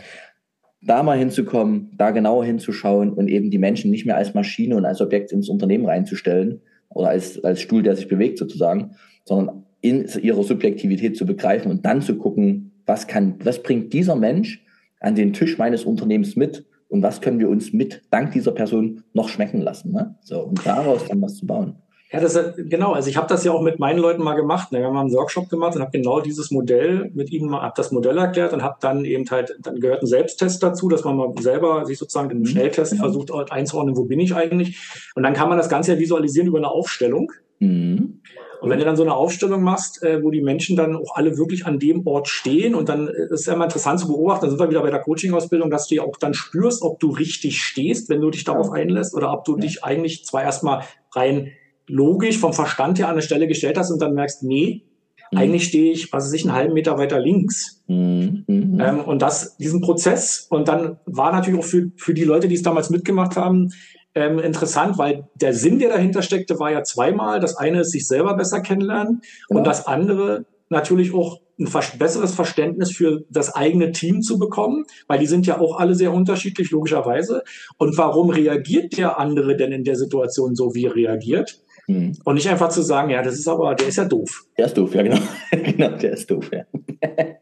Da 0.82 1.04
mal 1.04 1.18
hinzukommen, 1.18 1.92
da 1.98 2.12
genauer 2.12 2.46
hinzuschauen 2.46 3.12
und 3.12 3.28
eben 3.28 3.52
die 3.52 3.58
Menschen 3.58 3.92
nicht 3.92 4.06
mehr 4.06 4.16
als 4.16 4.34
Maschine 4.34 4.78
und 4.78 4.86
als 4.86 5.02
Objekt 5.02 5.34
ins 5.34 5.50
Unternehmen 5.50 5.86
reinzustellen 5.86 6.62
oder 6.90 7.10
als, 7.10 7.44
als 7.44 7.60
Stuhl, 7.60 7.84
der 7.84 7.98
sich 7.98 8.08
bewegt 8.08 8.38
sozusagen, 8.38 8.96
sondern 9.26 9.66
in 9.82 10.08
ihrer 10.22 10.44
Subjektivität 10.44 11.18
zu 11.18 11.26
begreifen 11.26 11.70
und 11.70 11.86
dann 11.86 12.02
zu 12.02 12.16
gucken, 12.16 12.72
was 12.86 13.08
kann, 13.08 13.36
was 13.44 13.62
bringt 13.62 13.92
dieser 13.92 14.16
Mensch 14.16 14.66
an 15.02 15.16
den 15.16 15.34
Tisch 15.34 15.58
meines 15.58 15.84
Unternehmens 15.84 16.38
mit 16.38 16.66
und 16.88 17.04
was 17.04 17.20
können 17.20 17.40
wir 17.40 17.50
uns 17.50 17.74
mit 17.74 18.02
dank 18.12 18.32
dieser 18.32 18.54
Person 18.54 19.04
noch 19.12 19.28
schmecken 19.28 19.60
lassen. 19.60 19.92
Ne? 19.92 20.16
So, 20.22 20.42
und 20.44 20.66
daraus 20.66 21.06
dann 21.06 21.22
was 21.22 21.36
zu 21.36 21.46
bauen. 21.46 21.76
Ja, 22.12 22.22
das 22.22 22.40
genau. 22.56 22.94
Also 22.94 23.10
ich 23.10 23.18
habe 23.18 23.28
das 23.28 23.44
ja 23.44 23.52
auch 23.52 23.62
mit 23.62 23.80
meinen 23.80 24.00
Leuten 24.00 24.24
mal 24.24 24.36
gemacht. 24.36 24.72
Ne? 24.72 24.80
Wir 24.80 24.86
haben 24.86 24.94
mal 24.94 25.02
einen 25.02 25.14
Workshop 25.14 25.50
gemacht 25.50 25.76
und 25.76 25.82
habe 25.82 25.92
genau 25.92 26.22
dieses 26.22 26.52
Modell 26.52 27.12
mit 27.14 27.32
ihnen 27.32 27.50
mal, 27.50 27.62
habe 27.62 27.74
das 27.76 27.92
Modell 27.92 28.18
erklärt 28.18 28.54
und 28.54 28.64
habe 28.64 28.78
dann 28.80 29.04
eben 29.04 29.30
halt, 29.30 29.58
dann 29.60 29.82
gehört 29.82 30.04
ein 30.04 30.08
Selbsttest 30.08 30.64
dazu, 30.64 30.88
dass 30.88 31.04
man 31.04 31.18
mal 31.18 31.34
selber 31.40 31.86
sich 31.86 31.98
sozusagen 31.98 32.32
im 32.32 32.40
mhm. 32.40 32.46
Schnelltest 32.46 32.94
mhm. 32.94 32.98
versucht 33.00 33.32
einzuordnen, 33.52 33.98
wo 33.98 34.06
bin 34.06 34.22
ich 34.22 34.34
eigentlich. 34.34 34.80
Und 35.16 35.24
dann 35.24 35.34
kann 35.34 35.50
man 35.50 35.58
das 35.58 35.68
Ganze 35.68 35.94
ja 35.94 36.00
visualisieren 36.00 36.48
über 36.48 36.60
eine 36.60 36.70
Aufstellung. 36.70 37.32
Mhm. 37.60 38.22
Und 38.62 38.70
wenn 38.70 38.80
du 38.80 38.86
dann 38.86 38.96
so 38.96 39.04
eine 39.04 39.14
Aufstellung 39.14 39.62
machst, 39.62 40.02
äh, 40.02 40.24
wo 40.24 40.32
die 40.32 40.42
Menschen 40.42 40.76
dann 40.76 40.96
auch 40.96 41.16
alle 41.16 41.38
wirklich 41.38 41.66
an 41.66 41.78
dem 41.78 42.08
Ort 42.08 42.28
stehen 42.28 42.74
und 42.74 42.90
dann 42.90 43.08
äh, 43.08 43.26
ist 43.26 43.42
es 43.42 43.46
ja 43.46 43.54
immer 43.54 43.66
interessant 43.66 44.00
zu 44.00 44.08
beobachten, 44.08 44.42
dann 44.42 44.52
sind 44.52 44.60
wir 44.60 44.70
wieder 44.70 44.82
bei 44.82 44.90
der 44.90 45.02
Coaching-Ausbildung, 45.02 45.70
dass 45.70 45.88
du 45.88 45.96
ja 45.96 46.04
auch 46.04 46.18
dann 46.18 46.34
spürst, 46.34 46.82
ob 46.82 47.00
du 47.00 47.10
richtig 47.10 47.62
stehst, 47.62 48.10
wenn 48.10 48.22
du 48.22 48.30
dich 48.30 48.46
darauf 48.46 48.72
einlässt 48.72 49.14
oder 49.14 49.32
ob 49.32 49.46
du 49.46 49.58
dich 49.58 49.84
eigentlich 49.84 50.26
zwar 50.26 50.44
erstmal 50.44 50.84
rein 51.14 51.52
logisch 51.88 52.38
vom 52.38 52.54
Verstand 52.54 53.00
her 53.00 53.08
an 53.08 53.14
eine 53.14 53.22
Stelle 53.22 53.48
gestellt 53.48 53.78
hast 53.78 53.92
und 53.92 54.02
dann 54.02 54.14
merkst, 54.14 54.44
nee, 54.44 54.84
mhm. 55.32 55.38
eigentlich 55.38 55.66
stehe 55.66 55.92
ich, 55.92 56.12
was 56.14 56.26
weiß 56.26 56.34
ich, 56.34 56.44
einen 56.44 56.54
halben 56.54 56.74
Meter 56.74 56.98
weiter 56.98 57.20
links. 57.20 57.84
Mhm. 57.88 58.46
Ähm, 58.48 59.00
und 59.06 59.22
das, 59.22 59.58
diesen 59.58 59.82
Prozess, 59.82 60.48
und 60.50 60.68
dann 60.68 60.98
war 61.06 61.32
natürlich 61.32 61.60
auch 61.60 61.66
für, 61.66 61.92
für 61.96 62.14
die 62.14 62.24
Leute, 62.24 62.48
die 62.48 62.56
es 62.56 62.64
damals 62.64 62.90
mitgemacht 62.90 63.36
haben, 63.36 63.70
ähm, 64.16 64.40
interessant, 64.40 64.98
weil 64.98 65.28
der 65.36 65.54
Sinn, 65.54 65.80
der 65.80 65.90
dahinter 65.90 66.22
steckte, 66.22 66.60
war 66.60 66.72
ja 66.72 66.84
zweimal. 66.84 67.40
Das 67.40 67.56
eine 67.56 67.82
ist 67.82 67.92
sich 67.92 68.08
selber 68.08 68.36
besser 68.36 68.62
kennenlernen 68.62 69.22
genau. 69.48 69.60
und 69.60 69.68
das 69.68 69.86
andere 69.86 70.46
natürlich 70.70 71.14
auch 71.14 71.40
ein 71.60 71.70
besseres 71.98 72.36
Verständnis 72.36 72.92
für 72.92 73.24
das 73.30 73.56
eigene 73.56 73.92
Team 73.92 74.22
zu 74.22 74.38
bekommen, 74.38 74.86
weil 75.08 75.20
die 75.20 75.26
sind 75.26 75.48
ja 75.48 75.60
auch 75.60 75.80
alle 75.80 75.96
sehr 75.96 76.14
unterschiedlich, 76.14 76.72
logischerweise. 76.72 77.44
Und 77.78 77.98
warum 77.98 78.30
reagiert 78.30 78.98
der 78.98 79.20
andere 79.20 79.56
denn 79.56 79.72
in 79.72 79.84
der 79.84 79.96
Situation 79.96 80.56
so, 80.56 80.76
wie 80.76 80.86
er 80.86 80.96
reagiert? 80.96 81.60
Hm. 81.88 82.18
Und 82.24 82.36
nicht 82.36 82.50
einfach 82.50 82.70
zu 82.70 82.82
sagen, 82.82 83.10
ja, 83.10 83.22
das 83.22 83.36
ist 83.36 83.48
aber, 83.48 83.74
der 83.76 83.88
ist 83.88 83.96
ja 83.96 84.06
doof. 84.06 84.46
Der 84.58 84.66
ist 84.66 84.78
doof, 84.78 84.94
ja, 84.94 85.04
genau. 85.04 85.20
genau, 85.52 85.98
der 85.98 86.12
ist 86.12 86.30
doof, 86.30 86.50
ja. 86.52 86.66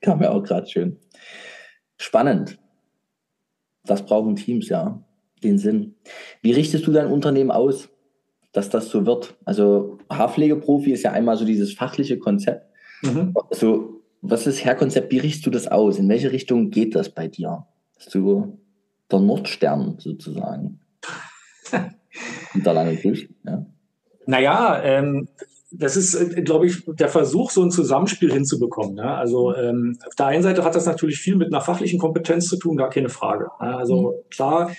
Kam 0.00 0.20
mir 0.20 0.30
auch 0.30 0.42
gerade 0.42 0.68
schön. 0.68 0.98
Spannend. 1.98 2.58
Das 3.84 4.04
brauchen 4.04 4.36
Teams, 4.36 4.68
ja 4.68 5.02
den 5.42 5.58
Sinn. 5.58 5.94
Wie 6.42 6.52
richtest 6.52 6.86
du 6.86 6.92
dein 6.92 7.06
Unternehmen 7.06 7.50
aus, 7.50 7.88
dass 8.52 8.70
das 8.70 8.88
so 8.88 9.06
wird? 9.06 9.36
Also 9.44 9.98
Haarpflegeprofi 10.10 10.92
ist 10.92 11.02
ja 11.02 11.12
einmal 11.12 11.36
so 11.36 11.44
dieses 11.44 11.72
fachliche 11.74 12.18
Konzept. 12.18 12.66
Mhm. 13.02 13.34
So, 13.50 14.02
was 14.22 14.46
ist 14.46 14.64
Herrkonzept? 14.64 15.12
Wie 15.12 15.18
richtest 15.18 15.46
du 15.46 15.50
das 15.50 15.68
aus? 15.68 15.98
In 15.98 16.08
welche 16.08 16.32
Richtung 16.32 16.70
geht 16.70 16.94
das 16.94 17.10
bei 17.10 17.28
dir? 17.28 17.66
Bist 17.96 18.14
du 18.14 18.58
der 19.10 19.20
Nordstern 19.20 19.96
sozusagen? 19.98 20.80
Und 22.54 22.66
da 22.66 22.72
lange 22.72 22.96
grüßt, 22.96 23.26
ja. 23.44 23.66
Naja, 24.26 24.82
ähm, 24.82 25.28
das 25.70 25.96
ist, 25.96 26.14
äh, 26.14 26.42
glaube 26.42 26.66
ich, 26.66 26.84
der 26.86 27.08
Versuch, 27.08 27.50
so 27.50 27.62
ein 27.62 27.70
Zusammenspiel 27.70 28.32
hinzubekommen. 28.32 28.96
Ja? 28.96 29.16
Also 29.16 29.54
ähm, 29.54 29.98
auf 30.06 30.14
der 30.14 30.26
einen 30.26 30.42
Seite 30.42 30.64
hat 30.64 30.74
das 30.74 30.86
natürlich 30.86 31.18
viel 31.18 31.36
mit 31.36 31.52
einer 31.52 31.60
fachlichen 31.60 31.98
Kompetenz 31.98 32.46
zu 32.46 32.56
tun, 32.56 32.76
gar 32.76 32.90
keine 32.90 33.08
Frage. 33.08 33.48
Ja? 33.60 33.76
Also 33.76 34.12
mhm. 34.12 34.30
klar, 34.30 34.70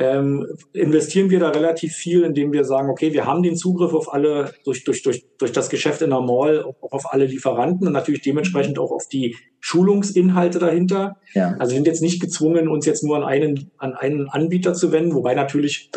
ähm, 0.00 0.46
investieren 0.72 1.28
wir 1.28 1.40
da 1.40 1.48
relativ 1.48 1.92
viel, 1.92 2.22
indem 2.22 2.52
wir 2.52 2.64
sagen, 2.64 2.88
okay, 2.88 3.12
wir 3.12 3.26
haben 3.26 3.42
den 3.42 3.56
Zugriff 3.56 3.92
auf 3.94 4.12
alle, 4.12 4.52
durch, 4.64 4.84
durch, 4.84 5.02
durch, 5.02 5.24
durch 5.38 5.50
das 5.50 5.70
Geschäft 5.70 6.02
in 6.02 6.10
der 6.10 6.20
Mall, 6.20 6.62
auch 6.62 6.92
auf 6.92 7.12
alle 7.12 7.26
Lieferanten 7.26 7.84
und 7.84 7.92
natürlich 7.92 8.22
dementsprechend 8.22 8.78
auch 8.78 8.92
auf 8.92 9.08
die 9.08 9.34
Schulungsinhalte 9.58 10.60
dahinter. 10.60 11.16
Ja. 11.34 11.56
Also 11.58 11.72
wir 11.72 11.78
sind 11.78 11.88
jetzt 11.88 12.02
nicht 12.02 12.20
gezwungen, 12.20 12.68
uns 12.68 12.86
jetzt 12.86 13.02
nur 13.02 13.16
an 13.16 13.24
einen, 13.24 13.72
an 13.78 13.94
einen 13.94 14.28
Anbieter 14.28 14.72
zu 14.72 14.92
wenden, 14.92 15.14
wobei 15.14 15.34
natürlich 15.34 15.90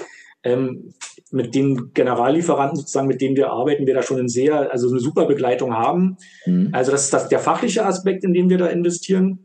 ähm, 0.43 0.93
mit 1.31 1.55
den 1.55 1.93
Generallieferanten 1.93 2.77
sozusagen, 2.77 3.07
mit 3.07 3.21
denen 3.21 3.35
wir 3.35 3.51
arbeiten, 3.51 3.85
wir 3.85 3.93
da 3.93 4.03
schon 4.03 4.19
eine 4.19 4.29
sehr, 4.29 4.71
also 4.71 4.89
eine 4.89 4.99
super 4.99 5.25
Begleitung 5.25 5.73
haben. 5.73 6.17
Mhm. 6.45 6.69
Also 6.71 6.91
das 6.91 7.05
ist 7.05 7.13
das, 7.13 7.29
der 7.29 7.39
fachliche 7.39 7.85
Aspekt, 7.85 8.23
in 8.23 8.33
dem 8.33 8.49
wir 8.49 8.57
da 8.57 8.67
investieren. 8.67 9.39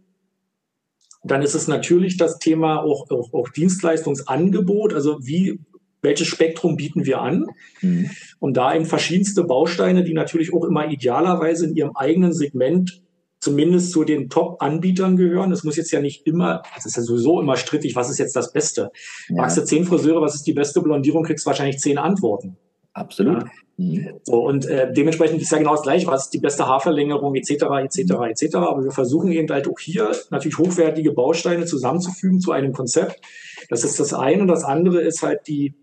Dann 1.22 1.42
ist 1.42 1.54
es 1.54 1.68
natürlich 1.68 2.16
das 2.16 2.38
Thema 2.38 2.82
auch, 2.82 3.10
auch, 3.10 3.32
auch 3.32 3.48
Dienstleistungsangebot, 3.48 4.94
also 4.94 5.18
wie 5.22 5.60
welches 6.02 6.28
Spektrum 6.28 6.76
bieten 6.76 7.04
wir 7.04 7.20
an? 7.20 7.46
Mhm. 7.80 8.10
Und 8.38 8.56
da 8.56 8.74
eben 8.74 8.84
verschiedenste 8.84 9.42
Bausteine, 9.44 10.04
die 10.04 10.14
natürlich 10.14 10.54
auch 10.54 10.64
immer 10.64 10.88
idealerweise 10.88 11.66
in 11.66 11.74
ihrem 11.74 11.96
eigenen 11.96 12.32
Segment 12.32 13.02
zumindest 13.40 13.92
zu 13.92 14.04
den 14.04 14.28
Top-Anbietern 14.28 15.16
gehören. 15.16 15.52
Es 15.52 15.64
muss 15.64 15.76
jetzt 15.76 15.90
ja 15.90 16.00
nicht 16.00 16.26
immer, 16.26 16.62
es 16.76 16.86
ist 16.86 16.96
ja 16.96 17.02
sowieso 17.02 17.40
immer 17.40 17.56
strittig, 17.56 17.94
was 17.96 18.10
ist 18.10 18.18
jetzt 18.18 18.36
das 18.36 18.52
Beste? 18.52 18.90
Ja. 19.28 19.42
Magst 19.42 19.56
du 19.56 19.64
zehn 19.64 19.84
Friseure, 19.84 20.20
was 20.20 20.34
ist 20.34 20.46
die 20.46 20.52
beste 20.54 20.80
Blondierung, 20.80 21.24
kriegst 21.24 21.46
wahrscheinlich 21.46 21.78
zehn 21.78 21.98
Antworten. 21.98 22.56
Absolut. 22.92 23.42
Ja. 23.42 23.50
Mhm. 23.76 24.08
So, 24.22 24.46
und 24.46 24.64
äh, 24.66 24.90
dementsprechend 24.90 25.42
ist 25.42 25.52
ja 25.52 25.58
genau 25.58 25.72
das 25.72 25.82
gleiche, 25.82 26.06
was 26.06 26.24
ist 26.24 26.34
die 26.34 26.38
beste 26.38 26.66
Haarverlängerung 26.66 27.34
etc. 27.34 27.50
etc. 27.84 27.98
etc. 28.30 28.54
Aber 28.56 28.82
wir 28.82 28.90
versuchen 28.90 29.30
eben 29.32 29.48
halt 29.50 29.68
auch 29.68 29.78
hier 29.78 30.12
natürlich 30.30 30.58
hochwertige 30.58 31.12
Bausteine 31.12 31.66
zusammenzufügen 31.66 32.40
zu 32.40 32.52
einem 32.52 32.72
Konzept. 32.72 33.20
Das 33.68 33.84
ist 33.84 34.00
das 34.00 34.14
eine. 34.14 34.42
Und 34.42 34.48
das 34.48 34.64
andere 34.64 35.02
ist 35.02 35.22
halt 35.22 35.40
die, 35.46 35.74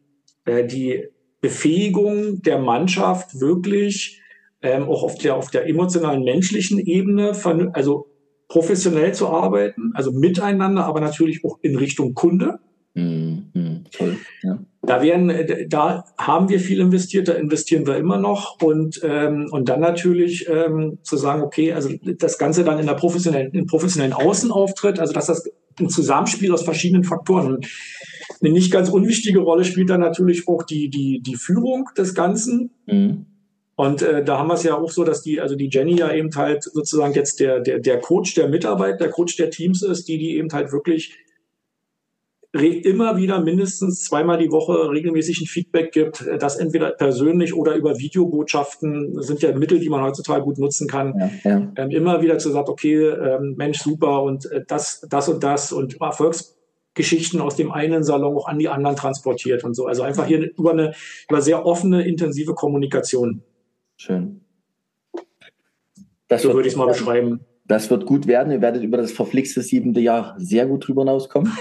äh, 0.46 0.66
die 0.66 1.08
Befähigung 1.40 2.42
der 2.42 2.58
Mannschaft 2.58 3.40
wirklich 3.40 4.23
ähm, 4.64 4.84
auch 4.84 5.04
auf 5.04 5.18
der, 5.18 5.36
auf 5.36 5.52
der 5.52 5.68
emotionalen, 5.68 6.24
menschlichen 6.24 6.80
Ebene, 6.80 7.34
also 7.74 8.08
professionell 8.48 9.14
zu 9.14 9.28
arbeiten, 9.28 9.92
also 9.94 10.12
miteinander, 10.12 10.86
aber 10.86 11.02
natürlich 11.02 11.44
auch 11.44 11.60
in 11.62 11.76
Richtung 11.76 12.14
Kunde. 12.14 12.60
Mhm, 12.96 13.52
mhm 13.54 13.86
toll, 13.92 14.18
ja. 14.44 14.60
Da 14.86 15.02
werden, 15.02 15.32
da 15.70 16.04
haben 16.18 16.50
wir 16.50 16.60
viel 16.60 16.80
investiert, 16.82 17.30
da 17.30 17.34
investieren 17.34 17.88
wir 17.88 17.96
immer 17.98 18.18
noch 18.18 18.62
und 18.62 19.00
ähm, 19.04 19.48
und 19.50 19.70
dann 19.70 19.80
natürlich 19.80 20.48
ähm, 20.50 21.00
zu 21.04 21.16
sagen, 21.16 21.42
okay, 21.42 21.72
also 21.72 21.90
das 22.04 22.38
Ganze 22.38 22.66
dann 22.66 22.80
in 22.80 22.86
der 22.86 22.94
professionellen, 22.94 23.52
in 23.54 23.66
professionellen 23.66 24.14
Außenauftritt, 24.14 25.00
also 25.00 25.14
dass 25.14 25.28
das 25.28 25.50
ein 25.80 25.90
Zusammenspiel 25.90 26.52
aus 26.52 26.64
verschiedenen 26.64 27.06
Faktoren. 27.06 27.62
Eine 28.42 28.52
nicht 28.52 28.72
ganz 28.72 28.90
unwichtige 28.90 29.40
Rolle 29.40 29.64
spielt 29.64 29.90
dann 29.90 30.02
natürlich 30.02 30.48
auch 30.48 30.64
die 30.64 30.90
die 30.90 31.22
die 31.22 31.36
Führung 31.36 31.90
des 31.98 32.14
Ganzen. 32.14 32.72
Mhm. 32.86 33.26
Und 33.76 34.02
äh, 34.04 34.24
da 34.24 34.38
haben 34.38 34.48
wir 34.48 34.54
es 34.54 34.64
ja 34.64 34.78
auch 34.78 34.92
so, 34.92 35.04
dass 35.04 35.24
die, 35.24 35.42
also 35.42 35.56
die 35.56 35.70
Jenny 35.70 35.96
ja 35.96 36.14
eben 36.14 36.34
halt 36.36 36.64
sozusagen 36.64 37.14
jetzt 37.14 37.40
der, 37.40 37.60
der, 37.60 37.80
der 37.80 38.00
Coach 38.00 38.36
der 38.36 38.48
Mitarbeit, 38.48 39.00
der 39.00 39.10
Coach 39.10 39.36
der 39.36 39.50
Teams 39.50 39.82
ist, 39.82 40.08
die, 40.08 40.20
die 40.20 40.38
eben 40.38 40.52
halt 40.54 40.72
wirklich 40.72 41.18
immer 42.54 43.18
wieder 43.18 43.42
mindestens 43.42 44.04
zweimal 44.04 44.38
die 44.38 44.52
Woche 44.52 44.92
regelmäßig 44.92 45.42
ein 45.42 45.48
Feedback 45.48 45.92
gibt, 45.92 46.22
äh, 46.22 46.38
das 46.38 46.58
entweder 46.58 46.92
persönlich 46.92 47.56
oder 47.56 47.74
über 47.74 47.98
Videobotschaften 47.98 49.22
sind 49.24 49.42
ja 49.42 49.58
Mittel, 49.58 49.80
die 49.80 49.90
man 49.90 50.04
heutzutage 50.04 50.44
gut 50.44 50.60
nutzen 50.60 50.88
kann. 50.88 51.16
Ja, 51.44 51.52
ja. 51.52 51.72
Ähm, 51.76 51.90
immer 51.90 52.22
wieder 52.22 52.38
zu 52.38 52.52
sagen, 52.52 52.70
okay, 52.70 53.08
ähm, 53.08 53.56
Mensch, 53.58 53.80
super 53.80 54.22
und 54.22 54.52
äh, 54.52 54.64
das, 54.68 55.04
das 55.10 55.30
und 55.30 55.44
das 55.44 55.72
und 55.72 56.00
Erfolgsgeschichten 56.00 57.42
aus 57.42 57.56
dem 57.56 57.72
einen 57.72 58.04
Salon 58.04 58.38
auch 58.38 58.48
an 58.48 58.60
die 58.60 58.70
anderen 58.70 58.98
transportiert 58.98 59.64
und 59.64 59.74
so. 59.74 59.88
Also 59.88 60.04
einfach 60.04 60.28
hier 60.28 60.52
über 60.56 60.74
eine 60.74 60.94
über 61.28 61.42
sehr 61.42 61.66
offene, 61.66 62.06
intensive 62.06 62.54
Kommunikation. 62.54 63.42
Schön. 63.98 64.42
Das 66.28 66.42
so 66.42 66.54
würde 66.54 66.68
ich 66.68 66.74
es 66.74 66.78
mal 66.78 66.88
beschreiben. 66.88 67.42
Das 67.66 67.90
wird 67.90 68.06
gut 68.06 68.28
werden. 68.28 68.52
Ihr 68.52 68.62
werdet 68.62 68.84
über 68.84 68.98
das 68.98 69.12
verflixte 69.12 69.62
siebte 69.62 70.00
Jahr 70.02 70.36
sehr 70.38 70.66
gut 70.66 70.86
drüber 70.86 71.04
hinauskommen. 71.04 71.52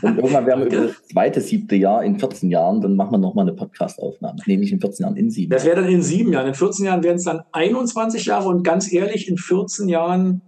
Und 0.00 0.16
irgendwann 0.16 0.46
werden 0.46 0.64
wir 0.64 0.66
über 0.72 0.86
das 0.88 1.06
zweite 1.06 1.40
siebte 1.40 1.76
Jahr 1.76 2.02
in 2.02 2.18
14 2.18 2.50
Jahren, 2.50 2.80
dann 2.80 2.96
machen 2.96 3.12
wir 3.12 3.18
nochmal 3.18 3.46
eine 3.46 3.56
Podcast-Aufnahme. 3.56 4.38
Nee, 4.46 4.56
nicht 4.56 4.72
in 4.72 4.80
14 4.80 5.04
Jahren, 5.04 5.16
in 5.16 5.30
sieben. 5.30 5.50
Das 5.50 5.64
wäre 5.64 5.82
dann 5.82 5.90
in 5.90 6.02
sieben 6.02 6.32
Jahren. 6.32 6.48
In 6.48 6.54
14 6.54 6.86
Jahren 6.86 7.02
wären 7.04 7.16
es 7.16 7.24
dann 7.24 7.42
21 7.52 8.24
Jahre 8.24 8.48
und 8.48 8.64
ganz 8.64 8.92
ehrlich, 8.92 9.28
in 9.28 9.38
14 9.38 9.88
Jahren. 9.88 10.42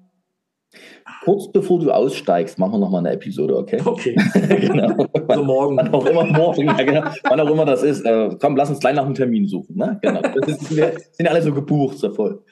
Kurz 1.25 1.51
bevor 1.51 1.81
du 1.81 1.91
aussteigst, 1.91 2.59
machen 2.59 2.73
wir 2.73 2.79
nochmal 2.79 3.01
eine 3.01 3.13
Episode, 3.15 3.57
okay? 3.57 3.81
Okay. 3.83 4.15
genau. 4.61 5.07
Also 5.27 5.43
morgen. 5.43 5.77
Wann 5.79 5.95
auch 5.95 6.05
immer 6.05 6.25
morgen, 6.25 6.67
ja, 6.67 6.75
genau. 6.75 7.03
Wann 7.23 7.41
auch 7.41 7.51
immer 7.51 7.65
das 7.65 7.83
ist. 7.83 8.05
Äh, 8.05 8.37
komm, 8.39 8.57
lass 8.57 8.69
uns 8.69 8.81
gleich 8.81 8.95
nach 8.95 9.07
einem 9.07 9.15
Termin 9.15 9.49
suchen. 9.49 9.77
Ne? 9.77 9.99
Genau. 10.03 10.21
Das 10.21 10.49
ist, 10.49 10.77
wir 10.77 10.93
sind 11.13 11.27
alle 11.27 11.41
so 11.41 11.55
gebucht, 11.55 11.97
so 11.97 12.13
voll. 12.13 12.43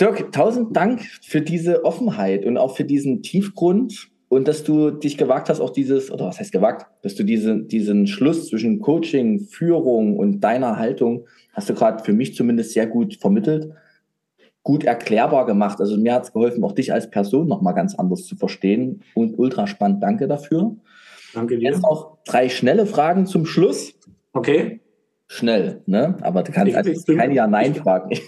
Dirk, 0.00 0.32
tausend 0.32 0.76
Dank 0.76 1.02
für 1.22 1.40
diese 1.40 1.84
Offenheit 1.84 2.44
und 2.44 2.58
auch 2.58 2.74
für 2.74 2.84
diesen 2.84 3.22
Tiefgrund 3.22 4.10
und 4.28 4.48
dass 4.48 4.64
du 4.64 4.90
dich 4.90 5.16
gewagt 5.16 5.48
hast, 5.48 5.60
auch 5.60 5.70
dieses, 5.70 6.10
oder 6.10 6.26
was 6.26 6.40
heißt 6.40 6.50
gewagt, 6.50 6.86
dass 7.02 7.14
du 7.14 7.22
diese, 7.22 7.62
diesen 7.62 8.08
Schluss 8.08 8.48
zwischen 8.48 8.80
Coaching, 8.80 9.38
Führung 9.38 10.16
und 10.16 10.40
deiner 10.40 10.76
Haltung, 10.76 11.26
hast 11.52 11.70
du 11.70 11.74
gerade 11.74 12.02
für 12.02 12.12
mich 12.12 12.34
zumindest 12.34 12.72
sehr 12.72 12.88
gut 12.88 13.14
vermittelt, 13.20 13.70
gut 14.64 14.82
erklärbar 14.82 15.46
gemacht. 15.46 15.80
Also 15.80 15.96
mir 15.96 16.14
hat 16.14 16.24
es 16.24 16.32
geholfen, 16.32 16.64
auch 16.64 16.72
dich 16.72 16.92
als 16.92 17.10
Person 17.10 17.46
nochmal 17.46 17.74
ganz 17.74 17.94
anders 17.94 18.24
zu 18.24 18.34
verstehen 18.34 19.04
und 19.14 19.38
ultra 19.38 19.66
spannend. 19.66 20.02
Danke 20.02 20.26
dafür. 20.26 20.74
Danke 21.34 21.58
dir. 21.58 21.70
Jetzt 21.70 21.82
noch 21.82 22.18
drei 22.24 22.48
schnelle 22.48 22.86
Fragen 22.86 23.26
zum 23.26 23.46
Schluss. 23.46 23.94
Okay. 24.32 24.80
Schnell, 25.26 25.82
ne? 25.86 26.16
Aber 26.22 26.42
du 26.42 26.52
kannst 26.52 26.74
also 26.74 27.14
keine 27.14 27.34
Ja-Nein-Fragen. 27.34 28.10
Ich, 28.10 28.22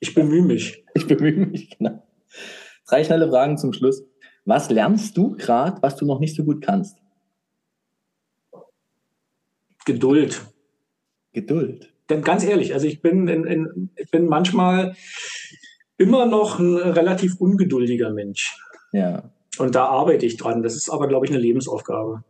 ich 0.00 0.14
bemühe 0.14 0.42
mich. 0.42 0.84
Ich 0.94 1.06
bemühe 1.06 1.46
mich, 1.46 1.78
genau. 1.78 2.02
Drei 2.88 3.04
schnelle 3.04 3.28
Fragen 3.28 3.56
zum 3.56 3.72
Schluss. 3.72 4.02
Was 4.44 4.68
lernst 4.68 5.16
du 5.16 5.36
gerade, 5.36 5.80
was 5.80 5.94
du 5.94 6.06
noch 6.06 6.18
nicht 6.18 6.34
so 6.34 6.42
gut 6.42 6.60
kannst? 6.60 6.98
Geduld. 9.86 10.44
Geduld. 11.32 11.94
Denn 12.10 12.22
ganz 12.22 12.44
ehrlich, 12.44 12.74
also 12.74 12.88
ich 12.88 13.00
bin, 13.00 13.28
in, 13.28 13.44
in, 13.44 13.90
ich 13.94 14.10
bin 14.10 14.26
manchmal 14.26 14.96
immer 15.98 16.26
noch 16.26 16.58
ein 16.58 16.76
relativ 16.76 17.36
ungeduldiger 17.38 18.10
Mensch. 18.10 18.56
Ja. 18.92 19.30
Und 19.58 19.74
da 19.74 19.86
arbeite 19.86 20.24
ich 20.24 20.36
dran. 20.36 20.62
Das 20.62 20.76
ist 20.76 20.88
aber, 20.88 21.08
glaube 21.08 21.26
ich, 21.26 21.32
eine 21.32 21.40
Lebensaufgabe. 21.40 22.24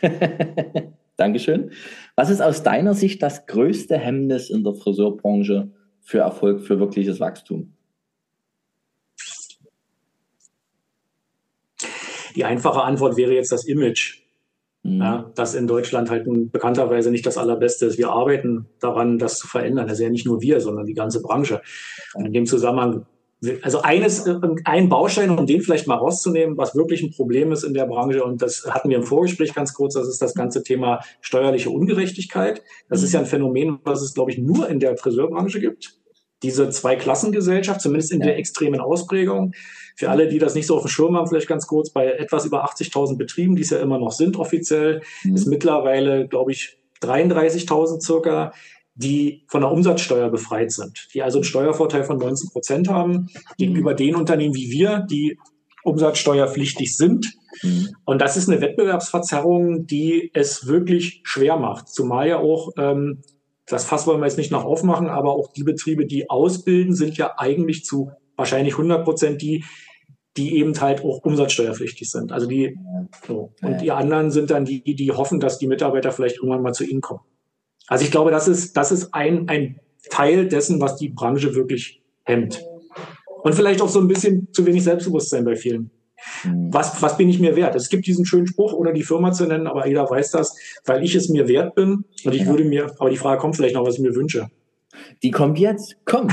Dankeschön. 1.16 1.70
Was 2.16 2.30
ist 2.30 2.40
aus 2.40 2.62
deiner 2.62 2.94
Sicht 2.94 3.22
das 3.22 3.46
größte 3.46 3.98
Hemmnis 3.98 4.50
in 4.50 4.64
der 4.64 4.74
Friseurbranche 4.74 5.70
für 6.00 6.18
Erfolg, 6.18 6.62
für 6.62 6.80
wirkliches 6.80 7.20
Wachstum? 7.20 7.74
Die 12.34 12.44
einfache 12.44 12.82
Antwort 12.82 13.16
wäre 13.16 13.32
jetzt 13.34 13.52
das 13.52 13.64
Image. 13.64 14.23
Mhm. 14.84 15.00
Ja, 15.00 15.30
das 15.34 15.54
in 15.54 15.66
Deutschland 15.66 16.10
halt 16.10 16.26
bekannterweise 16.52 17.10
nicht 17.10 17.24
das 17.26 17.38
allerbeste 17.38 17.86
ist. 17.86 17.98
Wir 17.98 18.10
arbeiten 18.10 18.66
daran, 18.80 19.18
das 19.18 19.38
zu 19.38 19.48
verändern. 19.48 19.88
Also 19.88 20.04
ja 20.04 20.10
nicht 20.10 20.26
nur 20.26 20.42
wir, 20.42 20.60
sondern 20.60 20.86
die 20.86 20.94
ganze 20.94 21.22
Branche. 21.22 21.62
Und 22.14 22.26
in 22.26 22.32
dem 22.34 22.46
Zusammenhang, 22.46 23.06
also 23.62 23.80
eines, 23.80 24.28
ein 24.64 24.88
Baustein, 24.90 25.30
um 25.30 25.46
den 25.46 25.62
vielleicht 25.62 25.86
mal 25.86 25.96
rauszunehmen, 25.96 26.58
was 26.58 26.74
wirklich 26.74 27.02
ein 27.02 27.12
Problem 27.12 27.50
ist 27.50 27.64
in 27.64 27.72
der 27.72 27.86
Branche, 27.86 28.22
und 28.24 28.42
das 28.42 28.66
hatten 28.68 28.90
wir 28.90 28.98
im 28.98 29.04
Vorgespräch 29.04 29.54
ganz 29.54 29.72
kurz, 29.72 29.94
das 29.94 30.06
ist 30.06 30.20
das 30.20 30.34
ganze 30.34 30.62
Thema 30.62 31.00
steuerliche 31.22 31.70
Ungerechtigkeit. 31.70 32.62
Das 32.90 33.02
ist 33.02 33.12
ja 33.12 33.20
ein 33.20 33.26
Phänomen, 33.26 33.78
was 33.84 34.02
es, 34.02 34.12
glaube 34.12 34.32
ich, 34.32 34.38
nur 34.38 34.68
in 34.68 34.80
der 34.80 34.98
Friseurbranche 34.98 35.60
gibt. 35.60 35.98
Diese 36.44 36.70
Zwei-Klassengesellschaft, 36.70 37.80
zumindest 37.80 38.12
in 38.12 38.20
der 38.20 38.38
extremen 38.38 38.80
Ausprägung. 38.80 39.52
Für 39.96 40.10
alle, 40.10 40.28
die 40.28 40.38
das 40.38 40.54
nicht 40.54 40.66
so 40.66 40.76
auf 40.76 40.82
dem 40.82 40.88
Schirm 40.88 41.16
haben, 41.16 41.26
vielleicht 41.26 41.48
ganz 41.48 41.66
kurz, 41.66 41.90
bei 41.90 42.12
etwas 42.12 42.44
über 42.44 42.64
80.000 42.64 43.16
Betrieben, 43.16 43.56
die 43.56 43.62
es 43.62 43.70
ja 43.70 43.78
immer 43.78 43.98
noch 43.98 44.12
sind 44.12 44.36
offiziell, 44.36 45.00
mhm. 45.24 45.34
ist 45.34 45.46
mittlerweile, 45.46 46.28
glaube 46.28 46.52
ich, 46.52 46.78
33.000 47.02 48.00
circa, 48.00 48.52
die 48.94 49.44
von 49.48 49.62
der 49.62 49.70
Umsatzsteuer 49.70 50.30
befreit 50.30 50.70
sind, 50.70 51.08
die 51.14 51.22
also 51.22 51.38
einen 51.38 51.44
Steuervorteil 51.44 52.04
von 52.04 52.18
19 52.18 52.50
Prozent 52.50 52.88
haben 52.88 53.28
gegenüber 53.58 53.92
mhm. 53.92 53.96
den 53.96 54.14
Unternehmen 54.14 54.54
wie 54.54 54.70
wir, 54.70 55.00
die 55.10 55.38
umsatzsteuerpflichtig 55.82 56.96
sind. 56.96 57.34
Mhm. 57.62 57.88
Und 58.04 58.20
das 58.20 58.36
ist 58.36 58.48
eine 58.48 58.60
Wettbewerbsverzerrung, 58.60 59.86
die 59.86 60.30
es 60.34 60.66
wirklich 60.66 61.20
schwer 61.24 61.56
macht. 61.56 61.88
Zumal 61.88 62.28
ja 62.28 62.38
auch, 62.38 62.70
ähm, 62.78 63.22
das 63.66 63.84
Fass 63.84 64.06
wollen 64.06 64.20
wir 64.20 64.26
jetzt 64.26 64.38
nicht 64.38 64.50
noch 64.50 64.64
aufmachen, 64.64 65.08
aber 65.08 65.32
auch 65.32 65.52
die 65.52 65.64
Betriebe, 65.64 66.06
die 66.06 66.28
ausbilden, 66.28 66.94
sind 66.94 67.16
ja 67.16 67.34
eigentlich 67.38 67.84
zu 67.84 68.10
wahrscheinlich 68.36 68.74
100 68.74 69.04
Prozent 69.04 69.42
die, 69.42 69.64
die 70.36 70.58
eben 70.58 70.78
halt 70.80 71.02
auch 71.04 71.22
umsatzsteuerpflichtig 71.24 72.10
sind. 72.10 72.32
Also 72.32 72.46
die, 72.46 72.76
so. 73.26 73.52
Und 73.62 73.80
die 73.80 73.92
anderen 73.92 74.30
sind 74.30 74.50
dann 74.50 74.64
die, 74.64 74.82
die 74.82 75.12
hoffen, 75.12 75.40
dass 75.40 75.58
die 75.58 75.68
Mitarbeiter 75.68 76.12
vielleicht 76.12 76.36
irgendwann 76.36 76.62
mal 76.62 76.74
zu 76.74 76.84
ihnen 76.84 77.00
kommen. 77.00 77.20
Also 77.86 78.04
ich 78.04 78.10
glaube, 78.10 78.30
das 78.30 78.48
ist, 78.48 78.76
das 78.76 78.90
ist 78.92 79.14
ein, 79.14 79.48
ein 79.48 79.80
Teil 80.10 80.48
dessen, 80.48 80.80
was 80.80 80.96
die 80.96 81.08
Branche 81.08 81.54
wirklich 81.54 82.02
hemmt. 82.24 82.64
Und 83.42 83.54
vielleicht 83.54 83.80
auch 83.80 83.88
so 83.88 84.00
ein 84.00 84.08
bisschen 84.08 84.48
zu 84.52 84.64
wenig 84.66 84.84
Selbstbewusstsein 84.84 85.44
bei 85.44 85.54
vielen. 85.54 85.90
Mhm. 86.44 86.72
Was, 86.72 87.02
was 87.02 87.16
bin 87.16 87.28
ich 87.28 87.40
mir 87.40 87.56
wert? 87.56 87.74
Es 87.74 87.88
gibt 87.88 88.06
diesen 88.06 88.24
schönen 88.24 88.46
Spruch, 88.46 88.72
ohne 88.72 88.92
die 88.92 89.02
Firma 89.02 89.32
zu 89.32 89.46
nennen, 89.46 89.66
aber 89.66 89.86
jeder 89.86 90.08
weiß 90.08 90.30
das, 90.32 90.56
weil 90.84 91.02
ich 91.02 91.14
es 91.14 91.28
mir 91.28 91.48
wert 91.48 91.74
bin. 91.74 92.04
Und 92.24 92.34
ich 92.34 92.42
ja. 92.42 92.46
würde 92.46 92.64
mir, 92.64 92.94
aber 92.98 93.10
die 93.10 93.16
Frage 93.16 93.40
kommt 93.40 93.56
vielleicht 93.56 93.74
noch, 93.74 93.86
was 93.86 93.94
ich 93.94 94.00
mir 94.00 94.14
wünsche. 94.14 94.48
Die 95.22 95.30
kommt 95.30 95.58
jetzt. 95.58 95.96
Komm. 96.04 96.28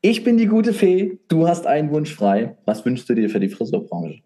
Ich 0.00 0.24
bin 0.24 0.36
die 0.36 0.46
gute 0.46 0.72
Fee, 0.72 1.18
du 1.28 1.46
hast 1.46 1.66
einen 1.66 1.90
Wunsch 1.92 2.12
frei. 2.12 2.56
Was 2.64 2.84
wünschst 2.84 3.08
du 3.08 3.14
dir 3.14 3.30
für 3.30 3.40
die 3.40 3.48
Friseurbranche? 3.48 4.22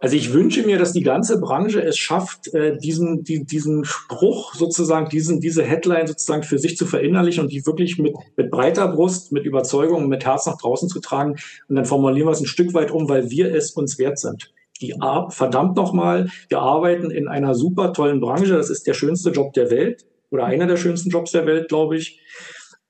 Also 0.00 0.16
ich 0.16 0.32
wünsche 0.32 0.64
mir, 0.64 0.78
dass 0.78 0.92
die 0.92 1.02
ganze 1.02 1.40
Branche 1.40 1.82
es 1.82 1.96
schafft, 1.96 2.52
äh, 2.54 2.76
diesen, 2.76 3.24
die, 3.24 3.44
diesen 3.44 3.84
Spruch 3.84 4.54
sozusagen, 4.54 5.08
diesen, 5.08 5.40
diese 5.40 5.62
Headline 5.62 6.06
sozusagen 6.06 6.42
für 6.42 6.58
sich 6.58 6.76
zu 6.76 6.86
verinnerlichen 6.86 7.44
und 7.44 7.52
die 7.52 7.64
wirklich 7.66 7.98
mit, 7.98 8.14
mit 8.36 8.50
breiter 8.50 8.88
Brust, 8.88 9.32
mit 9.32 9.44
Überzeugung, 9.44 10.08
mit 10.08 10.24
Herz 10.24 10.46
nach 10.46 10.58
draußen 10.58 10.88
zu 10.88 11.00
tragen. 11.00 11.36
Und 11.68 11.76
dann 11.76 11.86
formulieren 11.86 12.28
wir 12.28 12.32
es 12.32 12.40
ein 12.40 12.46
Stück 12.46 12.74
weit 12.74 12.90
um, 12.90 13.08
weil 13.08 13.30
wir 13.30 13.54
es 13.54 13.70
uns 13.72 13.98
wert 13.98 14.18
sind. 14.18 14.52
Die 14.80 14.94
verdammt 15.30 15.76
nochmal, 15.76 16.28
wir 16.48 16.58
arbeiten 16.58 17.10
in 17.10 17.28
einer 17.28 17.54
super 17.54 17.92
tollen 17.94 18.20
Branche. 18.20 18.54
Das 18.54 18.68
ist 18.68 18.86
der 18.86 18.94
schönste 18.94 19.30
Job 19.30 19.54
der 19.54 19.70
Welt 19.70 20.04
oder 20.30 20.44
einer 20.44 20.66
der 20.66 20.76
schönsten 20.76 21.08
Jobs 21.08 21.32
der 21.32 21.46
Welt, 21.46 21.68
glaube 21.68 21.96
ich. 21.96 22.20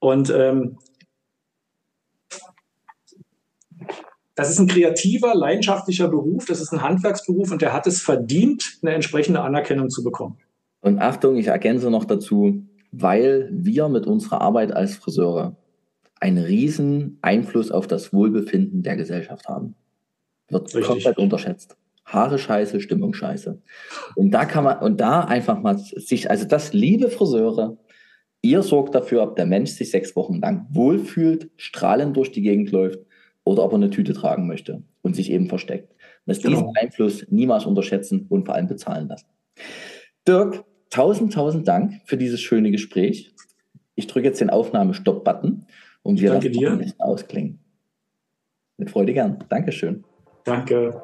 Und 0.00 0.30
ähm, 0.30 0.78
Das 4.36 4.50
ist 4.50 4.58
ein 4.58 4.66
kreativer, 4.66 5.34
leidenschaftlicher 5.34 6.08
Beruf, 6.08 6.44
das 6.44 6.60
ist 6.60 6.70
ein 6.70 6.82
Handwerksberuf 6.82 7.50
und 7.50 7.62
der 7.62 7.72
hat 7.72 7.86
es 7.86 8.02
verdient, 8.02 8.78
eine 8.82 8.92
entsprechende 8.94 9.40
Anerkennung 9.40 9.88
zu 9.88 10.04
bekommen. 10.04 10.36
Und 10.82 11.00
Achtung, 11.00 11.36
ich 11.36 11.46
ergänze 11.46 11.90
noch 11.90 12.04
dazu, 12.04 12.62
weil 12.92 13.48
wir 13.50 13.88
mit 13.88 14.06
unserer 14.06 14.42
Arbeit 14.42 14.72
als 14.72 14.94
Friseure 14.94 15.56
einen 16.20 16.44
riesen 16.44 17.18
Einfluss 17.22 17.70
auf 17.70 17.86
das 17.86 18.12
Wohlbefinden 18.12 18.82
der 18.82 18.96
Gesellschaft 18.96 19.48
haben. 19.48 19.74
Wird 20.50 20.66
Richtig. 20.66 20.84
komplett 20.84 21.18
unterschätzt. 21.18 21.78
Haare 22.04 22.38
scheiße, 22.38 22.80
Stimmung 22.82 23.14
scheiße. 23.14 23.60
Und 24.16 24.30
da 24.32 24.44
kann 24.44 24.64
man, 24.64 24.80
und 24.80 25.00
da 25.00 25.22
einfach 25.22 25.60
mal 25.62 25.78
sich, 25.78 26.30
also 26.30 26.46
das, 26.46 26.74
liebe 26.74 27.08
Friseure, 27.08 27.78
ihr 28.42 28.62
sorgt 28.62 28.94
dafür, 28.94 29.22
ob 29.22 29.34
der 29.36 29.46
Mensch 29.46 29.70
sich 29.70 29.90
sechs 29.90 30.14
Wochen 30.14 30.40
lang 30.40 30.66
wohlfühlt, 30.68 31.50
strahlend 31.56 32.16
durch 32.18 32.32
die 32.32 32.42
Gegend 32.42 32.70
läuft 32.70 33.00
oder 33.46 33.62
ob 33.62 33.72
er 33.72 33.76
eine 33.76 33.90
Tüte 33.90 34.12
tragen 34.12 34.46
möchte 34.46 34.82
und 35.02 35.14
sich 35.14 35.30
eben 35.30 35.48
versteckt. 35.48 35.94
dass 36.26 36.42
genau. 36.42 36.56
diesen 36.56 36.76
Einfluss 36.76 37.24
niemals 37.30 37.64
unterschätzen 37.64 38.26
und 38.28 38.44
vor 38.44 38.56
allem 38.56 38.66
bezahlen 38.66 39.06
lassen. 39.08 39.26
Dirk, 40.26 40.64
tausend, 40.90 41.32
tausend 41.32 41.68
Dank 41.68 42.00
für 42.04 42.16
dieses 42.16 42.40
schöne 42.40 42.72
Gespräch. 42.72 43.32
Ich 43.94 44.08
drücke 44.08 44.26
jetzt 44.26 44.40
den 44.40 44.50
Aufnahme-Stopp-Button 44.50 45.66
und 46.02 46.20
wir 46.20 46.32
dir. 46.40 46.92
ausklingen. 46.98 47.60
Mit 48.76 48.90
Freude 48.90 49.14
gern. 49.14 49.44
Dankeschön. 49.48 50.04
Danke. 50.44 51.00